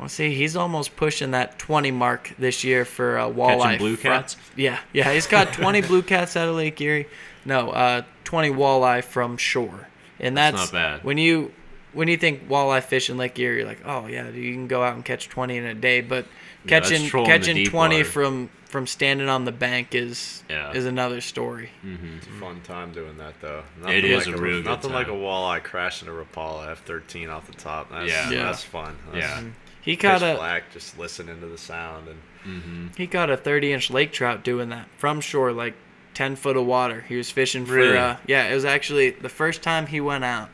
Let's 0.00 0.14
see, 0.14 0.34
he's 0.34 0.56
almost 0.56 0.96
pushing 0.96 1.32
that 1.32 1.58
20 1.58 1.90
mark 1.90 2.32
this 2.38 2.64
year 2.64 2.84
for 2.84 3.18
uh, 3.18 3.26
walleye. 3.28 3.78
blue 3.78 3.96
fro- 3.96 4.12
cats? 4.12 4.36
Yeah, 4.56 4.78
yeah, 4.92 5.12
he's 5.12 5.26
got 5.26 5.52
20 5.52 5.82
blue 5.82 6.02
cats 6.02 6.36
out 6.36 6.48
of 6.48 6.54
Lake 6.56 6.80
Erie. 6.80 7.06
No, 7.44 7.70
uh, 7.70 8.02
20 8.24 8.50
walleye 8.50 9.04
from 9.04 9.36
shore, 9.36 9.88
and 10.18 10.36
That's 10.36 10.56
that's, 10.56 10.72
not 10.72 10.78
bad. 10.78 11.04
When 11.04 11.18
you 11.18 11.52
when 11.92 12.08
you 12.08 12.16
think 12.16 12.48
walleye 12.48 12.82
fishing 12.82 13.16
Lake 13.16 13.38
Erie, 13.38 13.58
you're 13.58 13.66
like, 13.66 13.80
oh 13.84 14.06
yeah, 14.06 14.28
you 14.30 14.52
can 14.52 14.68
go 14.68 14.82
out 14.82 14.94
and 14.94 15.04
catch 15.04 15.28
20 15.28 15.56
in 15.56 15.64
a 15.64 15.74
day, 15.74 16.00
but 16.00 16.24
catching 16.66 17.06
trolling 17.06 17.30
the 17.30 17.38
catching 17.38 17.64
20 17.66 17.96
water. 17.96 18.04
from 18.08 18.50
from 18.66 18.86
standing 18.86 19.28
on 19.28 19.44
the 19.44 19.52
bank 19.52 19.94
is 19.96 20.44
Yeah. 20.48 20.72
is 20.72 20.84
another 20.86 21.20
story. 21.20 21.70
It's 21.82 22.26
a 22.26 22.30
fun 22.40 22.60
time 22.62 22.92
doing 22.92 23.18
that 23.18 23.34
though. 23.40 23.64
It 23.88 24.04
is 24.04 24.26
like 24.28 24.36
a 24.36 24.40
real 24.40 24.58
good 24.62 24.66
Nothing 24.66 24.92
like 24.92 25.08
a 25.08 25.10
walleye 25.10 25.62
crashing 25.64 26.06
a 26.08 26.12
Rapala 26.12 26.74
F13 26.76 27.28
off 27.30 27.46
the 27.48 27.54
top. 27.54 27.90
That's, 27.90 28.08
Yeah. 28.08 28.30
Yeah. 28.30 28.44
that's 28.44 28.62
fun. 28.62 28.96
That's 29.12 29.26
Yeah. 29.26 29.42
He 29.82 29.92
Pitch 29.92 30.00
caught 30.00 30.22
a 30.22 30.34
black, 30.36 30.72
just 30.72 30.98
listening 30.98 31.40
to 31.40 31.46
the 31.46 31.58
sound 31.58 32.08
and 32.08 32.90
He 32.96 33.06
caught 33.06 33.30
a 33.30 33.36
30 33.36 33.72
inch 33.72 33.90
lake 33.90 34.12
trout 34.12 34.42
doing 34.44 34.68
that 34.70 34.86
from 34.96 35.20
shore, 35.20 35.52
like 35.52 35.74
10 36.14 36.36
foot 36.36 36.56
of 36.56 36.66
water. 36.66 37.02
He 37.08 37.16
was 37.16 37.30
fishing 37.30 37.64
for, 37.66 37.74
Really? 37.74 37.96
uh, 37.98 38.16
yeah, 38.26 38.48
it 38.48 38.54
was 38.54 38.64
actually 38.64 39.10
the 39.10 39.28
first 39.28 39.62
time 39.62 39.86
he 39.86 40.00
went 40.00 40.24
out. 40.24 40.50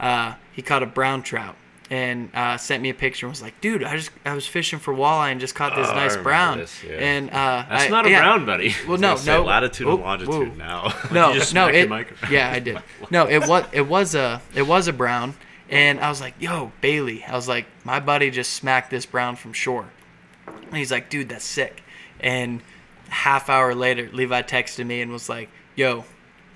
Uh, 0.00 0.34
he 0.52 0.62
caught 0.62 0.82
a 0.82 0.86
brown 0.86 1.22
trout 1.22 1.56
and 1.88 2.30
uh, 2.34 2.56
sent 2.56 2.82
me 2.82 2.90
a 2.90 2.94
picture 2.94 3.26
and 3.26 3.30
was 3.32 3.40
like, 3.40 3.58
dude, 3.60 3.84
I 3.84 3.96
just, 3.96 4.10
I 4.24 4.34
was 4.34 4.46
fishing 4.46 4.78
for 4.80 4.92
walleye 4.92 5.30
and 5.30 5.40
just 5.40 5.54
caught 5.54 5.76
this 5.76 5.88
Oh, 5.88 5.94
nice 5.94 6.16
brown. 6.16 6.58
this, 6.58 6.82
yeah. 6.82 6.94
And, 6.94 7.30
uh, 7.30 7.64
That's 7.68 7.84
I- 7.84 7.88
not 7.88 8.06
a 8.06 8.10
yeah. 8.10 8.22
brown, 8.22 8.44
buddy. 8.44 8.74
Well, 8.88 8.98
no, 8.98 9.16
no. 9.24 9.44
latitude 9.44 9.86
and 9.86 10.00
longitude 10.00 10.28
whoa. 10.28 10.54
now. 10.56 10.92
No, 11.12 11.32
no, 11.54 11.68
it, 11.68 12.08
yeah, 12.30 12.50
I 12.50 12.58
did. 12.58 12.78
No, 13.10 13.26
it 13.26 13.46
was 13.46 13.64
it 13.72 13.82
was 13.86 14.14
a 14.16 14.42
it 14.54 14.66
was 14.66 14.88
a 14.88 14.92
brown, 14.92 15.34
and 15.68 16.00
I 16.00 16.08
was 16.08 16.20
like, 16.20 16.34
"Yo, 16.38 16.72
Bailey," 16.80 17.24
I 17.24 17.34
was 17.34 17.48
like, 17.48 17.66
"My 17.84 18.00
buddy 18.00 18.30
just 18.30 18.52
smacked 18.52 18.90
this 18.90 19.06
brown 19.06 19.36
from 19.36 19.52
shore," 19.52 19.90
and 20.46 20.76
he's 20.76 20.92
like, 20.92 21.10
"Dude, 21.10 21.28
that's 21.28 21.44
sick." 21.44 21.82
And 22.20 22.62
half 23.08 23.48
hour 23.48 23.74
later, 23.74 24.08
Levi 24.12 24.42
texted 24.42 24.86
me 24.86 25.00
and 25.00 25.12
was 25.12 25.28
like, 25.28 25.48
"Yo," 25.74 26.04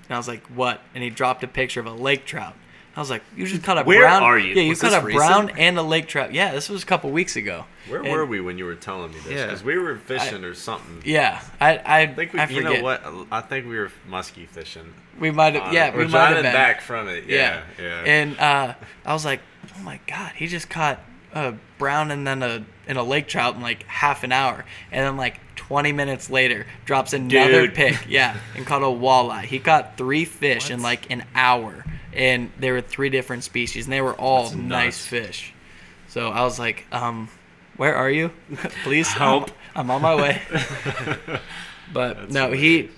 and 0.07 0.15
I 0.15 0.17
was 0.17 0.27
like, 0.27 0.45
"What?" 0.47 0.81
And 0.93 1.03
he 1.03 1.09
dropped 1.09 1.43
a 1.43 1.47
picture 1.47 1.79
of 1.79 1.85
a 1.85 1.93
lake 1.93 2.25
trout. 2.25 2.55
I 3.01 3.03
was 3.03 3.09
like, 3.09 3.23
"You 3.35 3.47
just 3.47 3.63
caught 3.63 3.77
a 3.79 3.83
Where 3.83 4.01
brown." 4.01 4.21
are 4.23 4.37
you? 4.37 4.53
Yeah, 4.53 4.61
you 4.61 4.69
Was 4.69 4.81
caught 4.81 4.91
this 5.03 5.13
a 5.13 5.17
brown 5.17 5.41
recent? 5.47 5.59
and 5.59 5.77
a 5.79 5.81
lake 5.81 6.07
trout. 6.07 6.33
Yeah, 6.33 6.51
this 6.53 6.69
was 6.69 6.83
a 6.83 6.85
couple 6.85 7.09
weeks 7.09 7.35
ago. 7.35 7.65
Where 7.89 8.01
And- 8.01 8.11
were 8.11 8.25
we 8.25 8.39
when 8.41 8.57
you 8.57 8.65
were 8.65 8.75
telling 8.75 9.11
me 9.11 9.17
this? 9.23 9.33
Yeah. 9.33 9.45
Because 9.47 9.63
we 9.63 9.77
were 9.77 9.97
fishing 9.97 10.43
or 10.43 10.53
something. 10.53 11.01
Yeah, 11.03 11.41
I 11.59 11.77
I, 11.77 11.99
I 12.01 12.07
think 12.13 12.33
we, 12.33 12.39
I 12.39 12.45
you 12.45 12.61
forget. 12.61 12.73
know 12.79 12.83
what? 12.83 13.03
I 13.31 13.41
think 13.41 13.67
we 13.67 13.77
were 13.77 13.91
muskie 14.09 14.47
fishing. 14.47 14.93
We 15.19 15.31
might 15.31 15.55
have. 15.55 15.73
Yeah, 15.73 15.91
we 15.91 15.97
We're 15.97 16.03
might 16.09 16.19
have 16.19 16.27
driving 16.29 16.43
been. 16.43 16.53
back 16.53 16.81
from 16.81 17.07
it. 17.07 17.25
Yeah, 17.27 17.63
yeah. 17.79 18.03
And 18.05 18.39
uh, 18.39 18.73
I 19.05 19.13
was 19.13 19.25
like, 19.25 19.41
oh 19.77 19.81
my 19.83 19.99
god, 20.07 20.33
he 20.35 20.47
just 20.47 20.69
caught 20.69 20.99
a 21.33 21.53
brown 21.77 22.11
and 22.11 22.25
then 22.27 22.43
a 22.43 22.63
and 22.87 22.97
a 22.97 23.03
lake 23.03 23.27
trout 23.27 23.55
in 23.55 23.61
like 23.61 23.83
half 23.83 24.23
an 24.23 24.31
hour, 24.31 24.65
and 24.91 25.05
then 25.05 25.17
like 25.17 25.39
20 25.55 25.91
minutes 25.93 26.29
later 26.29 26.65
drops 26.85 27.13
another 27.13 27.67
Dude. 27.67 27.73
pick, 27.75 28.05
yeah, 28.09 28.35
and 28.55 28.65
caught 28.65 28.81
a 28.81 28.85
walleye. 28.85 29.43
He 29.45 29.59
caught 29.59 29.95
three 29.97 30.25
fish 30.25 30.69
in 30.69 30.81
like 30.81 31.09
an 31.09 31.23
hour, 31.33 31.85
and 32.13 32.51
there 32.59 32.73
were 32.73 32.81
three 32.81 33.09
different 33.09 33.43
species, 33.43 33.85
and 33.85 33.93
they 33.93 34.01
were 34.01 34.13
all 34.15 34.43
That's 34.43 34.55
nice 34.55 34.85
nuts. 34.97 35.05
fish. 35.05 35.53
So 36.07 36.29
I 36.29 36.43
was 36.43 36.59
like, 36.59 36.85
um, 36.91 37.29
where 37.77 37.95
are 37.95 38.09
you? 38.09 38.31
Please 38.83 39.07
Help. 39.07 39.51
I'm, 39.75 39.89
I'm 39.89 39.91
on 39.91 40.01
my 40.01 40.15
way. 40.15 40.41
but 41.93 42.17
That's 42.17 42.33
no, 42.33 42.51
he 42.51 42.89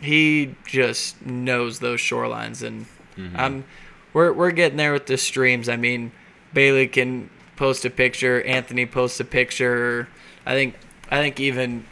he 0.00 0.54
just 0.66 1.24
knows 1.24 1.80
those 1.80 2.00
shorelines 2.00 2.62
and 2.62 2.86
I'm 3.34 3.64
we're 4.12 4.32
we're 4.32 4.52
getting 4.52 4.76
there 4.76 4.92
with 4.92 5.06
the 5.06 5.16
streams. 5.16 5.68
I 5.68 5.76
mean, 5.76 6.12
Bailey 6.52 6.86
can 6.86 7.30
post 7.56 7.84
a 7.84 7.90
picture, 7.90 8.42
Anthony 8.42 8.86
posts 8.86 9.18
a 9.20 9.24
picture. 9.24 10.08
I 10.46 10.52
think 10.54 10.76
I 11.10 11.18
think 11.18 11.40
even 11.40 11.84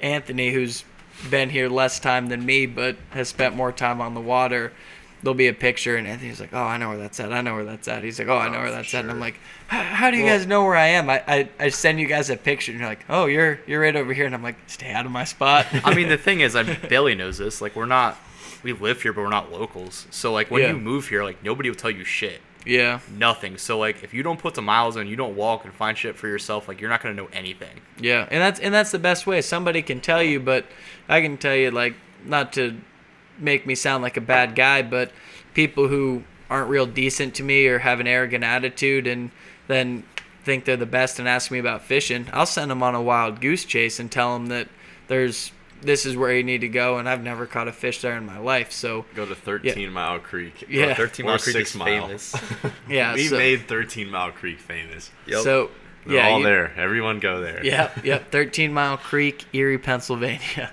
Anthony 0.00 0.52
who's 0.52 0.84
been 1.28 1.50
here 1.50 1.68
less 1.68 1.98
time 2.00 2.28
than 2.28 2.46
me 2.46 2.66
but 2.66 2.96
has 3.10 3.28
spent 3.28 3.54
more 3.54 3.72
time 3.72 4.00
on 4.00 4.14
the 4.14 4.20
water, 4.20 4.72
there'll 5.22 5.34
be 5.34 5.48
a 5.48 5.52
picture 5.54 5.96
and 5.96 6.06
Anthony's 6.06 6.40
like, 6.40 6.50
"Oh, 6.52 6.62
I 6.62 6.76
know 6.78 6.88
where 6.88 6.98
that's 6.98 7.20
at. 7.20 7.32
I 7.32 7.40
know 7.42 7.54
where 7.54 7.64
that's 7.64 7.88
at." 7.88 8.02
He's 8.02 8.18
like, 8.18 8.28
"Oh, 8.28 8.36
I 8.38 8.48
know 8.48 8.58
Oh, 8.58 8.62
where 8.62 8.70
that's 8.70 8.92
at." 8.94 9.02
And 9.04 9.10
I'm 9.10 9.20
like, 9.20 9.38
"How, 9.68 9.82
how 9.82 10.10
do 10.10 10.16
you 10.16 10.24
Well- 10.24 10.38
guys 10.38 10.46
know 10.46 10.64
where 10.64 10.76
I 10.76 10.86
am?" 10.88 11.10
I, 11.10 11.22
I 11.28 11.48
I 11.58 11.68
send 11.68 12.00
you 12.00 12.06
guys 12.06 12.30
a 12.30 12.36
picture 12.36 12.72
and 12.72 12.80
you're 12.80 12.88
like, 12.88 13.04
"Oh, 13.08 13.26
you're 13.26 13.60
you're 13.66 13.80
right 13.80 13.94
over 13.96 14.12
here." 14.12 14.26
And 14.26 14.34
I'm 14.34 14.42
like, 14.42 14.56
"Stay 14.66 14.90
out 14.92 15.06
of 15.06 15.12
my 15.12 15.24
spot." 15.24 15.66
I 15.84 15.94
mean, 15.94 16.08
the 16.08 16.16
thing 16.26 16.40
is, 16.40 16.56
I 16.56 16.62
Bailey 16.62 17.14
knows 17.14 17.38
this. 17.38 17.60
Like, 17.60 17.76
we're 17.76 17.86
not, 17.86 18.16
we 18.62 18.72
live 18.72 19.02
here, 19.02 19.12
but 19.12 19.22
we're 19.22 19.28
not 19.30 19.52
locals. 19.52 20.06
So, 20.10 20.32
like, 20.32 20.50
when 20.50 20.62
Yeah. 20.62 20.68
you 20.70 20.76
move 20.78 21.08
here, 21.08 21.22
like, 21.24 21.42
nobody 21.44 21.68
will 21.70 21.76
tell 21.76 21.90
you 21.90 22.04
shit. 22.04 22.40
yeah. 22.66 23.00
Nothing. 23.16 23.56
So, 23.56 23.78
like, 23.78 24.02
if 24.04 24.12
you 24.12 24.22
don't 24.22 24.38
put 24.38 24.54
the 24.54 24.60
miles 24.62 24.96
in, 24.98 25.06
you 25.06 25.16
don't 25.16 25.34
walk 25.34 25.64
and 25.64 25.72
find 25.72 25.96
shit 25.96 26.16
for 26.16 26.28
yourself, 26.28 26.68
like, 26.68 26.78
you're 26.80 26.90
not 26.90 27.02
gonna 27.02 27.14
know 27.14 27.28
anything. 27.32 27.80
Yeah, 27.98 28.26
and 28.30 28.40
that's 28.40 28.60
and 28.60 28.72
that's 28.74 28.90
the 28.90 28.98
best 28.98 29.26
way. 29.26 29.40
Somebody 29.42 29.80
can 29.82 30.00
tell 30.00 30.22
you, 30.22 30.40
but 30.40 30.66
I 31.08 31.20
can 31.22 31.36
tell 31.38 31.54
you 31.56 31.70
like 31.70 31.94
not 32.24 32.52
to 32.54 32.76
make 33.40 33.66
me 33.66 33.74
sound 33.74 34.02
like 34.02 34.16
a 34.16 34.20
bad 34.20 34.54
guy, 34.54 34.82
but 34.82 35.12
people 35.54 35.88
who 35.88 36.22
aren't 36.48 36.68
real 36.68 36.86
decent 36.86 37.34
to 37.36 37.42
me 37.42 37.66
or 37.66 37.78
have 37.78 38.00
an 38.00 38.06
arrogant 38.06 38.44
attitude 38.44 39.06
and 39.06 39.30
then 39.68 40.02
think 40.44 40.64
they're 40.64 40.76
the 40.76 40.86
best 40.86 41.18
and 41.18 41.28
ask 41.28 41.50
me 41.50 41.58
about 41.58 41.82
fishing, 41.84 42.26
I'll 42.32 42.46
send 42.46 42.70
them 42.70 42.82
on 42.82 42.94
a 42.94 43.02
wild 43.02 43.40
goose 43.40 43.64
chase 43.64 44.00
and 44.00 44.10
tell 44.10 44.34
them 44.34 44.46
that 44.46 44.68
there's 45.08 45.52
this 45.82 46.04
is 46.04 46.14
where 46.16 46.34
you 46.36 46.42
need 46.42 46.60
to 46.60 46.68
go 46.68 46.98
and 46.98 47.08
I've 47.08 47.22
never 47.22 47.46
caught 47.46 47.68
a 47.68 47.72
fish 47.72 48.02
there 48.02 48.16
in 48.16 48.26
my 48.26 48.38
life. 48.38 48.70
So, 48.70 49.06
Go 49.14 49.24
to 49.24 49.34
13 49.34 49.90
Mile 49.90 50.18
Creek. 50.18 50.66
Yeah. 50.68 50.94
13 50.94 51.24
Mile 51.24 51.38
Creek 51.38 51.56
is 51.56 51.74
Mile. 51.74 51.86
famous. 51.86 52.34
yeah, 52.88 53.14
we 53.14 53.28
so, 53.28 53.38
made 53.38 53.66
13 53.66 54.10
Mile 54.10 54.30
Creek 54.32 54.58
famous. 54.58 55.10
Yep. 55.26 55.42
so 55.42 55.70
They're 56.04 56.16
yeah, 56.16 56.28
all 56.28 56.38
you- 56.40 56.44
there. 56.44 56.72
Everyone 56.76 57.18
go 57.18 57.40
there. 57.40 57.64
Yep, 57.64 58.04
yep. 58.04 58.30
13 58.32 58.72
Mile 58.74 58.98
Creek, 58.98 59.46
Erie, 59.54 59.78
Pennsylvania. 59.78 60.72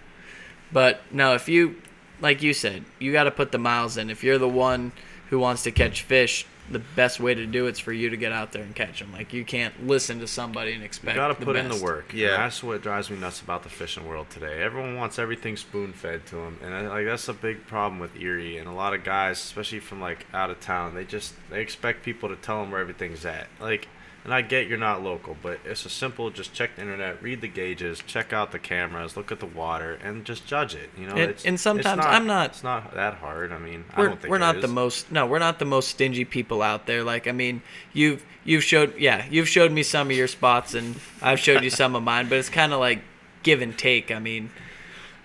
But 0.72 1.02
no, 1.12 1.34
if 1.36 1.48
you, 1.48 1.78
like 2.20 2.42
you 2.42 2.54
said, 2.54 2.84
you 3.00 3.12
got 3.12 3.26
to 3.26 3.32
put 3.32 3.52
the 3.52 3.58
miles 3.58 3.98
in. 3.98 4.10
If 4.10 4.24
you're 4.24 4.38
the 4.38 4.48
one 4.48 4.92
who 5.30 5.40
wants 5.40 5.64
to 5.64 5.72
catch 5.72 6.02
fish, 6.02 6.46
the 6.70 6.80
best 6.80 7.20
way 7.20 7.34
to 7.34 7.46
do 7.46 7.68
it's 7.68 7.80
for 7.80 7.94
you 7.94 8.10
to 8.10 8.18
get 8.18 8.32
out 8.32 8.52
there 8.52 8.64
and 8.64 8.76
catch 8.76 9.00
them. 9.00 9.14
Like 9.14 9.34
you 9.34 9.46
can't 9.46 9.88
listen 9.88 10.20
to 10.20 10.28
somebody 10.28 10.74
and 10.74 10.84
expect. 10.84 11.16
You 11.16 11.22
gotta 11.22 11.40
the 11.40 11.46
put 11.46 11.56
in 11.56 11.70
the 11.70 11.82
work. 11.82 12.14
Yeah. 12.14 12.28
Yeah, 12.28 12.38
that's 12.38 12.62
what 12.62 12.82
drives 12.82 13.10
me 13.10 13.18
nuts 13.18 13.42
about 13.42 13.64
the 13.64 13.70
fishing 13.70 14.08
world 14.08 14.30
today. 14.30 14.62
Everyone 14.62 14.96
wants 14.96 15.18
everything 15.18 15.56
spoon 15.56 15.94
fed 15.94 16.26
to 16.28 16.36
them, 16.36 16.60
and 16.62 16.74
I, 16.74 16.88
like 16.88 17.06
that's 17.06 17.28
a 17.30 17.34
big 17.34 17.66
problem 17.68 18.00
with 18.00 18.20
Erie. 18.20 18.58
And 18.58 18.68
a 18.68 18.74
lot 18.74 18.94
of 18.94 19.04
guys, 19.04 19.38
especially 19.38 19.80
from 19.80 20.02
like 20.02 20.26
out 20.34 20.50
of 20.50 20.60
town, 20.60 20.94
they 20.94 21.06
just 21.06 21.36
they 21.50 21.62
expect 21.62 22.04
people 22.04 22.30
to 22.30 22.36
tell 22.36 22.62
them 22.62 22.72
where 22.72 22.82
everything's 22.82 23.26
at. 23.26 23.48
Like, 23.62 23.88
and 24.28 24.34
I 24.34 24.42
get 24.42 24.68
you're 24.68 24.78
not 24.78 25.02
local, 25.02 25.38
but 25.42 25.62
it's 25.64 25.86
a 25.86 25.90
simple 25.90 26.30
just 26.30 26.54
check 26.54 26.76
the 26.76 26.82
internet, 26.82 27.24
read 27.24 27.40
the 27.40 27.48
gauges, 27.48 28.04
check 28.06 28.34
out 28.34 28.52
the 28.52 28.60
cameras, 28.60 29.16
look 29.16 29.32
at 29.32 29.40
the 29.40 29.46
water, 29.46 29.98
and 30.04 30.26
just 30.26 30.46
judge 30.46 30.76
it. 30.76 30.90
You 31.00 31.08
know, 31.08 31.14
And- 31.16 31.32
it's, 31.32 31.46
and 31.46 31.58
sometimes 31.58 32.04
I'm 32.06 32.28
not- 32.28 32.50
It's 32.50 32.62
not 32.64 32.94
that 32.94 33.16
hard. 33.16 33.54
I 33.54 33.58
mean, 33.58 33.86
We're, 33.98 34.08
don't 34.10 34.22
think 34.22 34.30
we're 34.30 34.38
not 34.38 34.60
the 34.60 34.68
most 34.68 35.10
no 35.14 35.26
we're 35.26 35.40
not 35.40 35.60
the 35.60 35.66
most 35.66 35.88
stingy 35.88 36.26
people 36.26 36.62
out 36.62 36.88
there 36.88 37.04
like 37.04 37.26
i 37.28 37.32
mean 37.32 37.62
you've 37.94 38.26
you've 38.44 38.64
showed 38.66 38.98
yeah 38.98 39.26
you've 39.32 39.48
showed 39.48 39.72
me 39.72 39.82
some 39.84 40.10
of 40.12 40.16
your 40.18 40.28
spots 40.28 40.74
and 40.74 40.96
i've 41.22 41.40
showed 41.40 41.64
you 41.64 41.70
some 41.70 41.96
of 41.96 42.04
mine 42.04 42.28
but 42.28 42.38
it's 42.38 42.50
kind 42.50 42.74
of 42.74 42.80
like 42.82 43.00
give 43.44 43.62
and 43.62 43.78
take 43.78 44.12
i 44.12 44.20
mean 44.20 44.50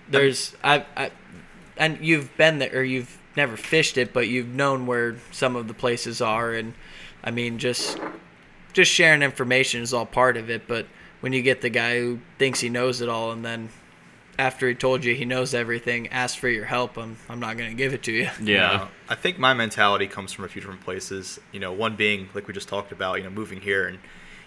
there's 0.07 0.55
I, 0.63 0.85
I 0.95 1.11
and 1.77 1.99
you've 2.05 2.35
been 2.37 2.59
there 2.59 2.71
or 2.73 2.83
you've 2.83 3.17
never 3.35 3.57
fished 3.57 3.97
it 3.97 4.13
but 4.13 4.27
you've 4.27 4.47
known 4.47 4.85
where 4.85 5.15
some 5.31 5.55
of 5.55 5.67
the 5.67 5.73
places 5.73 6.21
are 6.21 6.53
and 6.53 6.73
i 7.23 7.31
mean 7.31 7.57
just 7.59 7.97
just 8.73 8.91
sharing 8.91 9.21
information 9.21 9.81
is 9.81 9.93
all 9.93 10.05
part 10.05 10.35
of 10.37 10.49
it 10.49 10.67
but 10.67 10.85
when 11.21 11.31
you 11.31 11.41
get 11.41 11.61
the 11.61 11.69
guy 11.69 11.97
who 11.99 12.19
thinks 12.37 12.59
he 12.59 12.69
knows 12.69 13.01
it 13.01 13.07
all 13.09 13.31
and 13.31 13.45
then 13.45 13.69
after 14.37 14.67
he 14.67 14.73
told 14.73 15.05
you 15.05 15.13
he 15.13 15.25
knows 15.25 15.53
everything 15.53 16.07
asks 16.07 16.35
for 16.35 16.49
your 16.49 16.65
help 16.65 16.97
i'm, 16.97 17.15
I'm 17.29 17.39
not 17.39 17.57
going 17.57 17.69
to 17.69 17.75
give 17.75 17.93
it 17.93 18.03
to 18.03 18.11
you 18.11 18.29
Yeah. 18.41 18.71
Uh, 18.71 18.87
I 19.09 19.15
think 19.15 19.37
my 19.37 19.53
mentality 19.53 20.07
comes 20.07 20.33
from 20.33 20.45
a 20.45 20.47
few 20.47 20.61
different 20.61 20.81
places. 20.81 21.39
You 21.51 21.59
know, 21.59 21.71
one 21.71 21.95
being 21.95 22.29
like 22.33 22.47
we 22.47 22.53
just 22.53 22.67
talked 22.67 22.91
about, 22.91 23.17
you 23.17 23.23
know, 23.23 23.29
moving 23.29 23.61
here 23.61 23.87
and 23.87 23.99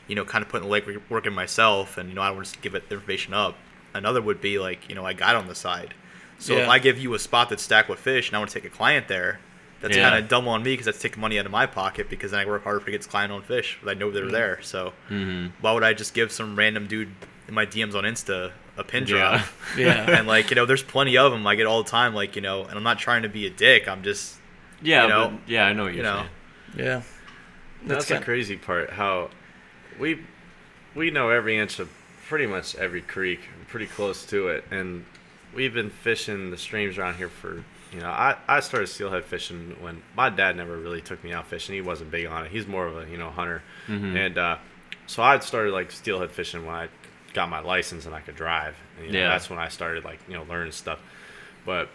you 0.08 0.14
know, 0.14 0.24
kind 0.24 0.42
of 0.42 0.48
putting 0.48 0.66
the 0.66 0.72
leg 0.72 1.00
work 1.08 1.26
in 1.26 1.34
myself, 1.34 1.98
and 1.98 2.08
you 2.08 2.14
know, 2.14 2.22
I 2.22 2.28
don't 2.28 2.36
want 2.36 2.48
to 2.48 2.58
give 2.60 2.74
it 2.74 2.88
the 2.88 2.94
information 2.96 3.34
up. 3.34 3.56
Another 3.94 4.22
would 4.22 4.40
be 4.40 4.58
like, 4.58 4.88
you 4.88 4.94
know, 4.94 5.04
I 5.04 5.12
got 5.12 5.36
on 5.36 5.48
the 5.48 5.54
side. 5.54 5.94
So 6.38 6.54
if 6.56 6.68
I 6.68 6.78
give 6.78 6.98
you 6.98 7.14
a 7.14 7.18
spot 7.18 7.48
that's 7.48 7.62
stacked 7.62 7.88
with 7.88 7.98
fish, 7.98 8.28
and 8.28 8.36
I 8.36 8.38
want 8.38 8.50
to 8.50 8.60
take 8.60 8.70
a 8.70 8.74
client 8.74 9.08
there, 9.08 9.40
that's 9.80 9.96
Yeah. 9.96 10.08
kind 10.10 10.22
of 10.22 10.28
dumb 10.28 10.48
on 10.48 10.62
me 10.62 10.72
because 10.72 10.86
that's 10.86 11.00
taking 11.00 11.20
money 11.20 11.38
out 11.38 11.46
of 11.46 11.52
my 11.52 11.66
pocket 11.66 12.08
because 12.08 12.30
then 12.30 12.40
I 12.40 12.46
work 12.46 12.64
harder 12.64 12.80
to 12.84 12.90
get 12.90 12.98
this 12.98 13.06
client 13.06 13.32
on 13.32 13.42
fish. 13.42 13.78
But 13.82 13.90
I 13.90 13.94
know 13.98 14.10
they're 14.10 14.30
there. 14.30 14.58
So 14.62 14.92
Mm-hmm. 15.10 15.48
why 15.60 15.72
would 15.72 15.82
I 15.84 15.92
just 15.94 16.14
give 16.14 16.32
some 16.32 16.56
random 16.56 16.86
dude 16.86 17.10
in 17.48 17.54
my 17.54 17.66
DMs 17.66 17.94
on 17.94 18.04
Insta 18.04 18.52
a 18.78 18.84
pin 18.84 19.06
Yeah. 19.06 19.16
drop. 19.38 19.46
Yeah. 19.78 20.18
and 20.18 20.26
like 20.26 20.50
you 20.50 20.56
know, 20.56 20.66
there's 20.66 20.82
plenty 20.82 21.16
of 21.18 21.32
them. 21.32 21.46
I 21.46 21.54
get 21.54 21.66
all 21.66 21.82
the 21.82 21.90
time. 21.90 22.14
Like 22.14 22.36
you 22.36 22.42
know, 22.42 22.64
and 22.64 22.72
I'm 22.76 22.82
not 22.82 22.98
trying 22.98 23.22
to 23.22 23.28
be 23.28 23.46
a 23.46 23.50
dick. 23.50 23.86
I'm 23.88 24.02
just 24.02 24.36
Yeah, 24.82 25.02
You 25.04 25.08
know? 25.08 25.28
but, 25.30 25.48
yeah, 25.50 25.66
I 25.66 25.72
know 25.72 25.84
what 25.84 25.94
you're 25.94 26.04
you 26.04 26.10
know. 26.10 26.26
saying. 26.74 26.86
yeah. 26.88 27.02
That's, 27.84 28.06
the 28.08 28.18
crazy 28.18 28.56
part. 28.56 28.90
How 28.90 29.30
we 29.98 30.20
we 30.94 31.10
know 31.10 31.30
every 31.30 31.56
inch 31.58 31.78
of 31.78 31.88
pretty 32.28 32.46
much 32.46 32.74
every 32.74 33.00
creek, 33.02 33.40
pretty 33.68 33.86
close 33.86 34.24
to 34.26 34.48
it, 34.48 34.64
and 34.70 35.04
we've 35.54 35.72
been 35.72 35.90
fishing 35.90 36.50
the 36.50 36.56
streams 36.56 36.98
around 36.98 37.14
here 37.16 37.28
for. 37.28 37.62
You 37.96 38.02
know, 38.02 38.10
I, 38.10 38.36
I 38.46 38.60
started 38.60 38.88
steelhead 38.88 39.24
fishing 39.24 39.74
when 39.80 40.02
my 40.14 40.28
dad 40.30 40.54
never 40.56 40.76
really 40.76 41.00
took 41.00 41.24
me 41.24 41.32
out 41.32 41.46
fishing. 41.46 41.74
He 41.74 41.80
wasn't 41.80 42.10
big 42.10 42.26
on 42.26 42.44
it. 42.44 42.52
He's 42.52 42.66
more 42.66 42.86
of 42.86 42.96
a 42.96 43.10
you 43.10 43.16
know 43.16 43.30
hunter, 43.30 43.62
Mm-hmm. 43.88 44.16
and 44.16 44.38
uh, 44.38 44.56
so 45.06 45.22
I 45.22 45.38
started 45.38 45.72
like 45.72 45.90
steelhead 45.90 46.30
fishing 46.30 46.66
when 46.66 46.74
I 46.74 46.88
got 47.32 47.48
my 47.48 47.60
license 47.60 48.04
and 48.06 48.14
I 48.14 48.20
could 48.20 48.36
drive. 48.36 48.74
And, 48.98 49.06
you 49.06 49.12
know, 49.12 49.18
Yeah. 49.20 49.28
that's 49.28 49.48
when 49.48 49.58
I 49.58 49.68
started 49.68 50.04
like 50.04 50.18
you 50.28 50.34
know 50.34 50.44
learning 50.44 50.72
stuff. 50.72 50.98
But 51.64 51.88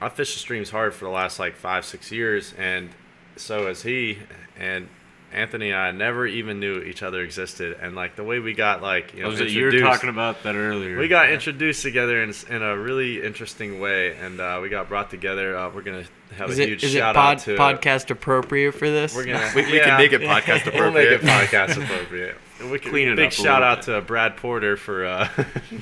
I 0.00 0.08
fished 0.08 0.34
the 0.34 0.40
streams 0.40 0.70
hard 0.70 0.94
for 0.94 1.06
the 1.06 1.10
last 1.10 1.38
like 1.40 1.56
five 1.56 1.84
six 1.84 2.12
years, 2.12 2.54
and 2.56 2.90
so 3.36 3.66
has 3.66 3.82
he. 3.82 4.18
And 4.58 4.88
Anthony 5.32 5.70
and 5.70 5.78
I 5.78 5.90
never 5.90 6.26
even 6.26 6.58
knew 6.60 6.80
each 6.80 7.02
other 7.02 7.20
existed, 7.22 7.76
and 7.80 7.94
like 7.94 8.16
the 8.16 8.24
way 8.24 8.38
we 8.38 8.54
got 8.54 8.82
like 8.82 9.14
you 9.14 9.22
know 9.22 9.28
was 9.28 9.40
you 9.54 9.64
were 9.64 9.78
talking 9.80 10.08
about 10.08 10.42
that 10.44 10.54
earlier? 10.54 10.98
we 10.98 11.08
got 11.08 11.30
introduced 11.30 11.82
together 11.82 12.22
in, 12.22 12.32
in 12.48 12.62
a 12.62 12.76
really 12.78 13.22
interesting 13.22 13.78
way, 13.80 14.16
and 14.16 14.40
uh, 14.40 14.58
we 14.62 14.68
got 14.68 14.88
brought 14.88 15.10
together. 15.10 15.56
Uh, 15.56 15.70
we're 15.70 15.82
gonna 15.82 16.04
have 16.36 16.50
Is 16.50 16.58
a 16.58 16.62
it 16.62 16.68
huge 16.70 16.84
is 16.84 16.94
it 16.94 16.98
shout 16.98 17.14
pod, 17.14 17.36
out 17.36 17.42
to 17.44 17.56
podcast 17.56 18.10
appropriate 18.10 18.72
for 18.72 18.88
this? 18.90 19.14
We're 19.14 19.24
gonna 19.26 19.50
We- 19.56 19.64
we 19.66 19.80
can 19.80 19.98
make 19.98 20.12
it 20.12 20.22
podcast 20.22 20.66
appropriate. 20.66 20.74
We'll 20.82 20.92
make 20.92 21.08
it 21.08 21.22
appropriate. 21.22 21.48
podcast 21.50 21.82
appropriate. 21.84 22.36
We 22.70 22.78
can, 22.80 22.90
Clean 22.90 23.08
it 23.08 23.14
big 23.16 23.26
up 23.26 23.32
a 23.32 23.34
shout 23.34 23.44
little 23.60 23.64
out 23.64 23.86
bit. 23.86 23.94
to 23.94 24.00
Brad 24.00 24.36
Porter 24.36 24.76
for 24.76 25.06
uh, 25.06 25.28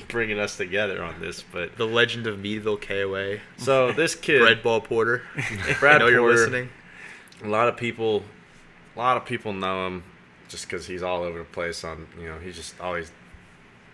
bringing 0.09 0.37
us 0.39 0.57
together 0.57 1.01
on 1.01 1.19
this. 1.19 1.41
But 1.41 1.75
the 1.75 1.87
legend 1.87 2.27
of 2.27 2.37
Meadville 2.39 2.77
KOA. 2.77 3.37
so 3.57 3.91
this 3.93 4.13
kid, 4.13 4.41
Red 4.43 4.61
Ball 4.61 4.81
Porter. 4.81 5.23
Brad 5.79 5.95
I 5.95 5.97
know 5.99 6.07
you're 6.07 6.29
listening. 6.31 6.69
a 7.43 7.47
lot 7.47 7.67
of 7.67 7.77
people 7.77 8.23
a 8.97 8.99
lot 8.99 9.17
of 9.17 9.25
people 9.25 9.53
know 9.53 9.87
him 9.87 10.03
just 10.49 10.67
because 10.67 10.87
he's 10.87 11.03
all 11.03 11.23
over 11.23 11.39
the 11.39 11.45
place 11.45 11.83
on 11.83 12.07
you 12.19 12.27
know 12.27 12.39
he's 12.39 12.55
just 12.55 12.79
always 12.81 13.11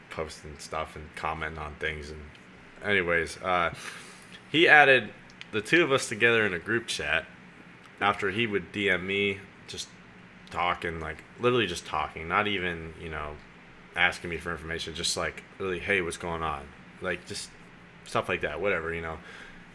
posting 0.09 0.57
stuff 0.57 0.95
and 0.95 1.05
commenting 1.15 1.59
on 1.59 1.75
things 1.75 2.09
and 2.09 2.21
anyways 2.83 3.37
uh, 3.41 3.73
he 4.51 4.67
added 4.67 5.09
the 5.51 5.61
two 5.61 5.83
of 5.83 5.91
us 5.91 6.07
together 6.07 6.45
in 6.45 6.53
a 6.53 6.59
group 6.59 6.87
chat 6.87 7.25
after 7.99 8.31
he 8.31 8.47
would 8.47 8.71
dm 8.71 9.03
me 9.03 9.39
just 9.67 9.87
talking 10.49 10.99
like 10.99 11.23
literally 11.39 11.67
just 11.67 11.85
talking 11.85 12.27
not 12.27 12.47
even 12.47 12.93
you 13.01 13.09
know 13.09 13.35
asking 13.95 14.29
me 14.29 14.37
for 14.37 14.51
information 14.51 14.93
just 14.95 15.15
like 15.17 15.43
really 15.59 15.79
hey 15.79 16.01
what's 16.01 16.17
going 16.17 16.43
on? 16.43 16.63
Like 17.01 17.25
just 17.25 17.49
stuff 18.05 18.29
like 18.29 18.41
that 18.41 18.61
whatever 18.61 18.93
you 18.93 19.01
know. 19.01 19.17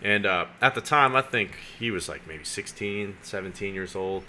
And 0.03 0.27
uh, 0.27 0.47
at 0.63 0.77
the 0.77 0.81
time 0.81 1.17
i 1.17 1.23
think 1.23 1.57
he 1.79 1.91
was 1.91 2.09
like 2.09 2.27
maybe 2.27 2.45
16 2.45 3.17
17 3.21 3.75
years 3.75 3.97
old 3.97 4.23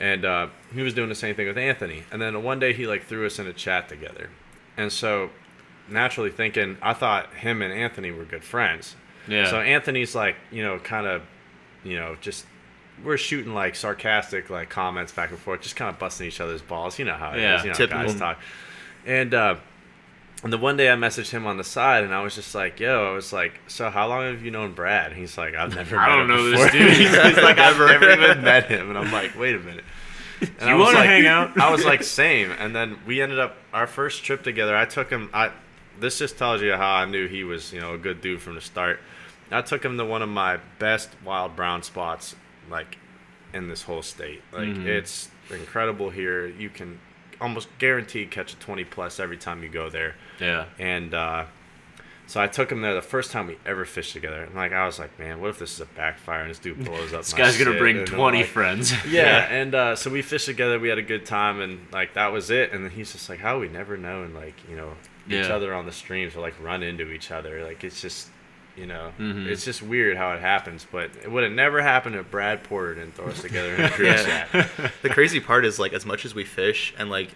and 0.00 0.24
uh, 0.24 0.48
he 0.74 0.82
was 0.82 0.92
doing 0.94 1.08
the 1.08 1.14
same 1.14 1.34
thing 1.34 1.46
with 1.46 1.58
anthony 1.58 2.02
and 2.10 2.20
then 2.20 2.42
one 2.42 2.58
day 2.58 2.72
he 2.72 2.86
like 2.86 3.04
threw 3.04 3.24
us 3.26 3.38
in 3.38 3.46
a 3.46 3.52
chat 3.52 3.88
together 3.88 4.28
and 4.76 4.90
so 4.92 5.30
naturally 5.88 6.30
thinking 6.30 6.76
i 6.82 6.92
thought 6.92 7.32
him 7.34 7.62
and 7.62 7.72
anthony 7.72 8.10
were 8.10 8.24
good 8.24 8.42
friends 8.44 8.96
Yeah. 9.28 9.48
so 9.50 9.60
anthony's 9.60 10.14
like 10.14 10.36
you 10.50 10.62
know 10.62 10.78
kind 10.78 11.06
of 11.06 11.22
you 11.84 11.96
know 11.96 12.16
just 12.20 12.46
we're 13.04 13.16
shooting 13.18 13.54
like 13.54 13.74
sarcastic 13.76 14.50
like 14.50 14.70
comments 14.70 15.12
back 15.12 15.30
and 15.30 15.38
forth 15.38 15.60
just 15.60 15.76
kind 15.76 15.90
of 15.90 15.98
busting 15.98 16.26
each 16.26 16.40
other's 16.40 16.62
balls 16.62 16.98
you 16.98 17.04
know 17.04 17.14
how 17.14 17.30
it 17.32 17.36
is. 17.36 17.42
Yeah. 17.42 17.62
you 17.62 17.68
know 17.68 17.74
Typical. 17.74 18.02
guys 18.04 18.14
talk 18.18 18.38
and 19.06 19.34
uh 19.34 19.56
and 20.44 20.52
the 20.52 20.58
one 20.58 20.76
day 20.76 20.90
I 20.92 20.94
messaged 20.94 21.30
him 21.30 21.46
on 21.46 21.56
the 21.56 21.64
side, 21.64 22.04
and 22.04 22.14
I 22.14 22.22
was 22.22 22.34
just 22.36 22.54
like, 22.54 22.78
"Yo," 22.78 23.10
I 23.10 23.12
was 23.14 23.32
like, 23.32 23.60
"So 23.66 23.90
how 23.90 24.06
long 24.08 24.24
have 24.24 24.44
you 24.44 24.50
known 24.52 24.72
Brad?" 24.74 25.10
And 25.10 25.18
he's 25.20 25.36
like, 25.36 25.54
"I've 25.54 25.74
never. 25.74 25.96
I 25.98 26.06
met 26.08 26.12
don't 26.16 26.20
him 26.22 26.28
know 26.28 26.50
this 26.50 26.70
dude. 26.72 26.92
he's, 26.96 27.12
like, 27.42 27.58
"I've 27.58 27.76
never 27.78 28.12
even 28.12 28.42
met 28.44 28.66
him," 28.70 28.88
and 28.90 28.98
I'm 28.98 29.10
like, 29.10 29.36
"Wait 29.38 29.56
a 29.56 29.58
minute." 29.58 29.84
And 30.60 30.68
you 30.68 30.76
was 30.76 30.86
wanna 30.86 30.98
like- 30.98 31.08
hang 31.08 31.26
out? 31.26 31.58
I 31.58 31.70
was 31.72 31.84
like, 31.86 32.02
"Same." 32.02 32.50
And 32.52 32.76
then 32.76 32.98
we 33.06 33.22
ended 33.22 33.38
up 33.38 33.56
our 33.72 33.86
first 33.86 34.24
trip 34.24 34.42
together. 34.42 34.76
I 34.76 34.84
took 34.84 35.08
him. 35.10 35.30
I 35.32 35.50
this 35.98 36.18
just 36.18 36.36
tells 36.36 36.60
you 36.60 36.72
how 36.74 36.94
I 36.96 37.04
knew 37.06 37.26
he 37.28 37.44
was, 37.44 37.72
you 37.72 37.80
know, 37.80 37.94
a 37.94 37.98
good 37.98 38.20
dude 38.20 38.42
from 38.42 38.54
the 38.56 38.60
start. 38.60 39.00
I 39.50 39.62
took 39.62 39.84
him 39.84 39.96
to 39.96 40.04
one 40.04 40.20
of 40.22 40.28
my 40.28 40.58
best 40.78 41.10
wild 41.24 41.54
brown 41.56 41.82
spots, 41.82 42.34
like 42.70 42.98
in 43.54 43.68
this 43.68 43.82
whole 43.82 44.02
state. 44.02 44.42
Like 44.52 44.68
Mhm. 44.68 44.86
it's 44.86 45.30
incredible 45.50 46.10
here. 46.10 46.46
You 46.46 46.68
can 46.68 46.98
almost 47.44 47.68
guaranteed 47.78 48.30
catch 48.30 48.52
a 48.52 48.56
20 48.56 48.84
plus 48.84 49.20
every 49.20 49.36
time 49.36 49.62
you 49.62 49.68
go 49.68 49.88
there. 49.88 50.16
yeah. 50.40 50.66
And 50.78 51.14
uh, 51.14 51.44
so 52.26 52.40
I 52.40 52.46
took 52.46 52.72
him 52.72 52.80
there 52.80 52.94
the 52.94 53.02
first 53.02 53.30
time 53.30 53.46
we 53.48 53.58
ever 53.66 53.84
fished 53.84 54.14
together. 54.14 54.42
And 54.44 54.54
like 54.54 54.72
I 54.72 54.86
was 54.86 54.98
like, 54.98 55.18
man, 55.18 55.40
what 55.40 55.50
if 55.50 55.58
this 55.58 55.74
is 55.74 55.80
a 55.80 55.84
backfire 55.86 56.40
and 56.40 56.50
this 56.50 56.58
dude 56.58 56.82
blows 56.84 57.12
up? 57.12 57.20
This 57.24 57.32
my 57.32 57.38
guy's 57.38 57.58
gonna 57.58 57.78
bring 57.78 58.04
20 58.06 58.38
like- 58.38 58.46
friends. 58.46 58.92
Yeah, 59.08 59.46
and 59.50 59.74
uh, 59.74 59.94
so 59.96 60.10
we 60.10 60.22
fished 60.22 60.46
together. 60.46 60.78
We 60.80 60.88
had 60.88 60.98
a 60.98 61.02
good 61.02 61.26
time, 61.26 61.60
and 61.60 61.86
like 61.92 62.14
that 62.14 62.32
was 62.32 62.50
it. 62.50 62.72
And 62.72 62.82
then 62.84 62.90
he's 62.90 63.12
just 63.12 63.28
like, 63.28 63.40
"How 63.40 63.58
we 63.60 63.68
never 63.68 63.96
know, 63.96 64.22
and 64.22 64.34
like 64.34 64.54
you 64.70 64.76
know 64.76 64.94
each 65.26 65.32
Yeah. 65.46 65.54
other 65.54 65.74
on 65.74 65.84
the 65.86 65.92
streams 65.92 66.34
or 66.34 66.40
like 66.40 66.54
run 66.62 66.82
into 66.82 67.10
each 67.12 67.30
other? 67.30 67.62
Like 67.64 67.84
it's 67.84 68.00
just." 68.00 68.28
You 68.76 68.86
know, 68.86 69.12
Mhm. 69.20 69.46
it's 69.46 69.64
just 69.64 69.82
weird 69.82 70.16
how 70.16 70.32
it 70.32 70.40
happens, 70.40 70.84
but 70.90 71.10
it 71.22 71.30
would 71.30 71.44
have 71.44 71.52
never 71.52 71.80
happened 71.80 72.16
if 72.16 72.28
Brad 72.30 72.64
Porter 72.64 72.96
didn't 72.96 73.14
throw 73.14 73.26
us 73.26 73.40
together 73.40 73.72
in 73.74 73.80
a 73.84 73.88
group 73.96 74.08
Yeah. 74.08 74.44
chat. 74.52 74.70
The 75.02 75.10
crazy 75.10 75.38
part 75.38 75.64
is 75.64 75.78
like 75.78 75.92
as 75.92 76.04
much 76.04 76.24
as 76.24 76.34
we 76.34 76.42
fish 76.44 76.92
and 76.98 77.08
like, 77.08 77.28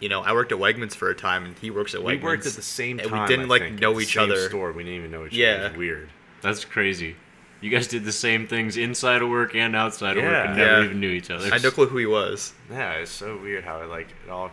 you 0.00 0.08
know, 0.08 0.22
I 0.22 0.32
worked 0.32 0.52
at 0.52 0.58
Wegmans 0.58 0.94
for 0.94 1.10
a 1.10 1.14
time 1.14 1.44
and 1.44 1.54
he 1.58 1.70
works 1.70 1.94
at 1.94 2.00
Wegmans. 2.00 2.06
We 2.06 2.16
worked 2.18 2.46
at 2.46 2.54
the 2.54 2.62
same 2.62 2.98
and 2.98 3.10
we 3.10 3.26
didn't 3.26 3.44
I 3.46 3.48
like 3.48 3.62
think, 3.62 3.80
know 3.80 4.00
each 4.00 4.14
same 4.14 4.24
other. 4.24 4.48
Store, 4.48 4.72
we 4.72 4.84
didn't 4.84 4.98
even 4.98 5.10
know 5.10 5.26
each 5.26 5.32
other. 5.32 5.70
Yeah. 5.72 5.76
Weird. 5.76 6.08
That's 6.40 6.64
crazy. 6.64 7.16
You 7.60 7.70
guys 7.70 7.86
did 7.88 8.04
the 8.04 8.12
same 8.12 8.46
things 8.46 8.76
inside 8.78 9.20
of 9.22 9.28
work 9.28 9.54
and 9.54 9.74
outside 9.76 10.16
of 10.16 10.24
work 10.24 10.46
and 10.46 10.56
never 10.56 10.78
Yeah. 10.80 10.84
even 10.84 11.00
knew 11.00 11.10
each 11.10 11.30
other. 11.30 11.46
I 11.46 11.54
had 11.54 11.62
no 11.62 11.70
clue 11.70 11.86
who 11.88 11.98
he 11.98 12.06
was. 12.06 12.52
Yeah, 12.70 12.92
it's 12.92 13.10
so 13.10 13.36
weird 13.36 13.64
how 13.64 13.80
it 13.82 13.88
like 13.88 14.08
it 14.26 14.30
all 14.30 14.50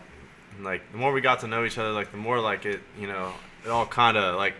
like 0.62 0.90
the 0.92 0.98
more 0.98 1.12
we 1.14 1.22
got 1.22 1.40
to 1.42 1.48
know 1.48 1.64
each 1.66 1.78
other, 1.78 1.92
like 1.92 2.12
the 2.12 2.18
more 2.18 2.40
like 2.40 2.66
it 2.66 2.82
you 3.00 3.08
know 3.08 3.34
it 3.66 3.70
all 3.70 3.86
kind 3.86 4.18
of 4.18 4.36
like 4.36 4.54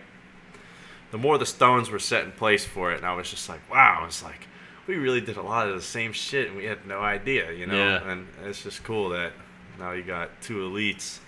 the 1.14 1.18
more 1.18 1.38
the 1.38 1.46
stones 1.46 1.90
were 1.90 2.00
set 2.00 2.24
in 2.24 2.32
place 2.32 2.64
for 2.64 2.90
it, 2.90 2.96
and 2.96 3.06
I 3.06 3.14
was 3.14 3.30
just 3.30 3.48
like, 3.48 3.60
wow, 3.70 4.02
it's 4.04 4.24
like 4.24 4.48
we 4.88 4.96
really 4.96 5.20
did 5.20 5.36
a 5.36 5.42
lot 5.42 5.68
of 5.68 5.76
the 5.76 5.80
same 5.80 6.12
shit, 6.12 6.48
and 6.48 6.56
we 6.56 6.64
had 6.64 6.88
no 6.88 6.98
idea, 6.98 7.52
you 7.52 7.66
know. 7.66 7.76
Yeah. 7.76 8.10
And 8.10 8.26
it's 8.42 8.64
just 8.64 8.82
cool 8.82 9.10
that 9.10 9.30
now 9.78 9.92
you 9.92 10.02
got 10.02 10.30
two 10.42 10.68
elites 10.68 11.20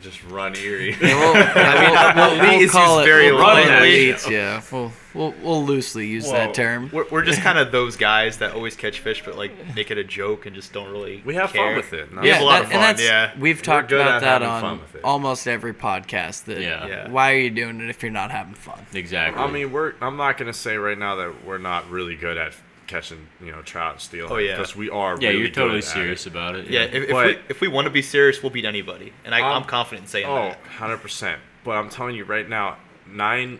just 0.00 0.22
run 0.24 0.54
Erie. 0.56 0.96
Yeah, 1.00 1.18
we'll, 1.18 1.34
I 1.56 1.80
mean, 1.80 2.16
we'll, 2.40 2.48
elite 2.50 2.62
is 2.62 2.70
call 2.70 3.00
it 3.00 3.04
very 3.04 3.32
we'll 3.32 3.40
call 3.42 3.56
it 3.56 3.66
lightly. 3.66 3.88
elites, 4.12 4.30
Yeah, 4.30 4.62
we'll, 4.70 4.92
we'll 5.14 5.34
we'll 5.42 5.64
loosely 5.64 6.06
use 6.06 6.26
Whoa. 6.26 6.32
that 6.32 6.54
term. 6.54 6.90
We're, 6.92 7.06
we're 7.10 7.24
just 7.24 7.40
kind 7.42 7.58
of 7.58 7.72
those 7.72 7.96
guys 7.96 8.38
that 8.38 8.54
always 8.54 8.76
catch 8.76 9.00
fish, 9.00 9.24
but 9.24 9.36
like 9.36 9.52
make 9.74 9.90
it 9.90 9.98
a 9.98 10.04
joke 10.04 10.46
and 10.46 10.54
just 10.54 10.72
don't 10.72 10.90
really. 10.92 11.22
we 11.24 11.34
have 11.34 11.52
care. 11.52 11.66
fun 11.66 11.76
with 11.76 11.92
it. 11.92 12.10
and 12.10 12.20
We 12.20 12.28
have 12.28 12.40
that's- 12.40 12.42
a 12.42 12.44
lot 12.44 12.52
that- 12.52 12.58
of 12.58 12.64
and 12.64 12.72
fun, 12.72 12.80
that's- 12.96 13.02
yeah. 13.34 13.40
We've 13.40 13.62
talked 13.62 13.92
about 13.92 14.20
that 14.20 14.42
on 14.42 14.80
almost 15.02 15.48
every 15.48 15.74
podcast. 15.74 16.44
That 16.44 16.60
Yeah. 16.60 16.86
Yeah. 16.86 17.10
why 17.10 17.32
are 17.32 17.38
you 17.38 17.50
doing 17.50 17.80
it 17.80 17.90
if 17.90 18.02
you're 18.02 18.12
not 18.12 18.30
having 18.30 18.54
fun? 18.54 18.86
exactly. 18.94 19.42
I 19.42 19.50
mean, 19.50 19.72
we're. 19.72 19.94
I'm 20.00 20.16
not 20.16 20.38
gonna 20.38 20.52
say 20.52 20.76
right 20.76 20.98
now 20.98 21.16
that 21.16 21.44
we're 21.44 21.58
not 21.58 21.90
really 21.90 22.14
good 22.16 22.36
at 22.38 22.54
catching 22.86 23.26
you 23.40 23.52
know 23.52 23.62
trout 23.62 23.92
and 23.92 24.00
steelhead. 24.00 24.32
Oh 24.32 24.38
yeah, 24.38 24.56
because 24.56 24.76
we 24.76 24.90
are. 24.90 25.16
Yeah, 25.20 25.28
really 25.28 25.40
you're 25.40 25.50
totally 25.50 25.82
serious 25.82 26.26
it. 26.26 26.30
about 26.30 26.56
it. 26.56 26.68
Yeah, 26.68 26.84
yeah 26.84 26.86
if, 26.86 27.10
but, 27.10 27.26
we, 27.26 27.38
if 27.48 27.60
we 27.60 27.68
want 27.68 27.86
to 27.86 27.90
be 27.90 28.02
serious, 28.02 28.42
we'll 28.42 28.50
beat 28.50 28.64
anybody, 28.64 29.12
and 29.24 29.34
I, 29.34 29.40
am 29.40 29.62
um, 29.62 29.64
confident 29.64 30.04
in 30.04 30.08
saying 30.08 30.26
oh, 30.26 30.34
that. 30.34 30.60
100 30.60 30.98
percent. 30.98 31.40
But 31.64 31.72
I'm 31.72 31.88
telling 31.88 32.14
you 32.14 32.24
right 32.24 32.48
now, 32.48 32.76
nine, 33.08 33.58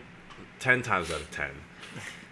ten 0.59 0.81
times 0.81 1.11
out 1.11 1.21
of 1.21 1.31
ten, 1.31 1.51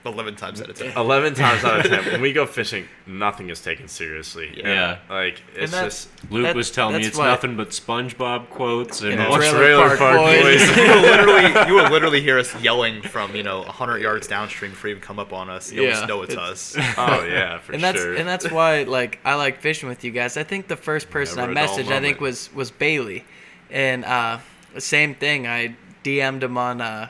11 0.06 0.36
times 0.36 0.62
out 0.62 0.70
of 0.70 0.78
10. 0.78 0.98
11 0.98 1.34
times 1.36 1.64
out 1.64 1.86
of 1.86 1.92
10. 1.92 2.06
When 2.14 2.22
we 2.22 2.34
go 2.34 2.46
fishing, 2.46 2.88
nothing 3.06 3.50
is 3.50 3.62
taken 3.62 3.88
seriously. 3.88 4.54
Yeah. 4.58 4.68
yeah. 4.68 4.98
Like, 5.10 5.42
it's 5.56 5.72
just. 5.72 6.10
Luke 6.32 6.56
was 6.56 6.72
telling 6.72 6.98
me 6.98 7.06
it's 7.06 7.18
why- 7.18 7.28
nothing 7.28 7.56
but 7.56 7.70
SpongeBob 7.70 8.50
quotes 8.50 9.02
and, 9.02 9.14
Yeah. 9.14 9.28
all 9.28 9.36
Trailer 9.38 9.58
trailer 9.58 9.88
Park 9.88 10.00
park 10.00 10.18
Boys. 10.18 10.44
boys. 10.68 10.78
you 10.78 10.84
will 10.84 11.02
literally, 11.02 11.68
you 11.68 11.74
will 11.76 11.90
literally 11.90 12.22
hear 12.22 12.40
us 12.40 12.56
yelling 12.62 13.02
from 13.02 13.36
you 13.36 13.44
know 13.44 13.60
100 13.62 14.00
yards 14.00 14.28
downstream 14.28 14.72
for 14.72 14.88
you 14.88 14.96
even 14.96 15.02
come 15.02 15.20
up 15.20 15.34
on 15.34 15.50
us. 15.50 15.72
You'll 15.72 15.86
Yeah. 15.86 15.92
just 15.92 16.08
know 16.08 16.22
it's, 16.22 16.36
us. 16.36 16.76
Oh, 16.98 17.24
yeah, 17.26 17.60
for 17.60 17.74
and 17.74 17.84
that's 17.84 18.00
sure. 18.00 18.16
and 18.16 18.28
that's 18.28 18.50
why 18.50 18.84
like 18.84 19.20
I 19.26 19.36
like 19.36 19.60
fishing 19.62 19.90
with 19.90 20.04
you 20.04 20.12
guys. 20.12 20.38
I 20.38 20.44
think 20.44 20.68
the 20.68 20.78
first 20.78 21.10
person 21.10 21.38
Never 21.38 21.54
messaged 21.54 21.92
I 21.92 22.00
think 22.00 22.22
was 22.22 22.54
was 22.54 22.72
Bailey, 22.72 23.26
and 23.70 24.06
uh, 24.06 24.40
same 24.78 25.14
thing. 25.16 25.48
I 25.48 25.76
DM'd 26.04 26.44
him 26.44 26.58
on 26.58 26.82
uh, 26.82 27.10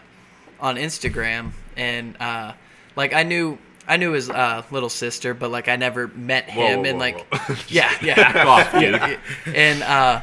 on 0.59 0.75
Instagram, 0.77 1.51
and 1.77 2.15
uh, 2.19 2.53
like 2.95 3.13
I 3.13 3.23
knew 3.23 3.57
I 3.87 3.97
knew 3.97 4.11
his 4.11 4.29
uh, 4.29 4.63
little 4.71 4.89
sister, 4.89 5.33
but 5.33 5.51
like 5.51 5.67
I 5.67 5.75
never 5.75 6.07
met 6.07 6.49
him, 6.49 6.79
whoa, 6.79 6.85
and 6.85 6.97
whoa, 6.97 7.05
like 7.05 7.33
whoa. 7.33 7.55
yeah 7.67 7.91
yeah 8.01 8.45
off, 8.47 8.71
dude. 8.71 9.19
and 9.55 9.83
uh, 9.83 10.21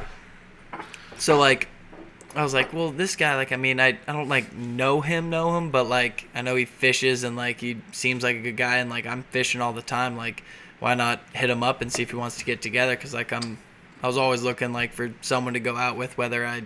so 1.17 1.37
like 1.37 1.67
I 2.35 2.41
was 2.41 2.53
like, 2.53 2.73
well, 2.73 2.89
this 2.89 3.15
guy, 3.15 3.35
like, 3.35 3.51
I 3.51 3.57
mean, 3.57 3.79
I, 3.79 3.99
I 4.07 4.13
don't 4.13 4.27
like 4.27 4.53
know 4.55 5.01
him, 5.01 5.29
know 5.29 5.55
him, 5.55 5.69
but 5.69 5.83
like 5.83 6.27
I 6.33 6.41
know 6.41 6.55
he 6.55 6.65
fishes 6.65 7.23
and 7.23 7.35
like 7.35 7.59
he 7.59 7.77
seems 7.91 8.23
like 8.23 8.37
a 8.37 8.41
good 8.41 8.57
guy, 8.57 8.77
and 8.77 8.89
like 8.89 9.05
I'm 9.05 9.23
fishing 9.23 9.61
all 9.61 9.73
the 9.73 9.81
time. 9.81 10.17
Like, 10.17 10.43
why 10.79 10.95
not 10.95 11.21
hit 11.33 11.49
him 11.49 11.63
up 11.63 11.81
and 11.81 11.91
see 11.91 12.01
if 12.01 12.09
he 12.09 12.15
wants 12.15 12.37
to 12.37 12.45
get 12.45 12.61
together? 12.61 12.95
Cause 12.95 13.13
like 13.13 13.31
I'm, 13.31 13.59
I 14.01 14.07
was 14.07 14.17
always 14.17 14.41
looking 14.41 14.73
like 14.73 14.93
for 14.93 15.13
someone 15.21 15.53
to 15.53 15.59
go 15.59 15.77
out 15.77 15.95
with, 15.95 16.17
whether 16.17 16.45
I 16.45 16.63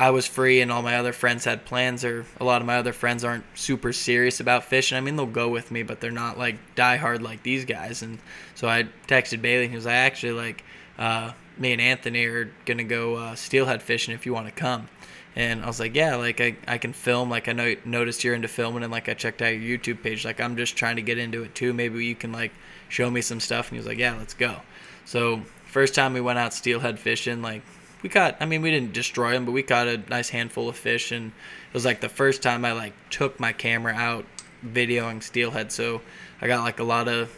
I 0.00 0.08
was 0.08 0.26
free 0.26 0.62
and 0.62 0.72
all 0.72 0.80
my 0.80 0.96
other 0.96 1.12
friends 1.12 1.44
had 1.44 1.66
plans, 1.66 2.06
or 2.06 2.24
a 2.40 2.44
lot 2.44 2.62
of 2.62 2.66
my 2.66 2.78
other 2.78 2.94
friends 2.94 3.22
aren't 3.22 3.44
super 3.54 3.92
serious 3.92 4.40
about 4.40 4.64
fishing. 4.64 4.96
I 4.96 5.02
mean, 5.02 5.16
they'll 5.16 5.26
go 5.26 5.50
with 5.50 5.70
me, 5.70 5.82
but 5.82 6.00
they're 6.00 6.10
not 6.10 6.38
like 6.38 6.56
die 6.74 6.96
hard 6.96 7.20
like 7.20 7.42
these 7.42 7.66
guys. 7.66 8.00
And 8.00 8.18
so 8.54 8.66
I 8.66 8.88
texted 9.08 9.42
Bailey 9.42 9.64
and 9.64 9.72
he 9.72 9.76
was 9.76 9.84
like, 9.84 9.96
actually, 9.96 10.32
like, 10.32 10.64
uh, 10.98 11.32
me 11.58 11.72
and 11.72 11.82
Anthony 11.82 12.24
are 12.24 12.50
gonna 12.64 12.82
go 12.82 13.16
uh, 13.16 13.34
steelhead 13.34 13.82
fishing 13.82 14.14
if 14.14 14.24
you 14.24 14.32
want 14.32 14.46
to 14.46 14.52
come. 14.52 14.88
And 15.36 15.62
I 15.62 15.66
was 15.66 15.78
like, 15.78 15.94
yeah, 15.94 16.16
like 16.16 16.40
I, 16.40 16.56
I 16.66 16.78
can 16.78 16.94
film. 16.94 17.28
Like 17.28 17.48
I 17.48 17.52
know 17.52 17.76
noticed 17.84 18.24
you're 18.24 18.34
into 18.34 18.48
filming, 18.48 18.82
and 18.82 18.90
like 18.90 19.10
I 19.10 19.12
checked 19.12 19.42
out 19.42 19.48
your 19.48 19.78
YouTube 19.78 20.02
page. 20.02 20.24
Like 20.24 20.40
I'm 20.40 20.56
just 20.56 20.76
trying 20.78 20.96
to 20.96 21.02
get 21.02 21.18
into 21.18 21.42
it 21.42 21.54
too. 21.54 21.74
Maybe 21.74 22.06
you 22.06 22.14
can 22.14 22.32
like 22.32 22.52
show 22.88 23.10
me 23.10 23.20
some 23.20 23.38
stuff. 23.38 23.68
And 23.68 23.72
he 23.72 23.78
was 23.80 23.86
like, 23.86 23.98
yeah, 23.98 24.16
let's 24.16 24.32
go. 24.32 24.62
So 25.04 25.42
first 25.66 25.94
time 25.94 26.14
we 26.14 26.22
went 26.22 26.38
out 26.38 26.54
steelhead 26.54 26.98
fishing, 26.98 27.42
like 27.42 27.60
we 28.02 28.08
caught. 28.08 28.36
I 28.40 28.46
mean, 28.46 28.62
we 28.62 28.70
didn't 28.70 28.92
destroy 28.92 29.32
them, 29.32 29.44
but 29.44 29.52
we 29.52 29.62
caught 29.62 29.88
a 29.88 29.98
nice 29.98 30.28
handful 30.30 30.68
of 30.68 30.76
fish, 30.76 31.12
and 31.12 31.28
it 31.28 31.74
was 31.74 31.84
like 31.84 32.00
the 32.00 32.08
first 32.08 32.42
time 32.42 32.64
I 32.64 32.72
like 32.72 32.92
took 33.10 33.38
my 33.40 33.52
camera 33.52 33.94
out 33.94 34.24
videoing 34.66 35.22
steelhead. 35.22 35.72
So 35.72 36.00
I 36.40 36.46
got 36.46 36.62
like 36.62 36.80
a 36.80 36.84
lot 36.84 37.08
of 37.08 37.36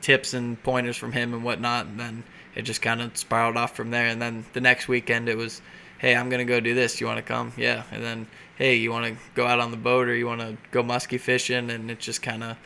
tips 0.00 0.34
and 0.34 0.62
pointers 0.62 0.96
from 0.96 1.12
him 1.12 1.34
and 1.34 1.44
whatnot, 1.44 1.86
and 1.86 2.00
then 2.00 2.24
it 2.54 2.62
just 2.62 2.82
kind 2.82 3.00
of 3.02 3.16
spiraled 3.16 3.56
off 3.56 3.76
from 3.76 3.90
there. 3.90 4.06
And 4.06 4.20
then 4.20 4.44
the 4.52 4.60
next 4.60 4.88
weekend 4.88 5.28
it 5.28 5.36
was, 5.36 5.60
hey, 5.98 6.16
I'm 6.16 6.30
gonna 6.30 6.44
go 6.44 6.60
do 6.60 6.74
this. 6.74 7.00
You 7.00 7.06
want 7.06 7.18
to 7.18 7.22
come? 7.22 7.52
Yeah. 7.56 7.82
And 7.92 8.02
then 8.02 8.26
hey, 8.56 8.74
you 8.76 8.90
want 8.90 9.06
to 9.06 9.16
go 9.34 9.46
out 9.46 9.58
on 9.58 9.70
the 9.70 9.76
boat 9.78 10.06
or 10.08 10.14
you 10.14 10.26
want 10.26 10.40
to 10.42 10.56
go 10.70 10.82
musky 10.82 11.16
fishing? 11.18 11.70
And 11.70 11.90
it 11.90 11.98
just 11.98 12.20
kind 12.22 12.42
of 12.44 12.56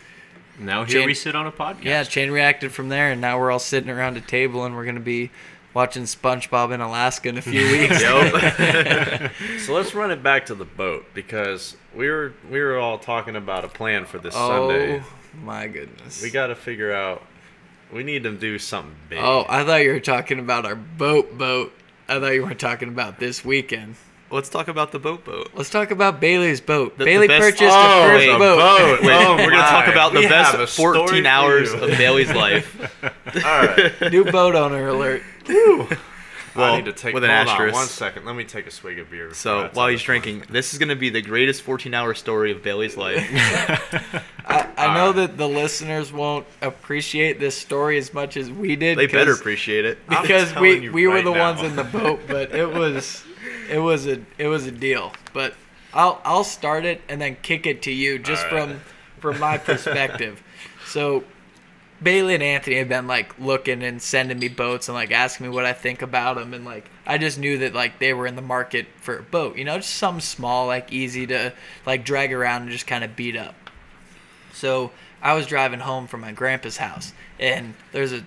Now 0.58 0.84
here 0.84 1.00
Chain- 1.00 1.06
we 1.06 1.14
sit 1.14 1.34
on 1.36 1.46
a 1.46 1.52
podcast. 1.52 1.84
yeah, 1.84 2.02
chain 2.04 2.30
reacted 2.30 2.72
from 2.72 2.88
there, 2.88 3.10
and 3.12 3.20
now 3.20 3.38
we're 3.38 3.50
all 3.50 3.58
sitting 3.58 3.90
around 3.90 4.16
a 4.16 4.20
table 4.20 4.64
and 4.64 4.74
we're 4.76 4.84
gonna 4.84 5.00
be 5.00 5.30
watching 5.74 6.04
SpongeBob 6.04 6.72
in 6.72 6.80
Alaska 6.80 7.28
in 7.28 7.36
a 7.38 7.42
few 7.42 7.62
weeks. 7.78 8.00
So 9.64 9.72
let's 9.74 9.94
run 9.94 10.10
it 10.10 10.22
back 10.22 10.46
to 10.46 10.54
the 10.54 10.64
boat 10.64 11.06
because 11.14 11.76
we 11.94 12.08
were 12.08 12.32
we 12.50 12.60
were 12.60 12.78
all 12.78 12.98
talking 12.98 13.34
about 13.36 13.64
a 13.64 13.68
plan 13.68 14.04
for 14.04 14.18
this 14.18 14.34
Sunday. 14.34 14.96
oh 14.96 14.98
Sunday. 15.00 15.02
my 15.42 15.66
goodness. 15.66 16.22
We 16.22 16.30
got 16.30 16.48
to 16.48 16.54
figure 16.54 16.92
out. 16.92 17.22
We 17.92 18.02
need 18.02 18.24
to 18.24 18.32
do 18.32 18.58
something 18.58 18.94
big. 19.08 19.18
Oh, 19.22 19.44
I 19.48 19.62
thought 19.64 19.76
you 19.82 19.92
were 19.92 20.00
talking 20.00 20.38
about 20.38 20.64
our 20.66 20.74
boat 20.74 21.36
boat. 21.38 21.72
I 22.08 22.18
thought 22.18 22.34
you 22.34 22.44
were 22.44 22.54
talking 22.54 22.88
about 22.88 23.18
this 23.18 23.44
weekend. 23.44 23.96
Let's 24.34 24.48
talk 24.48 24.68
about 24.68 24.90
the 24.92 24.98
boat 24.98 25.24
boat. 25.24 25.50
Let's 25.54 25.70
talk 25.70 25.90
about 25.90 26.20
Bailey's 26.20 26.60
boat. 26.60 26.98
The- 26.98 27.04
the 27.04 27.10
Bailey 27.10 27.28
best- 27.28 27.40
purchased 27.40 27.62
Oh, 27.76 28.02
the 28.02 28.12
first 28.12 28.26
the 28.26 28.38
boat. 28.38 28.56
boat. 28.58 29.02
Wait, 29.02 29.12
Oh 29.26 29.36
we're 29.36 29.50
gonna 29.50 29.62
talk 29.62 29.86
about 29.86 30.12
the 30.12 30.20
We 30.20 30.28
best 30.28 30.76
14 30.76 31.24
hours 31.26 31.72
of 31.72 31.88
Bailey's 31.90 32.32
life. 32.32 32.92
all 33.04 33.10
right. 33.42 34.10
New 34.12 34.24
boat 34.24 34.54
owner 34.54 34.88
alert. 34.88 35.22
I 36.56 36.60
Well, 36.60 36.76
need 36.76 36.84
to 36.84 36.92
take 36.92 37.14
with 37.14 37.24
an 37.24 37.30
hold 37.30 37.48
on 37.48 37.52
asterisk. 37.54 37.74
one 37.74 37.86
second. 37.86 38.24
Let 38.26 38.36
me 38.36 38.44
take 38.44 38.66
a 38.68 38.70
swig 38.70 38.98
of 39.00 39.10
beer. 39.10 39.34
So 39.34 39.70
while 39.72 39.88
he's 39.88 39.98
this 39.98 40.04
drinking, 40.04 40.44
this 40.50 40.72
is 40.72 40.78
gonna 40.78 40.94
be 40.96 41.10
the 41.10 41.22
greatest 41.22 41.62
14 41.62 41.92
hour 41.94 42.14
story 42.14 42.52
of 42.52 42.62
Bailey's 42.62 42.96
life. 42.96 43.24
I, 44.46 44.68
I 44.76 44.94
know 44.94 45.06
Alright. 45.08 45.16
that 45.16 45.36
the 45.38 45.48
listeners 45.48 46.12
won't 46.12 46.46
appreciate 46.60 47.40
this 47.40 47.56
story 47.56 47.98
as 47.98 48.12
much 48.14 48.36
as 48.36 48.50
we 48.50 48.76
did. 48.76 48.98
They 48.98 49.06
better 49.06 49.32
appreciate 49.32 49.84
it. 49.84 49.98
Because 50.08 50.52
telling 50.52 50.62
we 50.80 50.84
you 50.86 50.92
we 50.92 51.06
were 51.06 51.22
the 51.22 51.32
now. 51.32 51.52
ones 51.54 51.62
in 51.62 51.76
the 51.76 51.84
boat, 51.84 52.20
but 52.28 52.52
it 52.54 52.72
was 52.72 53.24
it 53.70 53.78
was 53.78 54.06
a 54.06 54.20
it 54.38 54.48
was 54.48 54.66
a 54.66 54.70
deal. 54.70 55.12
But 55.32 55.54
I'll 55.92 56.20
I'll 56.24 56.44
start 56.44 56.84
it 56.84 57.00
and 57.08 57.20
then 57.20 57.36
kick 57.42 57.66
it 57.66 57.82
to 57.82 57.92
you 57.92 58.18
just 58.18 58.44
right. 58.44 58.50
from 58.50 58.80
from 59.20 59.38
my 59.38 59.58
perspective. 59.58 60.42
so 60.86 61.24
Bailey 62.02 62.34
and 62.34 62.42
Anthony 62.42 62.76
have 62.76 62.88
been 62.88 63.06
like 63.06 63.38
looking 63.38 63.82
and 63.82 64.00
sending 64.02 64.38
me 64.38 64.48
boats 64.48 64.88
and 64.88 64.94
like 64.94 65.10
asking 65.10 65.46
me 65.46 65.52
what 65.54 65.64
I 65.64 65.72
think 65.72 66.02
about 66.02 66.36
them 66.36 66.52
and 66.52 66.64
like 66.64 66.90
I 67.06 67.18
just 67.18 67.38
knew 67.38 67.58
that 67.58 67.74
like 67.74 67.98
they 67.98 68.12
were 68.12 68.26
in 68.26 68.36
the 68.36 68.42
market 68.42 68.86
for 69.00 69.18
a 69.18 69.22
boat, 69.22 69.56
you 69.56 69.64
know, 69.64 69.76
just 69.76 69.94
something 69.94 70.20
small 70.20 70.66
like 70.66 70.92
easy 70.92 71.26
to 71.28 71.52
like 71.86 72.04
drag 72.04 72.32
around 72.32 72.62
and 72.62 72.70
just 72.70 72.86
kind 72.86 73.04
of 73.04 73.16
beat 73.16 73.36
up. 73.36 73.54
So 74.52 74.92
I 75.22 75.32
was 75.32 75.46
driving 75.46 75.80
home 75.80 76.06
from 76.06 76.20
my 76.20 76.32
grandpa's 76.32 76.76
house, 76.76 77.14
and 77.40 77.74
there's 77.92 78.12
a 78.12 78.24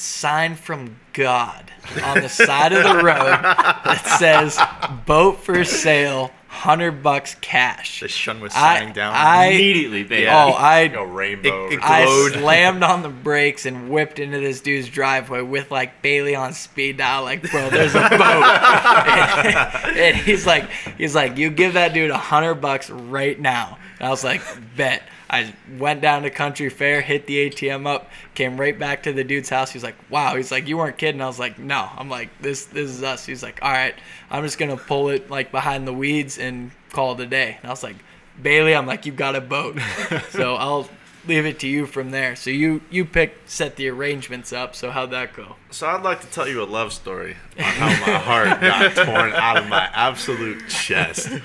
sign 0.00 0.54
from 0.56 0.96
God 1.12 1.70
on 2.04 2.20
the 2.20 2.28
side 2.28 2.72
of 2.72 2.82
the 2.84 3.02
road 3.02 3.42
that 3.42 4.16
says 4.18 4.58
"Boat 5.06 5.40
for 5.40 5.64
sale, 5.64 6.30
hundred 6.48 7.02
bucks 7.02 7.34
cash." 7.40 8.00
The 8.00 8.08
sun 8.08 8.40
was 8.40 8.52
I- 8.54 8.78
shining 8.78 8.92
down. 8.94 9.14
I- 9.16 9.46
Immediately, 9.46 10.04
baby. 10.04 10.22
Yeah. 10.24 10.44
Oh, 10.46 10.50
I 10.52 10.80
a 10.82 11.04
rainbow. 11.04 11.66
It- 11.68 11.74
it 11.74 11.80
I 11.82 12.06
slammed 12.32 12.82
on 12.82 13.02
the 13.02 13.08
brakes 13.08 13.66
and 13.66 13.88
whipped 13.90 14.18
into 14.18 14.38
this 14.38 14.60
dude's 14.60 14.88
driveway 14.88 15.42
with 15.42 15.70
like 15.70 16.02
Bailey 16.02 16.34
on 16.36 16.52
speed 16.52 16.98
dial. 16.98 17.24
Like, 17.24 17.42
bro, 17.50 17.68
there's 17.70 17.94
a 17.94 18.00
boat. 18.00 18.18
and, 18.22 19.96
and 19.98 20.16
he's 20.16 20.46
like, 20.46 20.68
he's 20.96 21.14
like, 21.14 21.36
you 21.36 21.50
give 21.50 21.74
that 21.74 21.92
dude 21.94 22.10
a 22.10 22.18
hundred 22.18 22.56
bucks 22.56 22.90
right 22.90 23.38
now. 23.40 23.78
And 23.98 24.06
I 24.06 24.10
was 24.10 24.24
like, 24.24 24.42
bet. 24.76 25.02
I 25.30 25.52
went 25.78 26.00
down 26.00 26.22
to 26.22 26.30
Country 26.30 26.70
Fair, 26.70 27.02
hit 27.02 27.26
the 27.26 27.50
ATM 27.50 27.86
up, 27.86 28.10
came 28.34 28.58
right 28.58 28.78
back 28.78 29.02
to 29.02 29.12
the 29.12 29.24
dude's 29.24 29.50
house. 29.50 29.70
He's 29.70 29.84
like, 29.84 29.96
"Wow." 30.10 30.36
He's 30.36 30.50
like, 30.50 30.66
"You 30.66 30.78
weren't 30.78 30.96
kidding." 30.96 31.20
I 31.20 31.26
was 31.26 31.38
like, 31.38 31.58
"No." 31.58 31.88
I'm 31.96 32.08
like, 32.08 32.30
"This, 32.40 32.64
this 32.64 32.88
is 32.88 33.02
us." 33.02 33.26
He's 33.26 33.42
like, 33.42 33.58
"All 33.60 33.70
right, 33.70 33.94
I'm 34.30 34.42
just 34.42 34.58
gonna 34.58 34.78
pull 34.78 35.10
it 35.10 35.30
like 35.30 35.50
behind 35.50 35.86
the 35.86 35.92
weeds 35.92 36.38
and 36.38 36.70
call 36.92 37.12
it 37.12 37.20
a 37.20 37.26
day." 37.26 37.58
And 37.60 37.66
I 37.66 37.70
was 37.70 37.82
like, 37.82 37.96
"Bailey," 38.40 38.74
I'm 38.74 38.86
like, 38.86 39.04
"You've 39.04 39.16
got 39.16 39.36
a 39.36 39.42
boat." 39.42 39.78
so 40.30 40.54
I'll 40.54 40.88
leave 41.26 41.44
it 41.44 41.58
to 41.60 41.68
you 41.68 41.86
from 41.86 42.10
there. 42.10 42.34
So 42.34 42.48
you 42.48 42.80
you 42.90 43.04
pick 43.04 43.36
set 43.46 43.76
the 43.76 43.88
arrangements 43.88 44.52
up. 44.52 44.74
So 44.74 44.90
how'd 44.90 45.10
that 45.10 45.34
go? 45.34 45.56
So 45.70 45.86
I'd 45.86 46.02
like 46.02 46.22
to 46.22 46.26
tell 46.28 46.48
you 46.48 46.62
a 46.62 46.64
love 46.64 46.92
story 46.92 47.36
on 47.58 47.64
how 47.64 47.88
my 47.88 48.18
heart 48.18 48.60
got 48.62 48.94
torn 48.94 49.32
out 49.32 49.58
of 49.58 49.68
my 49.68 49.90
absolute 49.92 50.68
chest. 50.68 51.28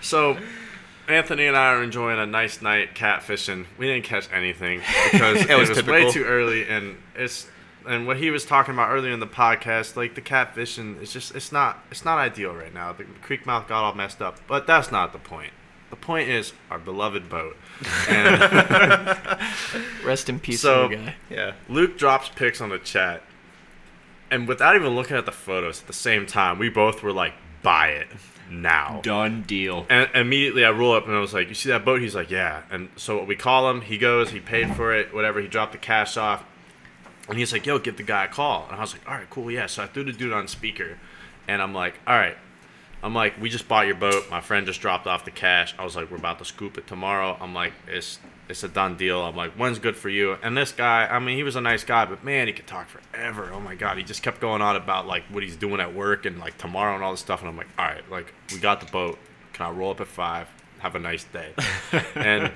So 0.00 0.38
Anthony 1.08 1.46
and 1.46 1.56
I 1.56 1.72
are 1.72 1.82
enjoying 1.82 2.18
a 2.18 2.26
nice 2.26 2.60
night 2.60 2.94
catfishing. 2.94 3.66
We 3.78 3.86
didn't 3.86 4.04
catch 4.04 4.28
anything 4.32 4.80
because 5.12 5.44
it 5.48 5.58
was 5.58 5.70
was, 5.70 5.84
way 5.86 6.10
too 6.10 6.24
early 6.24 6.68
and 6.68 6.96
it's 7.16 7.48
and 7.86 8.06
what 8.06 8.18
he 8.18 8.30
was 8.30 8.44
talking 8.44 8.74
about 8.74 8.90
earlier 8.90 9.12
in 9.12 9.20
the 9.20 9.26
podcast, 9.26 9.96
like 9.96 10.14
the 10.14 10.20
catfishing 10.20 11.00
is 11.00 11.12
just 11.12 11.34
it's 11.34 11.50
not 11.50 11.78
it's 11.90 12.04
not 12.04 12.18
ideal 12.18 12.52
right 12.54 12.72
now. 12.74 12.92
The 12.92 13.04
creek 13.22 13.46
mouth 13.46 13.66
got 13.66 13.82
all 13.84 13.94
messed 13.94 14.20
up. 14.20 14.38
But 14.46 14.66
that's 14.66 14.92
not 14.92 15.12
the 15.12 15.18
point. 15.18 15.52
The 15.90 15.96
point 15.96 16.28
is 16.28 16.52
our 16.70 16.78
beloved 16.78 17.30
boat. 17.30 17.56
And 18.08 18.38
Rest 20.04 20.28
in 20.28 20.38
peace, 20.38 20.60
So- 20.60 20.88
guy. 20.88 21.14
yeah. 21.30 21.52
Luke 21.68 21.96
drops 21.96 22.28
pics 22.28 22.60
on 22.60 22.68
the 22.68 22.78
chat, 22.78 23.22
and 24.30 24.46
without 24.46 24.76
even 24.76 24.94
looking 24.94 25.16
at 25.16 25.24
the 25.24 25.32
photos 25.32 25.80
at 25.80 25.86
the 25.86 25.94
same 25.94 26.26
time, 26.26 26.58
we 26.58 26.68
both 26.68 27.02
were 27.02 27.12
like, 27.12 27.32
"Buy 27.62 27.88
it 27.88 28.08
now!" 28.50 29.00
Done 29.02 29.42
deal. 29.42 29.86
And 29.88 30.08
immediately 30.14 30.64
I 30.64 30.70
roll 30.70 30.94
up 30.94 31.06
and 31.06 31.14
I 31.14 31.20
was 31.20 31.34
like, 31.34 31.48
"You 31.48 31.54
see 31.54 31.68
that 31.70 31.84
boat?" 31.84 32.00
He's 32.00 32.14
like, 32.14 32.30
"Yeah." 32.30 32.62
And 32.70 32.88
so 32.96 33.22
we 33.22 33.36
call 33.36 33.70
him. 33.70 33.82
He 33.82 33.98
goes. 33.98 34.30
He 34.30 34.40
paid 34.40 34.74
for 34.74 34.94
it. 34.94 35.14
Whatever. 35.14 35.40
He 35.40 35.48
dropped 35.48 35.72
the 35.72 35.78
cash 35.78 36.16
off, 36.16 36.44
and 37.28 37.38
he's 37.38 37.52
like, 37.52 37.66
"Yo, 37.66 37.78
give 37.78 37.96
the 37.96 38.02
guy 38.02 38.24
a 38.24 38.28
call." 38.28 38.66
And 38.70 38.76
I 38.76 38.80
was 38.80 38.92
like, 38.92 39.08
"All 39.08 39.14
right, 39.14 39.30
cool, 39.30 39.50
yeah." 39.50 39.66
So 39.66 39.82
I 39.82 39.86
threw 39.86 40.04
the 40.04 40.12
dude 40.12 40.32
on 40.32 40.48
speaker, 40.48 40.98
and 41.46 41.62
I'm 41.62 41.74
like, 41.74 41.98
"All 42.06 42.16
right." 42.16 42.36
I'm 43.00 43.14
like, 43.14 43.40
we 43.40 43.48
just 43.48 43.68
bought 43.68 43.86
your 43.86 43.94
boat. 43.94 44.28
My 44.28 44.40
friend 44.40 44.66
just 44.66 44.80
dropped 44.80 45.06
off 45.06 45.24
the 45.24 45.30
cash. 45.30 45.72
I 45.78 45.84
was 45.84 45.94
like, 45.94 46.10
we're 46.10 46.16
about 46.16 46.40
to 46.40 46.44
scoop 46.44 46.76
it 46.78 46.88
tomorrow. 46.88 47.36
I'm 47.40 47.54
like, 47.54 47.72
it's 47.86 48.18
it's 48.48 48.62
a 48.62 48.68
done 48.68 48.96
deal. 48.96 49.20
I'm 49.20 49.36
like, 49.36 49.52
when's 49.52 49.78
good 49.78 49.96
for 49.96 50.08
you? 50.08 50.36
And 50.42 50.56
this 50.56 50.72
guy, 50.72 51.06
I 51.06 51.18
mean, 51.18 51.36
he 51.36 51.42
was 51.42 51.56
a 51.56 51.60
nice 51.60 51.84
guy, 51.84 52.04
but 52.06 52.24
man, 52.24 52.46
he 52.46 52.52
could 52.52 52.66
talk 52.66 52.88
forever. 52.88 53.50
Oh 53.52 53.60
my 53.60 53.74
god, 53.74 53.98
he 53.98 54.04
just 54.04 54.22
kept 54.22 54.40
going 54.40 54.62
on 54.62 54.76
about 54.76 55.06
like 55.06 55.24
what 55.30 55.42
he's 55.42 55.56
doing 55.56 55.80
at 55.80 55.94
work 55.94 56.24
and 56.26 56.38
like 56.38 56.56
tomorrow 56.58 56.94
and 56.94 57.04
all 57.04 57.10
this 57.10 57.20
stuff. 57.20 57.40
And 57.40 57.48
I'm 57.48 57.56
like, 57.56 57.68
all 57.78 57.84
right, 57.84 58.08
like 58.10 58.32
we 58.52 58.58
got 58.58 58.80
the 58.80 58.90
boat. 58.90 59.18
Can 59.52 59.66
I 59.66 59.70
roll 59.70 59.90
up 59.90 60.00
at 60.00 60.06
five? 60.08 60.48
Have 60.78 60.94
a 60.94 60.98
nice 61.00 61.24
day. 61.24 61.52
and 62.14 62.52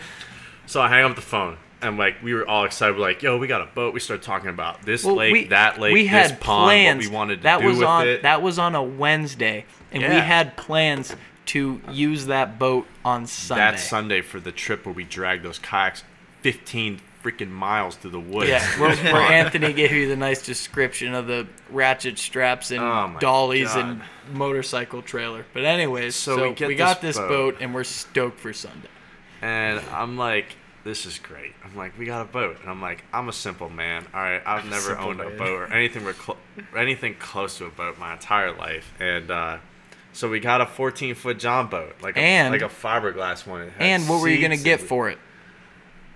so 0.67 0.81
I 0.81 0.89
hang 0.89 1.05
up 1.05 1.17
the 1.17 1.23
phone. 1.23 1.57
And 1.83 1.99
like 1.99 2.23
we 2.23 2.33
were 2.33 2.47
all 2.47 2.65
excited, 2.65 2.95
we're 2.95 3.03
like, 3.03 3.23
"Yo, 3.25 3.37
we 3.39 3.49
got 3.49 3.61
a 3.61 3.67
boat." 3.67 3.93
We 3.93 3.99
started 3.99 4.23
talking 4.23 4.51
about 4.51 4.83
this 4.83 5.05
Well, 5.05 5.17
lake, 5.17 5.33
we- 5.33 5.45
that 5.49 5.81
lake, 5.81 5.93
we 5.93 6.03
this 6.05 6.11
had 6.31 6.41
pond, 6.41 6.67
plans. 6.69 6.97
what 7.05 7.11
we 7.11 7.15
wanted 7.17 7.37
to 7.39 7.43
that 7.43 7.61
do 7.61 7.67
was 7.67 7.79
with 7.79 7.89
on 7.89 8.07
it. 8.07 8.23
that 8.23 8.41
was 8.41 8.61
on 8.61 8.77
a 8.77 8.83
Wednesday, 8.85 9.65
and 9.91 10.01
we 10.01 10.09
had 10.21 10.57
plans 10.57 11.17
to 11.47 11.81
use 11.91 12.27
that 12.27 12.59
boat 12.59 12.87
on 13.05 13.27
Sunday. 13.27 13.61
That 13.73 13.81
Sunday 13.81 14.21
for 14.23 14.41
the 14.41 14.53
trip 14.53 14.87
where 14.87 14.95
we 14.95 15.05
dragged 15.05 15.45
those 15.45 15.59
kayaks 15.59 16.05
15 16.43 17.01
freaking 17.23 17.51
miles 17.51 17.95
through 17.97 18.11
the 18.11 18.21
woods. 18.21 18.49
Yeah, 18.49 18.65
where, 18.81 18.97
where 18.97 19.23
Anthony 19.33 19.73
gave 19.73 19.93
you 19.93 20.09
the 20.09 20.17
nice 20.17 20.45
description 20.45 21.15
of 21.15 21.27
the 21.27 21.47
ratchet 21.71 22.19
straps 22.19 22.71
and 22.73 22.81
Oh 22.81 23.17
dollies 23.21 23.75
God. 23.75 23.79
and 23.79 24.03
motorcycle 24.37 25.03
trailer. 25.03 25.45
But 25.53 25.65
anyways, 25.65 26.17
So 26.17 26.37
so, 26.37 26.55
we 26.61 26.67
we 26.69 26.75
got 26.75 27.01
this 27.01 27.17
this 27.17 27.19
boat. 27.19 27.55
boat. 27.55 27.57
and 27.63 27.73
we're 27.75 27.85
stoked 27.85 28.41
for 28.41 28.53
Sunday. 28.53 28.89
And 29.41 29.81
I'm 29.93 30.17
like, 30.17 30.57
this 30.85 31.07
is 31.07 31.19
great. 31.21 31.53
I'm 31.65 31.77
like, 31.77 31.97
we 31.97 32.07
got 32.07 32.23
a 32.23 32.29
boat. 32.29 32.57
And 32.61 32.69
I'm 32.71 32.81
like, 32.83 33.05
I'm 33.13 33.29
a 33.29 33.33
simple 33.33 33.69
man. 33.71 34.05
All 34.13 34.21
right, 34.21 34.43
I've 34.45 34.69
never 34.69 34.99
owned 34.99 35.21
a 35.21 35.31
boat 35.31 35.61
or 35.61 35.73
anything 35.73 36.03
cl- 36.03 36.39
anything 36.77 37.15
close 37.21 37.59
to 37.59 37.67
a 37.67 37.71
boat 37.71 37.99
my 37.99 38.15
entire 38.15 38.53
life. 38.53 38.93
And 38.99 39.31
uh, 39.31 39.59
so 40.13 40.29
we 40.29 40.41
got 40.41 40.61
a 40.61 40.67
14 40.67 41.15
foot 41.15 41.39
John 41.39 41.69
boat, 41.69 41.95
like 42.03 42.17
a, 42.17 42.21
And- 42.21 42.53
like 42.53 42.63
a 42.63 42.69
fiberglass 42.75 43.47
one. 43.47 43.73
And 43.79 44.09
what 44.09 44.21
were 44.21 44.29
you 44.29 44.41
gonna 44.41 44.57
get 44.57 44.81
and- 44.81 44.89
for 44.89 45.09
it 45.09 45.19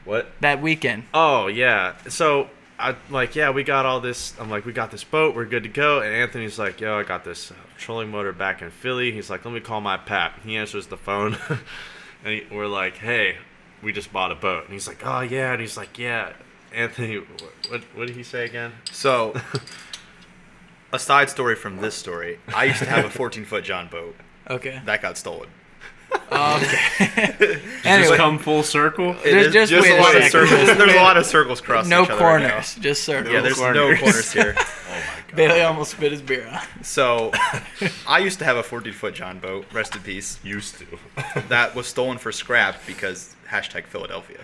What? 0.05 0.31
that 0.41 0.61
weekend? 0.63 1.05
Oh 1.15 1.47
yeah. 1.49 1.95
So 2.09 2.49
I 2.79 2.95
like, 3.11 3.35
yeah, 3.35 3.51
we 3.51 3.65
got 3.65 3.87
all 3.87 4.01
this. 4.01 4.35
I'm 4.39 4.51
like, 4.51 4.67
we 4.67 4.73
got 4.73 4.91
this 4.91 5.03
boat. 5.03 5.35
We're 5.35 5.47
good 5.47 5.63
to 5.63 5.69
go. 5.71 6.01
And 6.03 6.15
Anthony's 6.15 6.59
like, 6.59 6.81
yo, 6.81 6.99
I 6.99 7.05
got 7.05 7.25
this 7.25 7.51
uh, 7.51 7.55
trolling 7.79 8.11
motor 8.11 8.33
back 8.33 8.61
in 8.61 8.71
Philly. 8.71 9.13
He's 9.13 9.31
like, 9.31 9.45
let 9.47 9.55
me 9.55 9.61
call 9.61 9.81
my 9.81 9.97
pap. 9.97 10.43
He 10.45 10.57
answers 10.57 10.87
the 10.89 10.99
phone, 10.99 11.39
and 12.25 12.35
he, 12.35 12.45
we're 12.55 12.67
like, 12.67 12.99
hey, 12.99 13.37
we 13.83 13.93
just 13.93 14.13
bought 14.13 14.31
a 14.31 14.35
boat. 14.35 14.65
And 14.65 14.75
he's 14.75 14.87
like, 14.87 15.01
oh 15.07 15.21
yeah. 15.21 15.53
And 15.53 15.61
he's 15.63 15.79
like, 15.79 15.99
yeah, 15.99 16.35
Anthony, 16.71 17.17
what 17.17 17.43
what, 17.71 17.83
what 17.95 18.07
did 18.09 18.17
he 18.17 18.23
say 18.23 18.45
again? 18.45 18.73
So, 18.93 19.35
a 20.97 20.99
side 20.99 21.31
story 21.31 21.55
from 21.55 21.77
this 21.79 21.95
story. 21.95 22.39
I 22.55 22.65
used 22.65 22.81
to 22.81 22.87
have 22.87 23.05
a 23.05 23.11
14 23.11 23.45
foot 23.45 23.65
John 23.65 23.89
boat 23.89 24.17
Okay. 24.51 24.81
that 24.85 25.01
got 25.03 25.17
stolen. 25.17 25.49
Okay. 26.33 27.61
Just 27.83 28.15
come 28.15 28.39
full 28.39 28.63
circle. 28.63 29.15
There's 29.25 29.53
Just- 29.53 29.71
just 29.71 29.73
just 29.73 29.83
wait 29.89 29.97
a 29.97 30.01
a 30.01 30.03
lot 30.03 30.17
of 30.17 30.25
circles. 30.25 30.77
There's 30.79 30.93
a 30.95 30.97
lot 30.97 31.17
of 31.17 31.27
circles 31.27 31.61
crossing 31.61 31.91
no 31.91 32.05
each 32.05 32.11
other 32.11 32.25
right 32.25 32.43
now. 32.43 32.49
corners, 32.51 32.75
just 32.77 33.03
circles. 33.05 33.33
Yeah, 33.35 33.41
there's 33.43 33.61
no 33.61 33.73
corners. 33.73 34.01
corners 34.01 34.33
here. 34.33 34.57
Oh 34.89 35.37
Bailey 35.37 35.61
almost 35.61 35.91
spit 35.91 36.13
his 36.13 36.23
beer 36.23 36.47
out. 36.47 36.65
So, 36.83 37.31
I 38.09 38.21
used 38.21 38.39
to 38.39 38.47
have 38.47 38.57
a 38.57 38.63
14 38.63 38.93
foot 38.95 39.15
John 39.15 39.39
boat. 39.39 39.67
Rest 39.71 39.95
in 39.95 40.01
peace. 40.01 40.39
Used 40.43 40.79
to. 40.79 40.87
That 41.49 41.75
was 41.75 41.87
stolen 41.87 42.17
for 42.17 42.33
scrap 42.33 42.77
because 42.87 43.37
hashtag 43.51 43.85
Philadelphia. 43.85 44.39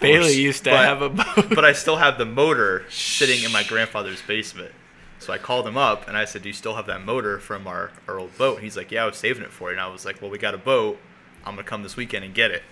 Bailey 0.00 0.34
used 0.34 0.62
to 0.64 0.70
But- 0.70 0.84
have 0.84 1.02
a 1.02 1.08
boat. 1.08 1.48
But 1.52 1.64
I 1.64 1.72
still 1.72 1.96
have 1.96 2.18
the 2.18 2.24
motor 2.26 2.84
sitting 2.88 3.42
in 3.42 3.50
my 3.50 3.64
grandfather's 3.64 4.22
basement. 4.22 4.70
So 5.26 5.32
I 5.32 5.38
called 5.38 5.66
him 5.66 5.76
up 5.76 6.06
and 6.06 6.16
I 6.16 6.24
said, 6.24 6.42
"Do 6.42 6.48
you 6.48 6.52
still 6.52 6.76
have 6.76 6.86
that 6.86 7.04
motor 7.04 7.40
from 7.40 7.66
our, 7.66 7.90
our 8.06 8.16
old 8.16 8.38
boat?" 8.38 8.54
And 8.54 8.64
He's 8.64 8.76
like, 8.76 8.92
"Yeah, 8.92 9.02
I 9.02 9.06
was 9.06 9.16
saving 9.16 9.42
it 9.42 9.50
for 9.50 9.70
you." 9.70 9.72
And 9.72 9.80
I 9.80 9.88
was 9.88 10.04
like, 10.04 10.22
"Well, 10.22 10.30
we 10.30 10.38
got 10.38 10.54
a 10.54 10.58
boat. 10.58 11.00
I'm 11.44 11.56
gonna 11.56 11.66
come 11.66 11.82
this 11.82 11.96
weekend 11.96 12.24
and 12.24 12.32
get 12.32 12.52
it." 12.52 12.62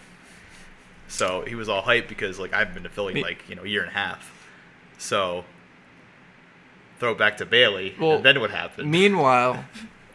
So 1.08 1.42
he 1.44 1.56
was 1.56 1.68
all 1.68 1.82
hyped 1.82 2.06
because 2.06 2.38
like 2.38 2.52
I've 2.52 2.72
been 2.72 2.84
to 2.84 2.88
Philly 2.88 3.12
Me- 3.14 3.22
like 3.22 3.48
you 3.48 3.56
know 3.56 3.64
a 3.64 3.66
year 3.66 3.80
and 3.82 3.90
a 3.90 3.94
half. 3.94 4.30
So 4.98 5.44
throw 7.00 7.10
it 7.10 7.18
back 7.18 7.38
to 7.38 7.44
Bailey. 7.44 7.96
Well, 7.98 8.16
and 8.16 8.24
then 8.24 8.38
what 8.38 8.52
happened? 8.52 8.88
Meanwhile, 8.88 9.64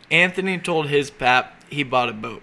Anthony 0.10 0.58
told 0.60 0.88
his 0.88 1.10
pap 1.12 1.62
he 1.70 1.84
bought 1.84 2.08
a 2.08 2.14
boat. 2.14 2.42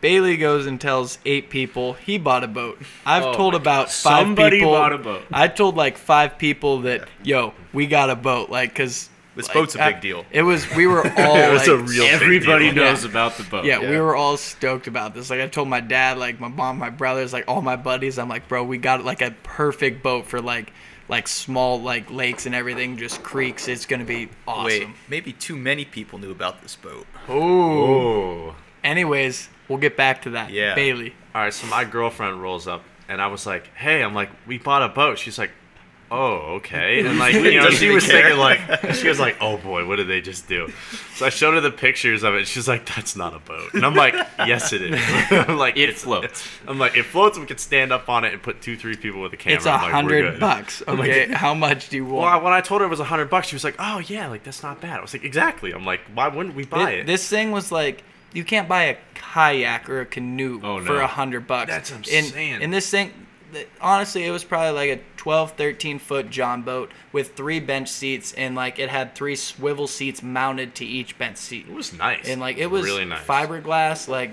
Bailey 0.00 0.36
goes 0.36 0.66
and 0.66 0.80
tells 0.80 1.18
eight 1.24 1.50
people 1.50 1.94
he 1.94 2.18
bought 2.18 2.44
a 2.44 2.48
boat. 2.48 2.80
I've 3.04 3.24
Oh 3.24 3.32
told 3.34 3.54
about 3.54 3.86
God. 3.86 3.92
five 3.92 4.22
Somebody 4.26 4.58
people. 4.58 4.72
bought 4.72 4.92
a 4.92 4.98
boat. 4.98 5.22
I 5.32 5.48
told 5.48 5.76
like 5.76 5.96
five 5.98 6.38
people 6.38 6.82
that 6.82 7.08
yo, 7.22 7.54
we 7.72 7.86
got 7.86 8.10
a 8.10 8.16
boat. 8.16 8.50
Like, 8.50 8.74
cause 8.74 9.08
This 9.34 9.48
like, 9.48 9.54
boat's 9.54 9.74
a 9.74 9.82
I- 9.82 9.92
big 9.92 10.00
deal. 10.02 10.24
It 10.30 10.42
was. 10.42 10.68
We 10.76 10.86
were 10.86 11.00
all. 11.18 11.36
It 11.36 11.52
was 11.52 11.62
like, 11.66 11.68
a 11.68 11.76
real 11.78 12.04
big 12.04 12.12
Everybody 12.12 12.66
deal. 12.72 12.84
knows 12.84 13.04
Yeah. 13.04 13.10
about 13.10 13.36
the 13.36 13.44
boat. 13.44 13.64
yeah, 13.64 13.78
we 13.80 13.98
were 13.98 14.14
all 14.16 14.36
stoked 14.36 14.86
about 14.86 15.14
this. 15.14 15.30
Like 15.30 15.40
I 15.40 15.46
told 15.48 15.68
my 15.68 15.80
dad, 15.80 16.18
like 16.18 16.38
my 16.40 16.48
mom, 16.48 16.78
my 16.78 16.90
brothers, 16.90 17.32
like 17.32 17.44
all 17.48 17.62
my 17.62 17.76
buddies. 17.76 18.18
I'm 18.18 18.28
like, 18.28 18.48
bro, 18.48 18.64
we 18.64 18.78
got 18.78 19.04
like 19.04 19.22
a 19.22 19.30
perfect 19.42 20.02
boat 20.02 20.26
for 20.26 20.40
like 20.40 20.72
like 21.08 21.28
small 21.28 21.80
like 21.80 22.10
lakes 22.10 22.46
and 22.46 22.54
everything, 22.54 22.96
just 22.96 23.22
creeks. 23.22 23.68
It's 23.68 23.86
gonna 23.86 24.04
be 24.04 24.28
awesome. 24.46 24.64
Wait, 24.66 24.88
maybe 25.08 25.32
too 25.32 25.56
many 25.56 25.84
people 25.84 26.18
knew 26.18 26.30
about 26.32 26.62
this 26.62 26.74
boat. 26.76 27.06
Oh. 27.28 28.54
Anyways, 28.84 29.48
we'll 29.68 29.78
get 29.78 29.96
back 29.96 30.22
to 30.22 30.30
that. 30.30 30.50
Yeah. 30.50 30.74
Bailey. 30.74 31.14
All 31.34 31.42
right, 31.42 31.52
so 31.52 31.66
my 31.66 31.84
girlfriend 31.84 32.40
rolls 32.42 32.66
up, 32.66 32.82
and 33.08 33.20
I 33.20 33.26
was 33.26 33.46
like, 33.46 33.66
"Hey," 33.74 34.02
I'm 34.02 34.14
like, 34.14 34.30
"We 34.46 34.58
bought 34.58 34.82
a 34.82 34.88
boat." 34.88 35.18
She's 35.18 35.38
like, 35.38 35.50
"Oh, 36.10 36.54
okay." 36.56 37.04
And 37.04 37.18
like, 37.18 37.34
you 37.34 37.60
know, 37.60 37.70
she 37.70 37.90
was 37.90 38.06
care. 38.06 38.22
thinking 38.22 38.38
like, 38.38 38.94
she 38.94 39.08
was 39.08 39.20
like, 39.20 39.36
"Oh 39.40 39.58
boy, 39.58 39.86
what 39.86 39.96
did 39.96 40.08
they 40.08 40.20
just 40.22 40.48
do?" 40.48 40.72
So 41.14 41.26
I 41.26 41.28
showed 41.28 41.54
her 41.54 41.60
the 41.60 41.70
pictures 41.70 42.22
of 42.22 42.34
it. 42.34 42.46
She's 42.46 42.66
like, 42.66 42.86
"That's 42.86 43.16
not 43.16 43.34
a 43.34 43.38
boat," 43.38 43.74
and 43.74 43.84
I'm 43.84 43.94
like, 43.94 44.14
"Yes, 44.38 44.72
it 44.72 44.80
is." 44.82 45.00
I'm 45.30 45.58
like, 45.58 45.76
It 45.76 45.94
floats." 45.98 46.48
I'm 46.66 46.78
like, 46.78 46.96
"It 46.96 47.04
floats. 47.04 47.38
We 47.38 47.44
could 47.46 47.60
stand 47.60 47.92
up 47.92 48.08
on 48.08 48.24
it 48.24 48.32
and 48.32 48.42
put 48.42 48.62
two, 48.62 48.76
three 48.76 48.96
people 48.96 49.20
with 49.20 49.32
a 49.34 49.36
camera." 49.36 49.56
It's 49.56 49.66
a 49.66 49.70
like, 49.72 49.92
hundred 49.92 50.22
good." 50.32 50.40
bucks. 50.40 50.82
I'm 50.88 50.98
like, 50.98 51.10
Okay, 51.10 51.32
how 51.32 51.52
much 51.54 51.90
do 51.90 51.96
you 51.96 52.04
want? 52.06 52.32
Well, 52.32 52.44
when 52.44 52.52
I 52.54 52.60
told 52.62 52.80
her 52.80 52.86
it 52.86 52.90
was 52.90 53.00
a 53.00 53.04
hundred 53.04 53.28
bucks, 53.28 53.48
she 53.48 53.56
was 53.56 53.64
like, 53.64 53.76
"Oh 53.78 53.98
yeah, 53.98 54.28
like 54.28 54.42
that's 54.42 54.62
not 54.62 54.80
bad." 54.80 54.98
I 54.98 55.02
was 55.02 55.12
like, 55.12 55.24
"Exactly." 55.24 55.72
I'm 55.72 55.84
like, 55.84 56.00
"Why 56.14 56.28
wouldn't 56.28 56.54
we 56.54 56.64
buy 56.64 56.92
it?" 56.92 57.06
This 57.06 57.28
thing 57.28 57.50
was 57.52 57.70
like 57.70 58.02
you 58.32 58.44
can't 58.44 58.68
buy 58.68 58.82
a 58.84 58.96
kayak 59.36 59.90
or 59.90 60.00
a 60.00 60.06
canoe 60.06 60.60
Oh, 60.62 60.80
for 60.80 61.00
a 61.00 61.06
hundred 61.06 61.46
bucks. 61.46 61.68
That's 61.70 61.90
what 61.90 62.08
I'm 62.08 62.14
and, 62.14 62.26
saying. 62.26 62.62
And 62.62 62.72
this 62.72 62.88
thing, 62.88 63.12
honestly, 63.82 64.24
it 64.24 64.30
was 64.30 64.44
probably 64.44 64.70
like 64.70 64.98
a 64.98 65.02
12, 65.18 65.52
13 65.52 65.98
foot 65.98 66.30
John 66.30 66.62
boat 66.62 66.90
with 67.12 67.34
three 67.36 67.60
bench 67.60 67.90
seats, 67.90 68.32
and 68.32 68.54
like 68.54 68.78
it 68.78 68.88
had 68.88 69.14
three 69.14 69.36
swivel 69.36 69.86
seats 69.86 70.22
mounted 70.22 70.74
to 70.76 70.86
each 70.86 71.18
bench 71.18 71.36
seat. 71.36 71.66
it 71.68 71.74
was 71.74 71.92
nice. 71.92 72.26
And 72.26 72.40
like 72.40 72.56
it 72.56 72.68
was 72.68 72.84
really 72.84 73.04
nice. 73.04 73.24
fiberglass, 73.26 74.08
like 74.08 74.32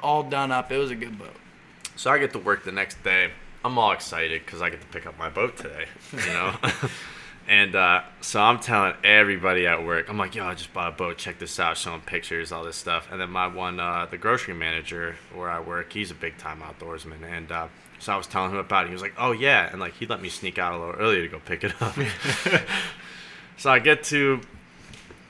all 0.00 0.22
done 0.22 0.52
up. 0.52 0.70
It 0.70 0.78
was 0.78 0.90
a 0.90 0.96
good 0.96 1.18
boat. 1.18 1.34
So 1.96 2.10
I 2.10 2.18
get 2.18 2.32
to 2.32 2.38
work 2.38 2.64
the 2.64 2.72
next 2.72 3.02
day. 3.02 3.30
I'm 3.64 3.76
all 3.78 3.92
excited 3.92 4.42
because 4.46 4.62
I 4.62 4.70
get 4.70 4.80
to 4.80 4.86
pick 4.86 5.06
up 5.06 5.18
my 5.18 5.28
boat 5.28 5.56
today, 5.56 5.86
you 6.12 6.32
know. 6.32 6.54
and 7.48 7.74
uh, 7.74 8.02
so 8.20 8.40
I'm 8.40 8.60
telling 8.60 8.94
everybody 9.02 9.66
at 9.66 9.84
work, 9.84 10.08
I'm 10.08 10.18
like, 10.18 10.34
"Yo, 10.34 10.44
I 10.44 10.54
just 10.54 10.72
bought 10.72 10.92
a 10.92 10.96
boat. 10.96 11.18
Check 11.18 11.38
this 11.38 11.58
out." 11.58 11.76
Showing 11.76 12.00
pictures, 12.00 12.52
all 12.52 12.64
this 12.64 12.76
stuff. 12.76 13.08
And 13.10 13.20
then 13.20 13.30
my 13.30 13.46
one, 13.46 13.80
uh, 13.80 14.06
the 14.10 14.18
grocery 14.18 14.54
manager 14.54 15.16
where 15.34 15.50
I 15.50 15.60
work, 15.60 15.92
he's 15.92 16.10
a 16.10 16.14
big 16.14 16.38
time 16.38 16.60
outdoorsman, 16.60 17.24
and 17.24 17.50
uh, 17.50 17.68
so 17.98 18.12
I 18.12 18.16
was 18.16 18.26
telling 18.26 18.50
him 18.50 18.58
about 18.58 18.84
it. 18.84 18.88
He 18.88 18.92
was 18.92 19.02
like, 19.02 19.14
"Oh 19.18 19.32
yeah," 19.32 19.68
and 19.70 19.80
like 19.80 19.94
he 19.94 20.06
let 20.06 20.22
me 20.22 20.28
sneak 20.28 20.58
out 20.58 20.74
a 20.74 20.78
little 20.78 20.94
earlier 20.94 21.22
to 21.22 21.28
go 21.28 21.40
pick 21.40 21.64
it 21.64 21.72
up. 21.80 21.96
so 23.56 23.70
I 23.70 23.78
get 23.78 24.04
to, 24.04 24.40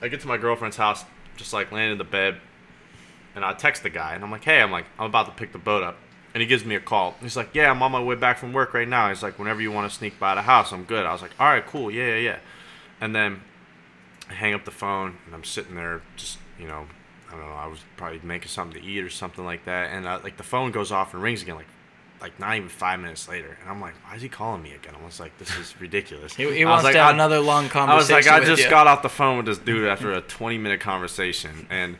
I 0.03 0.09
get 0.09 0.21
to 0.21 0.29
my 0.29 0.37
girlfriend's 0.37 0.77
house, 0.77 1.05
just 1.37 1.53
like 1.53 1.73
laying 1.73 1.93
in 1.93 1.99
the 1.99 2.05
bed, 2.05 2.37
and 3.35 3.45
I 3.45 3.55
text 3.55 3.83
the 3.83 3.91
guy, 3.91 4.15
and 4.15 4.23
I'm 4.23 4.31
like, 4.31 4.45
"Hey, 4.45 4.61
I'm 4.61 4.71
like, 4.71 4.87
I'm 4.99 5.07
about 5.07 5.27
to 5.27 5.33
pick 5.33 5.53
the 5.53 5.59
boat 5.59 5.83
up." 5.83 5.97
And 6.33 6.41
he 6.41 6.47
gives 6.47 6.65
me 6.65 6.77
a 6.77 6.81
call. 6.81 7.17
He's 7.21 7.37
like, 7.37 7.51
"Yeah, 7.55 7.71
I'm 7.71 7.83
on 7.83 7.91
my 7.91 8.03
way 8.03 8.15
back 8.15 8.39
from 8.39 8.53
work 8.53 8.73
right 8.73 8.89
now." 8.89 9.09
He's 9.09 9.23
like, 9.23 9.39
"Whenever 9.39 9.61
you 9.61 9.73
want 9.73 9.91
to 9.91 9.97
sneak 9.97 10.19
by 10.19 10.35
the 10.35 10.43
house, 10.43 10.73
I'm 10.73 10.85
good." 10.85 11.05
I 11.05 11.13
was 11.13 11.23
like, 11.23 11.33
"All 11.41 11.47
right, 11.47 11.67
cool, 11.67 11.91
yeah, 11.91 12.07
yeah, 12.07 12.17
yeah." 12.17 12.39
And 13.01 13.15
then 13.15 13.41
I 14.29 14.35
hang 14.35 14.55
up 14.55 14.65
the 14.65 14.71
phone, 14.71 15.19
and 15.27 15.35
I'm 15.35 15.45
sitting 15.45 15.75
there, 15.75 16.03
just 16.17 16.39
you 16.59 16.69
know, 16.69 16.87
I 17.29 17.33
don't 17.33 17.41
know, 17.41 17.53
I 17.53 17.67
was 17.67 17.81
probably 17.97 18.21
making 18.23 18.49
something 18.49 18.81
to 18.81 18.87
eat 18.87 19.03
or 19.03 19.11
something 19.11 19.45
like 19.45 19.65
that, 19.65 19.91
and 19.91 20.07
uh, 20.07 20.21
like 20.23 20.37
the 20.37 20.45
phone 20.45 20.71
goes 20.71 20.93
off 20.93 21.15
and 21.15 21.23
rings 21.23 21.43
again, 21.43 21.57
like 21.57 21.67
like 22.21 22.39
not 22.39 22.57
even 22.57 22.69
five 22.69 23.01
minutes 23.01 23.29
later, 23.29 23.57
and 23.61 23.71
I'm 23.71 23.81
like, 23.81 23.95
"Why 24.07 24.15
is 24.15 24.23
he 24.23 24.29
calling 24.29 24.63
me 24.63 24.73
again?" 24.73 24.95
I 25.01 25.05
was 25.05 25.19
like, 25.19 25.37
"This 25.39 25.57
is 25.57 25.81
ridiculous." 25.81 26.35
He, 26.37 26.55
he 26.55 26.65
wants 26.65 26.85
like, 26.85 26.95
to 26.95 27.01
have 27.01 27.15
another 27.15 27.41
long 27.41 27.69
conversation. 27.69 28.15
I 28.15 28.17
was 28.19 28.27
like, 28.27 28.43
I 28.43 28.45
just 28.45 28.65
you. 28.65 28.71
got 28.71 28.87
off 28.87 29.03
the 29.03 29.09
phone 29.09 29.39
with 29.39 29.47
this 29.47 29.59
dude 29.59 29.89
after 29.89 30.13
a 30.13 30.21
20 30.21 30.59
minute 30.59 30.81
conversation, 30.81 31.67
and 31.71 31.97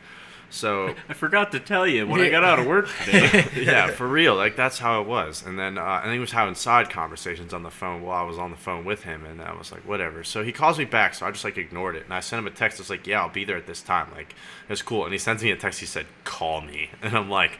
so 0.51 0.93
I 1.09 1.13
forgot 1.13 1.51
to 1.53 1.59
tell 1.59 1.87
you 1.87 2.05
when 2.05 2.21
I 2.21 2.29
got 2.29 2.43
out 2.43 2.59
of 2.59 2.67
work 2.67 2.87
today. 3.05 3.47
yeah, 3.63 3.87
for 3.87 4.07
real. 4.07 4.35
Like 4.35 4.55
that's 4.55 4.77
how 4.77 5.01
it 5.01 5.07
was. 5.07 5.43
And 5.43 5.57
then 5.57 5.77
uh, 5.77 6.01
and 6.03 6.13
he 6.13 6.19
was 6.19 6.31
having 6.31 6.53
side 6.53 6.89
conversations 6.89 7.53
on 7.53 7.63
the 7.63 7.71
phone 7.71 8.03
while 8.03 8.23
I 8.23 8.27
was 8.27 8.37
on 8.37 8.51
the 8.51 8.57
phone 8.57 8.85
with 8.85 9.03
him, 9.03 9.25
and 9.25 9.41
I 9.41 9.55
was 9.57 9.71
like, 9.71 9.81
whatever. 9.87 10.23
So 10.23 10.43
he 10.43 10.51
calls 10.51 10.77
me 10.77 10.85
back, 10.85 11.15
so 11.15 11.25
I 11.25 11.31
just 11.31 11.43
like 11.43 11.57
ignored 11.57 11.95
it, 11.95 12.03
and 12.03 12.13
I 12.13 12.19
sent 12.19 12.39
him 12.39 12.47
a 12.47 12.55
text. 12.55 12.79
I 12.79 12.81
was 12.81 12.89
like, 12.89 13.07
yeah, 13.07 13.21
I'll 13.21 13.29
be 13.29 13.45
there 13.45 13.57
at 13.57 13.65
this 13.65 13.81
time. 13.81 14.11
Like 14.13 14.35
it's 14.69 14.81
cool. 14.81 15.05
And 15.05 15.13
he 15.13 15.17
sends 15.17 15.41
me 15.41 15.51
a 15.51 15.55
text. 15.57 15.79
He 15.79 15.85
said, 15.85 16.05
call 16.25 16.61
me, 16.61 16.91
and 17.01 17.17
I'm 17.17 17.29
like, 17.29 17.59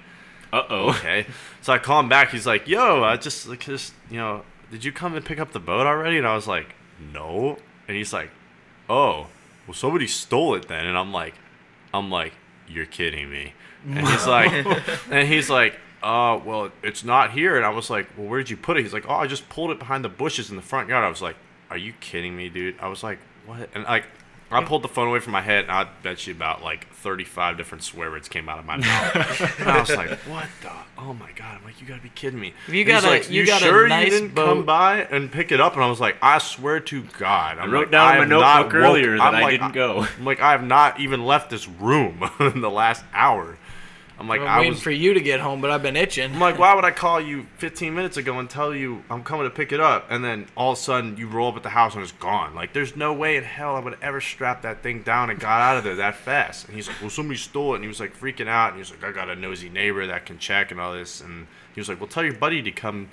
Uh 0.51 0.63
oh. 0.69 0.89
okay. 0.89 1.25
So 1.61 1.73
I 1.73 1.77
call 1.79 1.99
him 2.01 2.09
back. 2.09 2.31
He's 2.31 2.45
like, 2.45 2.67
yo, 2.67 3.03
I 3.03 3.17
just 3.17 3.47
like 3.47 3.61
just 3.61 3.93
you 4.09 4.17
know, 4.17 4.43
did 4.69 4.83
you 4.83 4.91
come 4.91 5.15
and 5.15 5.25
pick 5.25 5.39
up 5.39 5.53
the 5.53 5.59
boat 5.59 5.87
already? 5.87 6.17
And 6.17 6.27
I 6.27 6.35
was 6.35 6.47
like, 6.47 6.75
no. 7.13 7.57
And 7.87 7.97
he's 7.97 8.13
like, 8.13 8.29
oh, 8.89 9.27
well 9.65 9.73
somebody 9.73 10.07
stole 10.07 10.55
it 10.55 10.67
then. 10.67 10.85
And 10.85 10.97
I'm 10.97 11.13
like, 11.13 11.35
I'm 11.93 12.09
like, 12.09 12.33
you're 12.71 12.85
kidding 12.85 13.29
me. 13.29 13.53
And 13.87 14.07
he's 14.07 14.27
like, 14.27 14.51
and 15.11 15.27
he's 15.27 15.49
like, 15.49 15.79
uh, 16.03 16.39
well, 16.43 16.71
it's 16.83 17.03
not 17.03 17.31
here. 17.31 17.55
And 17.57 17.65
I 17.65 17.69
was 17.69 17.89
like, 17.89 18.07
well, 18.17 18.27
where 18.27 18.39
did 18.39 18.49
you 18.49 18.57
put 18.57 18.77
it? 18.77 18.83
He's 18.83 18.93
like, 18.93 19.05
oh, 19.07 19.15
I 19.15 19.27
just 19.27 19.49
pulled 19.49 19.71
it 19.71 19.79
behind 19.79 20.03
the 20.03 20.09
bushes 20.09 20.49
in 20.49 20.55
the 20.55 20.61
front 20.61 20.89
yard. 20.89 21.03
I 21.03 21.09
was 21.09 21.21
like, 21.21 21.35
are 21.69 21.77
you 21.77 21.93
kidding 21.99 22.35
me, 22.35 22.49
dude? 22.49 22.79
I 22.79 22.87
was 22.87 23.03
like, 23.03 23.19
what? 23.45 23.69
And 23.73 23.83
like, 23.85 24.05
I 24.51 24.63
pulled 24.63 24.83
the 24.83 24.87
phone 24.89 25.07
away 25.07 25.19
from 25.19 25.33
my 25.33 25.41
head, 25.41 25.63
and 25.63 25.71
I 25.71 25.87
bet 26.03 26.27
you 26.27 26.33
about 26.33 26.61
like 26.61 26.87
35 26.93 27.57
different 27.57 27.83
swear 27.83 28.11
words 28.11 28.27
came 28.27 28.49
out 28.49 28.59
of 28.59 28.65
my 28.65 28.77
mouth. 28.77 29.59
and 29.59 29.69
I 29.69 29.79
was 29.79 29.89
like, 29.95 30.11
what 30.27 30.47
the? 30.61 30.71
Oh 30.97 31.13
my 31.13 31.31
god! 31.31 31.57
I'm 31.57 31.63
like, 31.63 31.81
you 31.81 31.87
gotta 31.87 32.01
be 32.01 32.09
kidding 32.09 32.39
me. 32.39 32.53
If 32.67 32.73
you 32.73 32.81
And 32.81 32.89
he's 32.89 33.01
got 33.01 33.03
a- 33.05 33.07
like, 33.09 33.29
you 33.29 33.45
got 33.45 33.61
a 33.61 33.65
sure 33.65 33.87
nice 33.87 34.05
you 34.11 34.19
didn't 34.19 34.35
come 34.35 34.65
by 34.65 34.97
and 35.09 35.31
pick 35.31 35.51
it 35.51 35.59
up? 35.59 35.73
And 35.75 35.83
I 35.83 35.89
was 35.89 35.99
like, 35.99 36.17
I 36.21 36.37
swear 36.37 36.79
to 36.79 37.03
God, 37.17 37.57
I'm 37.57 37.69
I 37.69 37.71
wrote 37.73 37.79
like, 37.83 37.91
down 37.91 38.07
I 38.07 38.11
in 38.11 38.15
my 38.17 38.19
have 38.21 38.29
not 38.29 38.57
notebook 38.57 38.73
woke- 38.73 38.83
earlier 38.83 39.17
that 39.17 39.23
I'm 39.23 39.35
I 39.35 39.41
like, 39.41 39.51
didn't 39.59 39.71
go. 39.73 40.05
I'm 40.19 40.25
like, 40.25 40.41
I 40.41 40.51
have 40.51 40.63
not 40.63 40.99
even 40.99 41.25
left 41.25 41.49
this 41.49 41.67
room 41.67 42.23
in 42.39 42.61
the 42.61 42.69
last 42.69 43.03
hour. 43.13 43.57
I'm 44.21 44.27
like, 44.27 44.41
I'm 44.41 44.47
I 44.47 44.57
waiting 44.59 44.73
was. 44.73 44.83
for 44.83 44.91
you 44.91 45.15
to 45.15 45.19
get 45.19 45.39
home, 45.39 45.61
but 45.61 45.71
I've 45.71 45.81
been 45.81 45.95
itching. 45.95 46.31
I'm 46.31 46.39
like, 46.39 46.59
why 46.59 46.75
would 46.75 46.85
I 46.85 46.91
call 46.91 47.19
you 47.19 47.47
15 47.57 47.95
minutes 47.95 48.17
ago 48.17 48.37
and 48.37 48.47
tell 48.47 48.73
you 48.73 49.03
I'm 49.09 49.23
coming 49.23 49.45
to 49.45 49.49
pick 49.49 49.71
it 49.71 49.79
up, 49.79 50.05
and 50.11 50.23
then 50.23 50.45
all 50.55 50.73
of 50.73 50.77
a 50.77 50.81
sudden 50.81 51.17
you 51.17 51.27
roll 51.27 51.49
up 51.49 51.55
at 51.55 51.63
the 51.63 51.69
house 51.69 51.95
and 51.95 52.03
it's 52.03 52.11
gone? 52.11 52.53
Like, 52.53 52.71
there's 52.73 52.95
no 52.95 53.13
way 53.13 53.35
in 53.35 53.43
hell 53.43 53.75
I 53.75 53.79
would 53.79 53.97
ever 53.99 54.21
strap 54.21 54.61
that 54.61 54.83
thing 54.83 55.01
down 55.01 55.31
and 55.31 55.39
got 55.39 55.59
out 55.59 55.77
of 55.77 55.83
there 55.83 55.95
that 55.95 56.15
fast. 56.15 56.67
And 56.67 56.75
he's 56.75 56.87
like, 56.87 57.01
well, 57.01 57.09
somebody 57.09 57.39
stole 57.39 57.73
it, 57.73 57.77
and 57.77 57.83
he 57.83 57.87
was 57.87 57.99
like 57.99 58.15
freaking 58.15 58.47
out, 58.47 58.67
and 58.67 58.75
he 58.75 58.79
was 58.81 58.91
like, 58.91 59.03
I 59.03 59.11
got 59.11 59.27
a 59.27 59.35
nosy 59.35 59.69
neighbor 59.69 60.05
that 60.05 60.27
can 60.27 60.37
check 60.37 60.69
and 60.69 60.79
all 60.79 60.93
this, 60.93 61.19
and 61.19 61.47
he 61.73 61.81
was 61.81 61.89
like, 61.89 61.99
well, 61.99 62.07
tell 62.07 62.23
your 62.23 62.35
buddy 62.35 62.61
to 62.61 62.71
come, 62.71 63.09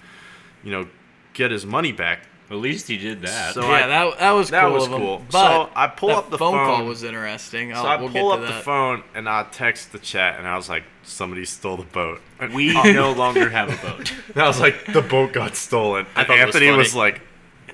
you 0.63 0.71
know, 0.71 0.89
get 1.33 1.51
his 1.51 1.65
money 1.65 1.93
back. 1.93 2.27
At 2.51 2.57
least 2.57 2.89
he 2.89 2.97
did 2.97 3.21
that. 3.23 3.53
So 3.55 3.61
yeah, 3.63 3.69
I- 3.69 3.87
that, 3.87 4.19
that 4.21 4.31
was 4.33 4.51
that 4.51 4.63
cool 4.65 4.73
was 4.73 4.85
of 4.87 4.93
him. 4.93 4.99
cool. 5.01 5.23
But 5.31 5.67
So 5.67 5.71
I 5.77 5.87
pull 5.87 6.09
that 6.09 6.17
up 6.19 6.31
the 6.31 6.39
phone, 6.39 6.55
call 6.55 6.85
was 6.87 7.03
interesting. 7.05 7.75
So 7.75 7.81
I'll, 7.81 7.87
I 7.87 7.97
we'll 7.97 8.09
pull 8.11 8.31
get 8.31 8.41
up 8.43 8.49
to 8.49 8.55
the 8.55 8.61
phone 8.63 9.03
and 9.15 9.29
I 9.29 9.43
text 9.45 9.93
the 9.93 9.99
chat, 9.99 10.39
and 10.39 10.49
I 10.49 10.57
was 10.57 10.69
like, 10.69 10.85
somebody 11.03 11.45
stole 11.45 11.77
the 11.77 11.85
boat. 11.85 12.21
We 12.55 12.75
uh, 12.75 12.85
no 12.93 13.13
longer 13.13 13.51
have 13.51 13.69
a 13.69 13.87
boat. 13.87 14.13
And 14.35 14.43
I 14.43 14.47
was 14.47 14.61
like, 14.61 14.87
the 14.93 15.03
boat 15.03 15.33
got 15.33 15.57
stolen. 15.57 16.07
I 16.17 16.21
And 16.21 16.27
thought 16.29 16.39
it 16.39 16.47
was 16.47 16.55
Anthony 16.57 16.77
was, 16.77 16.95
like, 16.95 17.21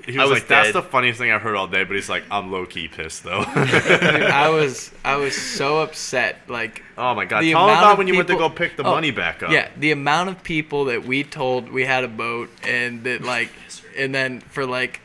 he 0.06 0.18
I 0.18 0.22
was, 0.22 0.30
was 0.30 0.40
like, 0.40 0.48
"That's 0.48 0.72
the 0.72 0.82
funniest 0.82 1.18
thing 1.18 1.30
I've 1.32 1.40
heard 1.40 1.56
all 1.56 1.66
day." 1.66 1.84
But 1.84 1.94
he's 1.96 2.10
like, 2.10 2.24
"I'm 2.30 2.52
low 2.52 2.66
key 2.66 2.88
pissed 2.88 3.22
though." 3.24 3.42
Dude, 3.42 3.54
I 3.56 4.50
was 4.50 4.92
I 5.02 5.16
was 5.16 5.34
so 5.34 5.80
upset. 5.80 6.42
Like 6.46 6.82
oh 6.98 7.14
my 7.14 7.24
god! 7.24 7.40
The 7.42 7.52
Tell 7.52 7.64
him 7.68 7.70
about 7.78 7.92
of 7.92 7.98
when 7.98 8.06
you 8.08 8.14
went 8.16 8.28
to 8.28 8.36
go 8.36 8.50
pick 8.50 8.76
the 8.76 8.82
Oh, 8.84 8.90
money 8.90 9.12
back 9.12 9.42
up. 9.42 9.50
Yeah, 9.50 9.70
the 9.78 9.92
amount 9.92 10.28
of 10.28 10.42
people 10.42 10.86
that 10.86 11.04
we 11.06 11.24
told 11.24 11.70
we 11.70 11.86
had 11.86 12.04
a 12.04 12.08
boat 12.08 12.50
and 12.64 13.02
that 13.04 13.22
like 13.22 13.48
and 13.96 14.14
then 14.14 14.40
for 14.40 14.66
like 14.66 15.00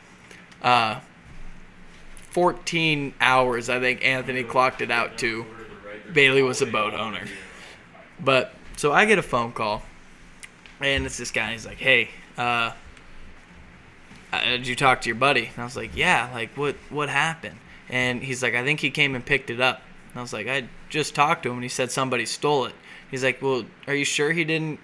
uh 0.62 1.00
14 2.30 3.14
hours 3.20 3.68
I 3.68 3.80
think 3.80 4.04
Anthony 4.04 4.44
clocked 4.44 4.80
it 4.80 4.90
out 4.90 5.18
to 5.18 5.44
Bailey 6.12 6.42
was 6.42 6.60
a 6.60 6.66
boat 6.66 6.94
owner. 6.94 7.24
But 8.18 8.52
so 8.76 8.92
I 8.92 9.04
get 9.04 9.18
a 9.18 9.22
phone 9.22 9.52
call 9.52 9.82
and 10.80 11.06
it's 11.06 11.18
this 11.18 11.30
guy 11.30 11.52
he's 11.52 11.66
like, 11.66 11.78
"Hey, 11.78 12.10
uh 12.38 12.72
uh, 14.32 14.44
did 14.44 14.66
you 14.66 14.76
talk 14.76 15.00
to 15.02 15.08
your 15.08 15.16
buddy?" 15.16 15.46
And 15.46 15.58
I 15.58 15.64
was 15.64 15.76
like, 15.76 15.96
"Yeah, 15.96 16.30
like 16.32 16.56
what 16.56 16.76
what 16.88 17.08
happened?" 17.08 17.58
And 17.88 18.22
he's 18.22 18.42
like, 18.42 18.54
"I 18.54 18.64
think 18.64 18.80
he 18.80 18.90
came 18.90 19.14
and 19.14 19.24
picked 19.24 19.50
it 19.50 19.60
up." 19.60 19.82
And 20.10 20.18
I 20.18 20.22
was 20.22 20.32
like, 20.32 20.46
"I 20.48 20.68
just 20.88 21.14
talked 21.14 21.42
to 21.44 21.50
him 21.50 21.56
and 21.56 21.62
he 21.62 21.68
said 21.68 21.90
somebody 21.90 22.26
stole 22.26 22.66
it." 22.66 22.74
He's 23.10 23.24
like, 23.24 23.42
"Well, 23.42 23.64
are 23.86 23.94
you 23.94 24.04
sure 24.04 24.32
he 24.32 24.44
didn't 24.44 24.78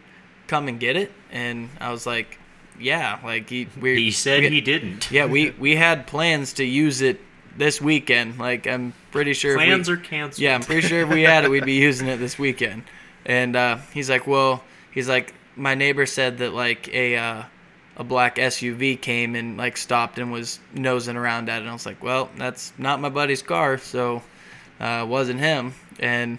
come 0.49 0.69
and 0.69 0.81
get 0.81 0.97
it?" 0.97 1.13
And 1.31 1.71
I 1.81 1.91
was 1.93 2.07
like, 2.07 2.39
"Yeah, 2.81 3.19
like 3.25 3.49
he 3.49 3.69
we 3.81 3.97
He 3.97 4.11
said 4.11 4.41
we- 4.43 4.51
he 4.51 4.61
didn't. 4.61 5.11
Yeah, 5.11 5.27
we 5.27 5.51
we 5.59 5.77
had 5.77 6.07
plans 6.07 6.53
to 6.55 6.65
use 6.65 7.01
it 7.03 7.21
this 7.57 7.81
weekend. 7.81 8.39
Like 8.39 8.67
I'm 8.67 8.93
pretty 9.13 9.33
sure 9.33 9.53
if 9.53 9.59
we- 9.59 9.65
Plans 9.67 9.89
are 9.89 9.97
canceled. 9.97 10.41
yeah, 10.43 10.55
I'm 10.55 10.63
pretty 10.63 10.87
sure 10.87 11.01
if 11.03 11.09
we 11.09 11.23
had 11.23 11.45
it, 11.45 11.51
we'd 11.51 11.65
be 11.65 11.75
using 11.75 12.09
it 12.09 12.17
this 12.19 12.39
weekend. 12.39 12.83
And 13.25 13.57
uh, 13.57 13.79
he's 13.93 14.09
like, 14.09 14.27
well, 14.27 14.63
he's 14.93 15.09
like, 15.09 15.35
my 15.57 15.75
neighbor 15.75 16.07
said 16.07 16.39
that 16.39 16.53
like 16.55 16.89
a 16.95 17.17
uh, 17.17 17.43
a 17.97 18.05
black 18.05 18.37
SUV 18.37 19.01
came 19.01 19.35
and 19.35 19.57
like 19.57 19.77
stopped 19.79 20.19
and 20.19 20.31
was 20.31 20.61
nosing 20.75 21.17
around 21.17 21.49
at 21.49 21.57
it. 21.57 21.61
And 21.63 21.71
I 21.71 21.73
was 21.73 21.87
like, 21.87 22.03
well, 22.05 22.29
that's 22.37 22.73
not 22.79 23.01
my 23.01 23.09
buddy's 23.09 23.43
car, 23.43 23.79
so 23.79 24.23
uh, 24.79 25.01
it 25.05 25.09
wasn't 25.09 25.41
him. 25.41 25.73
And 25.99 26.39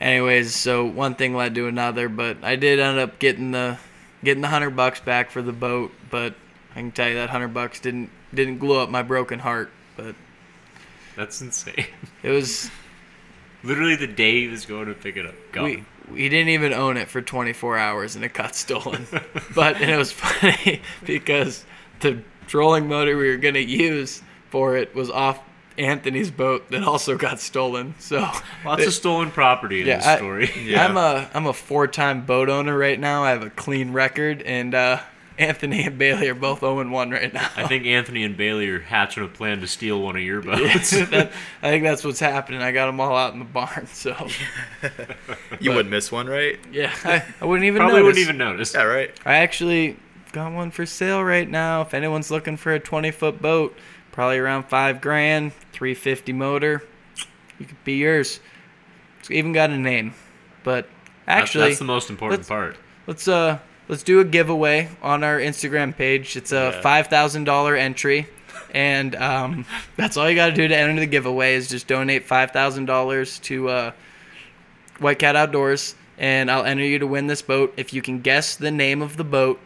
anyways, 0.00 0.54
so 0.54 0.86
one 0.86 1.14
thing 1.14 1.34
led 1.36 1.54
to 1.56 1.66
another, 1.68 2.08
but 2.08 2.38
I 2.42 2.56
did 2.56 2.80
end 2.80 2.98
up 2.98 3.18
getting 3.18 3.50
the 3.52 3.78
getting 4.26 4.42
the 4.42 4.48
hundred 4.48 4.70
bucks 4.70 5.00
back 5.00 5.30
for 5.30 5.40
the 5.40 5.52
boat. 5.52 5.92
But 6.10 6.34
I 6.72 6.80
can 6.80 6.92
tell 6.92 7.08
you 7.08 7.14
that 7.14 7.30
hundred 7.30 7.54
bucks 7.54 7.80
didn't 7.80 8.10
didn't 8.34 8.58
glue 8.58 8.80
up 8.80 8.90
my 8.90 9.02
broken 9.02 9.38
heart. 9.38 9.70
But 9.96 10.14
That's 11.16 11.40
insane. 11.40 11.86
it 12.22 12.30
was 12.30 12.70
Literally 13.62 13.96
the 13.96 14.06
day 14.06 14.42
he 14.42 14.48
was 14.48 14.66
going 14.66 14.86
to 14.86 14.94
pick 14.94 15.16
it 15.16 15.26
up. 15.26 15.34
Gone. 15.52 15.64
we 15.64 15.84
we 16.10 16.28
didn't 16.28 16.50
even 16.50 16.72
own 16.72 16.96
it 16.96 17.08
for 17.08 17.20
24 17.20 17.78
hours 17.78 18.14
and 18.14 18.24
it 18.24 18.32
got 18.32 18.54
stolen. 18.54 19.06
but 19.54 19.80
and 19.80 19.90
it 19.90 19.96
was 19.96 20.12
funny 20.12 20.82
because 21.04 21.64
the 22.00 22.22
trolling 22.46 22.88
motor 22.88 23.16
we 23.16 23.28
were 23.28 23.38
gonna 23.38 23.58
use 23.58 24.22
for 24.50 24.76
it 24.76 24.94
was 24.94 25.10
off 25.10 25.40
Anthony's 25.78 26.30
boat 26.30 26.70
that 26.70 26.82
also 26.84 27.16
got 27.16 27.38
stolen. 27.40 27.94
So 27.98 28.20
Lots 28.64 28.82
it- 28.82 28.88
of 28.88 28.94
stolen 28.94 29.30
property 29.30 29.80
in 29.82 29.86
Yeah, 29.86 29.96
this 29.98 30.06
I- 30.06 30.16
story. 30.16 30.50
Yeah. 30.64 30.84
I'm 30.86 30.96
a 30.96 31.28
I'm 31.34 31.46
a 31.46 31.52
four-time 31.52 32.24
boat 32.26 32.48
owner 32.48 32.76
right 32.76 32.98
now. 32.98 33.24
I 33.24 33.30
have 33.30 33.42
a 33.42 33.50
clean 33.50 33.92
record, 33.92 34.42
and 34.42 34.74
uh, 34.74 35.00
Anthony 35.38 35.82
and 35.84 35.98
Bailey 35.98 36.28
are 36.28 36.34
both 36.34 36.60
0 36.60 36.78
and 36.78 36.90
1 36.90 37.10
right 37.10 37.32
now. 37.32 37.46
I 37.56 37.66
think 37.66 37.84
Anthony 37.84 38.24
and 38.24 38.36
Bailey 38.38 38.68
are 38.70 38.80
hatching 38.80 39.22
a 39.22 39.28
plan 39.28 39.60
to 39.60 39.66
steal 39.66 40.00
one 40.00 40.16
of 40.16 40.22
your 40.22 40.40
boats. 40.42 40.92
that, 40.92 41.30
I 41.62 41.68
think 41.70 41.84
that's 41.84 42.02
what's 42.04 42.20
happening. 42.20 42.62
I 42.62 42.72
got 42.72 42.86
them 42.86 42.98
all 43.00 43.14
out 43.14 43.34
in 43.34 43.38
the 43.38 43.44
barn, 43.44 43.86
so 43.86 44.16
You 44.82 44.90
But- 45.70 45.76
wouldn't 45.76 45.90
miss 45.90 46.10
one, 46.10 46.26
right? 46.26 46.58
yeah, 46.72 46.94
I, 47.04 47.22
I 47.40 47.44
wouldn't 47.44 47.66
even 47.66 47.80
Probably 47.80 47.96
notice. 48.00 48.04
wouldn't 48.06 48.22
even 48.24 48.38
notice. 48.38 48.74
Yeah, 48.74 48.82
right. 48.84 49.10
I 49.26 49.36
actually 49.36 49.96
got 50.32 50.52
one 50.52 50.70
for 50.70 50.86
sale 50.86 51.22
right 51.22 51.48
now. 51.48 51.82
If 51.82 51.92
anyone's 51.94 52.30
looking 52.30 52.56
for 52.56 52.72
a 52.72 52.80
20 52.80 53.10
foot 53.10 53.40
boat, 53.42 53.76
probably 54.12 54.38
around 54.38 54.64
five 54.64 55.00
grand, 55.02 55.52
350 55.76 56.32
motor, 56.32 56.82
you 57.58 57.66
could 57.66 57.84
be 57.84 57.94
yours. 57.98 58.40
It's 59.20 59.30
even 59.30 59.52
got 59.52 59.70
a 59.70 59.76
name, 59.76 60.14
but 60.64 60.88
actually, 61.28 61.68
that's 61.68 61.78
the 61.78 61.84
most 61.84 62.08
important 62.10 62.40
let's- 62.40 62.48
part. 62.48 62.76
let's 63.06 63.28
uh 63.28 63.58
let's 63.88 64.02
do 64.02 64.20
a 64.20 64.24
giveaway 64.24 64.88
on 65.02 65.22
our 65.22 65.38
Instagram 65.38 65.94
page. 65.96 66.34
It's 66.36 66.50
a 66.52 66.72
Yeah. 66.74 66.80
five 66.80 67.08
thousand 67.08 67.44
dollar 67.44 67.76
entry. 67.76 68.26
And 68.72 69.14
um, 69.16 69.64
that's 69.96 70.16
all 70.16 70.28
you 70.28 70.34
got 70.34 70.46
to 70.46 70.52
do 70.54 70.66
to 70.66 70.76
enter 70.76 70.98
the 71.00 71.06
giveaway 71.06 71.54
is 71.54 71.68
just 71.68 71.86
donate 71.86 72.24
five 72.24 72.50
thousand 72.52 72.86
dollars 72.86 73.38
to 73.40 73.68
uh, 73.68 73.92
White 74.98 75.18
Cat 75.18 75.36
Outdoors, 75.36 75.94
and 76.18 76.50
I'll 76.50 76.64
enter 76.64 76.82
you 76.84 76.98
to 76.98 77.06
win 77.06 77.26
this 77.26 77.42
boat. 77.42 77.74
If 77.76 77.92
you 77.92 78.00
can 78.02 78.20
guess 78.20 78.56
the 78.56 78.70
name 78.70 79.02
of 79.02 79.16
the 79.18 79.24
boat, 79.24 79.60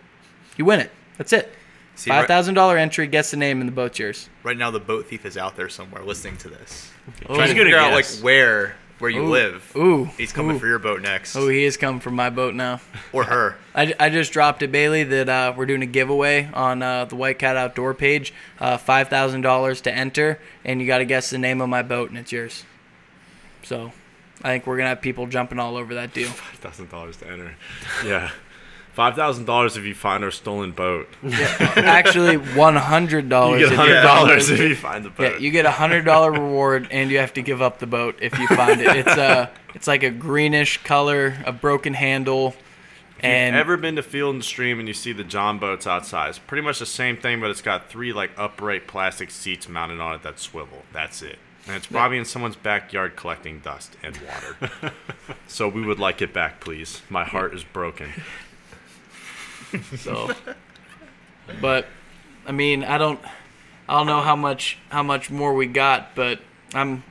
you 0.56 0.64
win 0.64 0.80
it. 0.80 0.90
That's 1.18 1.32
it. 1.32 1.52
See, 2.00 2.08
Five 2.08 2.20
right, 2.20 2.28
thousand 2.28 2.54
dollar 2.54 2.78
entry. 2.78 3.06
Guess 3.06 3.30
the 3.32 3.36
name, 3.36 3.60
and 3.60 3.68
the 3.68 3.74
boat's 3.74 3.98
yours. 3.98 4.30
right 4.42 4.56
now, 4.56 4.70
the 4.70 4.80
boat 4.80 5.04
thief 5.04 5.26
is 5.26 5.36
out 5.36 5.56
there 5.56 5.68
somewhere 5.68 6.02
listening 6.02 6.38
to 6.38 6.48
this, 6.48 6.90
Oh. 7.28 7.34
trying 7.34 7.48
to 7.48 7.54
figure 7.54 7.76
out 7.76 7.92
like 7.92 8.06
where 8.22 8.76
where 9.00 9.10
you 9.10 9.24
Ooh. 9.24 9.28
live. 9.28 9.70
Ooh, 9.76 10.04
He's 10.16 10.32
coming 10.32 10.56
ooh. 10.56 10.58
for 10.58 10.66
your 10.66 10.78
boat 10.78 11.02
next, 11.02 11.36
Oh, 11.36 11.48
he 11.48 11.64
is 11.64 11.76
coming 11.76 12.00
for 12.00 12.10
my 12.10 12.30
boat 12.30 12.54
now. 12.54 12.80
or 13.12 13.24
her. 13.24 13.56
I, 13.74 13.94
I 14.00 14.08
just 14.08 14.32
dropped 14.32 14.62
it, 14.62 14.72
Bailey, 14.72 15.04
that 15.04 15.28
uh, 15.28 15.52
we're 15.54 15.66
doing 15.66 15.82
a 15.82 15.86
giveaway 15.86 16.48
on 16.54 16.82
uh, 16.82 17.04
the 17.04 17.16
White 17.16 17.38
Cat 17.38 17.54
Outdoor 17.58 17.92
page. 17.92 18.32
Uh, 18.58 18.78
$5,000 18.78 19.82
to 19.82 19.94
enter, 19.94 20.38
and 20.64 20.80
you 20.80 20.86
got 20.86 20.98
to 20.98 21.04
guess 21.04 21.28
the 21.28 21.36
name 21.38 21.60
of 21.60 21.68
my 21.68 21.82
boat, 21.82 22.08
and 22.08 22.18
it's 22.18 22.32
yours. 22.32 22.64
So 23.62 23.92
I 24.42 24.48
think 24.48 24.66
we're 24.66 24.76
going 24.76 24.86
to 24.86 24.90
have 24.90 25.02
people 25.02 25.26
jumping 25.26 25.58
all 25.58 25.76
over 25.76 25.94
that 25.94 26.14
deal. 26.14 26.28
Five 26.30 26.58
thousand 26.60 26.90
dollars 26.90 27.18
to 27.18 27.30
enter. 27.30 27.54
Yeah, 28.06 28.30
five 28.92 29.14
thousand 29.14 29.44
dollars 29.44 29.76
if 29.76 29.84
you 29.84 29.94
find 29.94 30.24
our 30.24 30.30
stolen 30.30 30.72
boat. 30.72 31.08
Actually, 31.76 32.36
$100 32.36 33.58
You 33.58 33.58
get 33.58 33.72
if 33.72 33.76
hundred 33.78 33.94
you 33.96 34.02
dollars 34.02 34.48
find 34.48 34.60
if 34.60 34.68
you 34.68 34.74
find 34.76 35.04
the 35.04 35.10
Yeah, 35.22 35.30
boat. 35.30 35.40
you 35.40 35.50
get 35.50 35.66
a 35.66 35.70
hundred 35.70 36.04
dollar 36.04 36.32
reward, 36.32 36.88
and 36.90 37.10
you 37.10 37.18
have 37.18 37.32
to 37.34 37.42
give 37.42 37.62
up 37.62 37.78
the 37.78 37.86
boat 37.86 38.18
if 38.20 38.38
you 38.38 38.46
find 38.48 38.80
it. 38.80 38.96
It's 38.96 39.16
uh 39.16 39.48
it's 39.74 39.86
like 39.86 40.02
a 40.02 40.10
greenish 40.10 40.82
color, 40.82 41.36
a 41.46 41.52
broken 41.52 41.94
handle, 41.94 42.54
and 43.22 43.54
ever 43.56 43.76
been 43.76 43.96
to 43.96 44.02
Field 44.02 44.34
and 44.34 44.44
Stream 44.44 44.78
and 44.78 44.88
you 44.88 44.94
see 44.94 45.12
the 45.12 45.24
John 45.24 45.58
boats 45.58 45.86
outside? 45.86 46.30
It's 46.30 46.38
pretty 46.38 46.62
much 46.62 46.78
the 46.78 46.86
same 46.86 47.16
thing, 47.16 47.40
but 47.40 47.50
it's 47.50 47.62
got 47.62 47.88
three 47.88 48.12
like 48.12 48.30
upright 48.36 48.86
plastic 48.86 49.30
seats 49.30 49.68
mounted 49.68 50.00
on 50.00 50.14
it 50.14 50.22
that 50.22 50.38
swivel. 50.38 50.82
That's 50.92 51.22
it. 51.22 51.38
And 51.66 51.76
it's 51.76 51.86
probably 51.86 52.16
in 52.16 52.24
someone's 52.24 52.56
backyard 52.56 53.16
collecting 53.16 53.60
dust 53.60 53.96
and 54.02 54.18
water. 54.26 54.92
so 55.46 55.68
we 55.68 55.82
would 55.82 55.98
like 55.98 56.22
it 56.22 56.32
back, 56.32 56.58
please. 56.60 57.02
My 57.10 57.24
heart 57.24 57.54
is 57.54 57.64
broken. 57.64 58.08
So, 59.98 60.30
but 61.60 61.86
I 62.46 62.52
mean, 62.52 62.84
I 62.84 62.98
don't, 62.98 63.20
I 63.88 63.98
don't 63.98 64.06
know 64.06 64.20
how 64.20 64.36
much 64.36 64.78
how 64.88 65.02
much 65.02 65.30
more 65.30 65.54
we 65.54 65.66
got, 65.66 66.14
but 66.14 66.40
I'm 66.74 67.02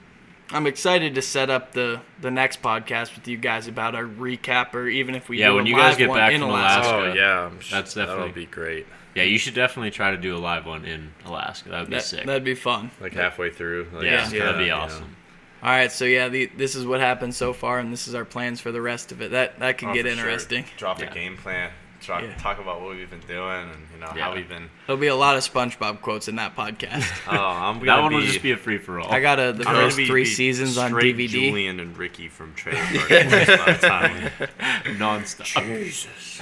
I'm 0.52 0.66
excited 0.68 1.16
to 1.16 1.22
set 1.22 1.50
up 1.50 1.74
the 1.74 2.02
the 2.22 2.32
next 2.32 2.62
podcast 2.62 3.16
with 3.16 3.28
you 3.28 3.38
guys 3.38 3.68
about 3.68 3.96
our 3.96 4.04
recap, 4.06 4.74
or 4.74 4.88
even 4.88 5.16
if 5.16 5.30
we 5.30 5.40
Yeah, 5.40 5.50
do 5.50 5.56
when 5.56 5.66
a 5.66 5.70
you 5.70 5.76
guys 5.76 5.98
get 5.98 6.12
back 6.14 6.34
in 6.34 6.42
from 6.42 6.50
Alaska. 6.52 6.90
Alaska. 6.96 7.12
Oh 7.12 7.14
yeah, 7.14 7.46
I'm 7.46 7.60
sh- 7.60 7.72
That's 7.72 7.94
that'll 7.94 8.16
definitely- 8.18 8.42
be 8.46 8.52
great. 8.52 8.88
Yeah, 9.16 9.24
you 9.24 9.40
should 9.40 9.56
definitely 9.56 9.92
try 9.92 10.12
to 10.12 10.18
do 10.18 10.36
a 10.36 10.40
live 10.40 10.66
one 10.68 10.86
in 10.86 11.12
Alaska. 11.26 11.70
That 11.70 11.80
would 11.82 11.90
be 11.90 11.96
That, 11.96 12.04
sick. 12.04 12.26
that'd 12.26 12.44
be 12.44 12.54
fun. 12.56 12.92
Like 13.02 13.14
halfway 13.14 13.50
through. 13.50 13.88
Like, 13.92 14.04
yeah, 14.06 14.30
Yeah. 14.32 14.40
that'd 14.46 14.58
be 14.60 14.66
you 14.66 14.70
know. 14.70 14.78
awesome. 14.78 15.16
All 15.62 15.70
right, 15.72 15.92
so 15.92 16.06
yeah, 16.06 16.30
the, 16.30 16.46
this 16.56 16.74
is 16.76 16.86
what 16.86 17.02
happened 17.02 17.36
so 17.36 17.52
far, 17.52 17.80
and 17.80 17.92
this 17.92 18.08
is 18.08 18.16
our 18.16 18.24
plans 18.24 18.62
for 18.62 18.72
the 18.72 18.82
rest 18.82 19.12
of 19.12 19.22
it. 19.22 19.32
That 19.32 19.60
that 19.60 19.78
could 19.78 19.90
Oh, 19.90 19.94
get 19.94 20.06
for 20.06 20.12
sure. 20.12 20.20
interesting. 20.20 20.66
Drop 20.78 21.02
Yeah. 21.02 21.10
a 21.10 21.14
game 21.14 21.36
plan. 21.38 21.72
Talk, 22.02 22.24
Yeah. 22.24 22.34
talk 22.38 22.60
about 22.60 22.82
what 22.82 22.92
we've 22.96 23.10
been 23.10 23.20
doing 23.22 23.70
and 23.70 23.88
you 23.94 24.00
know 24.00 24.12
Yeah. 24.16 24.24
how 24.24 24.34
we've 24.36 24.48
been. 24.48 24.70
There'll 24.88 25.00
be 25.00 25.08
a 25.08 25.16
lot 25.16 25.36
of 25.38 25.44
SpongeBob 25.44 26.02
quotes 26.02 26.28
in 26.28 26.36
that 26.38 26.56
podcast. 26.56 27.06
Oh, 27.28 27.36
I'm 27.38 27.80
That 27.80 27.86
gonna 27.86 28.02
one 28.04 28.10
be, 28.12 28.16
will 28.18 28.24
just 28.26 28.42
be 28.42 28.52
a 28.52 28.58
free 28.58 28.78
for 28.78 29.00
all. 29.00 29.12
I 29.12 29.20
got 29.20 29.40
a, 29.40 29.52
the 29.54 29.68
I'm 29.68 29.76
first 29.76 29.98
be- 29.98 30.08
three 30.08 30.24
be 30.24 30.30
seasons 30.30 30.78
on 30.78 30.92
DVD. 30.94 31.28
Julian 31.28 31.80
and 31.80 31.98
Ricky 31.98 32.28
from 32.30 32.54
Trailer 32.56 32.80
Park 33.08 33.10
Boys 33.10 33.58
by 33.66 33.74
time 33.82 34.32
nonstop. 34.98 35.66
Jesus. 35.66 36.40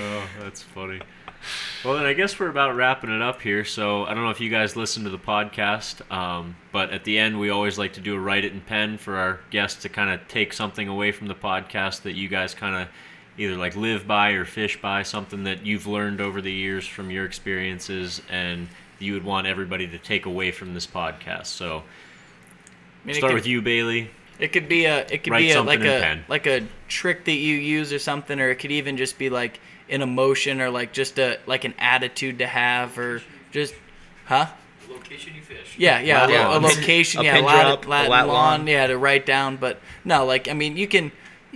oh, 0.00 0.28
that's 0.40 0.62
funny. 0.62 1.00
Well, 1.84 1.94
then 1.94 2.06
I 2.06 2.12
guess 2.12 2.38
we're 2.38 2.48
about 2.48 2.74
wrapping 2.74 3.10
it 3.10 3.22
up 3.22 3.40
here. 3.40 3.64
So 3.64 4.04
I 4.04 4.12
don't 4.14 4.24
know 4.24 4.30
if 4.30 4.40
you 4.40 4.50
guys 4.50 4.74
listen 4.76 5.04
to 5.04 5.10
the 5.10 5.18
podcast, 5.18 6.08
um, 6.12 6.56
but 6.72 6.90
at 6.90 7.04
the 7.04 7.18
end 7.18 7.38
we 7.38 7.50
always 7.50 7.78
like 7.78 7.92
to 7.94 8.00
do 8.00 8.16
a 8.16 8.18
write 8.18 8.44
it 8.44 8.52
in 8.52 8.60
pen 8.60 8.98
for 8.98 9.16
our 9.16 9.40
guests 9.50 9.82
to 9.82 9.88
kind 9.88 10.10
of 10.10 10.26
take 10.28 10.52
something 10.52 10.88
away 10.88 11.12
from 11.12 11.28
the 11.28 11.34
podcast 11.36 12.02
that 12.02 12.14
you 12.14 12.28
guys 12.28 12.54
kind 12.54 12.74
of 12.74 12.88
either 13.38 13.56
like 13.56 13.76
live 13.76 14.06
by 14.06 14.30
or 14.32 14.44
fish 14.44 14.80
by, 14.80 15.02
something 15.04 15.44
that 15.44 15.64
you've 15.64 15.86
learned 15.86 16.20
over 16.20 16.40
the 16.40 16.52
years 16.52 16.86
from 16.86 17.10
your 17.10 17.24
experiences, 17.24 18.20
and 18.30 18.68
you 18.98 19.14
would 19.14 19.24
want 19.24 19.46
everybody 19.46 19.86
to 19.86 19.98
take 19.98 20.26
away 20.26 20.50
from 20.50 20.74
this 20.74 20.86
podcast. 20.86 21.46
So 21.46 21.78
I 21.78 23.06
mean, 23.06 23.14
it 23.14 23.18
start 23.18 23.30
could- 23.30 23.34
with 23.36 23.46
you, 23.46 23.62
Bailey. 23.62 24.10
It 24.38 24.52
could 24.52 24.68
be 24.68 24.84
a 24.84 24.98
it 25.00 25.24
could 25.24 25.32
Write 25.32 25.40
be 25.40 25.50
a, 25.50 25.62
like 25.62 25.80
a 25.80 26.00
pen. 26.00 26.24
like 26.28 26.46
a 26.46 26.64
trick 26.86 27.24
that 27.24 27.32
you 27.32 27.56
use 27.56 27.92
or 27.92 27.98
something, 27.98 28.38
or 28.40 28.50
it 28.50 28.56
could 28.60 28.70
even 28.70 28.96
just 28.96 29.18
be 29.18 29.30
like 29.30 29.58
an 29.88 30.00
emotion 30.00 30.60
or 30.60 30.70
like 30.70 30.92
just 30.92 31.18
a 31.18 31.40
like 31.46 31.64
an 31.64 31.74
attitude 31.76 32.38
to 32.38 32.46
have 32.46 32.96
or 32.98 33.20
just 33.50 33.74
huh? 34.26 34.46
Location 34.88 35.34
you 35.34 35.42
fish. 35.42 35.74
Yeah, 35.76 35.98
yeah, 36.00 36.24
Lat 36.26 36.30
a, 36.30 36.58
a 36.58 36.60
location, 36.60 37.20
A 37.20 37.24
yeah, 37.24 37.34
pin 37.34 37.44
lat, 37.46 37.62
drop, 37.66 37.86
a 37.86 37.88
Latin 37.88 38.10
lat 38.12 38.26
lawn, 38.28 38.34
lawn. 38.60 38.66
yeah, 38.68 38.86
to 38.86 38.96
write 38.96 39.26
down. 39.26 39.56
But 39.56 39.80
no, 40.04 40.24
like 40.24 40.46
I 40.48 40.52
mean, 40.54 40.76
you 40.76 40.86
can 40.86 41.10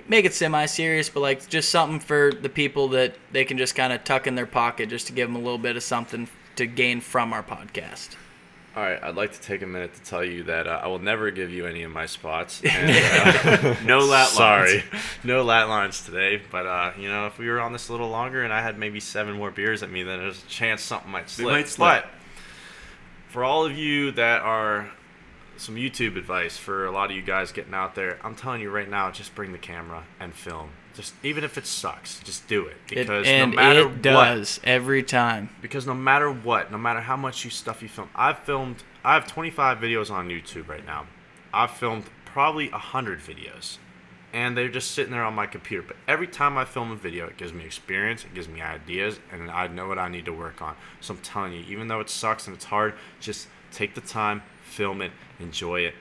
make 0.08 0.24
it 0.24 0.34
semi-serious, 0.34 1.08
but 1.08 1.20
like 1.20 1.48
just 1.48 1.70
something 1.70 2.00
for 2.00 2.32
the 2.32 2.48
people 2.48 2.88
that 2.88 3.14
they 3.30 3.44
can 3.44 3.58
just 3.58 3.74
kind 3.74 3.92
of 3.92 4.04
tuck 4.04 4.26
in 4.26 4.34
their 4.34 4.46
pocket, 4.46 4.88
just 4.88 5.06
to 5.08 5.12
give 5.12 5.28
them 5.28 5.36
a 5.36 5.40
little 5.44 5.58
bit 5.58 5.76
of 5.76 5.82
something 5.82 6.28
to 6.56 6.66
gain 6.66 7.00
from 7.00 7.32
our 7.32 7.42
podcast. 7.42 8.16
All 8.74 8.82
right, 8.82 8.98
I'd 9.02 9.16
like 9.16 9.32
to 9.32 9.40
take 9.40 9.60
a 9.60 9.66
minute 9.66 9.92
to 9.94 10.02
tell 10.02 10.24
you 10.24 10.44
that 10.44 10.66
uh, 10.66 10.80
I 10.82 10.86
will 10.86 10.98
never 10.98 11.30
give 11.30 11.50
you 11.50 11.66
any 11.66 11.82
of 11.82 11.92
my 11.92 12.06
spots. 12.06 12.62
And, 12.66 12.90
uh, 12.90 13.74
No 13.84 13.98
lat 13.98 14.08
lines. 14.08 14.30
Sorry, 14.30 14.84
no 15.24 15.42
lat 15.44 15.68
lines 15.68 16.02
today. 16.06 16.40
But 16.50 16.66
uh, 16.66 16.92
you 16.98 17.10
know, 17.10 17.26
if 17.26 17.36
we 17.36 17.50
were 17.50 17.60
on 17.60 17.72
this 17.74 17.90
a 17.90 17.92
little 17.92 18.08
longer 18.08 18.42
and 18.42 18.50
I 18.52 18.62
had 18.62 18.78
maybe 18.78 18.98
seven 18.98 19.34
more 19.34 19.50
beers 19.50 19.82
at 19.82 19.90
me, 19.90 20.02
then 20.04 20.20
there's 20.20 20.42
a 20.42 20.46
chance 20.46 20.80
something 20.80 21.10
might 21.10 21.28
slip. 21.28 21.52
might 21.52 21.68
slip. 21.68 22.04
But 22.04 22.10
for 23.28 23.44
all 23.44 23.66
of 23.66 23.76
you 23.76 24.12
that 24.12 24.40
are 24.40 24.90
some 25.56 25.76
YouTube 25.76 26.16
advice 26.16 26.56
for 26.56 26.86
a 26.86 26.90
lot 26.90 27.10
of 27.10 27.16
you 27.16 27.22
guys 27.22 27.52
getting 27.52 27.74
out 27.74 27.94
there, 27.94 28.18
I'm 28.24 28.34
telling 28.34 28.60
you 28.60 28.70
right 28.70 28.88
now, 28.88 29.10
just 29.10 29.34
bring 29.34 29.52
the 29.52 29.58
camera 29.58 30.04
and 30.20 30.34
film. 30.34 30.70
Just 30.94 31.14
even 31.22 31.42
if 31.42 31.56
it 31.56 31.66
sucks, 31.66 32.20
just 32.20 32.46
do 32.48 32.66
it 32.66 32.76
It, 32.90 33.06
because 33.06 33.26
and 33.26 33.52
no 33.52 33.56
matter 33.56 33.80
it 33.88 34.12
what, 34.14 34.58
every 34.62 35.02
time. 35.02 35.48
because 35.62 35.86
no 35.86 35.94
matter 35.94 36.30
what, 36.30 36.70
no 36.70 36.76
matter 36.76 37.00
how 37.00 37.16
much 37.16 37.44
you 37.44 37.50
stuff 37.50 37.80
you 37.82 37.88
film, 37.88 38.10
I've 38.14 38.40
filmed. 38.40 38.82
I 39.02 39.14
have 39.14 39.26
25 39.26 39.78
videos 39.78 40.10
on 40.10 40.28
YouTube 40.28 40.68
right 40.68 40.84
now. 40.84 41.06
I've 41.52 41.70
filmed 41.70 42.04
probably 42.26 42.68
100 42.70 43.20
videos, 43.20 43.78
and 44.34 44.56
they're 44.56 44.68
just 44.68 44.90
sitting 44.90 45.12
there 45.12 45.24
on 45.24 45.34
my 45.34 45.46
computer. 45.46 45.82
But 45.86 45.96
every 46.06 46.26
time 46.26 46.58
I 46.58 46.66
film 46.66 46.90
a 46.90 46.96
video, 46.96 47.26
it 47.26 47.38
gives 47.38 47.54
me 47.54 47.64
experience, 47.64 48.24
it 48.24 48.34
gives 48.34 48.48
me 48.48 48.60
ideas, 48.60 49.18
and 49.30 49.50
I 49.50 49.68
know 49.68 49.88
what 49.88 49.98
I 49.98 50.08
need 50.08 50.26
to 50.26 50.32
work 50.32 50.60
on. 50.60 50.76
So 51.00 51.14
I'm 51.14 51.20
telling 51.20 51.54
you, 51.54 51.64
even 51.68 51.88
though 51.88 52.00
it 52.00 52.10
sucks 52.10 52.46
and 52.46 52.54
it's 52.54 52.66
hard, 52.66 52.94
just 53.18 53.48
take 53.70 53.94
the 53.94 54.00
time, 54.02 54.42
film 54.62 55.00
it, 55.00 55.12
enjoy 55.42 55.80
it, 55.80 55.94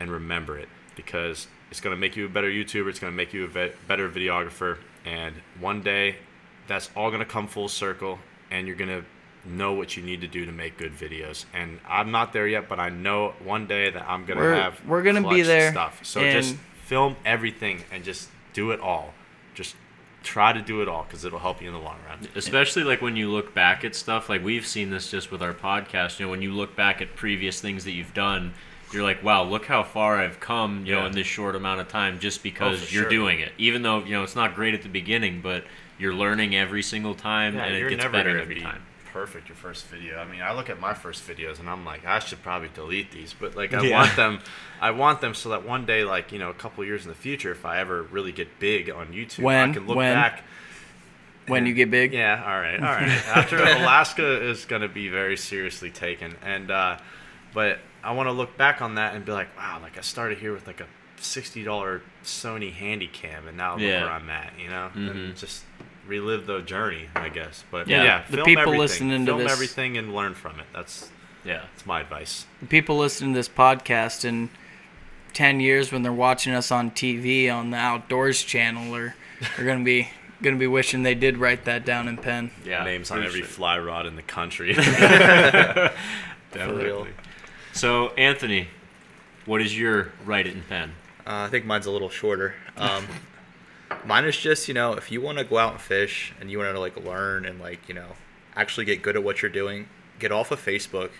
and 0.00 0.10
remember 0.10 0.58
it 0.58 0.68
because 0.96 1.46
it's 1.70 1.80
going 1.80 1.94
to 1.94 2.00
make 2.00 2.16
you 2.16 2.26
a 2.26 2.28
better 2.28 2.50
YouTuber. 2.50 2.88
It's 2.88 2.98
going 2.98 3.12
to 3.12 3.16
make 3.16 3.32
you 3.32 3.44
a 3.44 3.48
ve- 3.48 3.72
better 3.88 4.08
videographer. 4.08 4.78
And 5.04 5.34
one 5.58 5.80
day, 5.82 6.16
that's 6.66 6.90
all 6.96 7.10
going 7.10 7.20
to 7.20 7.26
come 7.26 7.46
full 7.46 7.68
circle, 7.68 8.18
and 8.50 8.66
you're 8.66 8.76
going 8.76 8.90
to 8.90 9.04
know 9.48 9.72
what 9.72 9.96
you 9.96 10.02
need 10.02 10.20
to 10.20 10.28
do 10.28 10.46
to 10.46 10.52
make 10.52 10.78
good 10.78 10.92
videos. 10.92 11.46
And 11.52 11.80
I'm 11.88 12.10
not 12.10 12.32
there 12.32 12.46
yet, 12.46 12.68
but 12.68 12.78
I 12.78 12.90
know 12.90 13.34
one 13.42 13.66
day 13.66 13.90
that 13.90 14.08
I'm 14.08 14.24
going 14.24 14.38
to 14.38 14.44
have 14.54 14.84
we're 14.86 15.02
gonna 15.02 15.28
be 15.28 15.42
there, 15.42 15.72
stuff. 15.72 16.04
So 16.04 16.20
and- 16.20 16.40
just 16.42 16.56
film 16.84 17.16
everything 17.24 17.82
and 17.90 18.04
just 18.04 18.28
do 18.52 18.70
it 18.70 18.78
all. 18.80 19.14
Just 19.54 19.74
try 20.22 20.52
to 20.52 20.62
do 20.62 20.82
it 20.82 20.88
all 20.88 21.02
because 21.02 21.24
it'll 21.24 21.40
help 21.40 21.60
you 21.60 21.66
in 21.66 21.74
the 21.74 21.80
long 21.80 21.96
run. 22.08 22.28
especially 22.36 22.84
like 22.84 23.02
when 23.02 23.16
you 23.16 23.28
look 23.28 23.52
back 23.54 23.84
at 23.84 23.92
stuff 23.92 24.28
like 24.28 24.44
we've 24.44 24.64
seen 24.64 24.88
this 24.88 25.10
just 25.10 25.32
with 25.32 25.42
our 25.42 25.52
podcast 25.52 26.20
you 26.20 26.26
know 26.26 26.30
when 26.30 26.40
you 26.40 26.52
look 26.52 26.76
back 26.76 27.02
at 27.02 27.16
previous 27.16 27.60
things 27.60 27.82
that 27.82 27.90
you've 27.90 28.14
done 28.14 28.54
you're 28.92 29.02
like 29.02 29.22
wow 29.22 29.42
look 29.44 29.66
how 29.66 29.82
far 29.82 30.18
i've 30.20 30.38
come 30.40 30.84
you 30.86 30.94
know 30.94 31.06
in 31.06 31.12
this 31.12 31.26
short 31.26 31.56
amount 31.56 31.80
of 31.80 31.88
time 31.88 32.18
just 32.18 32.42
because 32.42 32.80
for 32.82 32.92
you're 32.92 33.02
sure. 33.04 33.10
doing 33.10 33.40
it 33.40 33.52
even 33.58 33.82
though 33.82 34.02
you 34.04 34.12
know 34.12 34.22
it's 34.22 34.36
not 34.36 34.54
great 34.54 34.74
at 34.74 34.82
the 34.82 34.88
beginning 34.88 35.40
but 35.40 35.64
you're 35.98 36.14
learning 36.14 36.54
every 36.56 36.82
single 36.82 37.14
time 37.14 37.56
and 37.56 37.74
it 37.74 37.80
you're 37.80 37.90
gets 37.90 38.02
never 38.02 38.12
better 38.12 38.30
gonna 38.30 38.42
every 38.42 38.54
be 38.56 38.60
time 38.60 38.82
perfect 39.12 39.48
your 39.48 39.56
first 39.56 39.86
video. 39.88 40.18
I 40.18 40.24
mean, 40.24 40.40
I 40.40 40.54
look 40.54 40.70
at 40.70 40.80
my 40.80 40.94
first 40.94 41.28
videos 41.28 41.60
and 41.60 41.68
I'm 41.68 41.84
like, 41.84 42.06
I 42.06 42.18
should 42.18 42.42
probably 42.42 42.70
delete 42.72 43.10
these, 43.10 43.34
but 43.38 43.54
like 43.54 43.74
I 43.74 43.82
Yeah. 43.82 43.98
want 43.98 44.16
them, 44.16 44.40
I 44.80 44.90
want 44.90 45.20
them 45.20 45.34
so 45.34 45.50
that 45.50 45.66
one 45.66 45.84
day, 45.84 46.02
like 46.02 46.32
you 46.32 46.38
know, 46.38 46.48
a 46.48 46.54
couple 46.54 46.82
years 46.82 47.02
in 47.02 47.08
the 47.10 47.14
future, 47.14 47.52
if 47.52 47.66
I 47.66 47.78
ever 47.78 48.02
really 48.04 48.32
get 48.32 48.58
big 48.58 48.88
on 48.90 49.08
YouTube, 49.08 49.42
When? 49.42 49.70
I 49.70 49.72
can 49.72 49.86
look 49.86 49.98
When? 49.98 50.14
back. 50.14 50.44
When 51.46 51.66
you 51.66 51.74
get 51.74 51.90
big, 51.90 52.12
Yeah, 52.14 52.42
all 52.46 52.58
right, 52.58 52.78
all 52.78 52.86
right. 52.86 53.08
After 53.28 53.58
Alaska 53.58 54.48
is 54.48 54.64
going 54.64 54.82
to 54.82 54.88
be 54.88 55.08
very 55.08 55.36
seriously 55.36 55.90
taken, 55.90 56.34
and 56.42 56.70
uh, 56.70 56.96
but 57.52 57.80
I 58.04 58.12
want 58.12 58.28
to 58.28 58.32
look 58.32 58.56
back 58.56 58.82
on 58.82 58.96
that 58.96 59.14
and 59.14 59.24
be 59.24 59.32
like, 59.32 59.56
wow, 59.56 59.78
like 59.80 59.96
I 59.98 60.00
started 60.00 60.38
here 60.38 60.52
with 60.52 60.66
like 60.66 60.80
a 60.80 60.86
sixty 61.16 61.62
dollar 61.62 62.02
Sony 62.24 62.72
Handycam, 62.74 63.46
and 63.48 63.56
now 63.56 63.72
look 63.74 63.82
Yeah. 63.82 64.02
where 64.04 64.12
I'm 64.12 64.28
at, 64.28 64.52
you 64.58 64.68
know, 64.68 64.90
Mhm. 64.94 65.10
and 65.10 65.36
just 65.36 65.64
relive 66.06 66.46
the 66.46 66.60
journey, 66.62 67.08
I 67.14 67.28
guess. 67.28 67.64
But 67.70 67.86
Yeah. 67.86 68.02
yeah, 68.02 68.22
The 68.28 68.38
film 68.38 68.44
people 68.46 68.62
everything. 68.62 68.80
listening 68.80 69.26
to 69.26 69.30
film 69.32 69.42
this- 69.44 69.52
everything 69.52 69.96
and 69.98 70.14
learn 70.14 70.34
from 70.34 70.58
it. 70.58 70.66
That's 70.72 71.10
yeah 71.44 71.60
that's 71.72 71.86
my 71.86 72.00
advice. 72.00 72.46
the 72.60 72.66
people 72.66 72.96
listening 72.98 73.32
to 73.34 73.38
this 73.38 73.48
podcast 73.48 74.24
in 74.24 74.48
10 75.32 75.60
years 75.60 75.90
when 75.92 76.02
they're 76.02 76.12
watching 76.12 76.52
us 76.54 76.70
on 76.72 76.90
TV 76.90 77.48
on 77.48 77.70
the 77.70 77.76
Outdoors 77.78 78.42
channel 78.42 78.94
are, 78.94 79.14
are 79.58 79.64
going 79.64 79.78
to 79.78 79.84
be 79.84 80.08
going 80.42 80.54
to 80.56 80.58
be 80.58 80.66
wishing 80.66 81.04
they 81.04 81.14
did 81.14 81.38
write 81.38 81.64
that 81.66 81.84
down 81.84 82.08
in 82.08 82.16
pen. 82.16 82.50
yeah 82.64 82.82
Names 82.84 83.12
on 83.12 83.22
every 83.22 83.40
sure. 83.40 83.48
fly 83.48 83.78
rod 83.78 84.06
in 84.06 84.16
the 84.16 84.22
country. 84.22 84.74
Definitely. 86.52 87.10
So 87.72 88.08
anthony 88.10 88.68
what 89.46 89.60
is 89.60 89.76
your 89.76 90.12
write 90.24 90.46
it 90.46 90.54
in 90.54 90.62
pen 90.62 90.92
Uh, 91.26 91.46
I 91.46 91.48
think 91.48 91.64
mine's 91.64 91.86
a 91.86 91.90
little 91.90 92.08
shorter. 92.10 92.54
Um, 92.76 93.06
mine 94.06 94.24
is 94.24 94.36
just 94.36 94.68
you 94.68 94.74
know 94.74 94.94
if 94.94 95.10
you 95.12 95.20
want 95.20 95.38
to 95.38 95.44
go 95.44 95.58
out 95.58 95.72
and 95.72 95.80
fish 95.80 96.32
and 96.40 96.50
you 96.50 96.58
want 96.58 96.74
to 96.74 96.80
like 96.80 96.96
learn 97.04 97.44
and 97.44 97.60
like 97.60 97.88
you 97.88 97.94
know 97.94 98.08
actually 98.56 98.84
get 98.84 99.02
good 99.02 99.16
at 99.16 99.22
what 99.22 99.40
you're 99.42 99.50
doing, 99.50 99.88
get 100.18 100.30
off 100.32 100.50
of 100.50 100.64
Facebook, 100.64 101.10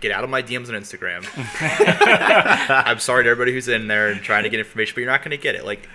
get 0.00 0.12
out 0.12 0.24
of 0.24 0.30
my 0.30 0.42
DMs 0.42 0.68
on 0.68 0.74
Instagram. 0.74 1.24
I'm 2.86 2.98
sorry 2.98 3.24
to 3.24 3.30
everybody 3.30 3.52
who's 3.52 3.68
in 3.68 3.88
there 3.88 4.08
and 4.08 4.20
trying 4.20 4.44
to 4.44 4.48
get 4.50 4.60
information, 4.60 4.94
but 4.94 5.00
you're 5.00 5.10
not 5.10 5.20
going 5.22 5.30
to 5.30 5.42
get 5.42 5.54
it. 5.54 5.64
Like, 5.64 5.88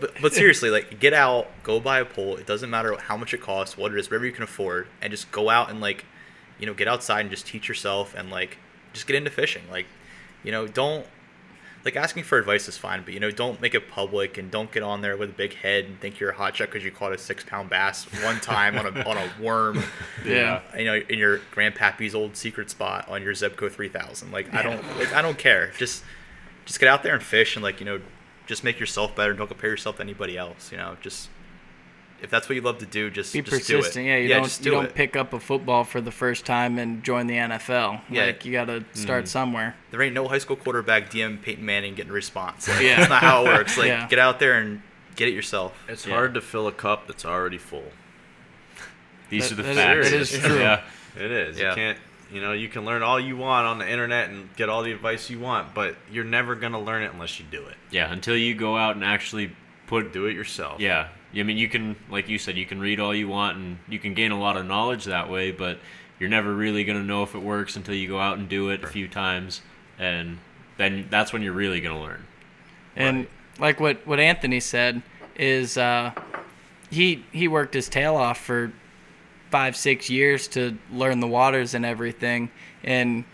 but, 0.00 0.12
but 0.22 0.32
seriously, 0.32 0.70
like 0.70 0.98
get 1.00 1.12
out, 1.12 1.48
go 1.62 1.80
buy 1.80 1.98
a 2.00 2.04
pole. 2.04 2.36
It 2.36 2.46
doesn't 2.46 2.70
matter 2.70 2.96
how 2.96 3.16
much 3.16 3.34
it 3.34 3.40
costs, 3.40 3.76
what 3.76 3.92
it 3.92 3.98
is, 3.98 4.08
whatever 4.08 4.26
you 4.26 4.32
can 4.32 4.44
afford, 4.44 4.86
and 5.00 5.10
just 5.10 5.30
go 5.32 5.50
out 5.50 5.70
and 5.70 5.80
like, 5.80 6.04
you 6.58 6.66
know, 6.66 6.74
get 6.74 6.88
outside 6.88 7.20
and 7.20 7.30
just 7.30 7.46
teach 7.46 7.68
yourself 7.68 8.14
and 8.16 8.30
like 8.30 8.58
just 8.92 9.06
get 9.06 9.16
into 9.16 9.30
fishing. 9.30 9.62
Like, 9.70 9.86
you 10.42 10.52
know, 10.52 10.66
don't 10.66 11.06
like 11.84 11.96
asking 11.96 12.22
for 12.24 12.38
advice 12.38 12.68
is 12.68 12.78
fine, 12.78 13.02
but 13.02 13.12
you 13.12 13.20
know, 13.20 13.30
don't 13.30 13.60
make 13.60 13.74
it 13.74 13.88
public 13.88 14.38
and 14.38 14.50
don't 14.50 14.70
get 14.70 14.82
on 14.82 15.00
there 15.00 15.16
with 15.16 15.30
a 15.30 15.32
big 15.32 15.54
head 15.54 15.84
and 15.84 16.00
think 16.00 16.20
you're 16.20 16.30
a 16.30 16.34
hot 16.34 16.56
shot 16.56 16.68
because 16.68 16.84
you 16.84 16.92
caught 16.92 17.12
a 17.12 17.18
six 17.18 17.42
pound 17.44 17.70
bass 17.70 18.04
one 18.22 18.38
time 18.40 18.78
on 18.78 18.86
a 18.86 19.02
on 19.02 19.16
a 19.16 19.30
worm. 19.40 19.82
Yeah. 20.24 20.60
You 20.78 20.84
know, 20.84 20.94
in 20.94 21.18
your 21.18 21.38
grandpappy's 21.52 22.14
old 22.14 22.36
secret 22.36 22.70
spot 22.70 23.08
on 23.08 23.22
your 23.22 23.32
Zebco 23.32 23.70
3000. 23.70 24.30
Like 24.30 24.52
I 24.54 24.62
don't 24.62 24.80
like 24.98 25.12
I 25.12 25.20
don't 25.22 25.38
care. 25.38 25.72
Just 25.76 26.04
just 26.64 26.78
get 26.78 26.88
out 26.88 27.02
there 27.02 27.14
and 27.14 27.22
fish 27.22 27.56
and 27.56 27.62
like 27.62 27.80
you 27.80 27.86
know, 27.86 28.00
just 28.46 28.62
make 28.62 28.78
yourself 28.78 29.16
better. 29.16 29.34
Don't 29.34 29.48
compare 29.48 29.70
yourself 29.70 29.96
to 29.96 30.02
anybody 30.02 30.38
else. 30.38 30.70
You 30.70 30.78
know, 30.78 30.96
just 31.00 31.28
if 32.22 32.30
that's 32.30 32.48
what 32.48 32.54
you 32.54 32.62
love 32.62 32.78
to 32.78 32.86
do, 32.86 33.10
just 33.10 33.32
Be 33.32 33.42
just 33.42 33.66
do 33.66 33.76
persistent. 33.76 34.06
it. 34.06 34.08
Yeah, 34.08 34.16
you 34.16 34.28
just 34.42 34.60
don't 34.60 34.64
do 34.64 34.70
you 34.70 34.76
don't 34.76 34.84
it. 34.86 34.94
pick 34.94 35.16
up 35.16 35.32
a 35.32 35.40
football 35.40 35.84
for 35.84 36.00
the 36.00 36.12
first 36.12 36.46
time 36.46 36.78
and 36.78 37.02
join 37.02 37.26
the 37.26 37.34
NFL. 37.34 38.00
Yeah. 38.08 38.26
Like 38.26 38.44
you 38.44 38.52
got 38.52 38.66
to 38.66 38.80
mm-hmm. 38.80 38.98
start 38.98 39.28
somewhere. 39.28 39.74
There 39.90 40.00
ain't 40.00 40.14
no 40.14 40.28
high 40.28 40.38
school 40.38 40.56
quarterback 40.56 41.10
DM 41.10 41.42
Peyton 41.42 41.64
Manning 41.66 41.94
getting 41.94 42.10
a 42.10 42.14
response. 42.14 42.68
Like, 42.68 42.80
Yeah. 42.82 42.96
That's 42.98 43.10
not 43.10 43.22
how 43.22 43.44
it 43.44 43.48
works. 43.48 43.76
Like 43.76 43.88
Yeah. 43.88 44.08
get 44.08 44.18
out 44.18 44.38
there 44.38 44.54
and 44.54 44.82
get 45.16 45.28
it 45.28 45.34
yourself. 45.34 45.72
it's 45.88 46.06
Yeah. 46.06 46.14
hard 46.14 46.34
to 46.34 46.40
fill 46.40 46.66
a 46.68 46.72
cup 46.72 47.06
that's 47.06 47.24
already 47.24 47.58
full. 47.58 47.90
these 49.28 49.48
That- 49.50 49.58
are 49.58 49.62
the 49.62 49.74
facts 49.74 50.06
is- 50.06 50.30
that 50.30 50.38
is 50.38 50.44
true. 50.44 50.58
yeah 50.60 50.82
It 51.16 51.30
is. 51.30 51.58
Yeah. 51.60 51.70
You 51.70 51.74
can't. 51.74 51.98
You 52.32 52.40
know, 52.40 52.52
you 52.52 52.68
can 52.70 52.86
learn 52.86 53.02
all 53.02 53.20
you 53.20 53.36
want 53.36 53.66
on 53.66 53.78
the 53.78 53.86
internet 53.90 54.30
and 54.30 54.48
get 54.56 54.70
all 54.70 54.82
the 54.82 54.92
advice 54.92 55.28
you 55.28 55.38
want, 55.38 55.74
but 55.74 55.96
you're 56.10 56.24
never 56.24 56.54
gonna 56.54 56.80
learn 56.80 57.02
it 57.02 57.12
unless 57.12 57.38
you 57.38 57.44
do 57.50 57.66
it. 57.66 57.76
yeah 57.90 58.10
until 58.10 58.34
you 58.36 58.54
go 58.54 58.76
out 58.78 58.94
and 58.94 59.04
actually 59.04 59.54
put 59.86 60.14
Do 60.14 60.24
it 60.24 60.32
yourself. 60.34 60.80
Yeah, 60.80 61.08
I 61.34 61.42
mean, 61.42 61.56
you 61.56 61.68
can, 61.68 61.96
like 62.10 62.28
you 62.28 62.38
said, 62.38 62.56
you 62.56 62.66
can 62.66 62.80
read 62.80 63.00
all 63.00 63.14
you 63.14 63.28
want 63.28 63.56
and 63.56 63.78
you 63.88 63.98
can 63.98 64.14
gain 64.14 64.32
a 64.32 64.38
lot 64.38 64.56
of 64.56 64.66
knowledge 64.66 65.04
that 65.06 65.30
way, 65.30 65.50
but 65.50 65.78
you're 66.18 66.28
never 66.28 66.54
really 66.54 66.84
gonna 66.84 67.02
know 67.02 67.22
if 67.22 67.34
it 67.34 67.40
works 67.40 67.74
until 67.74 67.94
you 67.94 68.06
go 68.06 68.20
out 68.20 68.38
and 68.38 68.48
do 68.48 68.70
it 68.70 68.84
a 68.84 68.86
few 68.86 69.08
times, 69.08 69.62
and 69.98 70.38
then 70.76 71.08
that's 71.10 71.32
when 71.32 71.42
you're 71.42 71.52
really 71.52 71.80
gonna 71.80 72.00
learn. 72.00 72.24
And 72.94 73.26
like 73.58 73.80
what 73.80 74.06
what 74.06 74.20
Anthony 74.20 74.60
said 74.60 75.02
is 75.36 75.76
uh, 75.76 76.12
he 76.90 77.24
he 77.32 77.48
worked 77.48 77.74
his 77.74 77.88
tail 77.88 78.16
off 78.16 78.38
for 78.38 78.72
five 79.50 79.76
six 79.76 80.08
years 80.08 80.48
to 80.48 80.78
learn 80.92 81.20
the 81.20 81.26
waters 81.26 81.74
and 81.74 81.84
everything, 81.84 82.50
and 82.84 83.24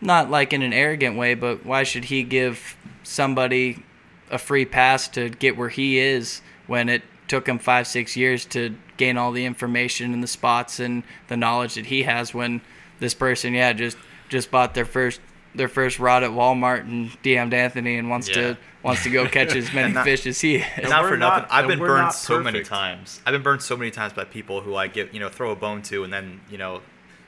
not 0.00 0.30
like 0.30 0.52
in 0.52 0.62
an 0.62 0.72
arrogant 0.72 1.16
way, 1.16 1.34
but 1.34 1.66
why 1.66 1.82
should 1.82 2.06
he 2.06 2.22
give 2.22 2.76
somebody 3.02 3.82
a 4.30 4.38
free 4.38 4.64
pass 4.64 5.06
to 5.08 5.28
get 5.28 5.56
where 5.56 5.68
he 5.68 5.98
is 5.98 6.40
when 6.66 6.88
it 6.88 7.02
took 7.28 7.48
him 7.48 7.58
five 7.58 7.86
six 7.86 8.16
years 8.16 8.44
to 8.46 8.74
gain 8.96 9.16
all 9.16 9.32
the 9.32 9.44
information 9.44 10.12
and 10.12 10.22
the 10.22 10.26
spots 10.26 10.78
and 10.80 11.02
the 11.28 11.36
knowledge 11.36 11.74
that 11.74 11.86
he 11.86 12.02
has 12.02 12.34
when 12.34 12.60
this 13.00 13.14
person 13.14 13.54
yeah 13.54 13.72
just 13.72 13.96
just 14.28 14.50
bought 14.50 14.74
their 14.74 14.84
first 14.84 15.20
their 15.54 15.68
first 15.68 15.98
rod 15.98 16.22
at 16.22 16.30
Walmart 16.30 16.80
and 16.80 17.10
DM'd 17.22 17.52
Anthony 17.52 17.96
and 17.98 18.08
wants 18.08 18.28
Yeah. 18.28 18.34
to 18.34 18.58
wants 18.82 19.02
to 19.04 19.10
go 19.10 19.26
catch 19.38 19.54
as 19.54 19.72
many 19.72 19.92
not- 19.92 20.04
fish 20.04 20.26
as 20.26 20.40
he 20.40 20.56
is. 20.56 20.88
Not 20.88 21.06
for 21.06 21.16
nothing. 21.16 21.18
not- 21.42 21.48
I've 21.50 21.68
been 21.68 21.78
burned 21.78 22.12
so 22.12 22.40
many 22.40 22.62
times. 22.62 23.20
I've 23.26 23.32
been 23.32 23.42
burned 23.42 23.62
so 23.62 23.76
many 23.76 23.90
times 23.90 24.12
by 24.14 24.24
people 24.24 24.62
who 24.62 24.74
I 24.76 24.86
give, 24.88 25.12
you 25.12 25.20
know, 25.20 25.28
throw 25.28 25.50
a 25.50 25.56
bone 25.56 25.82
to, 25.82 26.04
and 26.04 26.12
then, 26.12 26.40
you 26.50 26.56
know, 26.58 26.80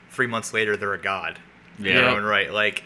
three 0.09 0.25
months 0.27 0.53
later 0.53 0.75
they're 0.75 0.93
a 0.93 0.97
god. 1.01 1.37
Yeah. 1.77 1.93
You 1.93 2.01
know, 2.01 2.17
and 2.17 2.25
right, 2.25 2.51
like, 2.51 2.83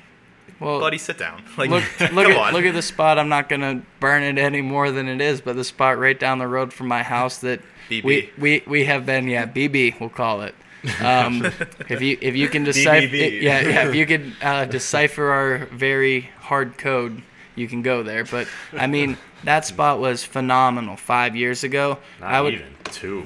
Well, 0.59 0.79
buddy, 0.79 0.97
sit 0.97 1.17
down. 1.17 1.43
Like, 1.57 1.69
look 1.69 1.83
look 2.13 2.27
at 2.27 2.37
on. 2.37 2.53
look 2.53 2.65
at 2.65 2.73
the 2.73 2.81
spot. 2.81 3.17
I'm 3.19 3.29
not 3.29 3.49
gonna 3.49 3.81
burn 3.99 4.23
it 4.23 4.37
any 4.37 4.61
more 4.61 4.91
than 4.91 5.07
it 5.07 5.21
is, 5.21 5.41
but 5.41 5.55
the 5.55 5.63
spot 5.63 5.97
right 5.97 6.19
down 6.19 6.39
the 6.39 6.47
road 6.47 6.73
from 6.73 6.87
my 6.87 7.03
house 7.03 7.39
that 7.39 7.61
BB. 7.89 8.03
we 8.03 8.29
we 8.37 8.63
we 8.67 8.85
have 8.85 9.05
been 9.05 9.27
yeah 9.27 9.45
BB 9.45 9.99
we'll 9.99 10.09
call 10.09 10.41
it. 10.41 10.55
Um, 11.03 11.43
if 11.89 12.01
you 12.01 12.17
if 12.21 12.37
you 12.37 12.47
can 12.47 12.63
decipher 12.63 13.13
yeah 13.15 13.59
yeah 13.61 13.87
if 13.89 13.95
you 13.95 14.05
can 14.05 14.33
uh, 14.41 14.63
decipher 14.63 15.25
our 15.29 15.57
very 15.65 16.29
hard 16.39 16.77
code, 16.77 17.21
you 17.55 17.67
can 17.67 17.81
go 17.81 18.01
there. 18.01 18.23
But 18.23 18.47
I 18.71 18.87
mean, 18.87 19.17
that 19.43 19.65
spot 19.65 19.99
was 19.99 20.23
phenomenal 20.23 20.95
five 20.95 21.35
years 21.35 21.65
ago. 21.65 21.97
Not 22.21 22.33
I 22.33 22.39
would, 22.41 22.53
even 22.53 22.67
two. 22.85 23.25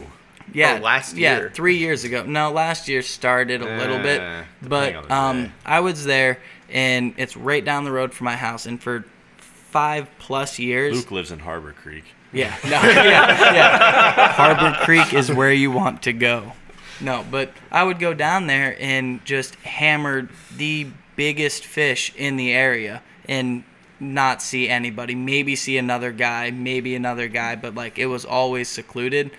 yeah, 0.51 0.77
Oh, 0.79 0.83
last 0.83 1.15
yeah, 1.15 1.49
three 1.49 1.77
years 1.77 2.03
ago. 2.05 2.23
No, 2.25 2.51
last 2.51 2.87
year 2.87 3.03
started 3.03 3.61
a 3.61 3.77
little 3.77 3.99
bit, 3.99 4.19
Eh, 4.21 4.43
but 4.63 4.85
depending 4.93 5.11
on 5.11 5.37
the 5.37 5.45
um. 5.45 5.53
I 5.63 5.79
was 5.81 6.05
there, 6.05 6.39
and 6.73 7.13
it's 7.17 7.37
right 7.37 7.63
down 7.63 7.85
the 7.85 7.91
road 7.91 8.13
from 8.13 8.25
my 8.25 8.35
house, 8.35 8.65
and 8.65 8.81
for 8.81 9.05
five 9.37 10.09
plus 10.19 10.59
years, 10.59 10.97
Luke 10.97 11.11
lives 11.11 11.31
in 11.31 11.39
Harbor 11.39 11.71
Creek. 11.71 12.03
yeah, 12.33 12.55
no, 12.65 12.71
yeah, 12.71 13.53
yeah. 13.53 14.31
Harbor 14.33 14.77
Creek 14.83 15.13
is 15.13 15.31
where 15.31 15.53
you 15.53 15.71
want 15.71 16.03
to 16.03 16.13
go. 16.13 16.51
No, 16.99 17.25
but 17.29 17.51
I 17.71 17.83
would 17.83 17.99
go 17.99 18.13
down 18.13 18.47
there 18.47 18.75
and 18.79 19.23
just 19.25 19.55
hammer 19.55 20.29
the 20.55 20.87
biggest 21.15 21.65
fish 21.65 22.13
in 22.15 22.37
the 22.37 22.51
area 22.51 23.01
and 23.27 23.63
not 23.99 24.41
see 24.41 24.69
anybody. 24.69 25.15
Maybe 25.15 25.55
see 25.55 25.77
another 25.77 26.11
guy, 26.11 26.51
maybe 26.51 26.95
another 26.95 27.27
guy, 27.27 27.55
but 27.55 27.75
like 27.75 27.97
it 27.97 28.07
was 28.07 28.25
always 28.25 28.69
secluded. 28.69 29.31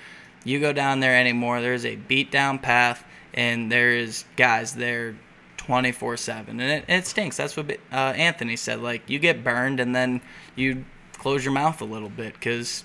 You 0.44 0.60
go 0.60 0.72
down 0.72 1.00
there 1.00 1.16
anymore, 1.16 1.60
there's 1.60 1.84
a 1.84 1.96
beat 1.96 2.30
down 2.30 2.58
path 2.58 3.04
and 3.32 3.70
there 3.70 3.92
is 3.92 4.24
guys 4.36 4.74
there 4.74 5.16
24 5.64 6.16
7 6.18 6.60
and 6.60 6.70
it, 6.70 6.84
it 6.88 7.06
stinks 7.06 7.36
that's 7.38 7.56
what 7.56 7.70
uh, 7.90 7.94
anthony 7.94 8.54
said 8.56 8.80
like 8.80 9.08
you 9.08 9.18
get 9.18 9.42
burned 9.42 9.80
and 9.80 9.94
then 9.96 10.20
you 10.56 10.84
close 11.14 11.42
your 11.44 11.54
mouth 11.54 11.80
a 11.80 11.84
little 11.84 12.10
bit 12.10 12.34
because 12.34 12.84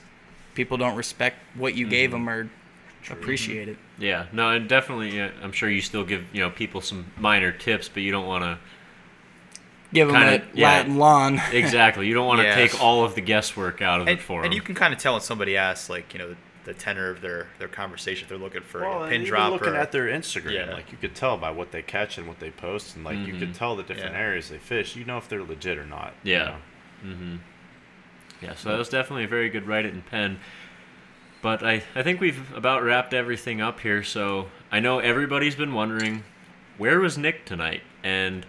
people 0.56 0.78
don't 0.78 0.96
respect 0.96 1.38
what 1.56 1.76
you 1.76 1.86
gave 1.88 2.14
'em 2.14 2.26
gave 2.26 2.26
them 2.26 2.30
or 2.30 2.50
appreciate 3.12 3.68
it 3.68 3.78
Yeah, 3.98 4.28
no, 4.32 4.50
and 4.52 4.68
definitely, 4.70 5.16
yeah, 5.18 5.30
I'm 5.44 5.52
sure 5.52 5.70
you 5.70 5.82
still 5.82 6.06
give 6.06 6.24
you 6.34 6.40
know 6.42 6.50
people 6.50 6.80
some 6.80 7.06
minor 7.18 7.52
tips, 7.52 7.90
but 7.90 8.02
you 8.04 8.12
don't 8.12 8.28
want 8.28 8.44
to 8.44 8.58
give 9.94 10.08
them 10.08 10.16
Kinda- 10.22 10.46
a 10.54 10.58
yeah. 10.58 10.68
latin 10.68 10.98
lawn 10.98 11.42
exactly. 11.52 12.08
You 12.08 12.14
don't 12.14 12.28
want 12.28 12.40
to 12.42 12.44
Yeah. 12.48 12.56
take 12.56 12.82
all 12.82 13.04
of 13.04 13.16
the 13.16 13.22
guesswork 13.22 13.82
out 13.82 14.00
of 14.02 14.08
and, 14.08 14.20
it 14.20 14.22
for 14.22 14.36
and 14.36 14.40
them. 14.40 14.46
And 14.46 14.54
you 14.54 14.62
can 14.62 14.76
kind 14.76 14.94
of 14.94 15.00
tell 15.00 15.14
when 15.14 15.22
somebody 15.22 15.58
asks, 15.58 15.90
like, 15.90 16.14
you 16.14 16.20
know, 16.20 16.36
the, 16.70 16.74
the 16.74 16.80
tenor 16.80 17.10
of 17.10 17.22
their, 17.22 17.48
their 17.58 17.68
conversation. 17.68 18.24
If 18.26 18.30
they're 18.30 18.38
looking 18.38 18.62
for 18.62 18.82
Well, 18.82 19.00
a 19.00 19.04
and 19.04 19.12
pin 19.12 19.22
even 19.22 19.30
drop 19.30 19.52
looking 19.52 19.70
or 19.70 19.76
at 19.76 19.92
their 19.92 20.08
Instagram, 20.08 20.68
Yeah. 20.68 20.74
like 20.74 20.92
you 20.92 20.98
could 20.98 21.16
tell 21.16 21.38
by 21.38 21.52
what 21.52 21.72
they 21.72 21.82
catch 21.82 22.18
and 22.18 22.28
what 22.28 22.40
they 22.40 22.52
post, 22.52 22.96
and 22.96 23.04
like 23.04 23.18
you 23.20 23.34
could 23.34 23.50
mm-hmm. 23.50 23.52
tell 23.54 23.76
the 23.76 23.84
different 23.84 24.14
Yeah. 24.14 24.20
areas 24.20 24.50
they 24.50 24.58
fish. 24.58 24.96
You 24.96 25.06
know 25.06 25.18
if 25.18 25.28
they're 25.28 25.44
legit 25.44 25.78
or 25.78 25.86
not. 25.86 26.14
you 26.24 26.34
Yeah. 26.34 26.46
know? 26.46 27.10
Mm-hmm. 27.12 27.36
Yeah, 28.42 28.56
so 28.56 28.70
that 28.70 28.78
was 28.78 28.90
definitely 28.90 29.26
a 29.26 29.28
very 29.28 29.50
good 29.50 29.68
write 29.68 29.86
it 29.86 29.94
in 29.94 30.02
pen. 30.02 30.40
But 31.42 31.64
I, 31.64 31.84
I 31.96 32.04
think 32.04 32.20
we've 32.20 32.54
about 32.56 32.84
wrapped 32.84 33.14
everything 33.14 33.62
up 33.62 33.80
here. 33.80 34.04
So 34.04 34.48
I 34.72 34.80
know 34.80 35.00
everybody's 35.00 35.56
been 35.56 35.74
wondering 35.74 36.24
where 36.78 37.00
was 37.00 37.18
Nick 37.18 37.46
tonight, 37.46 37.82
and 38.04 38.46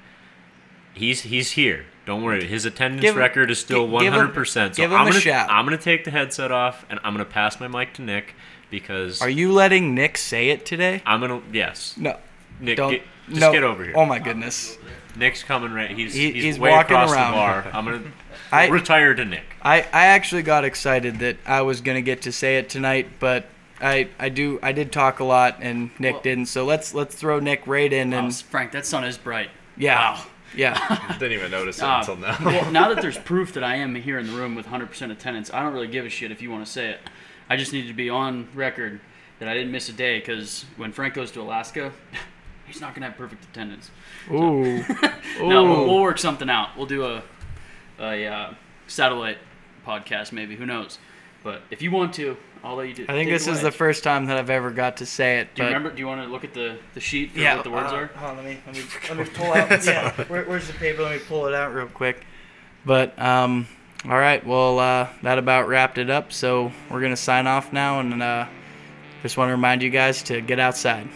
he's 0.95 1.23
he's 1.23 1.53
here. 1.53 1.87
Don't 2.07 2.23
worry, 2.23 2.45
his 2.47 2.65
attendance 2.65 3.03
Give 3.03 3.15
record 3.17 3.51
is 3.51 3.59
still 3.61 3.87
gi- 3.87 3.93
one 3.93 4.03
give 4.05 4.13
him- 4.13 4.19
hundred 4.21 4.35
percent. 4.35 4.75
So 4.77 4.83
give 4.83 4.93
I'm 4.93 5.07
a 5.07 5.11
gonna 5.11 5.21
shout. 5.21 5.51
I'm 5.51 5.65
gonna 5.65 5.77
take 5.79 6.05
the 6.05 6.11
headset 6.11 6.51
off 6.51 6.85
and 6.91 6.99
I'm 7.05 7.13
gonna 7.15 7.25
pass 7.25 7.61
my 7.61 7.69
mic 7.69 7.95
to 7.95 8.03
Nick 8.03 8.35
because 8.71 9.21
are 9.23 9.29
you 9.29 9.53
letting 9.53 9.95
nick 9.95 10.17
say 10.17 10.51
it 10.51 10.65
today 10.65 11.03
I'm 11.05 11.21
gonna 11.21 11.43
yes. 11.53 11.95
no 11.97 12.17
Nick, 12.61 12.77
don't 12.77 12.93
get, 12.93 13.03
just 13.29 13.41
no. 13.41 13.53
get 13.53 13.63
over 13.65 13.83
here. 13.85 13.95
oh 13.97 14.07
my 14.07 14.19
goodness 14.19 14.77
Nick's 15.17 15.43
coming 15.43 15.73
right. 15.73 15.91
He's 15.91 16.15
He- 16.15 16.33
he's, 16.33 16.45
he's 16.45 16.59
way 16.59 16.71
walking 16.71 16.95
across 16.97 17.13
around. 17.13 17.33
the 17.33 17.37
bar. 17.37 17.67
I'm 17.73 17.85
gonna 17.85 18.03
I- 18.53 18.69
retire 18.69 19.15
to 19.15 19.25
Nick. 19.25 19.43
I, 19.63 19.81
I 19.83 20.07
actually 20.07 20.43
got 20.43 20.65
excited 20.65 21.19
that 21.19 21.37
I 21.47 21.63
was 21.63 21.81
gonna 21.81 22.01
get 22.01 22.23
to 22.23 22.33
say 22.33 22.57
it 22.59 22.69
tonight, 22.69 23.09
but 23.21 23.47
I 23.81 24.09
I 24.19 24.29
do 24.31 24.59
I 24.63 24.73
did 24.73 24.91
talk 24.93 25.21
a 25.21 25.25
lot 25.25 25.59
and 25.61 25.91
Nick 25.99 26.15
Well- 26.15 26.23
didn't. 26.23 26.47
So 26.47 26.65
let's 26.65 26.95
let's 26.95 27.15
throw 27.15 27.39
Nick 27.41 27.67
right 27.67 27.93
in 27.93 28.11
Wow, 28.13 28.19
and 28.19 28.35
Frank, 28.35 28.73
that 28.73 28.87
sun 28.87 29.05
is 29.05 29.19
bright. 29.19 29.51
yeah 29.77 30.15
Wow. 30.15 30.23
Yeah 30.57 31.15
Didn't 31.19 31.33
even 31.39 31.51
notice 31.51 31.79
it 31.79 31.85
Uh, 31.85 31.99
until 32.01 32.17
now. 32.17 32.37
well, 32.45 32.71
now 32.73 32.89
that 32.93 33.01
there's 33.03 33.19
proof 33.19 33.53
that 33.55 33.65
I 33.65 33.77
am 33.77 33.95
here 33.95 34.19
in 34.19 34.27
the 34.27 34.33
room 34.33 34.55
with 34.55 34.67
100% 34.67 35.11
attendance, 35.11 35.53
I 35.53 35.63
don't 35.63 35.73
really 35.73 35.89
give 35.89 36.05
a 36.05 36.09
shit 36.09 36.31
if 36.31 36.43
you 36.43 36.51
want 36.51 36.65
to 36.65 36.71
say 36.71 36.91
it. 36.91 37.01
I 37.49 37.57
just 37.57 37.73
need 37.73 37.87
to 37.89 37.95
be 37.95 38.09
on 38.11 38.49
record 38.55 39.01
that 39.39 39.49
I 39.49 39.55
didn't 39.55 39.73
miss 39.73 39.89
a 39.89 39.93
day 39.93 40.19
because 40.19 40.65
when 40.77 40.93
Frank 40.93 41.15
goes 41.15 41.31
to 41.33 41.41
Alaska, 41.41 41.93
he's 42.67 42.81
not 42.81 42.95
gonna 42.95 43.07
have 43.07 43.17
perfect 43.17 43.45
attendance. 43.45 43.91
ooh 44.31 44.83
No, 45.41 45.65
we'll, 45.65 45.87
we'll 45.87 46.01
work 46.03 46.19
something 46.19 46.49
out. 46.51 46.77
We'll 46.77 46.87
do 46.87 47.05
a 47.05 47.23
a 47.99 48.27
uh, 48.27 48.55
satellite 48.87 49.39
podcast, 49.87 50.33
maybe. 50.33 50.57
Who 50.57 50.65
knows? 50.67 50.99
But 51.43 51.63
if 51.71 51.81
you 51.83 51.91
want 51.91 52.15
to, 52.15 52.37
I'll 52.63 52.77
let 52.77 52.89
you 52.89 52.95
do. 52.95 53.05
I 53.09 53.13
think 53.13 53.31
this 53.31 53.47
is 53.47 53.63
the 53.63 53.71
first 53.71 54.05
time 54.05 54.27
that 54.27 54.37
I've 54.37 54.51
ever 54.51 54.71
got 54.71 54.99
to 54.99 55.07
say 55.07 55.41
it. 55.41 55.55
Do 55.55 55.63
you 55.63 55.69
remember? 55.69 55.91
Do 55.91 55.99
you 55.99 56.07
want 56.07 56.23
to 56.23 56.29
look 56.29 56.45
at 56.45 56.53
the, 56.53 56.79
the 56.95 57.01
sheet 57.01 57.33
for 57.33 57.39
Yeah, 57.39 57.55
what 57.55 57.65
the 57.65 57.71
words 57.71 57.93
uh, 57.93 57.97
are? 57.97 58.07
Hold 58.07 58.31
on, 58.31 58.37
let 58.37 58.45
me 58.45 58.59
let 58.67 58.77
me 58.77 58.83
let 59.09 59.19
me 59.19 59.25
pull 59.35 59.53
out. 59.53 59.85
Yeah, 59.85 60.13
where, 60.25 60.45
where's 60.45 60.67
the 60.67 60.75
paper? 60.75 61.03
Let 61.03 61.13
me 61.13 61.23
pull 61.27 61.47
it 61.47 61.55
out 61.55 61.75
real 61.75 61.87
quick. 61.87 62.25
But 62.85 63.19
um, 63.19 63.67
all 64.05 64.19
right. 64.19 64.47
Well, 64.47 64.79
uh, 64.79 65.09
that 65.23 65.39
about 65.39 65.69
wrapped 65.69 65.99
it 65.99 66.11
up. 66.11 66.33
So 66.33 66.73
we're 66.91 67.01
gonna 67.01 67.17
sign 67.17 67.47
off 67.47 67.73
now, 67.73 68.01
and 68.01 68.23
uh, 68.23 68.47
just 69.23 69.37
want 69.37 69.49
to 69.49 69.53
remind 69.53 69.83
you 69.83 69.91
guys 69.91 70.23
to 70.25 70.41
get 70.41 70.59
outside. 70.59 71.09